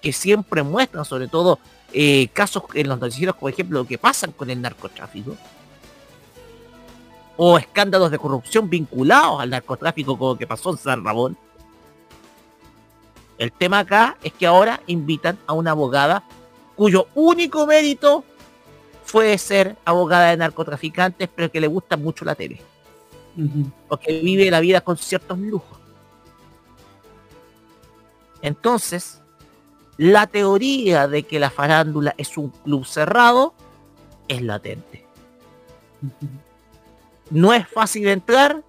que 0.00 0.14
siempre 0.14 0.62
muestran, 0.62 1.04
sobre 1.04 1.28
todo 1.28 1.58
eh, 1.92 2.28
casos 2.28 2.64
en 2.74 2.88
los 2.88 2.98
noticieros, 2.98 3.36
por 3.36 3.50
ejemplo, 3.50 3.80
lo 3.80 3.86
que 3.86 3.98
pasan 3.98 4.32
con 4.32 4.50
el 4.50 4.60
narcotráfico, 4.60 5.36
o 7.36 7.58
escándalos 7.58 8.10
de 8.10 8.18
corrupción 8.18 8.68
vinculados 8.68 9.40
al 9.40 9.50
narcotráfico 9.50 10.18
como 10.18 10.36
que 10.36 10.46
pasó 10.46 10.70
en 10.70 10.78
San 10.78 11.04
Ramón, 11.04 11.36
El 13.38 13.52
tema 13.52 13.80
acá 13.80 14.16
es 14.22 14.32
que 14.32 14.46
ahora 14.46 14.80
invitan 14.86 15.38
a 15.46 15.52
una 15.52 15.72
abogada 15.72 16.24
cuyo 16.74 17.06
único 17.14 17.66
mérito 17.66 18.24
fue 19.04 19.36
ser 19.38 19.76
abogada 19.84 20.30
de 20.30 20.38
narcotraficantes, 20.38 21.28
pero 21.34 21.50
que 21.50 21.60
le 21.60 21.66
gusta 21.66 21.96
mucho 21.96 22.24
la 22.24 22.34
tele. 22.34 22.60
Porque 23.88 24.20
vive 24.20 24.50
la 24.50 24.60
vida 24.60 24.80
con 24.80 24.96
ciertos 24.96 25.38
lujos. 25.38 25.78
Entonces, 28.40 29.20
la 29.96 30.26
teoría 30.26 31.08
de 31.08 31.22
que 31.22 31.38
la 31.38 31.50
farándula 31.50 32.14
es 32.18 32.36
un 32.36 32.50
club 32.50 32.84
cerrado 32.84 33.54
es 34.28 34.42
latente. 34.42 35.06
No 37.30 37.52
es 37.52 37.66
fácil 37.68 38.08
entrar. 38.08 38.62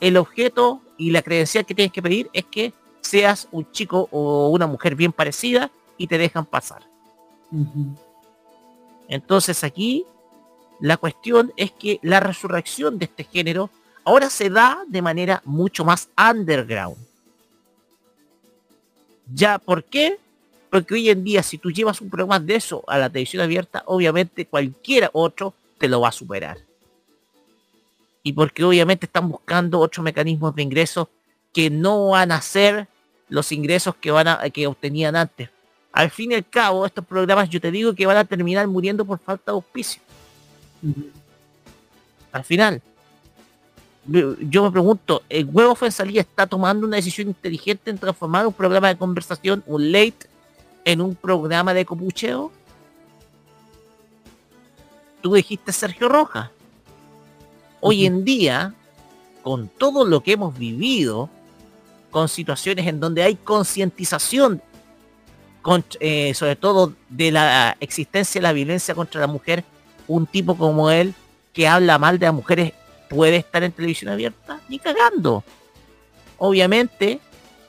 El 0.00 0.16
objeto 0.16 0.80
y 0.96 1.10
la 1.10 1.22
credencial 1.22 1.66
que 1.66 1.74
tienes 1.74 1.92
que 1.92 2.02
pedir 2.02 2.30
es 2.32 2.44
que 2.44 2.72
seas 3.00 3.48
un 3.50 3.70
chico 3.70 4.08
o 4.10 4.48
una 4.48 4.66
mujer 4.66 4.94
bien 4.94 5.12
parecida 5.12 5.70
y 5.96 6.06
te 6.06 6.18
dejan 6.18 6.46
pasar. 6.46 6.82
Entonces 9.08 9.64
aquí 9.64 10.04
la 10.80 10.96
cuestión 10.96 11.52
es 11.56 11.72
que 11.72 11.98
la 12.02 12.20
resurrección 12.20 12.98
de 12.98 13.06
este 13.06 13.24
género 13.24 13.70
ahora 14.04 14.30
se 14.30 14.48
da 14.48 14.82
de 14.86 15.02
manera 15.02 15.42
mucho 15.44 15.84
más 15.84 16.08
underground. 16.16 17.09
¿Ya 19.34 19.58
por 19.58 19.84
qué? 19.84 20.18
Porque 20.70 20.94
hoy 20.94 21.10
en 21.10 21.24
día 21.24 21.42
si 21.42 21.58
tú 21.58 21.70
llevas 21.70 22.00
un 22.00 22.10
programa 22.10 22.38
de 22.38 22.56
eso 22.56 22.84
a 22.86 22.98
la 22.98 23.10
televisión 23.10 23.42
abierta, 23.42 23.82
obviamente 23.86 24.46
cualquier 24.46 25.10
otro 25.12 25.54
te 25.78 25.88
lo 25.88 26.00
va 26.00 26.08
a 26.08 26.12
superar. 26.12 26.58
Y 28.22 28.32
porque 28.32 28.64
obviamente 28.64 29.06
están 29.06 29.28
buscando 29.30 29.78
otros 29.78 30.04
mecanismos 30.04 30.54
de 30.54 30.62
ingresos 30.62 31.08
que 31.52 31.70
no 31.70 32.08
van 32.08 32.32
a 32.32 32.40
ser 32.40 32.86
los 33.28 33.50
ingresos 33.52 33.94
que 33.96 34.10
van 34.10 34.28
a, 34.28 34.50
que 34.50 34.66
obtenían 34.66 35.16
antes. 35.16 35.48
Al 35.92 36.10
fin 36.10 36.32
y 36.32 36.34
al 36.34 36.48
cabo, 36.48 36.86
estos 36.86 37.04
programas 37.04 37.48
yo 37.48 37.60
te 37.60 37.70
digo 37.70 37.94
que 37.94 38.06
van 38.06 38.16
a 38.16 38.24
terminar 38.24 38.66
muriendo 38.68 39.04
por 39.04 39.18
falta 39.18 39.50
de 39.50 39.56
auspicio. 39.56 40.02
Al 42.30 42.44
final. 42.44 42.82
Yo 44.10 44.64
me 44.64 44.72
pregunto, 44.72 45.22
¿el 45.28 45.44
huevo 45.44 45.76
Fensalía 45.76 46.22
está 46.22 46.44
tomando 46.44 46.84
una 46.84 46.96
decisión 46.96 47.28
inteligente 47.28 47.90
en 47.90 47.98
transformar 47.98 48.44
un 48.44 48.52
programa 48.52 48.88
de 48.88 48.96
conversación, 48.96 49.62
un 49.66 49.92
late, 49.92 50.26
en 50.84 51.00
un 51.00 51.14
programa 51.14 51.72
de 51.72 51.84
copucheo? 51.84 52.50
Tú 55.20 55.34
dijiste 55.34 55.70
Sergio 55.70 56.08
Roja. 56.08 56.50
Hoy 57.80 58.04
en 58.04 58.24
día, 58.24 58.74
con 59.44 59.68
todo 59.68 60.04
lo 60.04 60.24
que 60.24 60.32
hemos 60.32 60.58
vivido, 60.58 61.30
con 62.10 62.28
situaciones 62.28 62.88
en 62.88 62.98
donde 62.98 63.22
hay 63.22 63.36
concientización, 63.36 64.60
eh, 66.00 66.34
sobre 66.34 66.56
todo 66.56 66.94
de 67.08 67.30
la 67.30 67.76
existencia 67.78 68.40
de 68.40 68.42
la 68.42 68.52
violencia 68.52 68.92
contra 68.92 69.20
la 69.20 69.28
mujer, 69.28 69.62
un 70.08 70.26
tipo 70.26 70.56
como 70.56 70.90
él 70.90 71.14
que 71.52 71.68
habla 71.68 71.98
mal 71.98 72.18
de 72.18 72.26
las 72.26 72.34
mujeres 72.34 72.72
puede 73.10 73.36
estar 73.36 73.62
en 73.64 73.72
televisión 73.72 74.12
abierta, 74.12 74.60
ni 74.68 74.78
cagando. 74.78 75.42
Obviamente 76.38 77.20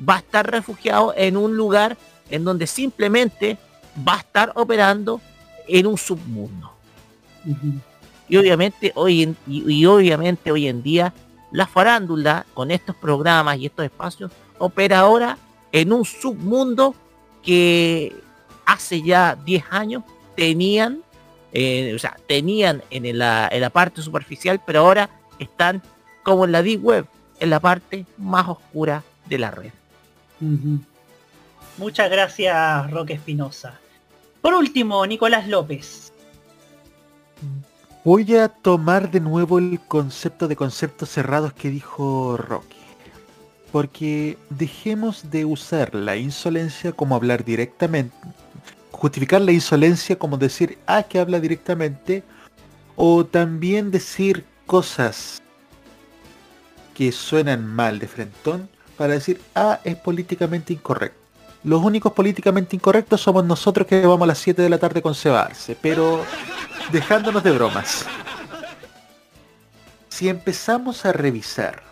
va 0.08 0.16
a 0.16 0.20
estar 0.20 0.50
refugiado 0.50 1.14
en 1.18 1.36
un 1.36 1.58
lugar 1.58 1.98
en 2.30 2.46
donde 2.46 2.68
simplemente 2.68 3.58
va 4.08 4.16
a 4.16 4.20
estar 4.20 4.54
operando 4.56 5.20
en 5.68 5.88
un 5.88 5.98
submundo. 5.98 6.72
Y 8.30 8.38
obviamente 8.38 8.92
hoy 8.96 9.24
en, 9.24 9.38
y, 9.48 9.86
obviamente 9.86 10.52
hoy 10.52 10.68
en 10.68 10.84
día 10.84 11.12
la 11.52 11.66
farándula 11.66 12.46
con 12.54 12.70
estos 12.72 12.96
programas 12.96 13.58
y 13.58 13.66
estos 13.66 13.84
espacios 13.84 14.32
opera 14.60 15.00
ahora 15.00 15.38
en 15.72 15.92
un 15.92 16.06
submundo 16.06 16.96
que 17.44 18.16
hace 18.66 19.02
ya 19.02 19.36
10 19.36 19.64
años 19.72 20.04
tenían 20.36 21.02
eh, 21.52 21.94
o 21.94 22.00
sea, 22.00 22.16
tenían 22.28 22.82
en 22.92 23.18
la, 23.18 23.50
en 23.52 23.60
la 23.60 23.70
parte 23.70 24.02
superficial, 24.02 24.62
pero 24.66 24.80
ahora 24.80 25.10
están 25.44 25.82
como 26.24 26.46
en 26.46 26.52
la 26.52 26.62
Deep 26.62 26.84
Web, 26.84 27.06
en 27.40 27.50
la 27.50 27.60
parte 27.60 28.06
más 28.18 28.48
oscura 28.48 29.04
de 29.28 29.38
la 29.38 29.52
red. 29.52 29.72
Muchas 31.78 32.10
gracias, 32.10 32.92
Roque 32.92 33.14
Espinosa. 33.14 33.80
Por 34.42 34.54
último, 34.54 35.06
Nicolás 35.06 35.48
López. 35.48 36.12
Voy 38.04 38.36
a 38.36 38.50
tomar 38.50 39.12
de 39.12 39.20
nuevo 39.20 39.60
el 39.60 39.80
concepto 39.80 40.48
de 40.48 40.56
conceptos 40.56 41.10
cerrados 41.10 41.54
que 41.54 41.70
dijo 41.70 42.36
Roque. 42.38 42.78
Porque 43.72 44.38
dejemos 44.50 45.30
de 45.30 45.46
usar 45.46 45.94
la 45.96 46.18
insolencia 46.18 46.92
como 46.92 47.16
hablar 47.16 47.46
directamente, 47.46 48.16
justificar 48.92 49.42
la 49.42 49.52
insolencia 49.52 50.18
como 50.18 50.38
decir, 50.38 50.78
ah, 50.88 51.04
que 51.04 51.20
habla 51.20 51.40
directamente, 51.40 52.24
o 52.96 53.26
también 53.26 53.92
decir 53.92 54.46
cosas 54.66 55.42
que 56.94 57.12
suenan 57.12 57.66
mal 57.66 58.00
de 58.00 58.08
frentón 58.08 58.70
para 58.98 59.14
decir, 59.14 59.42
ah, 59.56 59.80
es 59.84 59.96
políticamente 59.96 60.74
incorrecto. 60.74 61.20
Los 61.64 61.82
únicos 61.84 62.14
políticamente 62.14 62.76
incorrectos 62.76 63.22
somos 63.22 63.46
nosotros 63.46 63.86
que 63.86 64.06
vamos 64.06 64.24
a 64.24 64.28
las 64.28 64.40
7 64.40 64.62
de 64.62 64.70
la 64.70 64.80
tarde 64.80 65.02
con 65.02 65.14
cebarse, 65.14 65.78
pero 65.80 66.26
dejándonos 66.92 67.44
de 67.44 67.52
bromas. 67.52 68.06
Si 70.10 70.28
empezamos 70.28 71.06
a 71.06 71.14
revisar 71.14 71.84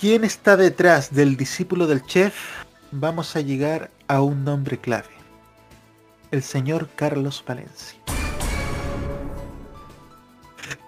quién 0.00 0.24
está 0.24 0.56
detrás 0.56 1.14
del 1.14 1.36
discípulo 1.36 1.86
del 1.86 2.04
chef, 2.04 2.34
vamos 2.90 3.36
a 3.36 3.40
llegar 3.40 3.90
a 4.08 4.22
un 4.22 4.44
nombre 4.44 4.78
clave. 4.78 5.08
El 6.30 6.42
señor 6.42 6.88
Carlos 6.96 7.44
Valencia. 7.46 7.98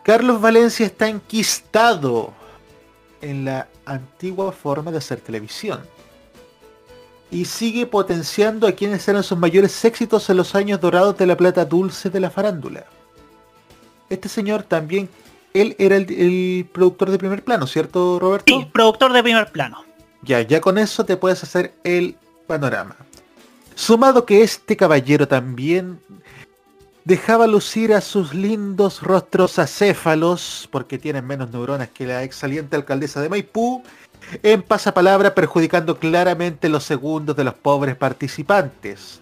Carlos 0.09 0.41
Valencia 0.41 0.87
está 0.87 1.07
enquistado 1.07 2.33
en 3.21 3.45
la 3.45 3.69
antigua 3.85 4.53
forma 4.53 4.91
de 4.91 4.97
hacer 4.97 5.21
televisión. 5.21 5.83
Y 7.31 7.45
sigue 7.45 7.85
potenciando 7.85 8.67
a 8.67 8.73
quienes 8.73 9.07
eran 9.07 9.23
sus 9.23 9.37
mayores 9.37 9.85
éxitos 9.85 10.31
en 10.31 10.39
los 10.39 10.55
años 10.55 10.81
dorados 10.81 11.19
de 11.19 11.27
la 11.27 11.37
plata 11.37 11.67
dulce 11.67 12.09
de 12.09 12.21
la 12.21 12.31
farándula. 12.31 12.87
Este 14.09 14.31
señor 14.31 14.63
también, 14.63 15.11
él 15.53 15.77
era 15.79 15.97
el, 15.97 16.11
el 16.11 16.67
productor 16.73 17.11
de 17.11 17.19
primer 17.19 17.45
plano, 17.45 17.67
¿cierto 17.67 18.19
Roberto? 18.19 18.51
Sí, 18.51 18.67
productor 18.73 19.13
de 19.13 19.23
primer 19.23 19.53
plano. 19.53 19.85
Ya, 20.23 20.41
ya 20.41 20.63
con 20.63 20.79
eso 20.79 21.05
te 21.05 21.19
puedes 21.19 21.43
hacer 21.43 21.75
el 21.85 22.17
panorama. 22.47 22.97
Sumado 23.75 24.25
que 24.25 24.41
este 24.41 24.75
caballero 24.75 25.29
también 25.29 26.01
dejaba 27.09 27.47
lucir 27.47 27.95
a 27.95 28.03
sus 28.03 28.35
lindos 28.35 29.01
rostros 29.01 29.59
acéfalos, 29.59 30.69
porque 30.71 30.99
tienen 30.99 31.27
menos 31.27 31.51
neuronas 31.51 31.89
que 31.89 32.07
la 32.07 32.23
ex 32.23 32.37
saliente 32.37 32.77
alcaldesa 32.77 33.23
de 33.23 33.31
Maipú, 33.31 33.83
en 34.43 34.61
pasapalabra 34.61 35.35
perjudicando 35.35 35.99
claramente 35.99 36.69
los 36.69 36.85
segundos 36.85 37.35
de 37.35 37.45
los 37.45 37.55
pobres 37.55 37.97
participantes. 37.97 39.21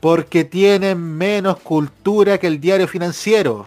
Porque 0.00 0.44
tienen 0.44 0.98
menos 0.98 1.60
cultura 1.60 2.38
que 2.38 2.46
el 2.46 2.58
diario 2.58 2.88
financiero. 2.88 3.66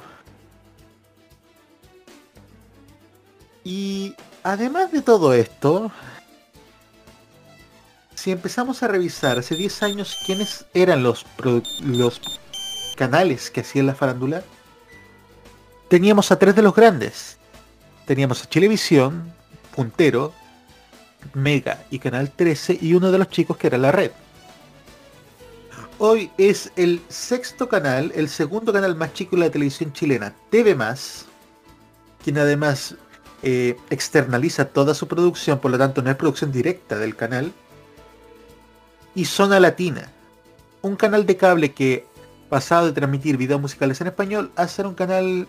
Y 3.64 4.16
además 4.42 4.92
de 4.92 5.04
todo 5.04 5.36
esto, 5.36 5.92
si 8.16 8.32
empezamos 8.32 8.82
a 8.82 8.88
revisar 8.88 9.38
hace 9.38 9.56
10 9.56 9.84
años 9.84 10.18
quiénes 10.26 10.66
eran 10.74 11.04
los, 11.04 11.24
los 11.84 12.20
canales 12.96 13.52
que 13.52 13.62
hacían 13.62 13.88
la 13.88 13.96
farándula, 13.96 14.44
teníamos 15.88 16.32
a 16.32 16.40
tres 16.40 16.56
de 16.56 16.62
los 16.62 16.76
grandes. 16.76 17.38
Teníamos 18.06 18.44
a 18.44 18.50
Chilevisión, 18.50 19.34
Puntero, 19.76 20.34
Mega 21.34 21.86
y 21.90 22.00
Canal 22.00 22.32
13 22.32 22.80
y 22.82 22.94
uno 22.94 23.12
de 23.12 23.18
los 23.18 23.30
chicos 23.30 23.58
que 23.58 23.68
era 23.68 23.78
la 23.78 23.92
red. 23.92 24.12
Hoy 26.00 26.32
es 26.38 26.72
el 26.76 27.02
sexto 27.08 27.70
canal, 27.70 28.12
el 28.16 28.28
segundo 28.28 28.74
canal 28.74 28.96
más 28.96 29.14
chico 29.14 29.36
de 29.36 29.44
la 29.44 29.50
televisión 29.52 29.94
chilena, 29.94 30.34
TV 30.50 30.76
Más, 30.76 31.26
quien 32.24 32.38
además 32.40 32.96
eh, 33.42 33.78
externaliza 33.90 34.66
toda 34.66 34.96
su 34.96 35.08
producción, 35.08 35.60
por 35.60 35.72
lo 35.72 35.78
tanto 35.78 36.02
no 36.02 36.10
es 36.10 36.18
producción 36.18 36.52
directa 36.52 36.98
del 36.98 37.16
canal, 37.16 37.54
y 39.16 39.26
Zona 39.26 39.60
Latina, 39.60 40.12
un 40.82 40.96
canal 40.96 41.26
de 41.26 41.38
cable 41.38 41.74
que, 41.74 42.06
pasado 42.54 42.86
de 42.86 42.92
transmitir 42.92 43.36
videos 43.36 43.60
musicales 43.60 44.00
en 44.00 44.06
español, 44.06 44.52
a 44.56 44.68
ser 44.68 44.86
un 44.86 44.94
canal 44.94 45.48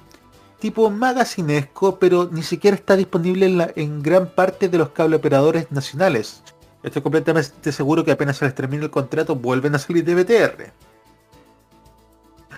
tipo 0.58 0.88
magacinesco, 0.88 1.98
pero 1.98 2.30
ni 2.32 2.42
siquiera 2.42 2.74
está 2.74 2.96
disponible 2.96 3.72
en, 3.76 4.02
gran 4.02 4.26
parte 4.26 4.70
de 4.70 4.78
los 4.78 4.88
cable 4.88 5.16
operadores 5.16 5.70
nacionales. 5.70 6.42
Estoy 6.82 7.02
completamente 7.02 7.72
seguro 7.72 8.06
que 8.06 8.12
apenas 8.12 8.38
se 8.38 8.46
les 8.46 8.54
termine 8.54 8.84
el 8.84 8.90
contrato 8.90 9.36
vuelven 9.36 9.74
a 9.74 9.78
salir 9.78 10.02
de 10.02 10.14
BTR. 10.14 10.72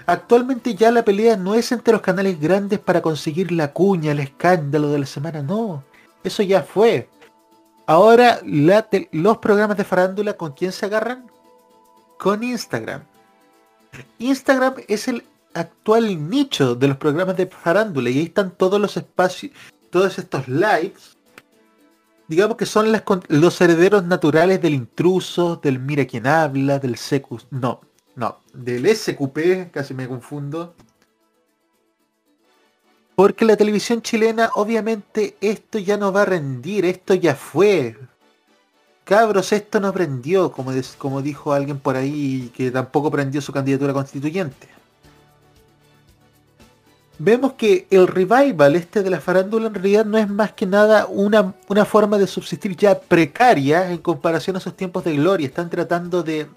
Actualmente 0.06 0.76
ya 0.76 0.92
la 0.92 1.04
pelea 1.04 1.36
no 1.36 1.56
es 1.56 1.72
entre 1.72 1.94
los 1.94 2.02
canales 2.02 2.38
grandes 2.38 2.78
para 2.78 3.02
conseguir 3.02 3.50
la 3.50 3.72
cuña, 3.72 4.12
el 4.12 4.20
escándalo 4.20 4.90
de 4.90 5.00
la 5.00 5.06
semana, 5.06 5.42
no. 5.42 5.82
Eso 6.22 6.44
ya 6.44 6.62
fue. 6.62 7.08
Ahora 7.84 8.38
los 8.44 9.38
programas 9.38 9.76
de 9.76 9.82
farándula, 9.82 10.34
¿con 10.34 10.52
quién 10.52 10.70
se 10.70 10.86
agarran? 10.86 11.28
Con 12.16 12.44
Instagram. 12.44 13.02
Instagram 14.18 14.74
es 14.88 15.08
el 15.08 15.24
actual 15.54 16.28
nicho 16.28 16.74
de 16.74 16.88
los 16.88 16.96
programas 16.96 17.36
de 17.36 17.46
farándula 17.46 18.10
y 18.10 18.18
ahí 18.18 18.24
están 18.26 18.50
todos 18.50 18.80
los 18.80 18.96
espacios, 18.96 19.52
todos 19.90 20.18
estos 20.18 20.46
lives. 20.48 21.16
Digamos 22.28 22.56
que 22.56 22.66
son 22.66 22.88
los 23.28 23.60
herederos 23.60 24.04
naturales 24.04 24.60
del 24.60 24.74
intruso, 24.74 25.56
del 25.56 25.78
mira 25.78 26.04
quién 26.06 26.26
habla, 26.26 26.78
del 26.78 26.96
secu... 26.96 27.38
No, 27.50 27.80
no, 28.16 28.40
del 28.52 28.86
SQP, 28.94 29.70
casi 29.70 29.94
me 29.94 30.08
confundo. 30.08 30.74
Porque 33.14 33.44
la 33.44 33.56
televisión 33.56 34.02
chilena, 34.02 34.50
obviamente, 34.56 35.36
esto 35.40 35.78
ya 35.78 35.96
no 35.96 36.12
va 36.12 36.22
a 36.22 36.26
rendir, 36.26 36.84
esto 36.84 37.14
ya 37.14 37.34
fue. 37.34 37.96
Cabros, 39.06 39.52
esto 39.52 39.78
no 39.78 39.92
prendió, 39.92 40.50
como, 40.50 40.72
dijo 41.22 41.52
alguien 41.52 41.78
por 41.78 41.94
ahí, 41.94 42.50
que 42.56 42.72
tampoco 42.72 43.08
prendió 43.08 43.40
su 43.40 43.52
candidatura 43.52 43.92
constituyente. 43.92 44.66
Vemos 47.16 47.52
que 47.52 47.86
el 47.88 48.08
revival 48.08 48.74
este 48.74 49.04
de 49.04 49.10
la 49.10 49.20
farándula 49.20 49.68
en 49.68 49.74
realidad 49.74 50.04
no 50.04 50.18
es 50.18 50.28
más 50.28 50.54
que 50.54 50.66
nada 50.66 51.06
una, 51.06 51.54
una 51.68 51.84
forma 51.84 52.18
de 52.18 52.26
subsistir 52.26 52.74
ya 52.74 52.98
precaria 52.98 53.92
en 53.92 53.98
comparación 53.98 54.56
a 54.56 54.60
sus 54.60 54.76
tiempos 54.76 55.04
de 55.04 55.14
gloria. 55.14 55.46
Están 55.46 55.70
tratando 55.70 56.24
de, 56.24 56.48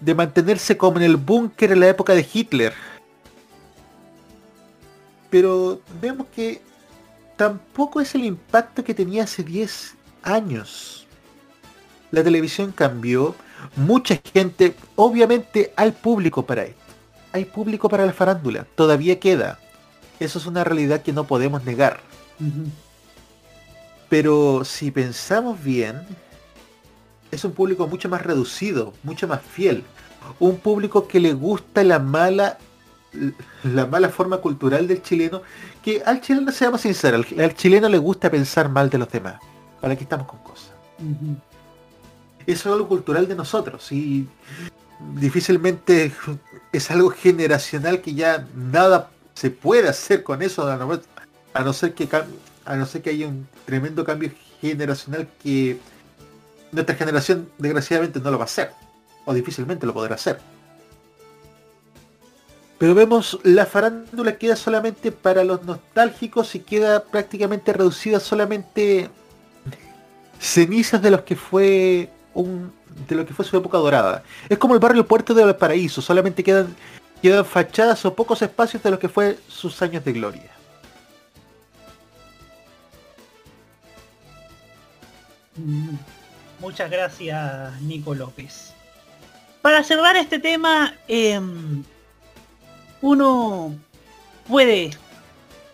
de 0.00 0.14
mantenerse 0.14 0.76
como 0.76 0.98
en 0.98 1.02
el 1.02 1.16
búnker 1.16 1.72
en 1.72 1.80
la 1.80 1.88
época 1.88 2.14
de 2.14 2.24
Hitler. 2.32 2.74
Pero 5.30 5.80
vemos 6.00 6.28
que 6.32 6.62
tampoco 7.36 8.00
es 8.00 8.14
el 8.14 8.24
impacto 8.24 8.84
que 8.84 8.94
tenía 8.94 9.24
hace 9.24 9.42
10 9.42 9.96
años. 10.22 11.06
La 12.10 12.22
televisión 12.22 12.72
cambió, 12.72 13.34
mucha 13.76 14.20
gente, 14.32 14.74
obviamente 14.96 15.72
hay 15.76 15.92
público 15.92 16.44
para 16.44 16.64
esto. 16.64 16.80
Hay 17.32 17.46
público 17.46 17.88
para 17.88 18.04
la 18.04 18.12
farándula, 18.12 18.66
todavía 18.74 19.18
queda. 19.18 19.58
Eso 20.20 20.38
es 20.38 20.46
una 20.46 20.64
realidad 20.64 21.02
que 21.02 21.12
no 21.12 21.24
podemos 21.24 21.64
negar. 21.64 22.00
Pero 24.08 24.64
si 24.64 24.90
pensamos 24.90 25.62
bien, 25.62 26.02
es 27.30 27.44
un 27.44 27.52
público 27.52 27.86
mucho 27.86 28.08
más 28.08 28.22
reducido, 28.22 28.92
mucho 29.02 29.26
más 29.26 29.40
fiel. 29.40 29.84
Un 30.38 30.58
público 30.58 31.08
que 31.08 31.18
le 31.18 31.32
gusta 31.32 31.82
la 31.82 31.98
mala 31.98 32.58
la 33.62 33.86
mala 33.86 34.08
forma 34.08 34.38
cultural 34.38 34.88
del 34.88 35.02
chileno, 35.02 35.42
que 35.82 36.02
al 36.04 36.20
chileno, 36.20 36.50
seamos 36.50 36.80
sinceros, 36.80 37.26
al, 37.32 37.40
al 37.40 37.54
chileno 37.54 37.88
le 37.88 37.98
gusta 37.98 38.30
pensar 38.30 38.68
mal 38.68 38.88
de 38.90 38.98
los 38.98 39.10
demás. 39.10 39.40
Para 39.82 39.96
que 39.96 40.04
estamos 40.04 40.26
con 40.26 40.38
cosas. 40.38 40.70
Eso 42.46 42.68
es 42.68 42.74
algo 42.74 42.88
cultural 42.88 43.28
de 43.28 43.34
nosotros 43.34 43.92
y 43.92 44.26
difícilmente 45.14 46.12
es 46.72 46.90
algo 46.90 47.10
generacional 47.10 48.00
que 48.00 48.14
ya 48.14 48.46
nada 48.54 49.10
se 49.34 49.50
puede 49.50 49.88
hacer 49.88 50.22
con 50.22 50.40
eso 50.40 50.66
a 50.66 50.76
no, 50.76 51.00
a 51.52 51.62
no 51.62 51.72
ser 51.72 51.94
que 51.94 52.08
a 52.64 52.76
no 52.76 52.86
ser 52.86 53.02
que 53.02 53.10
haya 53.10 53.26
un 53.26 53.46
tremendo 53.66 54.04
cambio 54.04 54.30
generacional 54.60 55.28
que 55.42 55.78
nuestra 56.70 56.94
generación 56.94 57.48
desgraciadamente 57.58 58.20
no 58.20 58.30
lo 58.30 58.38
va 58.38 58.44
a 58.44 58.46
hacer 58.46 58.70
o 59.24 59.34
difícilmente 59.34 59.86
lo 59.86 59.92
podrá 59.92 60.14
hacer. 60.14 60.38
Pero 62.78 62.94
vemos 62.94 63.38
la 63.44 63.66
farándula 63.66 64.36
queda 64.38 64.56
solamente 64.56 65.12
para 65.12 65.44
los 65.44 65.62
nostálgicos 65.62 66.56
y 66.56 66.60
queda 66.60 67.04
prácticamente 67.04 67.72
reducida 67.72 68.18
solamente 68.18 69.08
cenizas 70.42 71.00
de 71.00 71.10
los 71.10 71.22
que 71.22 71.36
fue 71.36 72.10
un 72.34 72.72
de 73.08 73.14
lo 73.14 73.24
que 73.24 73.32
fue 73.32 73.44
su 73.44 73.56
época 73.56 73.78
dorada. 73.78 74.22
Es 74.48 74.58
como 74.58 74.74
el 74.74 74.80
barrio 74.80 75.06
Puerto 75.06 75.32
de 75.34 75.44
Valparaíso, 75.44 76.02
solamente 76.02 76.42
quedan 76.44 76.74
quedan 77.22 77.44
fachadas 77.44 78.04
o 78.04 78.14
pocos 78.14 78.42
espacios 78.42 78.82
de 78.82 78.90
lo 78.90 78.98
que 78.98 79.08
fue 79.08 79.38
sus 79.48 79.80
años 79.82 80.04
de 80.04 80.12
gloria. 80.12 80.50
Mm, 85.56 85.96
Muchas 86.60 86.88
gracias, 86.90 87.80
Nico 87.82 88.14
López. 88.14 88.72
Para 89.62 89.82
cerrar 89.82 90.16
este 90.16 90.38
tema, 90.38 90.94
em, 91.08 91.82
uno 93.00 93.74
puede, 94.48 94.90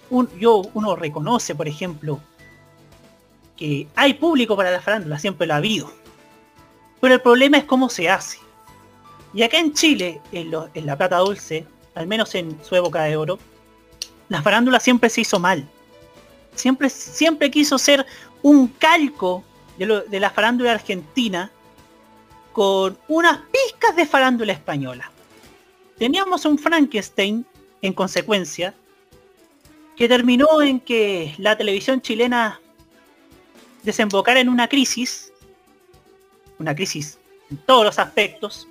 un- 0.08 0.30
yo, 0.38 0.62
uno 0.72 0.96
reconoce, 0.96 1.54
por 1.54 1.68
ejemplo, 1.68 2.20
que 3.58 3.88
hay 3.96 4.14
público 4.14 4.56
para 4.56 4.70
la 4.70 4.80
farándula, 4.80 5.18
siempre 5.18 5.46
lo 5.46 5.54
ha 5.54 5.56
habido. 5.56 5.92
Pero 7.00 7.14
el 7.14 7.20
problema 7.20 7.58
es 7.58 7.64
cómo 7.64 7.88
se 7.90 8.08
hace. 8.08 8.38
Y 9.34 9.42
acá 9.42 9.58
en 9.58 9.74
Chile, 9.74 10.20
en, 10.32 10.52
en 10.74 10.86
la 10.86 10.96
Plata 10.96 11.18
Dulce, 11.18 11.66
al 11.94 12.06
menos 12.06 12.34
en 12.34 12.56
su 12.64 12.76
época 12.76 13.02
de 13.02 13.16
oro, 13.16 13.38
la 14.28 14.42
farándula 14.42 14.80
siempre 14.80 15.10
se 15.10 15.22
hizo 15.22 15.38
mal. 15.38 15.68
Siempre, 16.54 16.88
siempre 16.88 17.50
quiso 17.50 17.78
ser 17.78 18.06
un 18.42 18.68
calco 18.68 19.44
de, 19.76 20.04
de 20.08 20.20
la 20.20 20.30
farándula 20.30 20.72
argentina 20.72 21.50
con 22.52 22.96
unas 23.08 23.38
pizcas 23.50 23.96
de 23.96 24.06
farándula 24.06 24.52
española. 24.52 25.10
Teníamos 25.98 26.44
un 26.44 26.58
Frankenstein, 26.58 27.44
en 27.82 27.92
consecuencia, 27.92 28.74
que 29.96 30.08
terminó 30.08 30.62
en 30.62 30.78
que 30.78 31.34
la 31.38 31.56
televisión 31.56 32.00
chilena 32.00 32.60
desembocara 33.82 34.40
en 34.40 34.48
una 34.48 34.68
crisis, 34.68 35.32
una 36.58 36.74
crisis 36.74 37.18
en 37.50 37.56
todos 37.58 37.84
los 37.84 37.98
aspectos, 37.98 38.68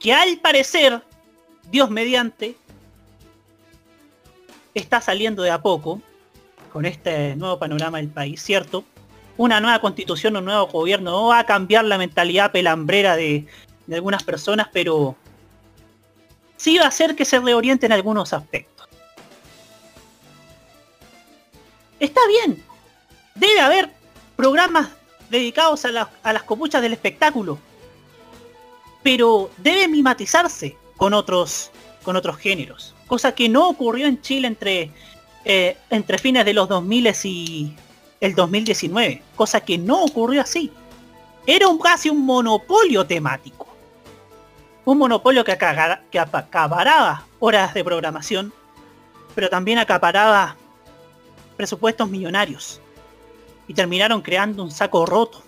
que 0.00 0.12
al 0.12 0.38
parecer, 0.38 1.02
Dios 1.70 1.90
mediante, 1.90 2.56
está 4.74 5.00
saliendo 5.00 5.42
de 5.42 5.50
a 5.50 5.62
poco 5.62 6.00
con 6.72 6.84
este 6.84 7.36
nuevo 7.36 7.58
panorama 7.58 7.98
del 7.98 8.08
país, 8.08 8.42
¿cierto? 8.42 8.84
Una 9.36 9.60
nueva 9.60 9.80
constitución, 9.80 10.36
un 10.36 10.44
nuevo 10.44 10.66
gobierno 10.66 11.10
no 11.10 11.26
va 11.28 11.40
a 11.40 11.46
cambiar 11.46 11.84
la 11.84 11.98
mentalidad 11.98 12.52
pelambrera 12.52 13.16
de, 13.16 13.46
de 13.86 13.94
algunas 13.94 14.22
personas, 14.22 14.68
pero 14.72 15.16
sí 16.56 16.78
va 16.78 16.84
a 16.84 16.88
hacer 16.88 17.14
que 17.14 17.24
se 17.24 17.38
reorienten 17.38 17.92
algunos 17.92 18.32
aspectos. 18.32 18.88
Está 22.00 22.20
bien, 22.26 22.62
debe 23.34 23.60
haber 23.60 23.90
programas 24.36 24.88
dedicados 25.30 25.84
a, 25.84 25.90
la- 25.90 26.10
a 26.22 26.32
las 26.32 26.42
copuchas 26.42 26.82
del 26.82 26.92
espectáculo, 26.92 27.58
pero 29.02 29.50
debe 29.58 29.88
mimatizarse 29.88 30.76
con 30.96 31.12
otros, 31.14 31.70
con 32.02 32.16
otros 32.16 32.36
géneros, 32.38 32.94
cosa 33.06 33.34
que 33.34 33.48
no 33.48 33.68
ocurrió 33.68 34.06
en 34.06 34.20
Chile 34.22 34.48
entre, 34.48 34.90
eh, 35.44 35.76
entre 35.90 36.18
fines 36.18 36.44
de 36.44 36.54
los 36.54 36.68
2000 36.68 37.12
y 37.24 37.74
el 38.20 38.34
2019, 38.34 39.22
cosa 39.36 39.60
que 39.60 39.76
no 39.78 40.04
ocurrió 40.04 40.40
así. 40.40 40.70
Era 41.46 41.68
un, 41.68 41.78
casi 41.78 42.08
un 42.08 42.24
monopolio 42.24 43.06
temático. 43.06 43.66
Un 44.86 44.98
monopolio 44.98 45.44
que, 45.44 45.52
acaga- 45.52 46.02
que 46.10 46.18
apa- 46.18 46.38
acaparaba 46.38 47.26
horas 47.38 47.74
de 47.74 47.84
programación, 47.84 48.52
pero 49.34 49.50
también 49.50 49.78
acaparaba 49.78 50.56
presupuestos 51.56 52.08
millonarios. 52.08 52.80
Y 53.68 53.74
terminaron 53.74 54.22
creando 54.22 54.62
un 54.62 54.70
saco 54.70 55.06
roto, 55.06 55.42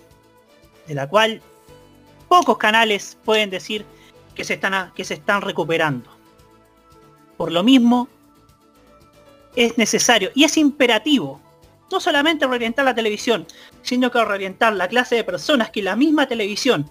de 0.87 0.95
la 0.95 1.07
cual 1.07 1.41
pocos 2.27 2.57
canales 2.57 3.17
pueden 3.23 3.49
decir 3.49 3.85
que 4.35 4.43
se 4.43 4.55
están, 4.55 4.91
que 4.93 5.03
se 5.03 5.15
están 5.15 5.41
recuperando. 5.41 6.09
Por 7.37 7.51
lo 7.51 7.63
mismo, 7.63 8.07
es 9.55 9.77
necesario 9.77 10.31
y 10.35 10.43
es 10.43 10.57
imperativo 10.57 11.41
no 11.91 11.99
solamente 11.99 12.45
reorientar 12.45 12.85
la 12.85 12.95
televisión, 12.95 13.47
sino 13.81 14.11
que 14.11 14.23
reorientar 14.23 14.73
la 14.73 14.87
clase 14.87 15.15
de 15.15 15.23
personas 15.23 15.71
que 15.71 15.81
la 15.81 15.95
misma 15.95 16.27
televisión 16.27 16.89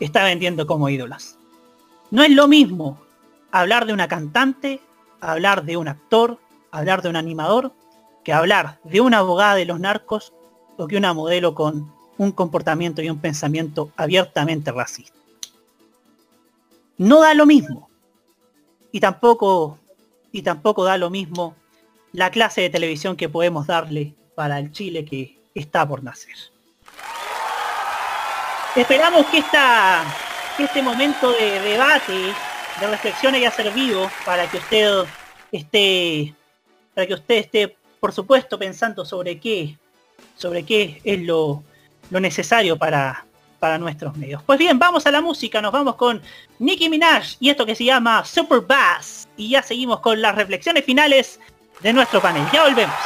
está 0.00 0.24
vendiendo 0.24 0.66
como 0.66 0.88
ídolas. 0.88 1.38
No 2.10 2.22
es 2.22 2.30
lo 2.30 2.48
mismo 2.48 3.00
hablar 3.50 3.86
de 3.86 3.92
una 3.92 4.08
cantante, 4.08 4.80
hablar 5.20 5.64
de 5.64 5.76
un 5.76 5.88
actor, 5.88 6.38
hablar 6.70 7.02
de 7.02 7.10
un 7.10 7.16
animador, 7.16 7.74
que 8.24 8.32
hablar 8.32 8.78
de 8.84 9.00
una 9.00 9.18
abogada 9.18 9.54
de 9.54 9.64
los 9.64 9.80
narcos 9.80 10.32
o 10.76 10.86
que 10.86 10.96
una 10.96 11.12
modelo 11.12 11.54
con 11.54 11.92
un 12.18 12.32
comportamiento 12.32 13.02
y 13.02 13.10
un 13.10 13.20
pensamiento 13.20 13.90
abiertamente 13.96 14.70
racista. 14.70 15.16
No 16.98 17.20
da 17.20 17.34
lo 17.34 17.46
mismo. 17.46 17.90
Y 18.92 19.00
tampoco, 19.00 19.78
y 20.30 20.42
tampoco 20.42 20.84
da 20.84 20.98
lo 20.98 21.10
mismo 21.10 21.56
la 22.12 22.30
clase 22.30 22.60
de 22.60 22.70
televisión 22.70 23.16
que 23.16 23.28
podemos 23.28 23.66
darle 23.66 24.14
para 24.34 24.58
el 24.58 24.70
Chile 24.72 25.04
que 25.04 25.38
está 25.54 25.86
por 25.88 26.02
nacer. 26.02 26.36
Esperamos 28.76 29.26
que, 29.26 29.38
esta, 29.38 30.04
que 30.56 30.64
este 30.64 30.82
momento 30.82 31.32
de 31.32 31.60
debate, 31.60 32.32
de 32.80 32.86
reflexión 32.86 33.34
haya 33.34 33.50
servido 33.50 34.10
para 34.24 34.48
que 34.48 34.58
usted 34.58 35.04
esté, 35.50 36.34
para 36.94 37.06
que 37.06 37.14
usted 37.14 37.34
esté, 37.34 37.76
por 38.02 38.12
supuesto, 38.12 38.58
pensando 38.58 39.04
sobre 39.04 39.38
qué, 39.38 39.78
sobre 40.36 40.64
qué 40.64 41.00
es 41.04 41.20
lo, 41.20 41.62
necesario 42.10 42.76
para, 42.76 43.24
para 43.60 43.78
nuestros 43.78 44.16
medios. 44.16 44.42
Pues 44.42 44.58
bien, 44.58 44.76
vamos 44.76 45.06
a 45.06 45.12
la 45.12 45.20
música, 45.20 45.62
nos 45.62 45.70
vamos 45.70 45.94
con 45.94 46.20
Nicki 46.58 46.88
Minaj 46.88 47.36
y 47.38 47.50
esto 47.50 47.64
que 47.64 47.76
se 47.76 47.84
llama 47.84 48.24
Super 48.24 48.58
Bass. 48.62 49.28
Y 49.36 49.50
ya 49.50 49.62
seguimos 49.62 50.00
con 50.00 50.20
las 50.20 50.34
reflexiones 50.34 50.84
finales 50.84 51.38
de 51.80 51.92
nuestro 51.92 52.20
panel. 52.20 52.44
Ya 52.52 52.64
volvemos. 52.64 52.96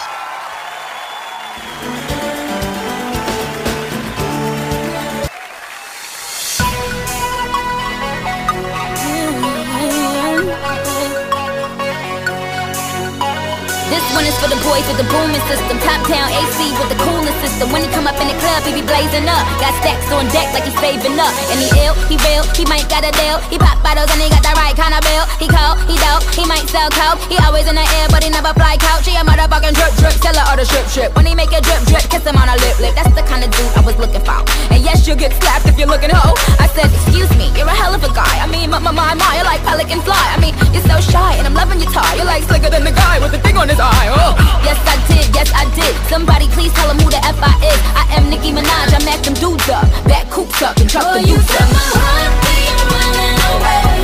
Is 14.27 14.35
for 14.43 14.51
the 14.51 14.59
boys 14.67 14.83
with 14.91 14.99
the 14.99 15.07
booming 15.07 15.39
system. 15.47 15.79
Top 15.87 16.03
down 16.11 16.27
AC 16.27 16.59
with 16.83 16.91
the 16.91 16.99
coolest 16.99 17.39
system. 17.47 17.71
When 17.71 17.87
he 17.87 17.89
come 17.95 18.11
up 18.11 18.19
in 18.19 18.27
the 18.27 18.35
club, 18.43 18.67
he 18.67 18.75
be 18.75 18.83
blazing 18.83 19.23
up. 19.23 19.47
Got 19.63 19.71
stacks 19.79 20.11
on 20.11 20.27
deck 20.35 20.51
like 20.51 20.67
he's 20.67 20.75
saving 20.83 21.15
up. 21.15 21.31
And 21.55 21.63
he 21.63 21.71
ill, 21.87 21.95
he 22.11 22.19
real, 22.27 22.43
he 22.59 22.67
might 22.67 22.91
got 22.91 23.07
a 23.07 23.15
deal. 23.15 23.39
He 23.55 23.55
pop 23.55 23.79
bottles 23.87 24.11
and 24.11 24.19
he 24.19 24.27
got 24.27 24.43
the 24.43 24.51
right 24.59 24.75
kind 24.75 24.99
of 24.99 25.03
bill. 25.07 25.31
He 25.39 25.47
cold, 25.47 25.79
he 25.87 25.95
dope, 26.03 26.27
he 26.35 26.43
might 26.43 26.67
sell 26.67 26.91
coke. 26.91 27.23
He 27.31 27.39
always 27.47 27.71
in 27.71 27.79
the 27.79 27.87
air, 28.03 28.11
but 28.11 28.27
he 28.27 28.31
never 28.35 28.51
fly 28.59 28.75
couch. 28.83 29.07
He 29.07 29.15
a 29.15 29.23
motherfucking 29.23 29.79
drip 29.79 29.95
drip, 29.95 30.19
seller 30.19 30.43
or 30.51 30.59
the 30.59 30.67
strip 30.67 30.91
strip. 30.91 31.15
When 31.15 31.23
he 31.23 31.39
make 31.39 31.55
a 31.55 31.63
drip 31.63 31.87
drip, 31.87 32.03
kiss 32.11 32.27
him 32.27 32.35
on 32.35 32.51
a 32.51 32.59
lip 32.59 32.83
lip. 32.83 32.99
That's 32.99 33.15
the 33.15 33.23
kind 33.31 33.47
of 33.47 33.55
dude 33.55 33.71
I 33.79 33.87
was 33.87 33.95
looking 33.95 34.27
for. 34.27 34.43
And 34.75 34.83
yes, 34.83 35.07
you'll 35.07 35.23
get 35.23 35.39
slapped 35.39 35.71
if 35.71 35.79
you're 35.79 35.87
looking 35.87 36.11
hoe. 36.11 36.35
I 36.59 36.67
said, 36.75 36.91
excuse 36.91 37.31
me, 37.39 37.55
you're 37.55 37.71
a 37.71 37.79
hell 37.79 37.95
of 37.95 38.03
a 38.03 38.11
guy. 38.11 38.43
I 38.43 38.51
mean, 38.51 38.75
my, 38.75 38.83
my, 38.83 38.91
my, 38.91 39.15
my, 39.15 39.39
you're 39.39 39.47
like 39.47 39.63
pelican 39.63 40.03
fly. 40.03 40.19
I 40.35 40.43
mean, 40.43 40.59
you're 40.75 40.83
so 40.83 40.99
shy, 40.99 41.39
and 41.39 41.47
I'm 41.47 41.55
loving 41.55 41.79
your 41.79 41.95
tie. 41.95 42.19
You're 42.19 42.27
like 42.27 42.43
slicker 42.43 42.75
than 42.75 42.83
the 42.83 42.91
guy 42.91 43.23
with 43.23 43.31
the 43.31 43.39
thing 43.39 43.55
on 43.55 43.71
his 43.71 43.79
eye. 43.79 44.16
Oh. 44.19 44.33
Yes, 44.65 44.79
I 44.89 44.97
did, 45.09 45.27
yes, 45.35 45.51
I 45.55 45.65
did. 45.75 45.95
Somebody 46.09 46.49
please 46.49 46.73
tell 46.73 46.89
him 46.91 46.99
who 46.99 47.11
the 47.11 47.21
F 47.25 47.39
I 47.43 47.53
is. 47.71 47.81
I 47.95 48.05
am 48.17 48.31
Nicki 48.31 48.51
Minaj, 48.53 48.93
I 48.97 49.01
mack 49.05 49.23
them 49.23 49.35
dudes 49.35 49.69
up. 49.69 49.85
Back 50.09 50.29
coops 50.31 50.61
up 50.63 50.77
and 50.79 50.89
truck 50.91 51.05
Oh, 51.07 51.15
the 51.21 51.29
you 51.29 51.37
boots 51.37 51.53
got 51.53 51.63
up. 51.63 51.71
my 51.73 51.87
heart 51.95 52.33
beating, 52.45 52.81
running 52.93 53.39
away. 53.53 53.96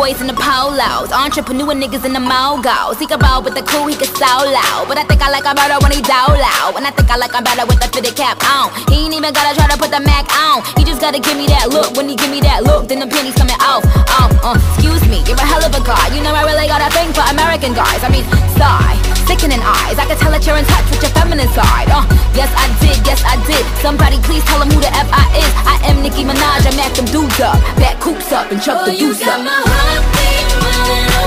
Boys 0.00 0.16
in 0.24 0.28
the 0.32 0.32
polos, 0.32 1.12
entrepreneur 1.12 1.76
niggas 1.76 2.08
in 2.08 2.16
the 2.16 2.24
mogos. 2.32 2.96
He 2.96 3.04
can 3.04 3.20
roll 3.20 3.44
with 3.44 3.52
the 3.52 3.60
cool, 3.68 3.84
he 3.84 3.92
can 3.92 4.08
so 4.16 4.32
loud. 4.48 4.88
But 4.88 4.96
I 4.96 5.04
think 5.04 5.20
I 5.20 5.28
like 5.28 5.44
him 5.44 5.52
better 5.52 5.76
when 5.84 5.92
he 5.92 6.00
down 6.00 6.32
loud. 6.40 6.72
And 6.80 6.88
I 6.88 6.92
think 6.96 7.12
I 7.12 7.20
like 7.20 7.36
him 7.36 7.44
better 7.44 7.68
with 7.68 7.84
the 7.84 7.88
fitted 7.92 8.16
cap 8.16 8.40
on. 8.48 8.72
He 8.88 9.04
ain't 9.04 9.12
even 9.12 9.28
gotta 9.36 9.52
try 9.52 9.68
to 9.68 9.76
put 9.76 9.92
the 9.92 10.00
Mac 10.00 10.24
on. 10.32 10.64
He 10.80 10.88
just 10.88 11.04
gotta 11.04 11.20
give 11.20 11.36
me 11.36 11.44
that 11.52 11.68
look. 11.68 11.92
When 12.00 12.08
he 12.08 12.16
give 12.16 12.32
me 12.32 12.40
that 12.48 12.64
look, 12.64 12.88
then 12.88 13.04
the 13.04 13.08
pennies 13.12 13.36
coming 13.36 13.60
off. 13.60 13.84
Um, 14.16 14.32
uh, 14.40 14.56
excuse 14.72 15.04
me, 15.04 15.20
you're 15.28 15.36
a 15.36 15.44
hell 15.44 15.60
of 15.60 15.76
a 15.76 15.82
guy. 15.84 16.08
You 16.16 16.24
know 16.24 16.32
I 16.32 16.48
really 16.48 16.64
got 16.64 16.80
a 16.80 16.88
thing 16.96 17.12
for 17.12 17.20
American 17.28 17.76
guys. 17.76 18.00
I 18.00 18.08
mean, 18.08 18.24
sigh, 18.56 18.96
sickening 19.28 19.60
eyes. 19.60 20.00
I 20.00 20.08
can 20.08 20.16
tell 20.16 20.32
that 20.32 20.48
you're 20.48 20.56
in 20.56 20.64
touch 20.64 20.88
with 20.88 21.04
your 21.04 21.12
feminine 21.12 21.52
side. 21.52 21.92
Uh, 21.92 22.08
yes 22.32 22.48
I 22.56 22.72
did, 22.80 22.96
yes 23.04 23.20
I 23.20 23.36
did. 23.44 23.68
Somebody 23.84 24.16
please 24.24 24.40
tell 24.48 24.64
him 24.64 24.72
who 24.72 24.80
the 24.80 24.88
F 24.96 25.12
I 25.12 25.28
is. 25.44 25.52
I 25.68 25.76
am 25.92 26.00
Nicki 26.00 26.24
Minaj, 26.24 26.64
I 26.64 26.72
mack 26.72 26.96
them 26.96 27.04
dudes 27.12 27.36
up. 27.36 27.60
Back 27.76 28.00
coops 28.00 28.32
up 28.32 28.48
and 28.48 28.64
chuck 28.64 28.88
the 28.88 28.96
Oh, 28.96 28.96
you 28.96 29.12
deuce 29.12 29.28
up. 29.28 29.89
I've 29.92 30.06
been 30.14 31.19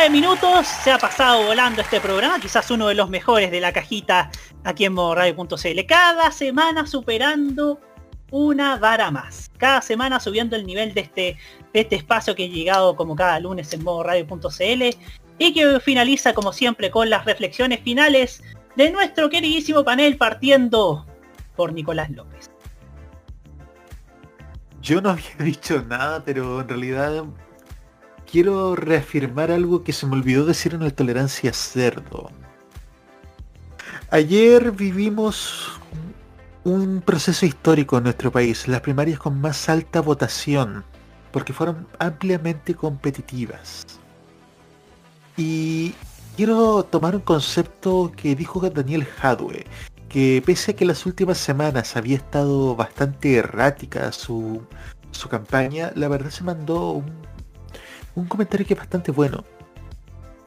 23 0.00 0.08
horas 0.08 0.08
con 0.08 0.08
9 0.08 0.10
minutos, 0.10 0.66
se 0.66 0.90
ha 0.90 0.98
pasado 0.98 1.44
volando 1.44 1.82
este 1.82 2.00
programa, 2.00 2.40
quizás 2.40 2.70
uno 2.70 2.88
de 2.88 2.94
los 2.94 3.10
mejores 3.10 3.50
de 3.50 3.60
la 3.60 3.72
cajita 3.72 4.30
aquí 4.64 4.86
en 4.86 4.94
modoradio.cl. 4.94 5.86
Cada 5.86 6.30
semana 6.30 6.86
superando 6.86 7.78
una 8.30 8.78
vara 8.78 9.10
más. 9.10 9.50
Cada 9.58 9.82
semana 9.82 10.18
subiendo 10.18 10.56
el 10.56 10.66
nivel 10.66 10.94
de 10.94 11.02
este, 11.02 11.36
de 11.74 11.80
este 11.80 11.96
espacio 11.96 12.34
que 12.34 12.44
ha 12.44 12.48
llegado 12.48 12.96
como 12.96 13.14
cada 13.14 13.38
lunes 13.40 13.72
en 13.74 13.84
modoradio.cl 13.84 14.96
y 15.38 15.52
que 15.52 15.80
finaliza 15.80 16.32
como 16.32 16.52
siempre 16.52 16.90
con 16.90 17.10
las 17.10 17.26
reflexiones 17.26 17.80
finales 17.80 18.42
de 18.76 18.90
nuestro 18.90 19.28
queridísimo 19.28 19.84
panel 19.84 20.16
partiendo 20.16 21.06
por 21.56 21.74
Nicolás 21.74 22.10
López. 22.10 22.50
Yo 24.80 25.02
no 25.02 25.10
había 25.10 25.24
dicho 25.38 25.84
nada, 25.86 26.22
pero 26.24 26.62
en 26.62 26.68
realidad 26.68 27.24
quiero 28.30 28.76
reafirmar 28.76 29.50
algo 29.50 29.82
que 29.82 29.92
se 29.92 30.06
me 30.06 30.14
olvidó 30.14 30.44
decir 30.44 30.74
en 30.74 30.84
la 30.84 30.90
tolerancia 30.90 31.52
cerdo. 31.52 32.30
Ayer 34.10 34.72
vivimos 34.72 35.80
un 36.64 37.00
proceso 37.00 37.46
histórico 37.46 37.98
en 37.98 38.04
nuestro 38.04 38.30
país, 38.30 38.68
las 38.68 38.80
primarias 38.80 39.18
con 39.18 39.40
más 39.40 39.68
alta 39.68 40.00
votación, 40.00 40.84
porque 41.32 41.52
fueron 41.52 41.86
ampliamente 41.98 42.74
competitivas. 42.74 43.86
Y 45.36 45.94
quiero 46.36 46.84
tomar 46.84 47.16
un 47.16 47.22
concepto 47.22 48.12
que 48.14 48.36
dijo 48.36 48.60
Daniel 48.68 49.06
Hadwe, 49.22 49.64
que 50.08 50.42
pese 50.44 50.72
a 50.72 50.76
que 50.76 50.84
las 50.84 51.06
últimas 51.06 51.38
semanas 51.38 51.96
había 51.96 52.16
estado 52.16 52.74
bastante 52.76 53.36
errática 53.36 54.12
su, 54.12 54.60
su 55.12 55.28
campaña, 55.28 55.92
la 55.94 56.08
verdad 56.08 56.30
se 56.30 56.44
mandó 56.44 56.90
un, 56.92 57.29
un 58.14 58.26
comentario 58.26 58.66
que 58.66 58.74
es 58.74 58.80
bastante 58.80 59.12
bueno. 59.12 59.44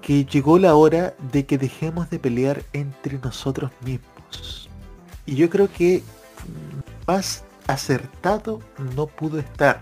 Que 0.02 0.26
llegó 0.26 0.60
la 0.60 0.76
hora 0.76 1.14
de 1.32 1.46
que 1.46 1.58
dejemos 1.58 2.10
de 2.10 2.20
pelear 2.20 2.64
entre 2.74 3.18
nosotros 3.20 3.72
mismos. 3.86 4.70
Y 5.26 5.36
yo 5.36 5.50
creo 5.50 5.72
que 5.72 6.04
más 7.08 7.44
acertado 7.68 8.60
no 8.96 9.08
pudo 9.08 9.40
estar. 9.40 9.80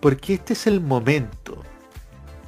Porque 0.00 0.34
este 0.34 0.54
es 0.54 0.66
el 0.66 0.80
momento 0.80 1.62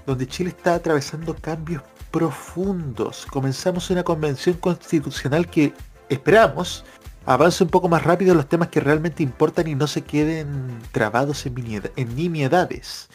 donde 0.07 0.27
Chile 0.27 0.51
está 0.51 0.75
atravesando 0.75 1.35
cambios 1.35 1.83
profundos. 2.11 3.27
Comenzamos 3.27 3.91
una 3.91 4.03
convención 4.03 4.57
constitucional 4.57 5.47
que 5.49 5.75
esperamos 6.09 6.85
avance 7.27 7.63
un 7.63 7.71
poco 7.71 7.89
más 7.89 8.03
rápido 8.03 8.33
en 8.33 8.39
los 8.39 8.49
temas 8.49 8.69
que 8.69 8.81
realmente 8.81 9.23
importan 9.23 9.69
y 9.69 9.75
no 9.75 9.87
se 9.87 10.03
queden 10.03 10.79
trabados 10.93 11.45
en, 11.45 11.55
nimiedad- 11.55 11.93
en 11.97 12.17
nimiedades. 12.17 13.09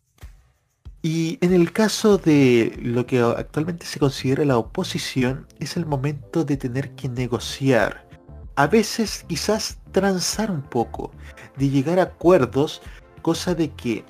Y 1.05 1.37
en 1.41 1.53
el 1.53 1.71
caso 1.71 2.17
de 2.17 2.79
lo 2.81 3.05
que 3.05 3.19
actualmente 3.19 3.85
se 3.85 3.99
considera 3.99 4.43
la 4.43 4.57
oposición, 4.57 5.45
es 5.59 5.77
el 5.77 5.85
momento 5.85 6.43
de 6.43 6.57
tener 6.57 6.95
que 6.95 7.07
negociar. 7.09 8.09
A 8.55 8.65
veces 8.65 9.23
quizás 9.27 9.77
transar 9.91 10.49
un 10.49 10.63
poco, 10.63 11.11
de 11.57 11.69
llegar 11.69 11.99
a 11.99 12.09
acuerdos, 12.09 12.81
cosa 13.21 13.53
de 13.53 13.69
que 13.69 14.03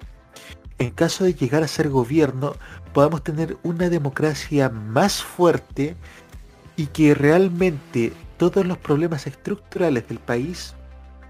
en 0.80 0.92
caso 0.92 1.26
de 1.26 1.34
llegar 1.34 1.64
a 1.64 1.68
ser 1.68 1.90
gobierno 1.90 2.54
podamos 2.94 3.26
tener 3.26 3.58
una 3.64 3.90
democracia 3.90 4.70
más 4.70 5.22
fuerte 5.22 5.98
y 6.78 6.86
que 6.86 7.14
realmente 7.14 8.14
todos 8.38 8.66
los 8.66 8.78
problemas 8.78 9.28
estructurales 9.28 10.08
del 10.08 10.20
país 10.20 10.76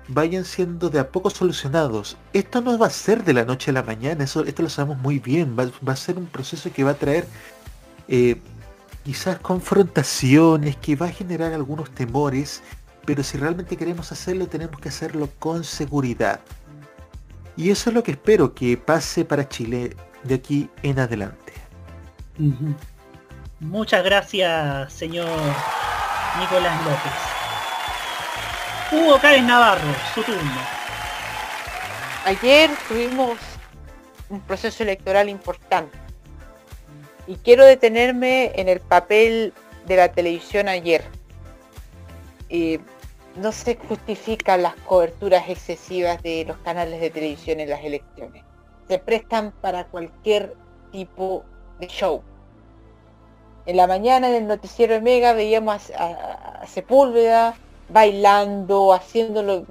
vayan 0.08 0.46
siendo 0.46 0.90
de 0.90 1.00
a 1.00 1.10
poco 1.10 1.30
solucionados. 1.30 2.18
Esto 2.34 2.62
no 2.62 2.78
va 2.78 2.88
a 2.88 2.92
ser 2.92 3.24
de 3.24 3.34
la 3.34 3.46
noche 3.46 3.72
a 3.72 3.74
la 3.74 3.84
mañana, 3.84 4.24
eso, 4.24 4.44
esto 4.44 4.64
lo 4.64 4.70
sabemos 4.70 4.98
muy 5.00 5.20
bien, 5.20 5.58
va, 5.58 5.92
a 5.92 5.96
ser 5.96 6.18
un 6.18 6.28
proceso 6.28 6.72
que 6.72 6.84
va 6.84 6.92
a 6.92 6.96
traer 6.96 7.28
eh, 8.08 8.40
quizás 9.04 9.40
confrontaciones, 9.40 10.76
que 10.78 10.96
va 10.96 11.08
a 11.08 11.12
generar 11.12 11.54
algunos 11.54 11.90
temores, 11.92 12.62
pero 13.06 13.24
si 13.24 13.38
realmente 13.38 13.78
queremos 13.78 14.12
hacerlo 14.12 14.48
tenemos 14.48 14.80
que 14.80 14.90
hacerlo 14.90 15.30
con 15.40 15.64
seguridad. 15.64 16.42
Y 17.58 17.70
eso 17.72 17.90
es 17.90 17.94
lo 17.94 18.04
que 18.04 18.12
espero 18.12 18.54
que 18.54 18.78
pase 18.78 19.24
para 19.24 19.48
Chile 19.48 19.96
de 20.24 20.36
aquí 20.36 20.70
en 20.84 21.00
adelante. 21.00 21.54
Muchas 23.60 24.04
gracias, 24.04 24.92
señor 24.92 25.30
Nicolás 26.40 26.84
López. 26.84 27.35
Hugo 28.92 29.18
Cárez 29.20 29.44
Navarro, 29.44 29.88
su 30.14 30.22
turno. 30.22 30.62
Ayer 32.24 32.70
tuvimos 32.88 33.40
un 34.30 34.40
proceso 34.42 34.84
electoral 34.84 35.28
importante. 35.28 35.98
Y 37.26 37.38
quiero 37.38 37.66
detenerme 37.66 38.52
en 38.56 38.70
el 38.70 38.80
papel 38.80 39.54
de 39.88 39.96
la 39.96 40.12
televisión 40.12 40.68
ayer. 40.68 41.04
No 43.36 43.52
se 43.52 43.76
justifican 43.76 44.62
las 44.62 44.76
coberturas 44.76 45.50
excesivas 45.50 46.22
de 46.22 46.46
los 46.48 46.58
canales 46.58 47.02
de 47.02 47.10
televisión 47.10 47.60
en 47.60 47.72
las 47.72 47.84
elecciones. 47.84 48.44
Se 48.88 49.00
prestan 49.00 49.52
para 49.52 49.86
cualquier 49.86 50.56
tipo 50.92 51.44
de 51.80 51.88
show. 51.88 52.22
En 53.66 53.78
la 53.78 53.88
mañana 53.88 54.30
en 54.30 54.36
el 54.36 54.48
noticiero 54.48 54.94
de 54.94 55.02
Mega 55.02 55.34
veíamos 55.34 55.92
a 55.98 56.62
Sepúlveda 56.68 57.56
bailando, 57.90 58.94
haciéndolo, 58.94 59.66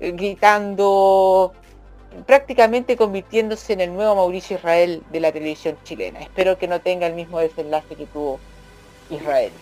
eh, 0.00 0.10
gritando, 0.12 1.52
prácticamente 2.26 2.96
convirtiéndose 2.96 3.72
en 3.72 3.80
el 3.80 3.94
nuevo 3.94 4.14
Mauricio 4.16 4.56
Israel 4.56 5.02
de 5.10 5.20
la 5.20 5.32
televisión 5.32 5.76
chilena. 5.84 6.20
Espero 6.20 6.58
que 6.58 6.68
no 6.68 6.80
tenga 6.80 7.06
el 7.06 7.14
mismo 7.14 7.38
desenlace 7.38 7.94
que 7.96 8.06
tuvo 8.06 8.38
Israel. 9.10 9.52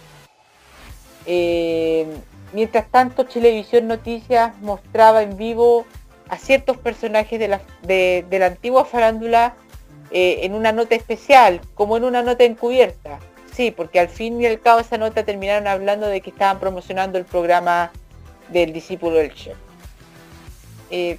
Eh, 1.26 2.06
mientras 2.52 2.90
tanto, 2.90 3.24
Chilevisión 3.24 3.86
Noticias 3.86 4.58
mostraba 4.60 5.22
en 5.22 5.36
vivo 5.36 5.86
a 6.28 6.38
ciertos 6.38 6.76
personajes 6.78 7.38
de 7.38 7.48
la, 7.48 7.60
de, 7.82 8.44
antigua 8.44 8.84
farándula 8.84 9.54
eh, 10.10 10.40
en 10.42 10.54
una 10.54 10.72
nota 10.72 10.94
especial, 10.94 11.60
como 11.74 11.96
en 11.96 12.04
una 12.04 12.22
nota 12.22 12.44
encubierta. 12.44 13.18
Sí, 13.52 13.70
porque 13.70 14.00
al 14.00 14.08
fin 14.08 14.40
y 14.40 14.46
al 14.46 14.60
cabo 14.60 14.80
esa 14.80 14.96
nota 14.96 15.24
terminaron 15.24 15.66
hablando 15.66 16.06
de 16.06 16.20
que 16.20 16.30
estaban 16.30 16.58
promocionando 16.58 17.18
el 17.18 17.24
programa 17.24 17.92
del 18.48 18.72
discípulo 18.72 19.16
del 19.16 19.34
chef. 19.34 19.56
Eh, 20.90 21.18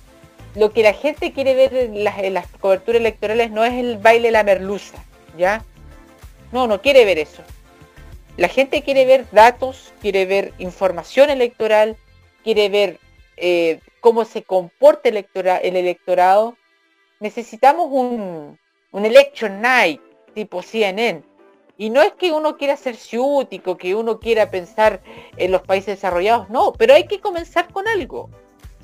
lo 0.55 0.71
que 0.71 0.83
la 0.83 0.93
gente 0.93 1.31
quiere 1.31 1.55
ver 1.55 1.73
en 1.75 2.03
las, 2.03 2.47
coberturas 2.59 2.99
electorales 2.99 3.51
no 3.51 3.63
es 3.63 3.73
el 3.73 3.97
baile 3.97 4.27
de 4.27 4.31
la 4.31 4.43
merluza, 4.43 5.03
¿ya? 5.37 5.63
No, 6.51 6.67
no 6.67 6.81
quiere 6.81 7.05
ver 7.05 7.19
eso. 7.19 7.43
La 8.37 8.47
gente 8.47 8.81
quiere 8.81 9.05
ver 9.05 9.25
datos, 9.31 9.93
quiere 10.01 10.25
ver 10.25 10.53
información 10.57 11.29
electoral, 11.29 11.97
quiere 12.43 12.69
ver 12.69 12.99
eh, 13.37 13.79
cómo 13.99 14.25
se 14.25 14.43
comporta 14.43 15.09
el 15.09 15.75
electorado. 15.75 16.55
Necesitamos 17.19 17.87
un, 17.91 18.57
un 18.91 19.05
election 19.05 19.61
night 19.61 20.01
tipo 20.33 20.61
CNN. 20.61 21.23
Y 21.77 21.89
no 21.89 22.01
es 22.01 22.13
que 22.13 22.31
uno 22.31 22.57
quiera 22.57 22.77
ser 22.77 22.95
ciútico, 22.95 23.77
que 23.77 23.95
uno 23.95 24.19
quiera 24.19 24.51
pensar 24.51 25.01
en 25.37 25.51
los 25.51 25.63
países 25.63 25.97
desarrollados, 25.97 26.49
no, 26.49 26.73
pero 26.73 26.93
hay 26.93 27.07
que 27.07 27.19
comenzar 27.19 27.71
con 27.71 27.87
algo. 27.87 28.29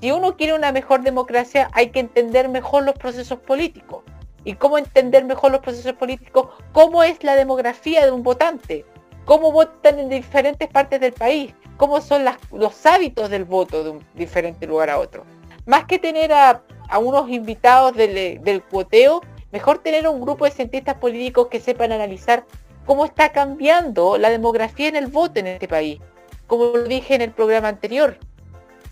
Si 0.01 0.11
uno 0.11 0.35
quiere 0.37 0.55
una 0.55 0.71
mejor 0.71 1.03
democracia, 1.03 1.69
hay 1.73 1.89
que 1.89 1.99
entender 1.99 2.49
mejor 2.49 2.83
los 2.83 2.95
procesos 2.95 3.39
políticos. 3.39 4.03
¿Y 4.43 4.55
cómo 4.55 4.77
entender 4.77 5.25
mejor 5.25 5.51
los 5.51 5.61
procesos 5.61 5.93
políticos? 5.93 6.47
¿Cómo 6.71 7.03
es 7.03 7.23
la 7.23 7.35
demografía 7.35 8.05
de 8.05 8.11
un 8.11 8.23
votante? 8.23 8.85
¿Cómo 9.25 9.51
votan 9.51 9.99
en 9.99 10.09
diferentes 10.09 10.67
partes 10.69 10.99
del 10.99 11.13
país? 11.13 11.53
¿Cómo 11.77 12.01
son 12.01 12.25
los 12.51 12.85
hábitos 12.85 13.29
del 13.29 13.45
voto 13.45 13.83
de 13.83 13.89
un 13.91 14.05
diferente 14.15 14.65
lugar 14.65 14.89
a 14.89 14.97
otro? 14.97 15.25
Más 15.65 15.85
que 15.85 15.99
tener 15.99 16.33
a, 16.33 16.63
a 16.87 16.97
unos 16.97 17.29
invitados 17.29 17.93
del, 17.93 18.41
del 18.41 18.63
cuoteo, 18.63 19.21
mejor 19.51 19.79
tener 19.79 20.07
un 20.07 20.21
grupo 20.21 20.45
de 20.45 20.51
cientistas 20.51 20.95
políticos 20.95 21.47
que 21.49 21.59
sepan 21.59 21.91
analizar 21.91 22.45
cómo 22.89 23.05
está 23.05 23.31
cambiando 23.31 24.17
la 24.17 24.31
demografía 24.31 24.87
en 24.87 24.95
el 24.95 25.05
voto 25.05 25.39
en 25.39 25.45
este 25.45 25.67
país. 25.67 25.99
Como 26.47 26.75
lo 26.75 26.85
dije 26.85 27.13
en 27.13 27.21
el 27.21 27.29
programa 27.29 27.67
anterior, 27.67 28.17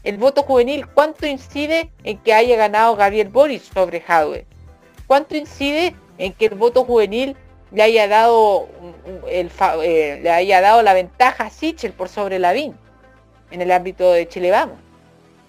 el 0.03 0.19
voto 0.19 0.43
juvenil, 0.43 0.85
¿cuánto 0.85 1.25
incide 1.25 1.89
en 2.03 2.19
que 2.19 2.31
haya 2.31 2.55
ganado 2.57 2.95
Gabriel 2.95 3.29
Boris 3.29 3.63
sobre 3.73 3.99
Jadwe? 3.99 4.45
¿Cuánto 5.07 5.35
incide 5.35 5.95
en 6.19 6.31
que 6.33 6.45
el 6.45 6.53
voto 6.53 6.85
juvenil 6.85 7.35
le 7.71 7.81
haya 7.81 8.07
dado 8.07 8.69
eh, 9.25 10.19
la 10.21 10.93
ventaja 10.93 11.45
a 11.45 11.49
Sichel 11.49 11.91
por 11.91 12.07
sobre 12.07 12.37
Lavín 12.37 12.77
en 13.49 13.61
el 13.63 13.71
ámbito 13.71 14.11
de 14.11 14.27
Chile 14.27 14.51
Vamos? 14.51 14.77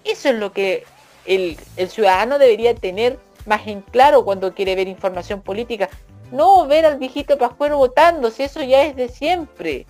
Eso 0.03 0.29
es 0.29 0.35
lo 0.35 0.51
que 0.53 0.85
el 1.27 1.55
ciudadano 1.87 2.39
debería 2.39 2.73
tener 2.73 3.19
más 3.45 3.67
en 3.67 3.81
claro 3.81 4.25
cuando 4.25 4.55
quiere 4.55 4.73
ver 4.73 4.87
información 4.87 5.39
política. 5.43 5.87
No 6.31 6.67
ver 6.67 6.85
al 6.85 6.97
viejito 6.97 7.37
Pascuero 7.37 7.77
votando, 7.77 8.29
si 8.29 8.43
eso 8.43 8.61
ya 8.61 8.83
es 8.83 8.95
de 8.95 9.09
siempre. 9.09 9.85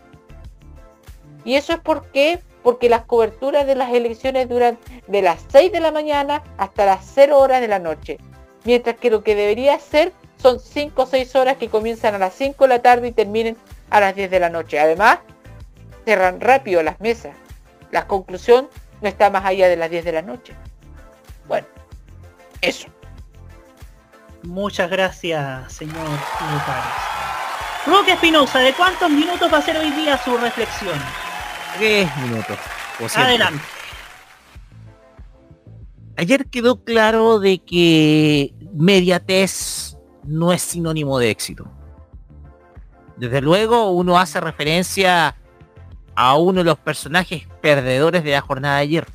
Y 1.43 1.55
eso 1.55 1.73
es 1.73 1.79
porque 1.79 2.39
porque 2.63 2.89
las 2.89 3.05
coberturas 3.05 3.65
de 3.65 3.75
las 3.75 3.91
elecciones 3.93 4.49
duran 4.49 4.77
de 5.07 5.21
las 5.21 5.45
6 5.49 5.71
de 5.71 5.79
la 5.79 5.91
mañana 5.91 6.43
hasta 6.57 6.85
las 6.85 7.09
0 7.13 7.39
horas 7.39 7.61
de 7.61 7.67
la 7.67 7.79
noche. 7.79 8.17
Mientras 8.65 8.97
que 8.97 9.09
lo 9.09 9.23
que 9.23 9.35
debería 9.35 9.79
ser 9.79 10.11
son 10.37 10.59
5 10.59 11.01
o 11.01 11.05
6 11.05 11.35
horas 11.35 11.57
que 11.57 11.69
comienzan 11.69 12.15
a 12.15 12.19
las 12.19 12.33
5 12.33 12.65
de 12.65 12.67
la 12.67 12.81
tarde 12.81 13.07
y 13.07 13.11
terminen 13.11 13.57
a 13.89 13.99
las 13.99 14.15
10 14.15 14.29
de 14.29 14.39
la 14.39 14.49
noche. 14.49 14.79
Además, 14.79 15.19
cerran 16.05 16.41
rápido 16.41 16.83
las 16.83 16.99
mesas. 16.99 17.35
La 17.91 18.07
conclusión 18.07 18.69
no 19.01 19.07
está 19.07 19.29
más 19.29 19.45
allá 19.45 19.67
de 19.67 19.77
las 19.77 19.89
10 19.89 20.05
de 20.05 20.11
la 20.11 20.21
noche. 20.21 20.53
Bueno, 21.47 21.67
eso. 22.61 22.87
Muchas 24.43 24.89
gracias, 24.89 25.71
señor 25.73 25.97
Hugo. 25.97 26.73
Roque 27.85 28.13
Espinosa, 28.13 28.59
¿de 28.59 28.73
cuántos 28.73 29.09
minutos 29.09 29.51
va 29.51 29.57
a 29.57 29.61
ser 29.61 29.77
hoy 29.77 29.91
día 29.91 30.17
su 30.17 30.37
reflexión? 30.37 30.99
Tres 31.77 32.09
minutos. 32.17 32.57
Adelante. 33.15 33.63
Ayer 36.17 36.45
quedó 36.47 36.83
claro 36.83 37.39
de 37.39 37.59
que 37.59 38.53
mediatez 38.73 39.97
no 40.23 40.51
es 40.51 40.61
sinónimo 40.61 41.17
de 41.17 41.29
éxito. 41.29 41.71
Desde 43.15 43.41
luego 43.41 43.91
uno 43.91 44.19
hace 44.19 44.39
referencia 44.39 45.35
a 46.15 46.37
uno 46.37 46.59
de 46.59 46.65
los 46.65 46.77
personajes 46.77 47.47
perdedores 47.61 48.23
de 48.23 48.31
la 48.31 48.41
jornada 48.41 48.75
de 48.77 48.81
ayer. 48.81 49.07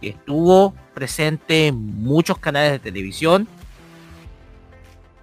Que 0.00 0.10
estuvo 0.10 0.74
presente 0.94 1.68
en 1.68 2.02
muchos 2.02 2.38
canales 2.38 2.72
de 2.72 2.78
televisión. 2.78 3.46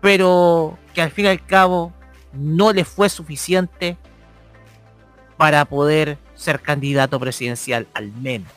Pero 0.05 0.77
que 0.93 1.01
al 1.01 1.09
fin 1.09 1.25
y 1.25 1.29
al 1.29 1.43
cabo 1.43 1.91
no 2.31 2.71
le 2.71 2.85
fue 2.85 3.09
suficiente 3.09 3.97
para 5.35 5.65
poder 5.65 6.19
ser 6.35 6.61
candidato 6.61 7.19
presidencial 7.19 7.87
al 7.95 8.11
menos. 8.11 8.47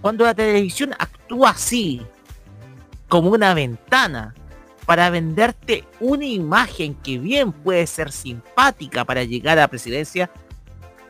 Cuando 0.00 0.24
la 0.24 0.32
televisión 0.34 0.94
actúa 0.98 1.50
así, 1.50 2.00
como 3.06 3.28
una 3.28 3.52
ventana, 3.52 4.34
para 4.86 5.10
venderte 5.10 5.84
una 6.00 6.24
imagen 6.24 6.94
que 6.94 7.18
bien 7.18 7.52
puede 7.52 7.86
ser 7.86 8.10
simpática 8.10 9.04
para 9.04 9.24
llegar 9.24 9.58
a 9.58 9.60
la 9.60 9.68
presidencia, 9.68 10.30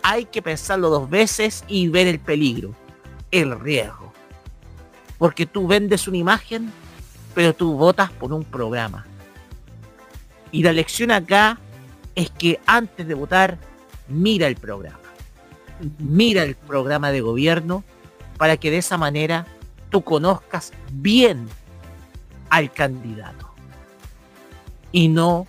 hay 0.02 0.24
que 0.24 0.42
pensarlo 0.42 0.90
dos 0.90 1.08
veces 1.08 1.62
y 1.68 1.86
ver 1.86 2.08
el 2.08 2.18
peligro, 2.18 2.74
el 3.30 3.60
riesgo. 3.60 4.12
Porque 5.18 5.46
tú 5.46 5.68
vendes 5.68 6.08
una 6.08 6.16
imagen 6.16 6.72
pero 7.40 7.54
tú 7.54 7.72
votas 7.72 8.10
por 8.10 8.34
un 8.34 8.44
programa. 8.44 9.06
Y 10.52 10.62
la 10.62 10.74
lección 10.74 11.10
acá 11.10 11.58
es 12.14 12.28
que 12.28 12.60
antes 12.66 13.08
de 13.08 13.14
votar, 13.14 13.56
mira 14.08 14.46
el 14.46 14.56
programa. 14.56 15.00
Mira 15.98 16.42
el 16.42 16.54
programa 16.54 17.10
de 17.10 17.22
gobierno 17.22 17.82
para 18.36 18.58
que 18.58 18.70
de 18.70 18.76
esa 18.76 18.98
manera 18.98 19.46
tú 19.88 20.02
conozcas 20.02 20.74
bien 20.92 21.48
al 22.50 22.70
candidato. 22.70 23.48
Y 24.92 25.08
no 25.08 25.46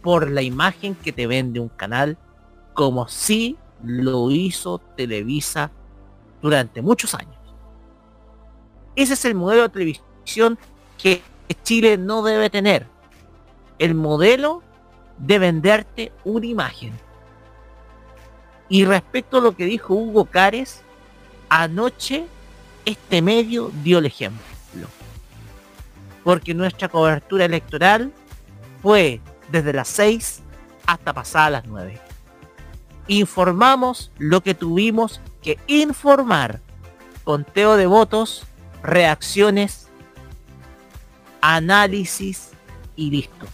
por 0.00 0.30
la 0.30 0.40
imagen 0.40 0.94
que 0.94 1.12
te 1.12 1.26
vende 1.26 1.60
un 1.60 1.68
canal, 1.68 2.16
como 2.72 3.08
si 3.08 3.58
lo 3.84 4.30
hizo 4.30 4.78
Televisa 4.78 5.70
durante 6.40 6.80
muchos 6.80 7.14
años. 7.14 7.36
Ese 8.94 9.12
es 9.12 9.24
el 9.26 9.34
modelo 9.34 9.64
de 9.64 9.68
televisión 9.68 10.58
que 10.98 11.22
Chile 11.62 11.98
no 11.98 12.22
debe 12.22 12.50
tener. 12.50 12.86
El 13.78 13.94
modelo 13.94 14.62
de 15.18 15.38
venderte 15.38 16.12
una 16.24 16.46
imagen. 16.46 16.92
Y 18.68 18.84
respecto 18.84 19.38
a 19.38 19.40
lo 19.40 19.56
que 19.56 19.64
dijo 19.64 19.94
Hugo 19.94 20.24
Cares, 20.24 20.82
anoche 21.48 22.26
este 22.84 23.22
medio 23.22 23.70
dio 23.82 23.98
el 23.98 24.06
ejemplo. 24.06 24.42
Porque 26.24 26.54
nuestra 26.54 26.88
cobertura 26.88 27.44
electoral 27.44 28.12
fue 28.82 29.20
desde 29.50 29.72
las 29.72 29.88
6 29.88 30.42
hasta 30.86 31.12
pasadas 31.12 31.52
las 31.52 31.66
9. 31.66 32.00
Informamos 33.08 34.10
lo 34.18 34.40
que 34.40 34.54
tuvimos 34.54 35.20
que 35.42 35.58
informar. 35.68 36.60
Conteo 37.22 37.76
de 37.76 37.86
votos, 37.86 38.44
reacciones, 38.82 39.85
análisis 41.54 42.50
y 42.96 43.10
listo. 43.10 43.46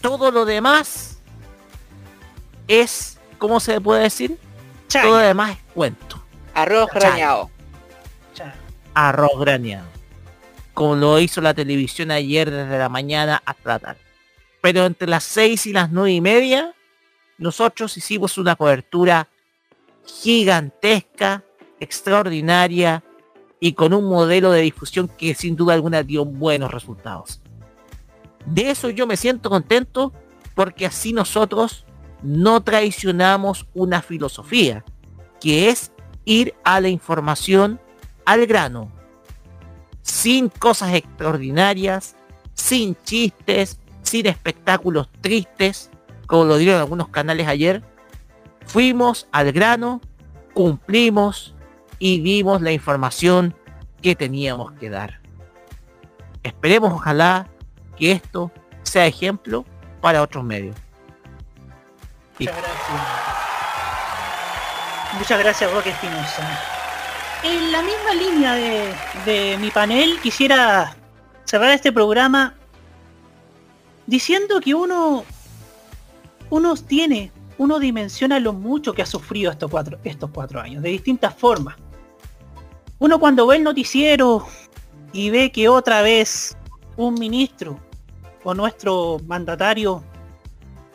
Todo 0.00 0.30
lo 0.30 0.46
demás 0.46 1.20
es, 2.66 3.18
¿cómo 3.38 3.60
se 3.60 3.78
puede 3.80 4.04
decir? 4.04 4.38
Todo 4.88 5.10
lo 5.10 5.16
demás 5.18 5.50
es 5.50 5.62
cuento. 5.74 6.22
Arroz 6.54 6.88
grañado. 6.92 7.50
Arroz 8.94 9.38
graneado. 9.38 9.86
Como 10.72 10.96
lo 10.96 11.20
hizo 11.20 11.42
la 11.42 11.52
televisión 11.52 12.10
ayer 12.10 12.50
desde 12.50 12.78
la 12.78 12.88
mañana 12.88 13.42
hasta 13.44 13.68
la 13.68 13.78
tarde. 13.78 14.00
Pero 14.62 14.86
entre 14.86 15.06
las 15.06 15.24
seis 15.24 15.66
y 15.66 15.72
las 15.74 15.90
nueve 15.90 16.12
y 16.12 16.20
media, 16.22 16.74
nosotros 17.36 17.96
hicimos 17.98 18.38
una 18.38 18.56
cobertura 18.56 19.28
gigantesca, 20.06 21.44
extraordinaria 21.78 23.02
y 23.60 23.74
con 23.74 23.92
un 23.92 24.04
modelo 24.04 24.50
de 24.50 24.62
difusión 24.62 25.06
que 25.06 25.34
sin 25.34 25.54
duda 25.54 25.74
alguna 25.74 26.02
dio 26.02 26.24
buenos 26.24 26.72
resultados. 26.72 27.40
De 28.46 28.70
eso 28.70 28.88
yo 28.88 29.06
me 29.06 29.18
siento 29.18 29.50
contento 29.50 30.12
porque 30.54 30.86
así 30.86 31.12
nosotros 31.12 31.84
no 32.22 32.62
traicionamos 32.62 33.66
una 33.74 34.02
filosofía, 34.02 34.84
que 35.40 35.68
es 35.68 35.92
ir 36.24 36.54
a 36.64 36.80
la 36.80 36.88
información 36.88 37.80
al 38.24 38.46
grano, 38.46 38.90
sin 40.02 40.48
cosas 40.48 40.94
extraordinarias, 40.94 42.16
sin 42.54 42.96
chistes, 43.04 43.78
sin 44.02 44.26
espectáculos 44.26 45.08
tristes, 45.20 45.90
como 46.26 46.44
lo 46.44 46.56
dieron 46.56 46.80
algunos 46.80 47.08
canales 47.08 47.46
ayer. 47.46 47.82
Fuimos 48.66 49.28
al 49.32 49.52
grano, 49.52 50.00
cumplimos 50.54 51.54
y 52.00 52.20
dimos 52.20 52.60
la 52.60 52.72
información 52.72 53.54
que 54.02 54.16
teníamos 54.16 54.72
que 54.72 54.90
dar. 54.90 55.20
Esperemos 56.42 56.92
ojalá 56.92 57.46
que 57.96 58.10
esto 58.10 58.50
sea 58.82 59.06
ejemplo 59.06 59.64
para 60.00 60.22
otros 60.22 60.42
medios. 60.42 60.74
Muchas 62.38 62.56
gracias. 62.56 62.80
Muchas 65.18 65.38
gracias, 65.38 65.72
Roque 65.72 65.90
Espinosa. 65.90 66.60
En 67.44 67.70
la 67.70 67.82
misma 67.82 68.14
línea 68.14 68.54
de, 68.54 68.94
de 69.26 69.58
mi 69.58 69.70
panel, 69.70 70.18
quisiera 70.22 70.96
cerrar 71.44 71.72
este 71.72 71.92
programa 71.92 72.54
diciendo 74.06 74.60
que 74.60 74.74
uno, 74.74 75.24
uno 76.48 76.74
tiene, 76.76 77.32
uno 77.58 77.78
dimensiona 77.78 78.40
lo 78.40 78.52
mucho 78.52 78.94
que 78.94 79.02
ha 79.02 79.06
sufrido 79.06 79.50
estos 79.52 79.70
cuatro, 79.70 79.98
estos 80.04 80.30
cuatro 80.30 80.60
años, 80.60 80.82
de 80.82 80.88
distintas 80.88 81.34
formas. 81.34 81.76
Uno 83.00 83.18
cuando 83.18 83.46
ve 83.46 83.56
el 83.56 83.64
noticiero 83.64 84.46
y 85.14 85.30
ve 85.30 85.50
que 85.50 85.70
otra 85.70 86.02
vez 86.02 86.54
un 86.98 87.14
ministro 87.14 87.80
o 88.44 88.52
nuestro 88.52 89.18
mandatario 89.26 90.04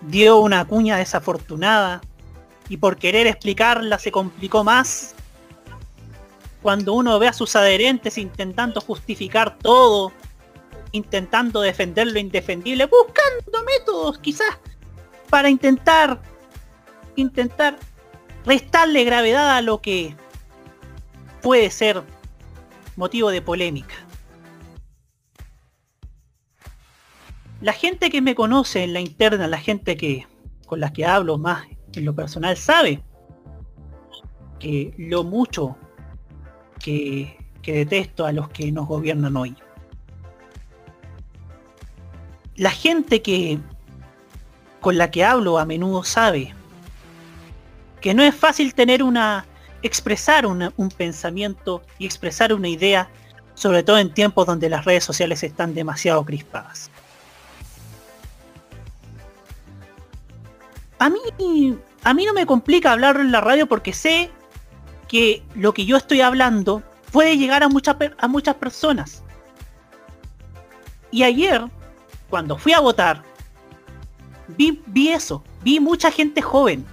dio 0.02 0.38
una 0.38 0.66
cuña 0.66 0.98
desafortunada 0.98 2.02
y 2.70 2.78
por 2.78 2.98
querer 2.98 3.26
explicarla 3.26 3.98
se 3.98 4.12
complicó 4.12 4.64
más. 4.64 5.16
Cuando 6.62 6.94
uno 6.94 7.18
ve 7.18 7.28
a 7.28 7.34
sus 7.34 7.56
adherentes 7.56 8.20
intentando 8.20 8.82
justificar 8.82 9.58
todo, 9.58 10.12
intentando 10.92 11.62
defender 11.62 12.06
lo 12.06 12.20
indefendible, 12.20 12.86
buscando 12.86 13.64
métodos 13.66 14.20
quizás 14.20 14.60
para 15.32 15.50
intentar 15.50 16.22
intentar 17.16 17.80
restarle 18.46 19.04
gravedad 19.06 19.58
a 19.58 19.62
lo 19.62 19.82
que 19.82 20.16
puede 21.46 21.70
ser 21.70 22.02
motivo 22.96 23.30
de 23.30 23.40
polémica. 23.40 23.94
La 27.62 27.72
gente 27.72 28.10
que 28.10 28.20
me 28.20 28.34
conoce 28.34 28.84
en 28.84 28.94
la 28.94 29.00
interna, 29.00 29.48
la 29.48 29.60
gente 29.60 29.96
que 29.96 30.26
con 30.66 30.80
la 30.80 30.92
que 30.92 31.06
hablo 31.06 31.38
más 31.38 31.68
en 31.94 32.04
lo 32.04 32.16
personal 32.16 32.58
sabe 32.58 33.04
que 34.58 34.96
lo 34.98 35.24
mucho 35.24 35.78
que, 36.80 37.38
que 37.62 37.74
detesto 37.74 38.26
a 38.26 38.32
los 38.32 38.50
que 38.50 38.72
nos 38.72 38.88
gobiernan 38.88 39.38
hoy. 39.38 39.56
La 42.56 42.72
gente 42.72 43.22
que 43.22 43.60
con 44.82 44.98
la 44.98 45.12
que 45.12 45.24
hablo 45.24 45.60
a 45.60 45.66
menudo 45.66 46.04
sabe 46.04 46.56
que 48.02 48.16
no 48.16 48.24
es 48.24 48.34
fácil 48.34 48.74
tener 48.74 49.04
una 49.04 49.46
expresar 49.86 50.46
un 50.48 50.90
pensamiento 50.98 51.84
y 52.00 52.06
expresar 52.06 52.54
una 52.54 52.68
idea, 52.68 53.08
sobre 53.54 53.84
todo 53.84 54.00
en 54.00 54.12
tiempos 54.14 54.48
donde 54.48 54.68
las 54.68 54.84
redes 54.84 55.04
sociales 55.04 55.44
están 55.44 55.76
demasiado 55.76 56.26
crispadas. 56.26 56.90
A 60.98 61.10
mí, 61.10 61.20
a 62.04 62.14
mí 62.14 62.26
no 62.26 62.34
me 62.34 62.46
complica 62.46 62.92
hablar 62.94 63.18
en 63.18 63.32
la 63.32 63.42
radio 63.42 63.68
porque 63.68 63.94
sé 63.94 64.32
que 65.08 65.44
lo 65.54 65.74
que 65.74 65.86
yo 65.86 65.98
estoy 65.98 66.22
hablando 66.22 66.82
puede 67.12 67.38
llegar 67.38 67.62
a, 67.62 67.70
muchas 67.70 67.96
per- 67.96 68.16
a 68.18 68.28
muchas 68.28 68.56
personas. 68.56 69.22
Y 71.12 71.22
ayer, 71.24 71.64
cuando 72.30 72.58
fui 72.58 72.74
a 72.74 72.80
votar, 72.80 73.22
vi, 74.58 74.82
vi 74.88 75.10
eso, 75.10 75.44
vi 75.62 75.80
mucha 75.80 76.10
gente 76.10 76.42
joven, 76.42 76.86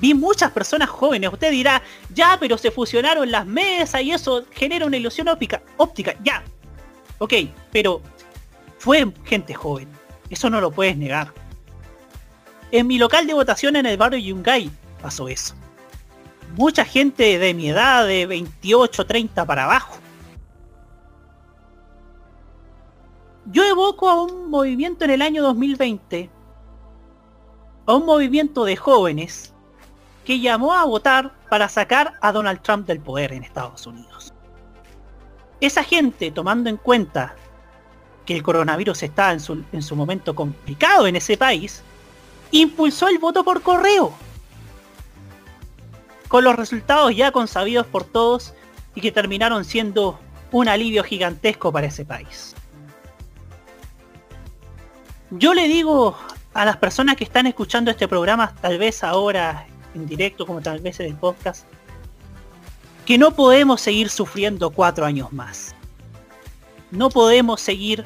vi 0.00 0.14
muchas 0.14 0.52
personas 0.52 0.88
jóvenes. 0.88 1.32
Usted 1.32 1.50
dirá, 1.50 1.82
ya, 2.14 2.36
pero 2.40 2.58
se 2.58 2.70
fusionaron 2.70 3.30
las 3.30 3.46
mesas 3.46 4.02
y 4.02 4.12
eso 4.12 4.44
genera 4.50 4.86
una 4.86 4.96
ilusión 4.96 5.28
óptica, 5.28 5.62
óptica, 5.76 6.14
ya. 6.24 6.42
Ok, 7.18 7.34
pero 7.72 8.00
fue 8.78 9.12
gente 9.24 9.54
joven, 9.54 9.88
eso 10.30 10.48
no 10.50 10.60
lo 10.60 10.70
puedes 10.70 10.96
negar. 10.96 11.32
En 12.70 12.86
mi 12.86 12.98
local 12.98 13.26
de 13.26 13.34
votación 13.34 13.76
en 13.76 13.86
el 13.86 13.96
barrio 13.96 14.18
Yungay 14.18 14.70
pasó 15.00 15.28
eso. 15.28 15.54
Mucha 16.56 16.84
gente 16.84 17.38
de 17.38 17.54
mi 17.54 17.68
edad, 17.68 18.06
de 18.06 18.26
28, 18.26 19.06
30 19.06 19.46
para 19.46 19.64
abajo. 19.64 19.98
Yo 23.46 23.64
evoco 23.64 24.08
a 24.08 24.22
un 24.22 24.50
movimiento 24.50 25.04
en 25.04 25.10
el 25.10 25.22
año 25.22 25.42
2020, 25.42 26.30
a 27.86 27.94
un 27.94 28.04
movimiento 28.04 28.64
de 28.64 28.76
jóvenes 28.76 29.54
que 30.28 30.40
llamó 30.40 30.74
a 30.74 30.84
votar 30.84 31.32
para 31.48 31.70
sacar 31.70 32.12
a 32.20 32.32
Donald 32.32 32.60
Trump 32.60 32.86
del 32.86 33.00
poder 33.00 33.32
en 33.32 33.44
Estados 33.44 33.86
Unidos. 33.86 34.34
Esa 35.58 35.82
gente, 35.82 36.30
tomando 36.30 36.68
en 36.68 36.76
cuenta 36.76 37.34
que 38.26 38.36
el 38.36 38.42
coronavirus 38.42 39.04
está 39.04 39.32
en 39.32 39.40
su, 39.40 39.64
en 39.72 39.80
su 39.80 39.96
momento 39.96 40.34
complicado 40.34 41.06
en 41.06 41.16
ese 41.16 41.38
país, 41.38 41.82
impulsó 42.50 43.08
el 43.08 43.18
voto 43.18 43.42
por 43.42 43.62
correo. 43.62 44.12
Con 46.28 46.44
los 46.44 46.56
resultados 46.56 47.16
ya 47.16 47.32
consabidos 47.32 47.86
por 47.86 48.04
todos 48.04 48.52
y 48.94 49.00
que 49.00 49.10
terminaron 49.10 49.64
siendo 49.64 50.20
un 50.52 50.68
alivio 50.68 51.04
gigantesco 51.04 51.72
para 51.72 51.86
ese 51.86 52.04
país. 52.04 52.54
Yo 55.30 55.54
le 55.54 55.68
digo 55.68 56.18
a 56.52 56.66
las 56.66 56.76
personas 56.76 57.16
que 57.16 57.24
están 57.24 57.46
escuchando 57.46 57.90
este 57.90 58.06
programa, 58.06 58.54
tal 58.60 58.76
vez 58.76 59.02
ahora 59.02 59.67
en 59.94 60.06
directo 60.06 60.46
como 60.46 60.60
tal 60.60 60.80
vez 60.80 61.00
en 61.00 61.06
el 61.06 61.16
podcast, 61.16 61.66
que 63.06 63.18
no 63.18 63.30
podemos 63.34 63.80
seguir 63.80 64.10
sufriendo 64.10 64.70
cuatro 64.70 65.06
años 65.06 65.32
más. 65.32 65.74
No 66.90 67.10
podemos 67.10 67.60
seguir 67.60 68.04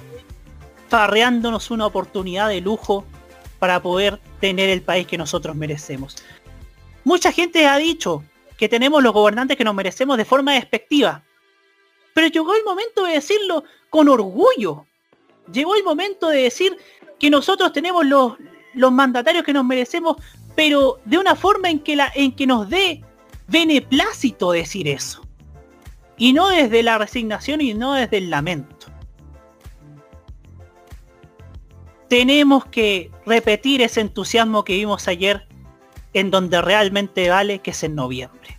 farreándonos 0.88 1.70
una 1.70 1.86
oportunidad 1.86 2.48
de 2.48 2.60
lujo 2.60 3.04
para 3.58 3.80
poder 3.80 4.20
tener 4.40 4.68
el 4.68 4.82
país 4.82 5.06
que 5.06 5.18
nosotros 5.18 5.56
merecemos. 5.56 6.16
Mucha 7.04 7.32
gente 7.32 7.66
ha 7.66 7.76
dicho 7.78 8.22
que 8.56 8.68
tenemos 8.68 9.02
los 9.02 9.12
gobernantes 9.12 9.56
que 9.56 9.64
nos 9.64 9.74
merecemos 9.74 10.16
de 10.16 10.24
forma 10.24 10.52
despectiva. 10.52 11.22
Pero 12.14 12.28
llegó 12.28 12.54
el 12.54 12.64
momento 12.64 13.04
de 13.04 13.14
decirlo 13.14 13.64
con 13.90 14.08
orgullo. 14.08 14.86
Llegó 15.52 15.74
el 15.74 15.82
momento 15.82 16.28
de 16.28 16.42
decir 16.42 16.76
que 17.18 17.30
nosotros 17.30 17.72
tenemos 17.72 18.06
los, 18.06 18.34
los 18.74 18.92
mandatarios 18.92 19.44
que 19.44 19.52
nos 19.52 19.64
merecemos, 19.64 20.16
pero 20.54 20.98
de 21.04 21.18
una 21.18 21.34
forma 21.34 21.70
en 21.70 21.78
que, 21.80 21.98
en 22.14 22.32
que 22.32 22.46
nos 22.46 22.68
dé 22.68 23.02
beneplácito 23.48 24.52
decir 24.52 24.88
eso. 24.88 25.22
Y 26.16 26.32
no 26.32 26.48
desde 26.48 26.82
la 26.82 26.98
resignación 26.98 27.60
y 27.60 27.74
no 27.74 27.94
desde 27.94 28.18
el 28.18 28.30
lamento. 28.30 28.86
Tenemos 32.08 32.66
que 32.66 33.10
repetir 33.24 33.80
ese 33.80 34.02
entusiasmo 34.02 34.64
que 34.64 34.74
vimos 34.74 35.08
ayer 35.08 35.46
en 36.12 36.30
donde 36.30 36.60
realmente 36.60 37.30
vale, 37.30 37.60
que 37.60 37.70
es 37.70 37.82
en 37.82 37.94
noviembre. 37.94 38.58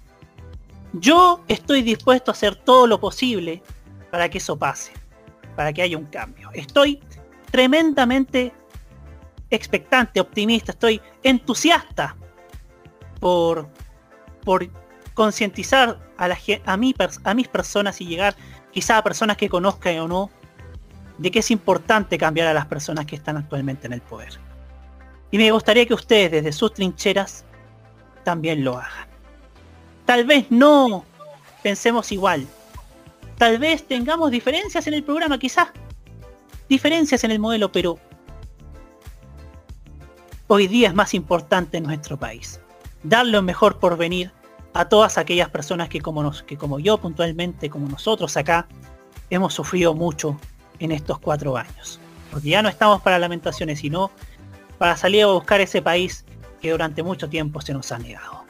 Yo 0.93 1.43
estoy 1.47 1.81
dispuesto 1.81 2.31
a 2.31 2.33
hacer 2.33 2.55
todo 2.55 2.87
lo 2.87 2.99
posible 2.99 3.61
para 4.11 4.29
que 4.29 4.39
eso 4.39 4.57
pase, 4.57 4.91
para 5.55 5.71
que 5.73 5.83
haya 5.83 5.97
un 5.97 6.05
cambio. 6.05 6.49
Estoy 6.53 6.99
tremendamente 7.51 8.53
expectante, 9.55 10.19
optimista, 10.19 10.71
estoy 10.71 11.01
entusiasta 11.23 12.15
por, 13.19 13.69
por 14.43 14.69
concientizar 15.13 15.99
a, 16.17 16.27
la, 16.27 16.38
a, 16.65 16.77
mí, 16.77 16.95
a 17.23 17.34
mis 17.34 17.47
personas 17.47 18.01
y 18.01 18.05
llegar 18.05 18.35
quizá 18.71 18.97
a 18.97 19.03
personas 19.03 19.38
que 19.38 19.49
conozcan 19.49 19.97
o 19.99 20.07
no 20.07 20.30
de 21.17 21.31
que 21.31 21.39
es 21.39 21.51
importante 21.51 22.17
cambiar 22.17 22.47
a 22.47 22.53
las 22.53 22.65
personas 22.65 23.05
que 23.05 23.15
están 23.15 23.38
actualmente 23.38 23.88
en 23.88 23.93
el 23.93 24.01
poder. 24.01 24.34
Y 25.31 25.38
me 25.38 25.51
gustaría 25.51 25.85
que 25.85 25.93
ustedes 25.93 26.31
desde 26.31 26.51
sus 26.51 26.73
trincheras 26.73 27.45
también 28.23 28.63
lo 28.63 28.77
hagan. 28.77 29.07
Tal 30.05 30.25
vez 30.25 30.47
no 30.49 31.05
pensemos 31.61 32.11
igual. 32.11 32.45
Tal 33.38 33.57
vez 33.57 33.88
tengamos 33.88 34.31
diferencias 34.31 34.85
en 34.88 34.93
el 34.93 35.03
programa, 35.03 35.39
quizás. 35.39 35.69
Diferencias 36.69 37.23
en 37.23 37.31
el 37.31 37.39
modelo, 37.39 37.71
pero 37.71 37.99
hoy 40.47 40.67
día 40.67 40.89
es 40.89 40.93
más 40.93 41.13
importante 41.13 41.77
en 41.77 41.83
nuestro 41.83 42.17
país. 42.17 42.59
Dar 43.03 43.25
lo 43.25 43.41
mejor 43.41 43.79
por 43.79 43.97
venir 43.97 44.31
a 44.73 44.85
todas 44.85 45.17
aquellas 45.17 45.49
personas 45.49 45.89
que 45.89 46.01
como, 46.01 46.23
nos, 46.23 46.43
que 46.43 46.57
como 46.57 46.79
yo 46.79 46.97
puntualmente, 46.97 47.69
como 47.69 47.87
nosotros 47.87 48.35
acá, 48.37 48.67
hemos 49.29 49.53
sufrido 49.53 49.93
mucho 49.93 50.37
en 50.79 50.91
estos 50.91 51.19
cuatro 51.19 51.57
años. 51.57 51.99
Porque 52.31 52.49
ya 52.49 52.61
no 52.61 52.69
estamos 52.69 53.01
para 53.01 53.19
lamentaciones, 53.19 53.79
sino 53.79 54.11
para 54.77 54.97
salir 54.97 55.23
a 55.23 55.27
buscar 55.27 55.61
ese 55.61 55.81
país 55.81 56.25
que 56.61 56.71
durante 56.71 57.03
mucho 57.03 57.29
tiempo 57.29 57.61
se 57.61 57.73
nos 57.73 57.91
ha 57.91 57.99
negado. 57.99 58.43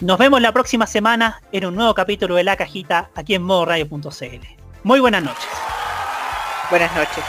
Nos 0.00 0.18
vemos 0.18 0.40
la 0.40 0.52
próxima 0.52 0.86
semana 0.86 1.40
en 1.52 1.64
un 1.66 1.74
nuevo 1.74 1.94
capítulo 1.94 2.34
de 2.34 2.44
La 2.44 2.56
Cajita 2.56 3.10
aquí 3.14 3.34
en 3.34 3.42
modoradio.cl. 3.42 4.46
Muy 4.82 5.00
buenas 5.00 5.22
noches. 5.22 5.48
Buenas 6.70 6.94
noches. 6.94 7.24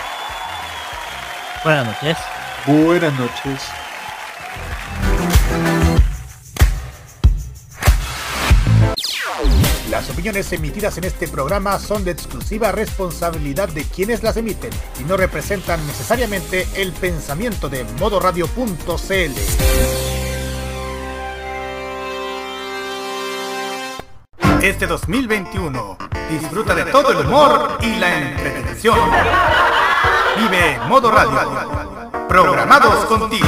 Buenas 1.64 1.86
noches. 1.86 2.37
Buenas 2.68 3.18
noches. 3.18 3.62
Las 9.90 10.10
opiniones 10.10 10.52
emitidas 10.52 10.98
en 10.98 11.06
este 11.06 11.30
programa 11.30 11.80
son 11.80 12.04
de 12.04 12.12
exclusiva 12.12 12.74
responsabilidad 12.74 13.70
de 13.70 13.86
quienes 13.86 14.22
las 14.22 14.36
emiten 14.36 14.72
y 15.00 15.06
no 15.06 15.16
representan 15.16 15.80
necesariamente 15.88 16.68
el 16.76 16.92
pensamiento 16.92 17.70
de 17.70 17.86
modoradio.cl. 18.02 19.32
Este 24.62 24.88
2021 24.88 25.98
disfruta 26.30 26.76
de 26.76 26.84
todo 26.92 27.12
el 27.12 27.26
humor 27.26 27.78
y 27.80 27.96
la 27.96 28.20
entretención. 28.20 29.00
Vive 30.38 30.80
Modo 30.90 31.10
Radio. 31.12 31.87
Programados 32.28 33.06
contigo. 33.06 33.48